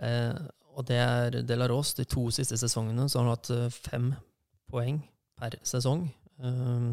Eh, 0.02 0.36
og 0.72 0.86
det 0.88 0.98
er 0.98 1.38
De 1.44 1.58
La 1.58 1.68
Rose 1.68 1.96
de 1.98 2.06
to 2.08 2.28
siste 2.32 2.56
sesongene 2.60 3.08
så 3.08 3.20
har 3.20 3.28
han 3.28 3.34
hatt 3.36 3.50
eh, 3.52 3.80
fem 3.90 4.12
poeng 4.72 5.02
per 5.38 5.58
sesong. 5.66 6.06
Eh, 6.40 6.88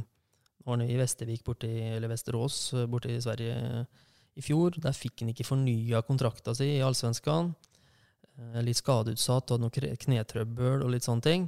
nå 0.59 0.67
var 0.67 0.75
han 0.75 0.85
i 0.85 0.99
Vestervik 0.99 1.45
borti, 1.47 1.71
eller 1.95 2.11
Vesterås 2.11 2.59
eh, 2.75 2.87
borte 2.91 3.13
i 3.13 3.21
Sverige 3.23 3.85
i 4.35 4.43
fjor. 4.43 4.75
Der 4.83 4.95
fikk 4.95 5.23
han 5.23 5.31
ikke 5.33 5.47
fornya 5.47 6.03
kontrakta 6.05 6.55
si 6.57 6.73
i 6.75 6.83
Allsvenskan. 6.83 7.53
Eh, 8.39 8.59
litt 8.65 8.79
skadeutsatt, 8.81 9.55
hadde 9.55 9.63
noe 9.63 9.95
knetrøbbel 10.03 10.83
og 10.83 10.93
litt 10.93 11.07
sånne 11.07 11.25
ting. 11.25 11.47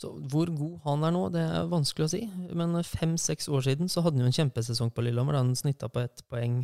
Så 0.00 0.14
hvor 0.32 0.48
god 0.56 0.78
han 0.86 1.02
er 1.04 1.12
nå, 1.12 1.26
det 1.34 1.42
er 1.44 1.66
vanskelig 1.68 2.06
å 2.06 2.12
si. 2.14 2.22
Men 2.56 2.78
fem-seks 2.86 3.50
år 3.52 3.66
siden 3.66 3.90
så 3.92 4.00
hadde 4.04 4.16
han 4.16 4.24
jo 4.24 4.30
en 4.30 4.38
kjempesesong 4.38 4.94
på 4.96 5.04
Lillehammer. 5.04 5.36
Han 5.36 5.52
snitta 5.58 5.90
på 5.92 6.00
ett 6.00 6.22
poeng 6.30 6.62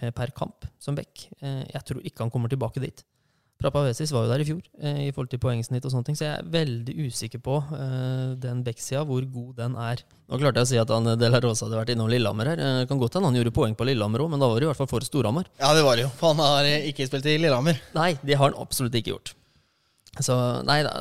eh, 0.00 0.12
per 0.12 0.34
kamp 0.36 0.68
som 0.82 0.98
back. 0.98 1.30
Eh, 1.40 1.62
jeg 1.72 1.88
tror 1.88 2.04
ikke 2.04 2.26
han 2.26 2.34
kommer 2.34 2.52
tilbake 2.52 2.82
dit. 2.84 3.00
Prapavesis 3.62 4.10
var 4.12 4.26
jo 4.26 4.32
der 4.32 4.42
i 4.42 4.46
fjor 4.48 4.60
eh, 4.82 5.00
i 5.06 5.10
forhold 5.14 5.30
til 5.32 5.40
poengsnitt 5.40 5.84
og 5.86 5.94
sånne 5.94 6.08
ting, 6.08 6.16
så 6.18 6.26
jeg 6.26 6.34
er 6.34 6.52
veldig 6.52 6.96
usikker 7.06 7.40
på 7.40 7.60
den 8.42 8.64
backsida, 8.66 9.04
hvor 9.06 9.24
god 9.32 9.52
den 9.62 9.76
er. 9.78 10.02
Nå 10.26 10.40
klarte 10.42 10.60
jeg 10.60 10.66
å 10.66 10.72
si 10.74 10.80
at 10.82 10.92
han 10.92 11.12
De 11.16 11.30
La 11.30 11.40
Rosa 11.40 11.68
hadde 11.68 11.78
vært 11.78 11.92
innom 11.94 12.10
Lillehammer 12.12 12.52
her. 12.52 12.64
Det 12.82 12.88
kan 12.90 13.00
godt 13.00 13.16
hende 13.16 13.30
han 13.30 13.38
gjorde 13.38 13.54
poeng 13.56 13.78
på 13.78 13.86
Lillehammer 13.88 14.26
òg, 14.26 14.34
men 14.34 14.42
da 14.42 14.50
var 14.50 14.60
det 14.60 14.68
i 14.68 14.72
hvert 14.74 14.82
fall 14.82 14.92
for 14.92 15.08
Storhamar. 15.08 15.48
Ja, 15.62 15.72
det 15.78 15.86
var 15.88 15.96
det 15.96 16.04
jo. 16.04 16.16
Han 16.26 16.42
har 16.42 16.68
ikke 16.82 17.08
spilt 17.08 17.30
i 17.32 17.38
Lillehammer. 17.38 17.80
Nei, 17.96 18.10
det 18.20 18.36
har 18.36 18.50
han 18.50 18.60
absolutt 18.60 18.98
ikke 19.00 19.14
gjort. 19.14 19.38
Så 20.20 20.34
nei 20.68 20.82
da. 20.84 20.98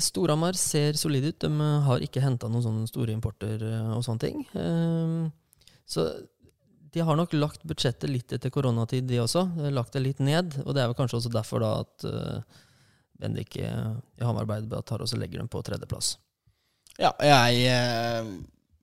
Storhamar 0.00 0.58
ser 0.58 0.98
solide 1.00 1.32
ut. 1.32 1.40
De 1.40 1.48
eh, 1.48 1.86
har 1.86 2.04
ikke 2.04 2.20
henta 2.24 2.50
noen 2.50 2.64
sånne 2.66 2.90
store 2.90 3.14
importer 3.16 3.62
eh, 3.64 3.92
og 3.94 4.04
sånne 4.04 4.24
ting. 4.26 4.42
Ehm, 4.60 5.30
så 5.88 6.10
de 6.92 7.04
har 7.06 7.16
nok 7.16 7.32
lagt 7.38 7.64
budsjettet 7.64 8.10
litt 8.10 8.34
etter 8.34 8.52
koronatid, 8.52 9.06
de 9.08 9.22
også. 9.22 9.46
Lagt 9.72 9.96
det 9.96 10.04
litt 10.04 10.20
ned. 10.20 10.58
Og 10.66 10.74
det 10.74 10.82
er 10.82 10.90
vel 10.90 10.98
kanskje 10.98 11.20
også 11.20 11.32
derfor 11.32 11.62
da 11.62 11.70
at 11.84 12.06
uh, 12.10 12.62
Bendik 13.20 13.54
i 13.60 13.68
Hamar 13.68 14.42
Arbeiderblad 14.42 14.88
tar 14.88 15.04
og 15.04 15.12
legger 15.14 15.38
dem 15.38 15.48
på 15.48 15.62
tredjeplass. 15.62 16.16
Ja, 16.98 17.12
jeg 17.22 17.70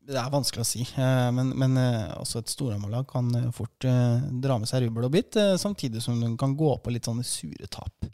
Det 0.08 0.16
er 0.16 0.32
vanskelig 0.32 0.64
å 0.64 0.70
si. 0.70 0.86
Men, 0.96 1.52
men 1.60 1.76
også 2.16 2.40
et 2.40 2.54
Storhamar-lag 2.54 3.10
kan 3.12 3.28
fort 3.52 3.84
dra 3.84 4.56
med 4.56 4.72
seg 4.72 4.86
rubbel 4.86 5.10
og 5.10 5.14
bit, 5.18 5.36
samtidig 5.60 6.00
som 6.06 6.16
de 6.24 6.32
kan 6.40 6.56
gå 6.56 6.72
på 6.80 6.96
litt 6.96 7.12
sånne 7.12 7.28
sure 7.28 7.68
tap. 7.68 8.08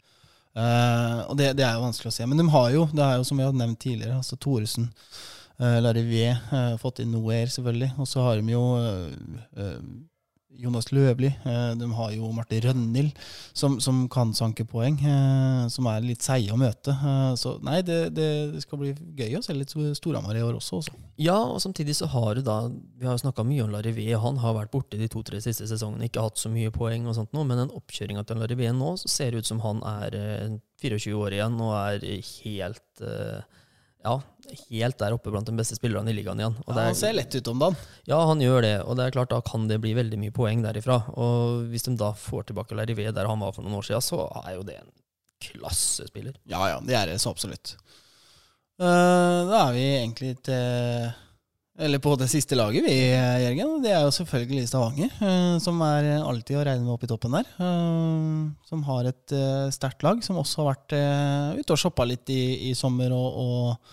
Uh, 0.54 1.26
og 1.26 1.38
det, 1.38 1.52
det, 1.58 1.64
er 1.66 1.76
jo 1.76 1.84
vanskelig 1.84 2.12
å 2.12 2.14
se. 2.14 2.26
Men 2.30 2.40
de 2.40 2.48
har 2.52 2.72
jo, 2.74 2.86
det 2.94 3.04
er 3.04 3.18
jo 3.18 3.26
som 3.26 3.40
vi 3.40 3.46
har 3.46 3.56
nevnt 3.58 3.80
tidligere, 3.82 4.20
altså 4.20 4.38
Thoresen, 4.38 4.88
uh, 5.58 5.78
Larivier, 5.82 6.38
uh, 6.52 6.74
fått 6.82 7.02
inn 7.02 7.14
Noer 7.14 7.50
selvfølgelig. 7.50 7.92
Og 7.98 8.10
så 8.10 8.26
har 8.26 8.40
de 8.40 8.54
jo 8.54 8.64
uh, 8.78 9.72
Jonas 10.60 10.90
Løvli. 10.92 11.30
Eh, 11.44 11.70
de 11.78 11.88
har 11.98 12.12
jo 12.14 12.30
Martin 12.34 12.62
Rønnild, 12.64 13.18
som, 13.56 13.76
som 13.82 14.04
kan 14.12 14.34
sanke 14.36 14.66
poeng. 14.68 14.98
Eh, 15.00 15.64
som 15.72 15.88
er 15.90 16.04
litt 16.04 16.24
seige 16.24 16.54
å 16.54 16.58
møte. 16.60 16.94
Eh, 16.94 17.32
så 17.40 17.56
nei, 17.64 17.80
det, 17.86 17.98
det 18.16 18.62
skal 18.64 18.80
bli 18.80 18.92
gøy 19.18 19.38
å 19.38 19.42
se 19.44 19.56
litt 19.56 19.74
Storhamar 19.98 20.38
i 20.38 20.44
år 20.44 20.58
også. 20.58 20.82
også. 20.82 20.98
Ja, 21.20 21.38
og 21.38 21.60
samtidig 21.64 21.96
så 21.98 22.08
har 22.10 22.34
du 22.34 22.42
da 22.46 22.56
Vi 22.68 23.06
har 23.06 23.16
jo 23.16 23.24
snakka 23.24 23.44
mye 23.46 23.64
om 23.64 23.72
Larivé. 23.74 24.06
Han 24.20 24.40
har 24.42 24.56
vært 24.58 24.72
borte 24.74 25.00
de 25.00 25.08
to-tre 25.10 25.40
siste 25.44 25.68
sesongene, 25.70 26.08
ikke 26.08 26.24
hatt 26.24 26.40
så 26.40 26.52
mye 26.52 26.72
poeng 26.74 27.08
og 27.10 27.18
sånt 27.18 27.34
nå, 27.34 27.44
men 27.46 27.64
den 27.64 27.74
oppkjøringa 27.74 28.24
til 28.26 28.40
Larivé 28.42 28.70
nå 28.74 28.94
så 29.00 29.10
ser 29.10 29.34
det 29.34 29.44
ut 29.44 29.50
som 29.50 29.62
han 29.64 29.82
er 29.96 30.18
eh, 30.18 30.56
24 30.84 31.16
år 31.16 31.36
igjen 31.36 31.60
og 31.64 31.74
er 31.78 32.02
helt 32.04 33.04
ja, 34.04 34.18
helt 34.68 34.98
der 35.00 35.14
oppe 35.16 35.32
blant 35.32 35.48
de 35.48 35.54
beste 35.56 35.78
spillerne 35.78 36.12
i 36.12 36.16
ligaen 36.16 36.40
igjen. 36.42 36.56
Ja, 36.66 36.76
han 36.78 36.98
ser 36.98 37.16
lett 37.16 37.34
ut 37.34 37.50
om 37.52 37.62
dagen. 37.62 37.78
Ja, 38.10 38.20
han 38.28 38.42
gjør 38.42 38.64
det, 38.64 38.74
og 38.84 38.98
det 38.98 39.06
er 39.06 39.16
klart 39.16 39.32
da 39.32 39.40
kan 39.44 39.68
det 39.70 39.80
bli 39.82 39.94
veldig 39.96 40.20
mye 40.20 40.34
poeng 40.34 40.64
derifra. 40.64 41.00
Og 41.16 41.64
hvis 41.72 41.88
de 41.88 41.96
da 42.00 42.12
får 42.18 42.50
tilbake 42.50 42.76
Larivé 42.78 43.10
der 43.14 43.30
han 43.30 43.42
var 43.42 43.56
for 43.56 43.66
noen 43.66 43.80
år 43.80 43.88
siden, 43.88 44.04
så 44.04 44.26
er 44.44 44.54
jo 44.58 44.66
det 44.66 44.78
en 44.80 44.92
klassespiller. 45.44 46.36
Ja 46.48 46.62
ja, 46.70 46.80
det 46.84 46.96
er 46.96 47.12
det 47.12 47.20
så 47.22 47.32
absolutt. 47.34 47.76
Uh, 48.80 49.46
da 49.46 49.68
er 49.68 49.76
vi 49.76 49.84
egentlig 50.00 50.32
til 50.42 51.12
Eller 51.78 52.00
på 52.02 52.14
det 52.18 52.26
siste 52.30 52.54
laget, 52.58 52.82
vi, 52.86 52.94
Jørgen. 53.10 53.80
Det 53.82 53.90
er 53.90 54.02
jo 54.06 54.12
selvfølgelig 54.14 54.68
Stavanger, 54.70 55.14
uh, 55.20 55.56
som 55.62 55.80
er 55.86 56.10
alltid 56.20 56.58
å 56.58 56.64
regne 56.66 56.86
med 56.86 56.94
opp 56.94 57.06
i 57.06 57.10
toppen 57.10 57.34
der. 57.34 57.48
Uh, 57.58 58.50
som 58.66 58.82
har 58.86 59.10
et 59.10 59.34
sterkt 59.74 60.06
lag, 60.06 60.22
som 60.26 60.38
også 60.42 60.62
har 60.62 60.72
vært 60.72 60.94
ute 61.60 61.74
og 61.74 61.80
shoppa 61.80 62.06
litt 62.06 62.30
i, 62.34 62.70
i 62.70 62.74
sommer 62.78 63.14
og, 63.14 63.40
og 63.42 63.90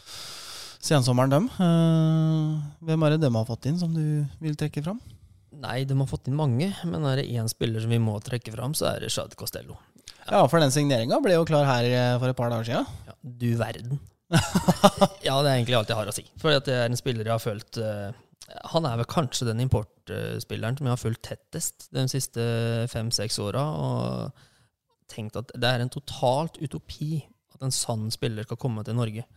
sensommeren, 0.85 1.31
dem. 1.31 1.47
Eh, 1.61 2.61
hvem 2.87 3.05
er 3.05 3.15
det 3.15 3.23
dem 3.23 3.37
har 3.37 3.47
fått 3.47 3.67
inn, 3.69 3.79
som 3.79 3.93
du 3.95 4.03
vil 4.41 4.57
trekke 4.59 4.83
fram? 4.85 4.99
Nei, 5.61 5.83
de 5.85 5.97
har 5.97 6.09
fått 6.09 6.29
inn 6.29 6.37
mange, 6.37 6.71
men 6.87 7.05
er 7.05 7.21
det 7.21 7.29
én 7.29 7.49
spiller 7.51 7.83
som 7.83 7.91
vi 7.91 8.01
må 8.01 8.15
trekke 8.23 8.53
fram, 8.53 8.73
så 8.77 8.93
er 8.93 9.03
det 9.03 9.11
Shad 9.13 9.35
Costello. 9.37 9.77
Ja, 10.29 10.45
for 10.47 10.61
den 10.61 10.73
signeringa 10.73 11.19
ble 11.21 11.35
jo 11.35 11.45
klar 11.49 11.67
her 11.67 11.87
eh, 11.87 12.15
for 12.21 12.31
et 12.31 12.37
par 12.37 12.51
dager 12.53 12.67
siden. 12.67 12.89
Ja, 13.07 13.15
du 13.21 13.49
verden. 13.59 14.01
ja, 15.27 15.35
det 15.43 15.49
er 15.49 15.55
egentlig 15.57 15.77
alt 15.77 15.91
jeg 15.91 15.99
har 15.99 16.09
å 16.09 16.15
si. 16.15 16.25
For 16.41 16.55
det 16.55 16.73
er 16.73 16.87
en 16.87 16.99
spiller 16.99 17.27
jeg 17.27 17.35
har 17.35 17.43
følt 17.43 17.79
uh, 17.83 18.13
Han 18.71 18.85
er 18.87 19.01
vel 19.01 19.09
kanskje 19.11 19.49
den 19.49 19.59
importspilleren 19.65 20.77
som 20.79 20.87
jeg 20.87 20.95
har 20.95 21.01
fulgt 21.01 21.25
tettest 21.27 21.89
de 21.91 22.05
siste 22.11 22.45
fem-seks 22.93 23.41
åra. 23.43 23.65
Og 23.75 25.11
tenkt 25.11 25.35
at 25.39 25.51
det 25.51 25.67
er 25.67 25.83
en 25.83 25.91
totalt 25.91 26.61
utopi 26.61 27.25
at 27.51 27.65
en 27.65 27.75
sann 27.75 28.07
spiller 28.13 28.47
skal 28.47 28.59
komme 28.61 28.85
til 28.87 28.95
Norge. 28.95 29.27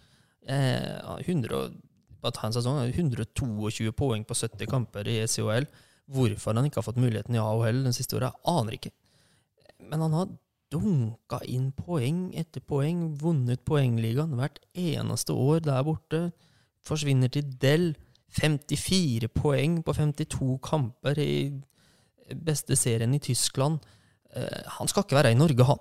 Eh, 0.46 1.18
100, 1.26 1.52
og- 1.52 1.74
bare 2.20 2.32
ta 2.32 2.46
en 2.46 2.52
sesong, 2.52 2.78
122 2.92 3.92
poeng 3.92 4.24
på 4.24 4.34
70 4.34 4.66
kamper 4.66 5.08
i 5.08 5.20
ECHL. 5.24 5.66
Hvorfor 6.10 6.54
han 6.54 6.64
ikke 6.64 6.80
har 6.82 6.92
fått 6.92 7.00
muligheten 7.00 7.34
i 7.34 7.38
AHL 7.38 7.82
den 7.84 7.92
siste 7.92 8.16
året, 8.16 8.32
aner 8.46 8.72
ikke. 8.72 8.90
Men 9.80 10.00
han 10.00 10.12
har 10.12 10.28
dunka 10.70 11.40
inn 11.46 11.72
poeng 11.72 12.34
etter 12.34 12.60
poeng, 12.60 13.16
vunnet 13.16 13.64
poengligaen 13.64 14.34
hvert 14.36 14.58
eneste 14.74 15.32
år 15.32 15.60
der 15.62 15.82
borte. 15.84 16.32
Forsvinner 16.84 17.30
til 17.30 17.42
Del. 17.60 17.94
54 18.34 19.28
poeng 19.28 19.82
på 19.84 19.94
52 19.94 20.58
kamper 20.60 21.18
i 21.18 21.62
beste 22.34 22.74
serien 22.76 23.14
i 23.14 23.20
Tyskland. 23.22 23.78
Eh, 24.34 24.62
han 24.66 24.88
skal 24.88 25.04
ikke 25.04 25.16
være 25.22 25.30
i 25.30 25.38
Norge, 25.38 25.64
han. 25.64 25.78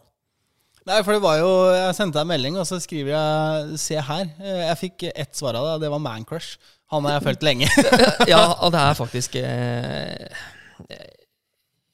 Nei, 0.83 0.99
for 1.05 1.15
det 1.15 1.23
var 1.23 1.37
jo 1.39 1.49
Jeg 1.71 1.95
sendte 1.95 2.17
deg 2.17 2.25
en 2.25 2.31
melding, 2.33 2.57
og 2.59 2.67
så 2.67 2.79
skriver 2.83 3.13
jeg 3.13 3.79
'se 3.79 3.99
her'. 4.03 4.31
Eh, 4.39 4.63
Jeg 4.67 4.77
fikk 4.77 5.03
ett 5.15 5.35
svar 5.35 5.55
av 5.55 5.65
det, 5.65 5.73
og 5.75 5.81
det 5.81 5.91
var 5.91 5.99
Mancrush. 5.99 6.57
Han 6.91 7.05
har 7.05 7.19
jeg 7.19 7.23
fulgt 7.23 7.43
lenge. 7.43 7.67
ja, 8.33 8.53
og 8.61 8.71
det 8.71 8.79
er 8.79 8.93
faktisk 8.93 9.35
eh, 9.35 10.27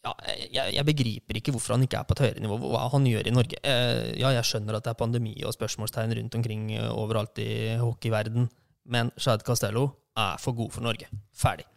ja, 0.04 0.14
jeg, 0.52 0.74
jeg 0.76 0.86
begriper 0.88 1.40
ikke 1.40 1.54
hvorfor 1.56 1.76
han 1.76 1.84
ikke 1.86 2.00
er 2.00 2.08
på 2.08 2.16
et 2.18 2.24
høyere 2.26 2.44
nivå, 2.44 2.58
hva 2.72 2.86
han 2.92 3.08
gjør 3.08 3.28
i 3.30 3.34
Norge. 3.36 3.60
Eh, 3.64 4.20
ja, 4.20 4.32
jeg 4.36 4.48
skjønner 4.48 4.78
at 4.78 4.86
det 4.88 4.94
er 4.94 5.00
pandemi 5.02 5.36
og 5.46 5.56
spørsmålstegn 5.56 6.16
rundt 6.20 6.38
omkring 6.40 6.70
eh, 6.76 6.88
overalt 6.92 7.40
i 7.44 7.76
hockeyverden, 7.80 8.50
men 8.90 9.12
Shad 9.20 9.44
Castello 9.48 9.90
er 10.18 10.40
for 10.42 10.58
god 10.58 10.72
for 10.76 10.86
Norge. 10.88 11.08
Ferdig. 11.36 11.68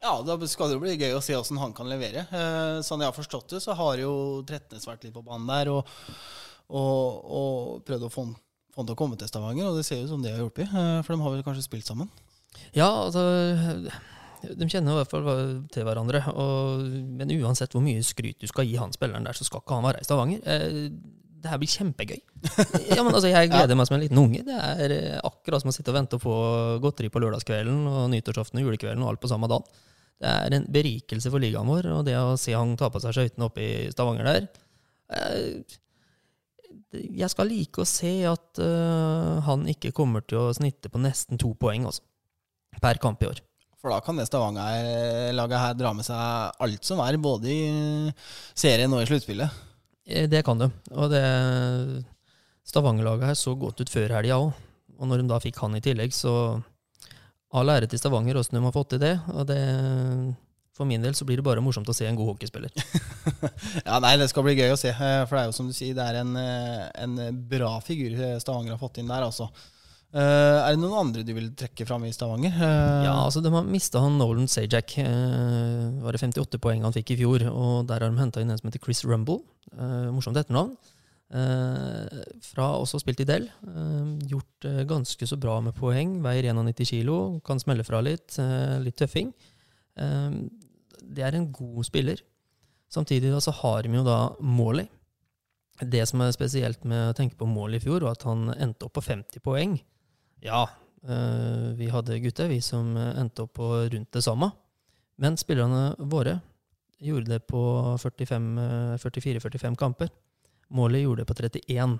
Ja, 0.00 0.14
da 0.24 0.36
skal 0.48 0.70
det 0.70 0.78
jo 0.78 0.82
bli 0.82 0.96
gøy 0.96 1.12
å 1.12 1.22
se 1.24 1.34
åssen 1.36 1.58
han 1.60 1.74
kan 1.76 1.88
levere. 1.90 2.24
Eh, 2.32 2.78
sånn 2.86 3.02
jeg 3.04 3.10
har 3.10 3.16
forstått 3.16 3.52
det, 3.54 3.62
så 3.64 3.76
har 3.76 4.00
jo 4.00 4.12
Tretnes 4.48 4.86
vært 4.88 5.04
litt 5.04 5.14
på 5.16 5.24
banen 5.26 5.48
der 5.50 5.72
og, 5.74 5.90
og, 6.70 7.26
og 7.40 7.82
prøvd 7.88 8.06
å 8.06 8.12
få 8.12 8.24
han, 8.26 8.34
få 8.74 8.82
han 8.82 8.88
til 8.90 8.96
å 8.96 9.00
komme 9.02 9.18
til 9.20 9.30
Stavanger, 9.30 9.68
og 9.70 9.78
det 9.80 9.84
ser 9.88 10.04
ut 10.04 10.10
som 10.12 10.22
det 10.24 10.32
har 10.34 10.42
hjulpet. 10.44 10.70
eh, 10.70 11.00
for 11.06 11.14
de 11.16 11.22
har 11.24 11.34
vel 11.36 11.44
kanskje 11.46 11.66
spilt 11.66 11.88
sammen? 11.90 12.10
Ja, 12.74 12.88
altså 13.06 13.22
De 14.40 14.66
kjenner 14.70 14.94
i 14.94 14.98
hvert 15.02 15.10
fall 15.12 15.26
til 15.70 15.84
hverandre. 15.86 16.22
Og, 16.32 16.84
men 17.18 17.32
uansett 17.42 17.74
hvor 17.76 17.84
mye 17.84 18.00
skryt 18.06 18.40
du 18.40 18.48
skal 18.48 18.64
gi 18.66 18.78
han 18.80 18.94
spilleren 18.94 19.26
der, 19.28 19.36
så 19.36 19.44
skal 19.44 19.60
ikke 19.62 19.76
han 19.76 19.84
være 19.90 20.00
i 20.00 20.06
Stavanger. 20.08 20.40
Eh, 20.48 20.86
det 21.40 21.48
her 21.48 21.60
blir 21.60 21.72
kjempegøy. 21.72 22.18
Ja, 22.94 23.02
men 23.04 23.14
altså, 23.14 23.28
Jeg 23.30 23.48
gleder 23.52 23.76
meg 23.78 23.88
som 23.88 23.96
en 23.96 24.02
liten 24.04 24.18
unge. 24.20 24.42
Det 24.46 24.56
er 24.56 24.94
eh, 24.96 25.20
akkurat 25.24 25.62
som 25.62 25.72
å 25.72 25.76
sitte 25.76 25.92
og 25.92 25.98
vente 25.98 26.18
på 26.20 26.32
godteri 26.84 27.12
på 27.12 27.22
lørdagskvelden 27.22 27.86
og 27.88 28.10
nyttårsaften 28.14 28.60
og 28.60 28.66
julekvelden 28.68 29.04
og 29.04 29.12
alt 29.14 29.22
på 29.22 29.30
samme 29.30 29.48
dag. 29.50 29.68
Det 30.20 30.32
er 30.32 30.56
en 30.58 30.66
berikelse 30.68 31.30
for 31.32 31.40
ligaen 31.40 31.68
vår, 31.68 31.86
og 31.96 32.02
det 32.08 32.16
å 32.20 32.34
se 32.40 32.52
han 32.52 32.74
ta 32.80 32.90
på 32.92 33.00
seg 33.00 33.16
skøytene 33.16 33.46
oppe 33.46 33.62
i 33.64 33.70
Stavanger 33.92 34.28
der 34.28 34.42
eh, 35.16 35.78
Jeg 36.92 37.30
skal 37.30 37.50
like 37.50 37.82
å 37.82 37.88
se 37.88 38.12
at 38.26 38.60
uh, 38.62 39.38
han 39.46 39.66
ikke 39.70 39.92
kommer 39.94 40.24
til 40.26 40.40
å 40.40 40.54
snitte 40.56 40.90
på 40.90 40.98
nesten 41.02 41.38
to 41.38 41.52
poeng 41.54 41.86
altså, 41.86 42.02
per 42.82 42.98
kamp 43.02 43.22
i 43.22 43.28
år. 43.30 43.42
For 43.80 43.92
da 43.94 44.00
kan 44.04 44.18
det 44.18 44.26
Stavanger-laget 44.28 45.62
her 45.62 45.76
dra 45.78 45.92
med 45.96 46.04
seg 46.04 46.18
alt 46.66 46.84
som 46.84 47.00
er, 47.00 47.16
både 47.16 47.48
i 47.48 47.60
serien 48.58 48.92
og 48.92 49.04
i 49.04 49.08
sluttspillet. 49.08 49.60
Eh, 50.04 50.26
Det 50.28 50.42
kan 50.44 50.58
du, 50.60 50.66
Og 50.92 51.08
det 51.12 51.24
Stavanger-laget 52.68 53.30
her 53.30 53.38
så 53.38 53.54
godt 53.56 53.80
ut 53.80 53.92
før 53.92 54.18
helga 54.18 54.36
òg. 54.42 54.52
Og 55.00 55.08
når 55.08 55.22
de 55.22 55.30
da 55.30 55.40
fikk 55.40 55.62
han 55.62 55.78
i 55.78 55.80
tillegg, 55.80 56.12
så 56.12 56.60
all 57.56 57.72
ære 57.72 57.88
til 57.88 57.98
Stavanger 57.98 58.36
åssen 58.36 58.58
de 58.58 58.64
har 58.66 58.74
fått 58.74 58.92
til 58.92 59.00
det. 59.02 59.14
Og 59.32 59.46
det 59.48 59.62
for 60.80 60.88
min 60.88 61.04
del 61.04 61.14
så 61.18 61.26
blir 61.28 61.38
det 61.40 61.44
bare 61.46 61.62
morsomt 61.64 61.88
å 61.92 61.94
se 61.96 62.08
en 62.08 62.16
god 62.18 62.32
hockeyspiller. 62.34 62.72
Ja, 63.86 63.98
nei, 64.02 64.14
det 64.20 64.30
skal 64.32 64.44
bli 64.46 64.56
gøy 64.58 64.72
å 64.72 64.78
se. 64.80 64.90
eh, 64.90 65.20
For 65.28 65.36
det 65.36 65.42
er 65.42 65.50
jo 65.50 65.56
som 65.56 65.68
du 65.68 65.74
sier, 65.76 65.92
det 65.96 66.06
er 66.08 66.18
en, 66.22 66.32
eh, 66.40 66.88
en 67.04 67.18
bra 67.50 67.76
figur 67.84 68.16
eh, 68.16 68.38
Stavanger 68.42 68.74
har 68.74 68.80
fått 68.80 68.98
inn 69.02 69.10
der, 69.10 69.26
altså. 69.28 69.50
Uh, 70.10 70.66
er 70.66 70.72
det 70.74 70.80
noen 70.82 70.96
andre 71.04 71.22
du 71.22 71.28
vil 71.36 71.52
trekke 71.54 71.84
fram 71.86 72.02
i 72.02 72.10
Stavanger? 72.10 72.50
Uh, 72.58 73.04
Ja, 73.06 73.12
altså 73.28 73.38
De 73.44 73.52
har 73.54 73.62
mista 73.70 74.00
han 74.02 74.16
Nolan 74.18 74.48
Sajak. 74.50 74.96
Uh, 74.98 76.00
var 76.02 76.16
det 76.16 76.22
58 76.24 76.58
poeng 76.58 76.82
han 76.82 76.96
fikk 76.96 77.12
i 77.14 77.18
fjor. 77.20 77.44
Og 77.46 77.84
der 77.86 78.02
har 78.02 78.10
de 78.10 78.18
henta 78.18 78.42
inn 78.42 78.50
en 78.50 78.58
som 78.58 78.66
heter 78.66 78.82
Chris 78.82 79.04
Rumble. 79.06 79.38
Eh, 79.70 80.08
morsomt 80.10 80.40
etternavn. 80.40 80.72
Eh, 81.30 82.24
fra 82.42 82.72
også 82.82 82.98
spilt 83.04 83.22
i 83.22 83.28
Del. 83.28 83.46
Eh, 83.62 84.08
gjort 84.32 84.66
eh, 84.66 84.80
ganske 84.90 85.28
så 85.30 85.38
bra 85.38 85.60
med 85.62 85.76
poeng. 85.78 86.16
Veier 86.26 86.50
91 86.58 86.90
kilo. 86.90 87.20
Kan 87.46 87.62
smelle 87.62 87.86
fra 87.86 88.02
litt. 88.02 88.34
Eh, 88.42 88.80
litt 88.82 88.98
tøffing. 88.98 89.30
Det 91.10 91.24
er 91.26 91.36
en 91.36 91.50
god 91.52 91.84
spiller. 91.88 92.22
Samtidig 92.90 93.30
da, 93.32 93.40
så 93.42 93.54
har 93.62 93.86
de 93.86 93.94
jo 93.94 94.06
da 94.06 94.18
Morley. 94.40 94.88
Det 95.80 96.02
som 96.08 96.20
er 96.20 96.34
spesielt 96.34 96.84
med 96.84 97.10
å 97.10 97.16
tenke 97.16 97.38
på 97.40 97.48
Morley 97.48 97.80
i 97.80 97.84
fjor, 97.84 98.04
var 98.04 98.18
at 98.18 98.26
han 98.28 98.50
endte 98.56 98.86
opp 98.86 98.98
på 98.98 99.04
50 99.06 99.42
poeng. 99.44 99.78
Ja, 100.44 100.66
eh, 101.06 101.70
vi 101.78 101.88
hadde 101.92 102.18
gutter, 102.20 102.50
vi 102.50 102.60
som 102.64 102.92
endte 102.96 103.46
opp 103.46 103.54
på 103.60 103.70
rundt 103.92 104.12
det 104.12 104.24
samme. 104.26 104.50
Men 105.20 105.38
spillerne 105.40 105.94
våre 105.98 106.40
gjorde 107.00 107.34
det 107.34 107.46
på 107.48 107.62
45, 108.00 108.58
eh, 108.58 108.96
44-45 108.98 109.76
kamper. 109.76 110.10
Målet 110.70 111.02
gjorde 111.04 111.24
det 111.24 111.28
på 111.30 111.34
31. 111.34 111.98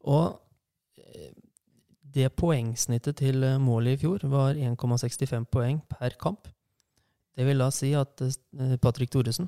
Og 0.00 0.40
eh, 0.98 1.32
det 2.02 2.32
poengsnittet 2.36 3.20
til 3.20 3.44
målet 3.60 3.98
i 3.98 4.02
fjor 4.02 4.24
var 4.30 4.54
1,65 4.54 5.44
poeng 5.52 5.82
per 5.90 6.16
kamp. 6.18 6.48
Det 7.38 7.46
vil 7.46 7.60
da 7.62 7.68
si 7.70 7.92
at 7.94 8.18
eh, 8.24 8.74
Patrick 8.82 9.12
Thoresen 9.14 9.46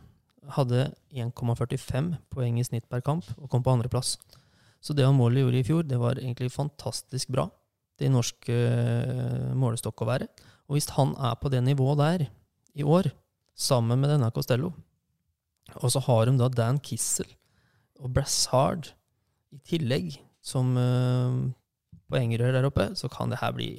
hadde 0.55 0.93
1,45 1.11 2.13
poeng 2.31 2.61
i 2.61 2.67
snitt 2.67 2.87
per 2.91 3.03
kamp 3.05 3.27
og 3.37 3.51
kom 3.51 3.65
på 3.67 3.73
andreplass. 3.75 4.15
Så 4.81 4.95
det 4.97 5.05
han 5.05 5.19
målet 5.19 5.43
gjorde 5.43 5.59
i 5.59 5.67
fjor, 5.67 5.83
det 5.85 5.99
var 6.01 6.21
egentlig 6.21 6.53
fantastisk 6.55 7.33
bra 7.35 7.49
til 8.01 8.15
norsk 8.15 8.49
uh, 8.49 9.51
målestokk 9.61 10.01
å 10.01 10.09
være. 10.09 10.29
Og 10.71 10.79
hvis 10.79 10.89
han 10.97 11.13
er 11.21 11.35
på 11.37 11.51
det 11.53 11.61
nivået 11.67 12.01
der 12.01 12.25
i 12.81 12.87
år, 12.87 13.11
sammen 13.53 14.01
med 14.01 14.09
denne 14.15 14.31
Costello, 14.33 14.71
og 15.77 15.93
så 15.93 16.01
har 16.07 16.25
de 16.27 16.39
da 16.41 16.49
Dan 16.49 16.81
Kissel 16.81 17.29
og 18.01 18.15
Brassard 18.17 18.89
i 19.53 19.61
tillegg 19.69 20.17
som 20.41 20.73
uh, 20.81 21.37
poengrør 22.09 22.57
der 22.57 22.71
oppe, 22.71 22.89
så 22.97 23.11
kan 23.13 23.29
det 23.29 23.43
her 23.43 23.53
bli 23.53 23.75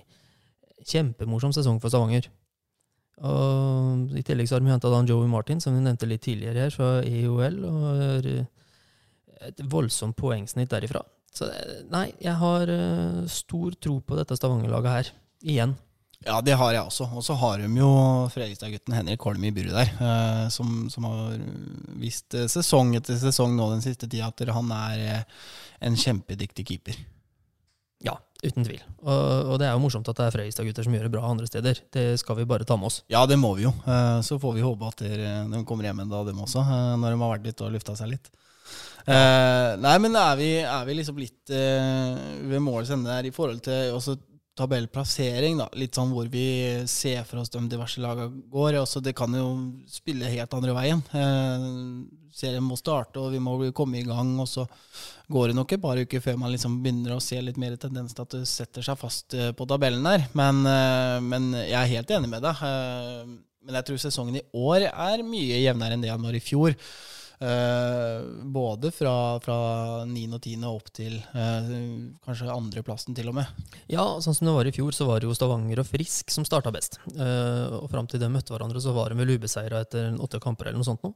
kjempemorsom 0.85 1.55
sesong 1.55 1.81
for 1.81 1.89
Stavanger. 1.89 2.29
Og 3.21 4.15
I 4.17 4.23
tillegg 4.25 4.49
så 4.49 4.57
har 4.57 4.63
de 4.63 4.71
henta 4.71 4.89
Joey 4.89 5.29
Martin, 5.29 5.61
som 5.61 5.75
vi 5.75 5.83
nevnte 5.83 6.09
litt 6.09 6.23
tidligere 6.25 6.65
her, 6.65 6.73
fra 6.73 6.89
EOL. 7.05 7.59
og 7.69 8.25
eh, 8.25 8.45
Et 9.49 9.61
voldsomt 9.69 10.17
poengsnitt 10.17 10.71
derifra. 10.71 11.03
Så 11.33 11.47
eh, 11.51 11.85
nei, 11.93 12.09
jeg 12.21 12.33
har 12.41 12.71
eh, 12.73 13.21
stor 13.29 13.77
tro 13.77 13.99
på 14.01 14.17
dette 14.17 14.37
Stavanger-laget 14.37 14.97
her. 14.97 15.13
Igjen. 15.41 15.77
Ja, 16.25 16.39
det 16.45 16.57
har 16.57 16.73
jeg 16.73 16.85
også. 16.85 17.07
Og 17.17 17.25
så 17.25 17.37
har 17.37 17.61
de 17.61 17.69
jo 17.77 17.91
Fredrikstad-gutten 18.33 18.93
Henrik 18.93 19.23
Holm 19.25 19.45
i 19.45 19.53
buret 19.53 19.73
der, 19.73 20.49
som, 20.53 20.83
som 20.93 21.07
har 21.09 21.39
vist 21.97 22.37
sesong 22.53 22.93
etter 22.99 23.17
sesong 23.17 23.55
nå 23.57 23.71
den 23.71 23.81
siste 23.81 24.05
tida 24.05 24.29
at 24.29 24.43
han 24.53 24.69
er 24.75 25.23
en 25.81 25.97
kjempedyktig 25.97 26.67
keeper. 26.69 26.99
Uten 28.41 28.65
tvil. 28.65 28.79
Og, 29.05 29.51
og 29.53 29.59
det 29.61 29.67
er 29.67 29.75
jo 29.75 29.81
morsomt 29.83 30.07
at 30.09 30.17
det 30.17 30.25
er 30.25 30.33
Fredrikstad-gutter 30.33 30.85
som 30.87 30.95
gjør 30.97 31.05
det 31.05 31.13
bra 31.13 31.27
andre 31.29 31.45
steder. 31.45 31.81
Det 31.93 32.05
skal 32.17 32.39
vi 32.39 32.45
bare 32.49 32.65
ta 32.65 32.73
med 32.79 32.89
oss. 32.89 33.01
Ja, 33.13 33.21
det 33.29 33.37
må 33.37 33.51
vi 33.57 33.67
jo. 33.67 33.73
Eh, 33.85 34.21
Så 34.25 34.39
får 34.41 34.55
vi 34.57 34.63
håpe 34.65 34.87
at 34.89 35.03
de 35.05 35.61
kommer 35.69 35.85
hjem 35.85 36.01
en 36.01 36.09
dag, 36.09 36.25
dem 36.31 36.41
også, 36.41 36.63
eh, 36.65 36.95
når 36.97 37.13
de 37.13 37.19
har 37.21 37.33
vært 37.35 37.45
litt 37.51 37.61
og 37.61 37.75
lufta 37.75 37.93
seg 37.99 38.15
litt. 38.15 38.31
Eh, 39.05 39.69
nei, 39.81 39.93
men 40.01 40.17
er 40.17 40.35
vi, 40.39 40.49
er 40.65 40.83
vi 40.89 40.97
liksom 40.97 41.21
litt 41.21 41.53
ved 41.53 42.61
målets 42.65 42.93
ende 42.95 43.09
der 43.13 43.29
i 43.29 43.33
forhold 43.35 43.61
til 43.65 43.93
også 43.97 44.17
tabellplassering, 44.57 45.61
da? 45.61 45.69
Litt 45.79 45.95
sånn 45.95 46.11
hvor 46.13 46.27
vi 46.29 46.45
ser 46.89 47.21
for 47.29 47.41
oss 47.41 47.49
de 47.53 47.61
diverse 47.71 48.01
lagene 48.03 48.41
går. 48.51 48.81
Også 48.81 49.01
det 49.05 49.13
kan 49.17 49.31
jo 49.37 49.45
spille 49.89 50.29
helt 50.33 50.53
andre 50.57 50.75
veien. 50.75 51.05
Serien 52.41 52.65
må 52.65 52.77
starte, 52.79 53.21
og 53.21 53.31
vi 53.35 53.41
må 53.43 53.55
komme 53.77 54.01
i 54.01 54.07
gang. 54.07 54.33
Og 54.41 54.49
så 54.49 54.65
går 55.31 55.51
det 55.51 55.59
nok 55.59 55.75
et 55.77 55.83
par 55.83 56.01
uker 56.01 56.23
før 56.23 56.41
man 56.41 56.51
liksom 56.53 56.79
begynner 56.83 57.15
å 57.15 57.21
se 57.23 57.39
litt 57.41 57.59
mer 57.61 57.77
tendens 57.81 58.17
til 58.17 58.25
at 58.25 58.35
det 58.35 58.43
setter 58.49 58.85
seg 58.85 58.99
fast 58.99 59.37
eh, 59.37 59.53
på 59.55 59.69
tabellen 59.69 60.03
der. 60.07 60.27
Men, 60.37 60.65
eh, 60.67 61.17
men 61.23 61.53
jeg 61.61 61.77
er 61.79 61.95
helt 61.95 62.17
enig 62.17 62.33
med 62.33 62.45
deg. 62.47 62.67
Eh, 62.67 63.39
Men 63.61 63.75
jeg 63.77 63.85
tror 63.85 63.99
sesongen 64.01 64.39
i 64.39 64.47
år 64.57 64.87
er 64.89 65.21
mye 65.21 65.59
jevnere 65.61 65.93
enn 65.93 66.01
det 66.01 66.09
han 66.09 66.23
var 66.25 66.33
i 66.33 66.41
fjor. 66.41 66.73
Uh, 67.41 68.21
både 68.53 68.91
fra, 68.93 69.39
fra 69.41 69.55
9. 70.05 70.25
og 70.37 70.43
10. 70.45 70.65
opp 70.69 70.91
til 70.93 71.15
uh, 71.33 71.71
kanskje 72.21 72.53
andreplassen, 72.53 73.15
til 73.17 73.31
og 73.31 73.39
med. 73.39 73.63
Ja, 73.89 74.03
sånn 74.21 74.37
som 74.37 74.45
det 74.45 74.53
var 74.53 74.69
i 74.69 74.73
fjor, 74.75 74.93
så 74.93 75.07
var 75.09 75.21
det 75.21 75.25
jo 75.25 75.33
Stavanger 75.33 75.81
og 75.81 75.89
Frisk 75.89 76.29
som 76.29 76.45
starta 76.45 76.73
best. 76.73 76.99
Uh, 77.15 77.81
og 77.81 77.87
fram 77.89 78.09
til 78.09 78.21
de 78.21 78.29
møtte 78.29 78.53
hverandre, 78.53 78.81
så 78.83 78.93
var 78.93 79.09
de 79.09 79.17
vel 79.23 79.33
ubeseira 79.33 79.81
etter 79.81 80.13
åtte 80.21 80.41
kamper 80.43 80.69
eller 80.69 80.83
noe 80.83 80.89
sånt 80.91 81.01
nå. 81.05 81.15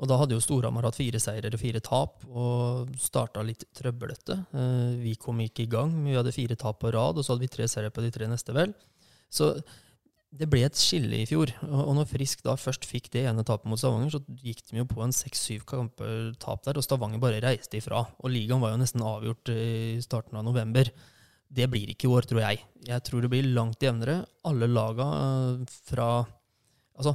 Og 0.00 0.08
da 0.08 0.16
hadde 0.16 0.32
jo 0.32 0.40
Storhamar 0.40 0.86
hatt 0.88 0.96
fire 0.96 1.20
seirer 1.20 1.52
og 1.52 1.60
fire 1.60 1.82
tap, 1.84 2.24
og 2.28 2.88
starta 3.00 3.44
litt 3.44 3.66
trøblete. 3.76 4.38
Eh, 4.56 4.96
vi 5.02 5.12
kom 5.20 5.42
ikke 5.44 5.66
i 5.66 5.70
gang, 5.70 5.92
men 5.92 6.08
vi 6.08 6.16
hadde 6.16 6.32
fire 6.34 6.56
tap 6.56 6.80
på 6.80 6.92
rad, 6.94 7.20
og 7.20 7.26
så 7.26 7.34
hadde 7.34 7.44
vi 7.44 7.52
tre 7.52 7.68
seire 7.68 7.92
på 7.92 8.04
de 8.04 8.12
tre 8.14 8.28
neste, 8.30 8.54
vel. 8.56 8.72
Så 9.30 9.52
det 10.30 10.46
ble 10.48 10.62
et 10.62 10.78
skille 10.78 11.20
i 11.20 11.26
fjor. 11.28 11.50
Og 11.66 11.92
når 11.98 12.08
Frisk 12.08 12.44
da 12.46 12.54
først 12.58 12.86
fikk 12.88 13.10
det 13.12 13.26
ene 13.28 13.44
tapet 13.46 13.68
mot 13.68 13.80
Stavanger, 13.80 14.14
så 14.14 14.40
gikk 14.40 14.62
de 14.68 14.80
jo 14.80 14.86
på 14.88 15.02
en 15.04 15.14
seks-syv 15.14 15.64
kamper 15.68 16.30
tap 16.40 16.62
der, 16.64 16.78
og 16.78 16.86
Stavanger 16.86 17.22
bare 17.22 17.42
reiste 17.44 17.80
ifra. 17.80 18.04
Og 18.22 18.32
ligaen 18.32 18.62
var 18.62 18.72
jo 18.72 18.80
nesten 18.80 19.04
avgjort 19.04 19.52
i 19.52 19.98
starten 20.04 20.38
av 20.38 20.46
november. 20.46 20.88
Det 21.50 21.66
blir 21.66 21.90
ikke 21.90 22.06
i 22.06 22.12
år, 22.14 22.30
tror 22.30 22.44
jeg. 22.44 22.62
Jeg 22.86 23.04
tror 23.04 23.24
det 23.24 23.32
blir 23.32 23.52
langt 23.52 23.82
jevnere. 23.82 24.20
Alle 24.46 24.70
laga 24.70 25.08
eh, 25.20 25.80
fra 25.90 26.10
Altså, 27.00 27.14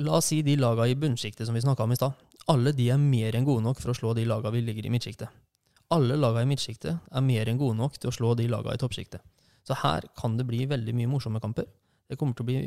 la 0.00 0.18
oss 0.18 0.30
si 0.32 0.40
de 0.46 0.56
laga 0.60 0.86
i 0.88 0.96
bunnsjiktet 0.98 1.46
som 1.48 1.56
vi 1.56 1.62
snakka 1.64 1.84
om 1.84 1.94
i 1.94 1.98
stad. 1.98 2.16
Alle 2.50 2.72
de 2.76 2.88
er 2.90 3.00
mer 3.00 3.36
enn 3.36 3.46
gode 3.46 3.64
nok 3.64 3.80
for 3.82 3.92
å 3.92 3.96
slå 3.96 4.14
de 4.16 4.26
laga 4.28 4.52
vi 4.54 4.62
ligger 4.64 4.88
i 4.88 4.92
midtsjiktet. 4.92 5.28
Alle 5.94 6.16
laga 6.18 6.42
i 6.42 6.48
midtsjiktet 6.48 7.10
er 7.10 7.26
mer 7.26 7.50
enn 7.50 7.58
gode 7.60 7.78
nok 7.78 7.98
til 7.98 8.10
å 8.10 8.14
slå 8.14 8.34
de 8.38 8.48
laga 8.50 8.74
i 8.74 8.80
toppsjiktet. 8.80 9.22
Så 9.66 9.76
her 9.82 10.06
kan 10.18 10.36
det 10.38 10.46
bli 10.48 10.64
veldig 10.70 10.94
mye 10.96 11.10
morsomme 11.10 11.42
kamper. 11.42 11.66
Det 12.10 12.18
kommer 12.18 12.34
til 12.34 12.46
å 12.46 12.50
bli 12.50 12.60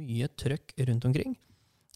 mye 0.00 0.28
trøkk 0.36 0.74
rundt 0.88 1.06
omkring. 1.08 1.36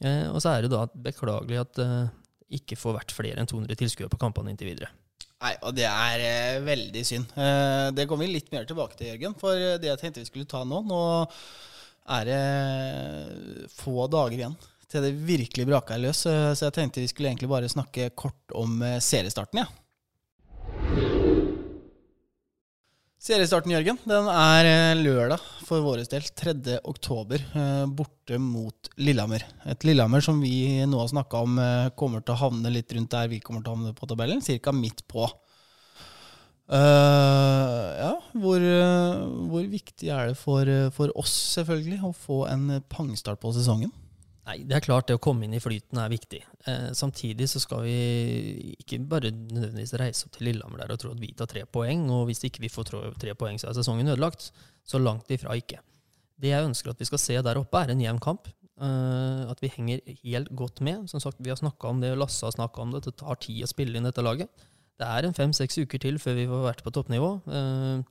Eh, 0.00 0.28
og 0.30 0.40
så 0.42 0.54
er 0.54 0.64
det 0.64 0.72
da 0.72 0.84
beklagelig 0.88 1.60
at 1.60 1.74
det 1.78 1.88
eh, 1.88 2.12
ikke 2.58 2.78
får 2.78 2.98
vært 2.98 3.14
flere 3.16 3.40
enn 3.40 3.48
200 3.50 3.80
tilskuere 3.80 4.12
på 4.12 4.20
kampene 4.20 4.52
inntil 4.52 4.70
videre. 4.70 4.92
Nei, 5.44 5.54
og 5.66 5.74
det 5.76 5.86
er 5.88 6.22
eh, 6.24 6.62
veldig 6.64 7.02
synd. 7.04 7.32
Eh, 7.36 7.88
det 7.96 8.06
kommer 8.08 8.28
vi 8.28 8.36
litt 8.38 8.52
mer 8.54 8.68
tilbake 8.68 8.96
til, 8.96 9.10
Jørgen. 9.12 9.34
For 9.40 9.58
eh, 9.58 9.76
det 9.80 9.90
jeg 9.90 10.00
tenkte 10.00 10.22
vi 10.22 10.30
skulle 10.30 10.48
ta 10.48 10.62
nå 10.64 10.80
Nå 10.86 11.00
er 12.14 12.28
det 12.28 13.68
få 13.72 14.04
dager 14.12 14.36
igjen 14.36 14.56
til 14.94 15.04
det 15.04 15.14
virkelig 15.26 15.66
braka 15.68 15.98
løs. 15.98 16.24
Så 16.26 16.68
jeg 16.68 16.76
tenkte 16.76 17.02
vi 17.02 17.10
skulle 17.10 17.32
egentlig 17.32 17.50
bare 17.50 17.70
snakke 17.70 18.12
kort 18.16 18.54
om 18.54 18.78
eh, 18.82 19.00
seriestarten, 19.02 19.64
ja. 19.64 19.70
Seriestarten, 23.24 23.72
Jørgen, 23.72 23.96
den 24.04 24.26
er 24.28 24.66
eh, 24.68 24.98
lørdag 25.00 25.40
for 25.64 25.80
vår 25.84 26.02
del. 26.12 26.26
3. 26.36 26.76
oktober, 26.84 27.40
eh, 27.56 27.86
borte 27.88 28.36
mot 28.38 28.90
Lillehammer. 29.00 29.46
Et 29.72 29.86
Lillehammer 29.88 30.24
som 30.24 30.42
vi 30.44 30.84
nå 30.84 31.00
har 31.00 31.08
snakka 31.10 31.40
om 31.46 31.56
kommer 31.98 32.20
til 32.20 32.36
å 32.36 32.42
havne 32.44 32.72
litt 32.74 32.92
rundt 32.92 33.14
der 33.16 33.32
vi 33.32 33.40
kommer 33.44 33.64
til 33.64 33.72
å 33.72 33.78
havne 33.78 33.96
på 33.96 34.10
tabellen, 34.10 34.44
ca. 34.44 34.76
midt 34.76 35.06
på. 35.08 35.26
Uh, 36.64 37.90
ja, 38.00 38.12
hvor, 38.40 38.62
hvor 39.50 39.66
viktig 39.68 40.08
er 40.08 40.30
det 40.30 40.38
for, 40.40 40.68
for 40.96 41.12
oss, 41.20 41.34
selvfølgelig, 41.58 41.98
å 42.08 42.14
få 42.16 42.38
en 42.48 42.78
pangstart 42.88 43.42
på 43.42 43.52
sesongen? 43.52 43.92
Nei, 44.44 44.58
det 44.68 44.76
er 44.76 44.84
klart 44.84 45.08
det 45.08 45.16
å 45.16 45.22
komme 45.24 45.46
inn 45.46 45.54
i 45.56 45.62
flyten 45.62 45.98
er 46.02 46.10
viktig. 46.12 46.42
Eh, 46.68 46.90
samtidig 46.96 47.46
så 47.48 47.62
skal 47.62 47.86
vi 47.86 48.74
ikke 48.76 48.98
bare 49.08 49.30
nødvendigvis 49.32 49.94
reise 50.00 50.26
opp 50.26 50.36
til 50.36 50.50
Lillehammer 50.50 50.82
der 50.82 50.92
og 50.92 51.00
tro 51.00 51.12
at 51.14 51.22
vi 51.22 51.30
tar 51.36 51.48
tre 51.48 51.62
poeng, 51.64 52.04
og 52.12 52.26
hvis 52.28 52.44
ikke 52.44 52.60
vi 52.66 52.72
får 52.72 52.92
tre 53.20 53.32
poeng, 53.40 53.56
så 53.60 53.70
er 53.70 53.78
sesongen 53.78 54.12
ødelagt. 54.12 54.50
Så 54.84 55.00
langt 55.00 55.30
ifra 55.32 55.56
ikke. 55.56 55.80
Det 56.36 56.50
jeg 56.50 56.66
ønsker 56.66 56.92
at 56.92 57.00
vi 57.00 57.08
skal 57.08 57.22
se 57.22 57.38
der 57.46 57.56
oppe, 57.56 57.80
er 57.80 57.94
en 57.94 58.04
jevn 58.04 58.20
kamp. 58.20 58.50
Eh, 58.84 59.42
at 59.48 59.64
vi 59.64 59.70
henger 59.72 60.02
helt 60.20 60.50
godt 60.52 60.82
med. 60.84 61.08
Som 61.08 61.22
sagt, 61.24 61.40
Vi 61.40 61.48
har 61.48 61.56
snakka 61.56 61.88
om 61.88 62.00
det, 62.00 62.12
og 62.12 62.18
Lasse 62.26 62.44
har 62.44 62.52
snakka 62.52 62.82
om 62.82 62.92
det. 62.92 63.04
Det 63.04 63.16
tar 63.16 63.40
tid 63.40 63.64
å 63.64 63.70
spille 63.70 63.96
inn 63.96 64.04
dette 64.04 64.22
laget. 64.22 64.50
Det 64.98 65.06
er 65.06 65.24
en 65.24 65.34
fem-seks 65.34 65.78
uker 65.78 65.98
til 65.98 66.18
før 66.18 66.36
vi 66.36 66.46
får 66.46 66.66
vært 66.68 66.82
på 66.84 66.92
toppnivå. 66.92 67.30
Eh, 67.48 68.02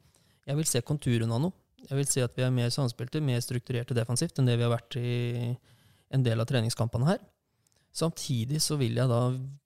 jeg 0.48 0.56
vil 0.56 0.66
se 0.66 0.82
konturen 0.82 1.32
av 1.32 1.46
noe. 1.46 1.54
Jeg 1.84 2.00
vil 2.00 2.08
se 2.08 2.24
at 2.24 2.34
vi 2.36 2.44
er 2.44 2.50
mer 2.50 2.72
samspilte, 2.72 3.22
mer 3.22 3.44
strukturerte 3.44 3.94
defensivt 3.94 4.40
enn 4.40 4.48
det 4.48 4.58
vi 4.58 4.64
har 4.64 4.72
vært 4.72 4.96
i 4.98 5.56
en 6.14 6.26
del 6.26 6.42
av 6.42 6.50
treningskampene 6.50 7.10
her. 7.10 7.22
Samtidig 7.94 8.62
så 8.66 8.78
vil 8.80 8.98
jeg 8.98 9.10
da 9.10 9.22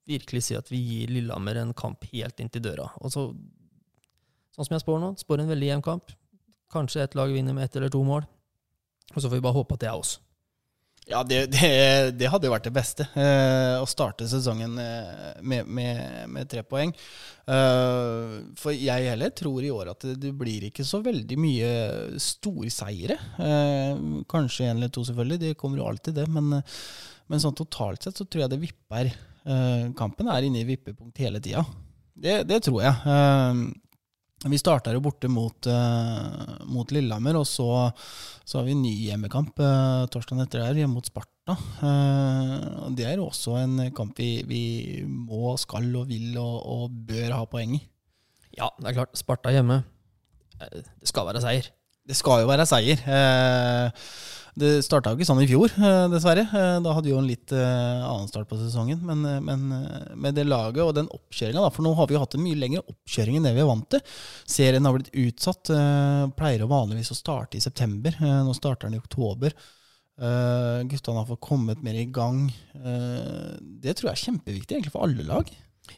virkelig 0.08 0.42
si 0.44 0.56
at 0.58 0.68
vi 0.68 0.80
gir 0.84 1.12
Lillehammer 1.12 1.62
en 1.62 1.74
kamp 1.76 2.04
helt 2.10 2.40
inntil 2.42 2.64
døra. 2.64 2.90
Og 3.00 3.12
så, 3.12 3.28
sånn 4.52 4.68
som 4.68 4.76
jeg 4.76 4.84
spår 4.84 5.00
nå, 5.00 5.12
spår 5.20 5.44
en 5.44 5.52
veldig 5.52 5.70
jevn 5.70 5.84
kamp. 5.86 6.12
Kanskje 6.72 7.06
ett 7.06 7.16
lag 7.16 7.32
vinner 7.32 7.56
med 7.56 7.68
ett 7.68 7.78
eller 7.80 7.92
to 7.92 8.02
mål. 8.04 8.26
Og 9.14 9.20
så 9.22 9.30
får 9.30 9.38
vi 9.38 9.44
bare 9.46 9.56
håpe 9.56 9.78
at 9.78 9.84
det 9.84 9.88
er 9.88 10.00
oss. 10.00 10.18
Ja, 11.08 11.22
det, 11.24 11.46
det, 11.54 11.68
det 12.20 12.28
hadde 12.28 12.48
jo 12.48 12.52
vært 12.52 12.66
det 12.68 12.74
beste. 12.76 13.06
Eh, 13.16 13.78
å 13.80 13.86
starte 13.88 14.28
sesongen 14.28 14.76
eh, 14.82 15.38
med, 15.40 15.68
med, 15.68 16.28
med 16.28 16.50
tre 16.50 16.60
poeng. 16.68 16.92
Eh, 17.48 18.34
for 18.60 18.76
jeg 18.76 19.08
heller 19.08 19.32
tror 19.32 19.64
i 19.64 19.72
år 19.72 19.94
at 19.94 20.04
det, 20.20 20.34
blir 20.36 20.68
ikke 20.68 20.84
så 20.84 21.00
veldig 21.04 21.38
mye 21.40 21.70
storseire. 22.20 23.16
Eh, 23.40 24.04
kanskje 24.28 24.68
en 24.68 24.76
eller 24.76 24.92
to, 24.92 25.06
selvfølgelig. 25.08 25.40
Det 25.46 25.56
kommer 25.60 25.80
jo 25.80 25.88
alltid, 25.88 26.20
det. 26.20 26.28
Men, 26.34 26.60
men 26.60 27.44
sånn 27.44 27.56
totalt 27.56 28.04
sett 28.04 28.20
så 28.20 28.28
tror 28.28 28.44
jeg 28.44 28.52
det 28.52 28.62
vipper. 28.68 29.12
Eh, 29.48 29.88
kampen 29.96 30.28
er 30.28 30.44
inne 30.44 30.60
i 30.60 30.68
vippepunkt 30.68 31.24
hele 31.24 31.40
tida. 31.40 31.64
Det, 32.18 32.60
tror 32.66 32.82
jeg. 32.82 33.16
Vi 34.46 34.58
starta 34.60 34.92
jo 34.94 35.02
borte 35.02 35.26
mot, 35.26 35.66
uh, 35.66 36.58
mot 36.70 36.92
Lillehammer, 36.94 37.40
og 37.40 37.46
så, 37.48 37.88
så 38.46 38.60
har 38.60 38.68
vi 38.68 38.76
en 38.76 38.84
ny 38.84 38.92
hjemmekamp 39.08 39.58
uh, 39.58 40.06
torsdagen 40.14 40.44
etter 40.44 40.62
der, 40.62 40.78
hjemme 40.78 41.00
mot 41.00 41.08
Sparta. 41.08 41.56
Uh, 41.82 42.86
det 42.94 43.08
er 43.08 43.22
også 43.22 43.56
en 43.64 43.88
kamp 43.96 44.18
vi, 44.20 44.44
vi 44.46 44.62
må, 45.08 45.56
skal 45.58 45.90
og 45.98 46.06
vil 46.12 46.38
og, 46.38 46.58
og 46.70 47.00
bør 47.10 47.34
ha 47.34 47.42
poeng 47.50 47.74
i. 47.80 47.82
Ja, 48.58 48.70
det 48.78 48.92
er 48.92 49.00
klart. 49.00 49.18
Sparta 49.18 49.50
hjemme. 49.54 49.82
Det 50.58 51.10
skal 51.10 51.26
være 51.28 51.42
seier. 51.42 51.68
Det 52.08 52.16
skal 52.16 52.42
jo 52.42 52.48
være 52.48 52.66
seier. 52.66 53.02
Eh, 53.04 54.06
det 54.58 54.70
starta 54.86 55.12
jo 55.12 55.18
ikke 55.18 55.28
sånn 55.28 55.42
i 55.44 55.48
fjor, 55.50 55.72
eh, 55.78 56.06
dessverre. 56.12 56.44
Eh, 56.46 56.78
Da 56.84 56.94
hadde 56.96 57.08
vi 57.08 57.12
jo 57.14 57.20
en 57.20 57.28
litt 57.28 57.52
eh, 57.54 58.02
annen 58.08 58.28
start 58.30 58.48
på 58.50 58.58
sesongen. 58.60 59.00
Men, 59.06 59.22
men 59.44 59.62
med 60.18 60.34
det 60.38 60.46
laget 60.48 60.82
og 60.84 60.94
den 60.96 61.10
oppkjøringa, 61.14 61.70
for 61.74 61.86
nå 61.86 61.94
har 61.98 62.10
vi 62.10 62.16
jo 62.16 62.22
hatt 62.24 62.34
en 62.38 62.44
mye 62.44 62.58
lengre 62.58 62.82
oppkjøring 62.84 63.38
enn 63.38 63.48
det 63.48 63.54
vi 63.56 63.62
er 63.64 63.70
vant 63.70 63.88
til. 63.94 64.02
Serien 64.48 64.88
har 64.88 64.96
blitt 64.98 65.14
utsatt. 65.14 65.72
Pleier 66.38 66.64
jo 66.64 66.70
vanligvis 66.70 67.14
å 67.14 67.18
starte 67.18 67.58
i 67.58 67.64
september. 67.64 68.18
Nå 68.20 68.56
starter 68.56 68.88
den 68.88 68.98
i 68.98 69.02
oktober. 69.02 69.54
Guttene 70.18 71.20
har 71.20 71.28
fått 71.28 71.44
kommet 71.46 71.82
mer 71.86 71.94
i 71.94 72.08
gang. 72.10 72.48
Det 72.74 73.94
tror 73.94 74.10
jeg 74.10 74.16
er 74.16 74.24
kjempeviktig 74.26 74.76
egentlig 74.76 74.94
for 74.96 75.06
alle 75.06 75.26
lag. 75.26 75.50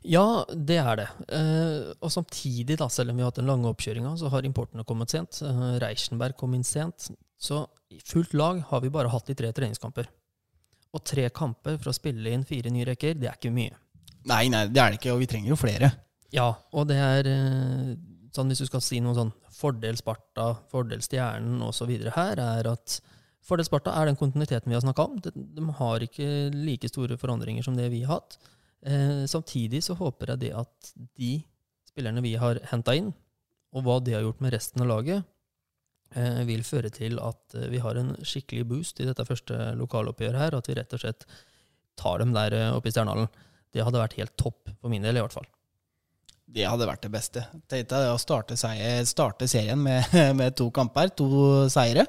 Ja, 0.07 0.45
det 0.55 0.79
er 0.81 1.01
det. 1.01 1.09
Eh, 1.35 1.91
og 2.01 2.13
samtidig, 2.15 2.77
da, 2.81 2.89
selv 2.93 3.11
om 3.11 3.19
vi 3.19 3.25
har 3.25 3.33
hatt 3.33 3.41
den 3.41 3.51
lange 3.51 3.71
oppkjøringa, 3.73 4.15
så 4.21 4.31
har 4.33 4.47
importene 4.47 4.85
kommet 4.89 5.13
sent. 5.13 5.41
Eh, 5.47 5.65
Reichenberg 5.83 6.37
kom 6.39 6.55
inn 6.57 6.67
sent. 6.67 7.11
Så 7.41 7.65
i 7.91 8.01
fullt 8.07 8.35
lag 8.39 8.63
har 8.71 8.83
vi 8.85 8.93
bare 8.93 9.11
hatt 9.11 9.27
de 9.27 9.37
tre 9.39 9.51
treningskamper. 9.55 10.09
Og 10.95 11.03
tre 11.07 11.29
kamper 11.35 11.79
for 11.79 11.93
å 11.93 11.95
spille 11.95 12.33
inn 12.35 12.47
fire 12.47 12.71
nye 12.73 12.87
rekker, 12.89 13.17
det 13.19 13.31
er 13.31 13.39
ikke 13.39 13.55
mye. 13.55 13.77
Nei, 14.31 14.45
nei, 14.53 14.67
det 14.69 14.81
er 14.83 14.93
det 14.93 15.01
ikke, 15.01 15.15
og 15.15 15.23
vi 15.23 15.29
trenger 15.31 15.53
jo 15.53 15.59
flere. 15.59 15.91
Ja, 16.35 16.49
og 16.77 16.87
det 16.91 16.99
er 17.03 17.29
eh, 17.31 17.95
sånn 18.35 18.51
hvis 18.51 18.63
du 18.63 18.69
skal 18.69 18.83
si 18.85 19.01
noe 19.03 19.17
sånn 19.17 19.33
fordel 19.55 19.99
Sparta, 19.99 20.53
fordel 20.71 21.03
Stjernen 21.05 21.63
osv. 21.67 21.91
her, 22.15 22.43
er 22.43 22.71
at 22.71 22.99
fordel 23.47 23.67
Sparta 23.67 23.95
er 23.99 24.11
den 24.11 24.19
kontinuiteten 24.21 24.71
vi 24.71 24.77
har 24.77 24.85
snakka 24.85 25.09
om. 25.09 25.19
De, 25.25 25.33
de 25.35 25.67
har 25.81 26.07
ikke 26.07 26.29
like 26.55 26.91
store 26.91 27.19
forandringer 27.21 27.67
som 27.67 27.79
det 27.79 27.89
vi 27.93 28.05
har 28.05 28.21
hatt. 28.21 28.39
Eh, 28.87 29.25
samtidig 29.31 29.83
så 29.87 29.97
håper 29.99 30.35
jeg 30.35 30.47
det 30.47 30.55
at 30.63 30.95
de 31.19 31.35
spillerne 31.91 32.23
vi 32.25 32.37
har 32.39 32.63
henta 32.71 32.95
inn, 32.97 33.11
og 33.75 33.87
hva 33.87 33.99
de 34.03 34.15
har 34.15 34.25
gjort 34.25 34.43
med 34.43 34.55
resten 34.55 34.83
av 34.85 34.91
laget, 34.91 35.27
vil 36.49 36.65
føre 36.67 36.91
til 36.91 37.21
at 37.23 37.55
eh, 37.55 37.69
vi 37.71 37.81
har 37.83 37.99
en 37.99 38.13
skikkelig 38.27 38.67
boost 38.67 39.01
i 39.01 39.07
dette 39.09 39.27
første 39.27 39.73
lokaloppgjøret 39.79 40.43
her. 40.43 40.59
At 40.59 40.71
vi 40.71 40.77
rett 40.79 40.97
og 40.97 41.03
slett 41.03 41.27
tar 42.01 42.23
dem 42.23 42.35
der 42.35 42.57
eh, 42.57 42.75
oppe 42.75 42.91
i 42.91 42.95
Stjernehallen. 42.95 43.31
Det 43.71 43.85
hadde 43.87 44.03
vært 44.03 44.19
helt 44.19 44.37
topp 44.41 44.73
for 44.81 44.91
min 44.93 45.07
del, 45.07 45.21
i 45.21 45.25
hvert 45.25 45.37
fall. 45.37 45.47
Det 46.51 46.67
hadde 46.67 46.89
vært 46.89 47.05
det 47.07 47.13
beste. 47.15 47.45
Tenkte 47.71 48.01
jeg 48.03 48.11
å 48.11 48.19
starte, 48.19 48.59
seier, 48.59 49.05
starte 49.07 49.47
serien 49.51 49.79
med, 49.79 50.03
med, 50.41 50.57
to 50.59 50.67
kamper, 50.75 51.13
to 51.15 51.29
seire. 51.71 52.09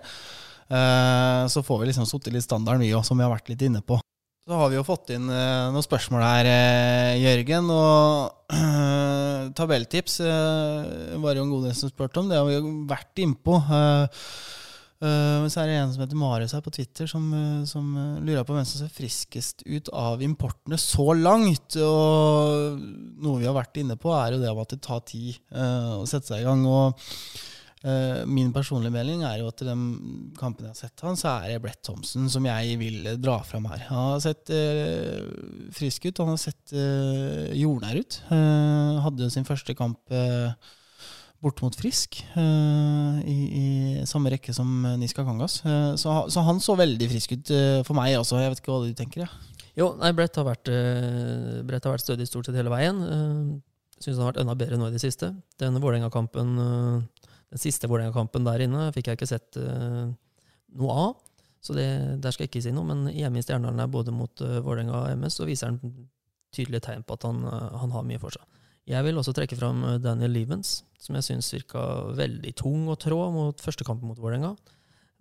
Så 1.52 1.62
får 1.68 1.82
vi 1.82 1.90
liksom 1.90 2.08
sittet 2.08 2.32
litt 2.34 2.46
standarden, 2.48 2.82
vi 2.82 2.94
òg, 2.96 3.04
som 3.06 3.20
vi 3.20 3.26
har 3.26 3.34
vært 3.34 3.52
litt 3.52 3.62
inne 3.68 3.84
på. 3.86 4.00
Så 4.48 4.58
har 4.58 4.72
vi 4.72 4.80
jo 4.80 4.86
fått 4.88 5.12
inn 5.14 5.28
noen 5.28 5.86
spørsmål 5.86 6.24
her, 6.24 6.50
Jørgen. 7.22 7.70
Og 7.76 8.56
tabelltips 9.58 10.20
var 10.22 11.38
jo 11.38 11.46
en 11.46 11.54
god 11.54 11.68
del 11.68 11.78
som 11.78 11.92
spurte 11.92 12.22
om. 12.22 12.32
Det 12.32 12.40
har 12.40 12.48
vi 12.48 12.58
jo 12.58 12.74
vært 12.90 13.22
innpå. 13.24 13.60
Men 15.02 15.50
så 15.50 15.64
er 15.64 15.70
det 15.72 15.78
en 15.80 15.94
som 15.96 16.04
heter 16.04 16.20
Marius 16.20 16.54
her 16.54 16.62
på 16.62 16.74
Twitter, 16.76 17.08
som, 17.10 17.24
som 17.66 17.88
lurer 18.22 18.46
på 18.46 18.54
hvem 18.54 18.68
som 18.70 18.84
ser 18.84 18.92
friskest 18.94 19.64
ut 19.66 19.90
av 19.98 20.22
importene 20.22 20.78
så 20.78 21.08
langt. 21.18 21.78
Og 21.82 22.78
noe 23.24 23.40
vi 23.42 23.50
har 23.50 23.58
vært 23.58 23.82
inne 23.82 23.98
på, 23.98 24.14
er 24.14 24.36
jo 24.36 24.44
det 24.44 24.52
om 24.54 24.62
at 24.62 24.76
det 24.76 24.84
tar 24.86 25.02
tid 25.10 25.40
å 25.58 26.06
sette 26.06 26.30
seg 26.30 26.44
i 26.44 26.46
gang. 26.46 26.68
og 26.70 27.02
min 28.30 28.52
personlige 28.54 28.94
melding 28.94 29.24
er 29.26 29.40
jo 29.42 29.48
at 29.50 29.62
i 29.64 29.66
den 29.66 29.86
kampen 30.38 30.68
jeg 30.68 30.76
har 30.76 30.78
sett 30.78 31.02
han, 31.02 31.16
så 31.18 31.32
er 31.32 31.56
det 31.56 31.62
Brett 31.64 31.80
Thompson 31.82 32.28
som 32.30 32.46
jeg 32.46 32.76
vil 32.78 33.08
dra 33.18 33.40
fram 33.48 33.66
her. 33.72 33.88
Han 33.88 34.12
har 34.12 34.22
sett 34.22 34.52
uh, 34.54 35.26
frisk 35.74 36.06
ut, 36.06 36.22
han 36.22 36.30
har 36.36 36.42
sett 36.42 36.76
uh, 36.76 37.50
jordnær 37.58 37.98
ut. 37.98 38.20
hadde 38.30 39.26
jo 39.26 39.34
sin 39.34 39.48
første 39.48 39.74
kamp 39.78 40.14
bort 41.42 41.64
mot 41.66 41.74
Frisk 41.74 42.20
i, 42.38 43.34
i, 43.34 43.66
samme 44.06 44.30
rekke 44.30 44.54
som 44.54 44.84
Niska 45.02 45.26
Kangas. 45.26 45.64
Så, 45.98 46.14
så, 46.30 46.44
han 46.46 46.62
så 46.62 46.76
veldig 46.78 47.08
frisk 47.10 47.34
ut 47.34 47.54
for 47.88 47.98
meg 47.98 48.14
også. 48.20 48.38
Jeg 48.44 48.54
vet 48.54 48.62
ikke 48.62 48.76
hva 48.76 48.86
du 48.86 48.94
tenker? 48.94 49.26
Ja. 49.26 49.66
Jo, 49.80 49.88
nei, 49.98 50.12
Brett 50.14 50.38
har 50.38 50.46
vært, 50.46 50.70
Brett 51.66 51.88
har 51.88 51.96
vært 51.96 52.06
stødig 52.06 52.30
stort 52.30 52.46
sett 52.46 52.60
hele 52.60 52.70
veien. 52.70 53.02
Uh, 53.02 53.58
Syns 54.02 54.18
han 54.18 54.26
har 54.26 54.32
vært 54.32 54.42
enda 54.42 54.58
bedre 54.58 54.80
nå 54.80 54.90
i 54.90 54.96
det 54.96 55.02
siste. 55.04 55.30
Denne 55.62 55.82
Vålerenga-kampen 55.82 56.56
den 57.52 57.60
siste 57.60 57.90
Vålerenga-kampen 57.92 58.48
der 58.48 58.64
inne 58.64 58.88
fikk 58.96 59.12
jeg 59.12 59.20
ikke 59.20 59.30
sett 59.30 59.60
uh, 59.60 60.08
noe 60.80 60.96
av. 61.06 61.20
Så 61.62 61.76
det, 61.78 61.86
der 62.24 62.34
skal 62.34 62.48
jeg 62.48 62.54
ikke 62.54 62.64
si 62.66 62.74
noe, 62.74 62.88
men 62.88 63.12
hjemme 63.14 63.42
i 63.42 63.46
Stjernehallen 63.46 63.84
er 63.84 63.92
både 63.92 64.14
mot 64.16 64.44
uh, 64.44 64.62
Vålerenga 64.64 64.96
og 65.04 65.20
MS, 65.20 65.38
så 65.38 65.48
viser 65.50 65.70
han 65.70 66.08
tydelige 66.56 66.88
tegn 66.88 67.04
på 67.08 67.18
at 67.20 67.28
han, 67.28 67.44
uh, 67.46 67.76
han, 67.84 67.92
har 67.94 68.08
mye 68.08 68.22
for 68.22 68.34
seg. 68.34 68.48
Jeg 68.90 69.06
vil 69.06 69.20
også 69.20 69.34
trekke 69.38 69.60
fram 69.60 69.84
Daniel 70.02 70.34
Levens, 70.34 70.80
som 71.00 71.16
jeg 71.16 71.28
syns 71.28 71.52
virka 71.54 71.84
veldig 72.18 72.54
tung 72.58 72.88
og 72.90 72.98
trå 73.04 73.20
mot 73.34 73.60
første 73.62 73.86
kampen 73.88 74.10
mot 74.10 74.20
Vålerenga. 74.20 74.56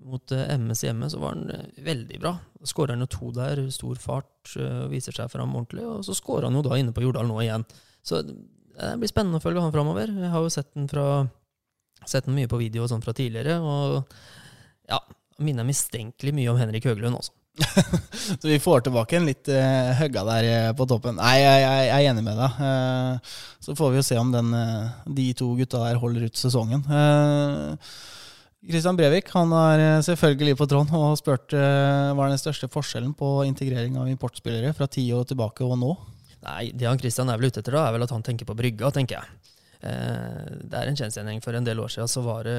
Mot 0.01 0.33
MS 0.33 0.87
hjemme 0.87 1.11
så 1.13 1.19
var 1.21 1.37
han 1.37 1.67
veldig 1.85 2.23
bra. 2.23 2.33
Skårer 2.65 2.97
han 2.97 3.05
jo 3.05 3.11
to 3.13 3.29
der, 3.37 3.61
stor 3.75 4.01
fart, 4.01 4.55
viser 4.89 5.13
seg 5.13 5.29
fram 5.29 5.53
ordentlig. 5.53 5.85
Og 5.85 6.07
så 6.09 6.17
skårer 6.17 6.49
han 6.49 6.57
jo 6.57 6.65
da 6.65 6.79
inne 6.81 6.95
på 6.97 7.05
Jordal 7.05 7.29
nå 7.29 7.37
igjen. 7.45 7.67
Så 8.01 8.23
det 8.25 8.39
blir 8.97 9.13
spennende 9.13 9.43
å 9.43 9.45
følge 9.45 9.61
han 9.61 9.77
framover. 9.77 10.09
Jeg 10.09 10.33
har 10.33 10.41
jo 10.47 10.55
sett 10.57 10.73
den 10.73 10.89
fra 10.89 11.05
Sett 12.11 12.27
den 12.27 12.35
mye 12.35 12.51
på 12.51 12.59
video 12.59 12.85
og 12.85 12.91
sånn 12.91 13.05
fra 13.05 13.15
tidligere, 13.15 13.61
og 13.63 14.03
ja, 14.91 14.99
minner 15.39 15.67
mistenkelig 15.69 16.35
mye 16.35 16.51
om 16.51 16.59
Henrik 16.59 16.89
Høglund 16.91 17.21
også. 17.21 17.37
så 18.41 18.49
vi 18.49 18.59
får 18.63 18.87
tilbake 18.87 19.19
en 19.19 19.27
litt 19.29 19.51
uh, 19.53 19.91
høgga 19.99 20.23
der 20.29 20.49
uh, 20.49 20.71
på 20.77 20.87
toppen. 20.89 21.19
Nei, 21.19 21.37
jeg, 21.41 21.61
jeg, 21.65 21.89
jeg, 21.89 21.97
er 21.99 22.13
enig 22.13 22.25
med 22.25 22.39
deg. 22.41 22.63
Uh, 22.63 23.37
så 23.63 23.77
får 23.79 23.93
vi 23.93 24.01
jo 24.01 24.07
se 24.07 24.19
om 24.21 24.33
den, 24.33 24.55
uh, 24.55 25.05
de 25.19 25.27
to 25.37 25.53
gutta 25.59 25.83
der 25.85 26.01
holder 26.01 26.29
ut 26.29 26.41
sesongen. 26.41 26.87
Kristian 28.61 28.97
Brevik 28.99 29.31
han 29.33 29.53
er 29.57 30.03
selvfølgelig 30.05 30.59
på 30.61 30.67
tråden 30.69 30.93
og 30.99 31.07
har 31.07 31.15
spurt 31.17 31.55
hva 31.55 32.13
er 32.13 32.33
den 32.35 32.41
største 32.43 32.69
forskjellen 32.69 33.15
på 33.17 33.39
integrering 33.49 33.97
av 33.97 34.11
importspillere 34.11 34.75
fra 34.77 34.85
ti 34.85 35.07
år 35.17 35.25
tilbake 35.31 35.65
og 35.65 35.79
nå. 35.81 35.95
Nei, 36.45 36.67
Det 36.77 36.89
han 36.89 37.01
Kristian 37.01 37.33
er 37.33 37.41
vel 37.41 37.49
ute 37.49 37.63
etter, 37.63 37.73
da, 37.73 37.87
er 37.89 37.97
vel 37.97 38.05
at 38.05 38.13
han 38.13 38.25
tenker 38.25 38.49
på 38.49 38.57
brygga, 38.59 38.93
tenker 38.93 39.17
jeg. 39.17 39.50
Eh, 39.81 40.49
det 40.69 40.77
er 40.77 40.91
en 40.91 40.99
kjensgjerning. 40.99 41.41
For 41.45 41.57
en 41.57 41.67
del 41.67 41.81
år 41.81 41.93
siden, 41.93 42.11
så 42.11 42.23
var 42.25 42.45
det, 42.49 42.57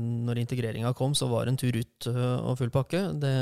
når 0.00 0.40
integreringa 0.40 0.94
kom, 0.96 1.14
så 1.14 1.28
var 1.28 1.44
det 1.44 1.54
en 1.54 1.60
tur 1.60 1.76
ut 1.76 2.08
eh, 2.08 2.38
og 2.38 2.56
full 2.60 2.72
pakke. 2.72 3.02
Det, 3.20 3.34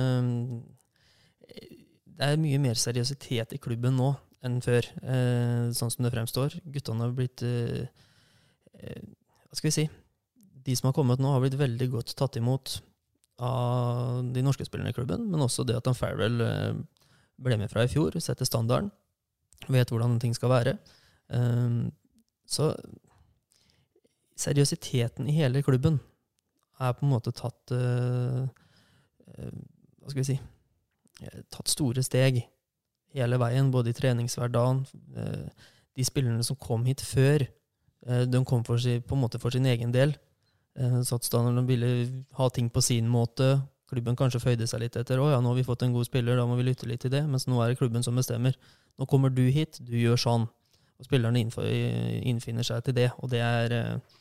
det, 2.09 2.27
er 2.27 2.43
mye 2.43 2.59
mer 2.63 2.79
seriøsitet 2.79 3.55
i 3.55 3.63
klubben 3.63 3.97
nå 3.99 4.13
enn 4.47 4.61
før, 4.63 4.87
eh, 5.03 5.71
sånn 5.75 5.95
som 5.95 6.07
det 6.07 6.13
fremstår. 6.15 6.59
Guttene 6.75 7.07
har 7.07 7.15
blitt 7.15 7.43
Hva 8.79 9.57
skal 9.57 9.67
vi 9.67 9.75
si? 9.75 9.89
De 10.69 10.75
som 10.77 10.91
har 10.91 10.95
kommet 10.95 11.19
nå, 11.23 11.33
har 11.33 11.43
blitt 11.43 11.59
veldig 11.59 11.89
godt 11.91 12.15
tatt 12.19 12.37
imot 12.39 12.79
av 13.43 14.27
de 14.35 14.43
norske 14.43 14.67
spillerne 14.67 14.91
i 14.91 14.97
klubben, 14.97 15.25
men 15.31 15.43
også 15.43 15.65
det 15.67 15.79
at 15.79 15.87
han 15.87 15.97
Farrell 15.99 16.43
ble 17.39 17.59
med 17.59 17.71
fra 17.71 17.85
i 17.87 17.91
fjor, 17.91 18.15
setter 18.23 18.47
standarden, 18.47 18.91
vet 19.71 19.91
hvordan 19.91 20.19
ting 20.23 20.35
skal 20.35 20.53
være. 20.53 20.77
Så 22.49 22.73
seriøsiteten 24.39 25.29
i 25.29 25.37
hele 25.37 25.63
klubben 25.67 25.99
er 26.81 26.95
på 26.95 27.05
en 27.05 27.13
måte 27.13 27.35
tatt 27.35 27.75
uh, 27.75 28.47
Hva 29.29 30.13
skal 30.13 30.23
vi 30.23 30.29
si 30.31 30.37
eh, 30.39 31.41
Tatt 31.53 31.71
store 31.71 32.05
steg 32.07 32.41
hele 33.17 33.39
veien, 33.41 33.73
både 33.75 33.91
i 33.91 33.97
treningshverdagen 33.97 34.85
uh, 35.19 35.49
De 35.99 36.07
spillerne 36.07 36.45
som 36.47 36.59
kom 36.61 36.87
hit 36.89 37.03
før, 37.05 37.45
uh, 38.09 38.25
de 38.31 38.45
kom 38.47 38.65
si, 38.79 39.01
på 39.03 39.19
en 39.19 39.25
måte 39.27 39.43
for 39.43 39.55
sin 39.55 39.67
egen 39.67 39.93
del. 39.93 40.15
De 40.79 41.63
ville 41.67 41.89
ha 42.39 42.47
ting 42.55 42.69
på 42.71 42.81
sin 42.87 43.09
måte. 43.11 43.57
Klubben 43.91 44.15
kanskje 44.15 44.39
føyde 44.39 44.67
seg 44.71 44.85
litt 44.85 44.97
etter. 45.01 45.19
'Å 45.19 45.33
ja, 45.33 45.41
nå 45.43 45.51
har 45.51 45.57
vi 45.59 45.67
fått 45.67 45.83
en 45.83 45.95
god 45.97 46.07
spiller, 46.07 46.37
da 46.39 46.45
må 46.47 46.55
vi 46.55 46.69
lytte 46.69 46.87
litt 46.87 47.03
til 47.03 47.11
det.' 47.11 47.25
Mens 47.27 47.49
nå 47.51 47.59
er 47.59 47.73
det 47.73 47.81
klubben 47.81 48.05
som 48.07 48.15
bestemmer. 48.15 48.55
'Nå 48.95 49.09
kommer 49.11 49.33
du 49.35 49.43
hit, 49.51 49.81
du 49.83 49.97
gjør 49.99 50.21
sånn.' 50.21 50.47
Og 50.99 51.07
spillerne 51.07 51.45
innfinner 52.27 52.67
seg 52.67 52.83
til 52.87 52.97
det. 52.97 53.09
Og 53.23 53.31
det 53.31 53.43
er, 53.45 53.75
eh, 53.75 54.17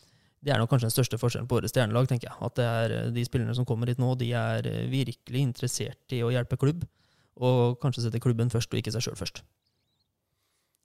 det 0.45 0.53
er 0.53 0.61
nok 0.61 0.69
kanskje 0.69 0.91
den 0.91 0.93
største 0.93 1.17
forskjellen 1.17 1.49
på 1.49 1.57
årets 1.57 1.73
stjernelag. 1.73 2.07
tenker 2.07 2.29
jeg. 2.29 2.37
At 2.41 2.55
det 2.55 2.65
er 2.65 2.97
eh, 2.97 3.11
de 3.11 3.25
spillerne 3.25 3.55
som 3.57 3.65
kommer 3.65 3.89
hit 3.89 4.01
nå, 4.01 4.13
de 4.15 4.31
er 4.31 4.67
eh, 4.67 4.89
virkelig 4.91 5.41
interessert 5.41 6.13
i 6.13 6.21
å 6.21 6.31
hjelpe 6.33 6.57
klubb. 6.57 6.85
Og 7.37 7.79
kanskje 7.81 8.05
sette 8.05 8.21
klubben 8.21 8.49
først, 8.53 8.71
og 8.71 8.77
ikke 8.77 8.93
seg 8.93 9.07
sjøl 9.07 9.17
først. 9.17 9.43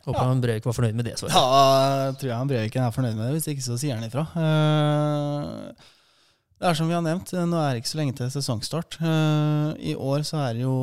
Håper 0.03 0.19
ja. 0.19 0.29
han 0.29 0.41
Brevik 0.43 0.65
var 0.67 0.75
fornøyd 0.75 0.97
med 0.99 1.07
det 1.07 1.19
svaret. 1.21 1.37
Ja, 1.37 2.13
tror 2.19 2.29
jeg 2.29 2.37
han 2.37 2.49
Breviken 2.51 2.83
er 2.83 2.95
fornøyd 2.95 3.15
med 3.15 3.29
det. 3.29 3.37
Hvis 3.37 3.53
ikke 3.53 3.65
så 3.65 3.77
sier 3.79 3.95
han 3.95 4.09
ifra. 4.09 4.25
Det 6.59 6.69
er 6.69 6.75
som 6.79 6.91
vi 6.91 6.97
har 6.97 7.05
nevnt, 7.07 7.31
nå 7.31 7.61
er 7.61 7.71
det 7.71 7.83
ikke 7.83 7.93
så 7.93 8.01
lenge 8.01 8.17
til 8.19 8.33
sesongstart. 8.35 8.99
I 9.79 9.95
år 9.95 10.27
så 10.27 10.43
er 10.43 10.59
det 10.59 10.65
jo 10.65 10.75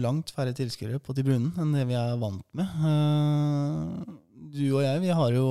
langt 0.00 0.32
færre 0.32 0.56
tilskuere 0.56 1.00
på 1.02 1.16
tribunen 1.16 1.52
enn 1.60 1.76
det 1.76 1.84
vi 1.90 1.98
er 1.98 2.16
vant 2.20 2.44
med 2.56 4.17
du 4.48 4.64
og 4.78 4.82
jeg, 4.84 5.00
vi 5.02 5.14
har 5.14 5.36
jo 5.36 5.46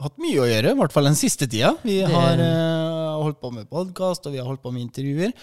hatt 0.00 0.20
mye 0.20 0.40
å 0.40 0.48
gjøre, 0.48 0.72
i 0.72 0.78
hvert 0.78 0.94
fall 0.94 1.08
den 1.10 1.18
siste 1.18 1.46
tida. 1.50 1.74
Vi 1.84 1.98
har 2.08 2.40
uh, 2.40 3.20
holdt 3.20 3.40
på 3.42 3.50
med 3.54 3.68
podkast, 3.70 4.26
og 4.26 4.34
vi 4.34 4.40
har 4.40 4.48
holdt 4.48 4.62
på 4.64 4.72
med 4.74 4.86
intervjuer. 4.86 5.34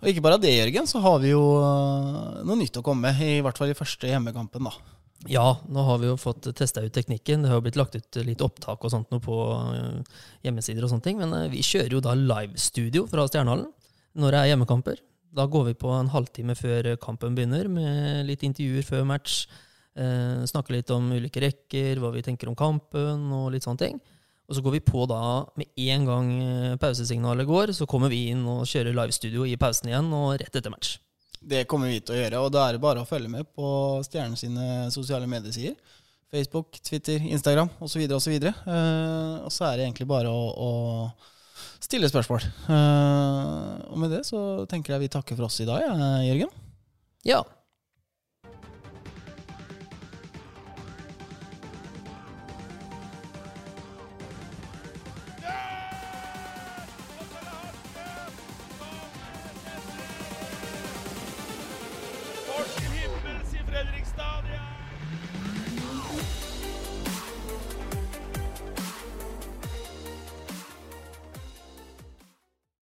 Og 0.00 0.10
ikke 0.10 0.24
bare 0.24 0.40
det, 0.40 0.54
Jørgen, 0.54 0.88
så 0.88 1.02
har 1.04 1.18
vi 1.22 1.34
jo 1.34 1.42
uh, 1.60 2.38
noe 2.46 2.58
nytt 2.58 2.80
å 2.80 2.84
komme 2.86 3.12
med, 3.12 3.20
i 3.20 3.42
hvert 3.44 3.60
fall 3.60 3.72
i 3.72 3.76
første 3.78 4.08
hjemmekampen, 4.10 4.70
da. 4.70 4.96
Ja, 5.28 5.44
nå 5.66 5.82
har 5.82 5.98
vi 5.98 6.06
jo 6.06 6.16
fått 6.20 6.46
testa 6.56 6.84
ut 6.84 6.94
teknikken. 6.94 7.42
Det 7.42 7.50
har 7.50 7.58
jo 7.58 7.66
blitt 7.66 7.78
lagt 7.78 7.98
ut 7.98 8.20
litt 8.22 8.42
opptak 8.44 8.84
og 8.86 8.92
sånt 8.94 9.10
noe 9.12 9.22
på 9.22 9.38
uh, 9.50 10.18
hjemmesider 10.46 10.86
og 10.86 10.94
sånne 10.94 11.04
ting. 11.04 11.20
Men 11.20 11.52
vi 11.52 11.64
kjører 11.66 11.98
jo 11.98 12.02
da 12.04 12.14
livestudio 12.16 13.04
fra 13.10 13.26
Stjernehallen 13.28 13.68
når 14.18 14.34
det 14.34 14.40
er 14.40 14.52
hjemmekamper. 14.54 15.02
Da 15.36 15.44
går 15.50 15.68
vi 15.68 15.78
på 15.78 15.90
en 15.92 16.08
halvtime 16.14 16.54
før 16.56 16.94
kampen 17.02 17.34
begynner, 17.36 17.68
med 17.68 18.24
litt 18.30 18.46
intervjuer 18.46 18.86
før 18.86 19.04
match 19.10 19.42
Eh, 19.98 20.44
snakke 20.46 20.76
litt 20.76 20.90
om 20.94 21.10
ulike 21.10 21.42
rekker, 21.42 21.98
hva 21.98 22.12
vi 22.14 22.22
tenker 22.22 22.50
om 22.50 22.56
kampen 22.58 23.26
og 23.34 23.50
litt 23.54 23.66
sånne 23.66 23.82
ting. 23.82 23.98
Og 24.48 24.56
så 24.56 24.62
går 24.64 24.76
vi 24.78 24.84
på 24.84 25.04
da 25.10 25.20
med 25.58 25.68
en 25.90 26.06
gang 26.08 26.28
eh, 26.40 26.76
pausesignalet 26.80 27.48
går, 27.48 27.74
så 27.76 27.88
kommer 27.90 28.12
vi 28.12 28.28
inn 28.32 28.46
og 28.48 28.66
kjører 28.68 28.94
livestudio 28.96 29.44
i 29.44 29.58
pausen 29.60 29.90
igjen 29.90 30.12
og 30.14 30.36
rett 30.40 30.54
etter 30.54 30.72
match. 30.72 30.96
Det 31.38 31.66
kommer 31.70 31.90
vi 31.90 31.98
til 32.02 32.14
å 32.14 32.20
gjøre, 32.20 32.44
og 32.44 32.52
da 32.54 32.64
er 32.66 32.76
det 32.76 32.82
bare 32.82 33.02
å 33.02 33.08
følge 33.08 33.30
med 33.30 33.50
på 33.54 33.66
Stjernen 34.06 34.38
sine 34.38 34.88
sosiale 34.94 35.28
mediesider. 35.30 35.76
Facebook, 36.30 36.78
Twitter, 36.84 37.22
Instagram 37.24 37.70
osv. 37.80 38.02
osv. 38.12 38.34
Uh, 38.44 39.44
og 39.46 39.52
så 39.54 39.68
er 39.68 39.78
det 39.78 39.86
egentlig 39.86 40.08
bare 40.10 40.28
å, 40.28 40.42
å 40.52 41.78
stille 41.80 42.10
spørsmål. 42.10 42.44
Uh, 42.68 43.78
og 43.88 44.02
med 44.02 44.12
det 44.12 44.24
så 44.28 44.42
tenker 44.68 44.94
jeg 44.94 45.06
vi 45.06 45.12
takker 45.14 45.38
for 45.38 45.48
oss 45.48 45.62
i 45.64 45.68
dag, 45.68 45.86
Jørgen. 46.26 46.52
Ja. 47.24 47.40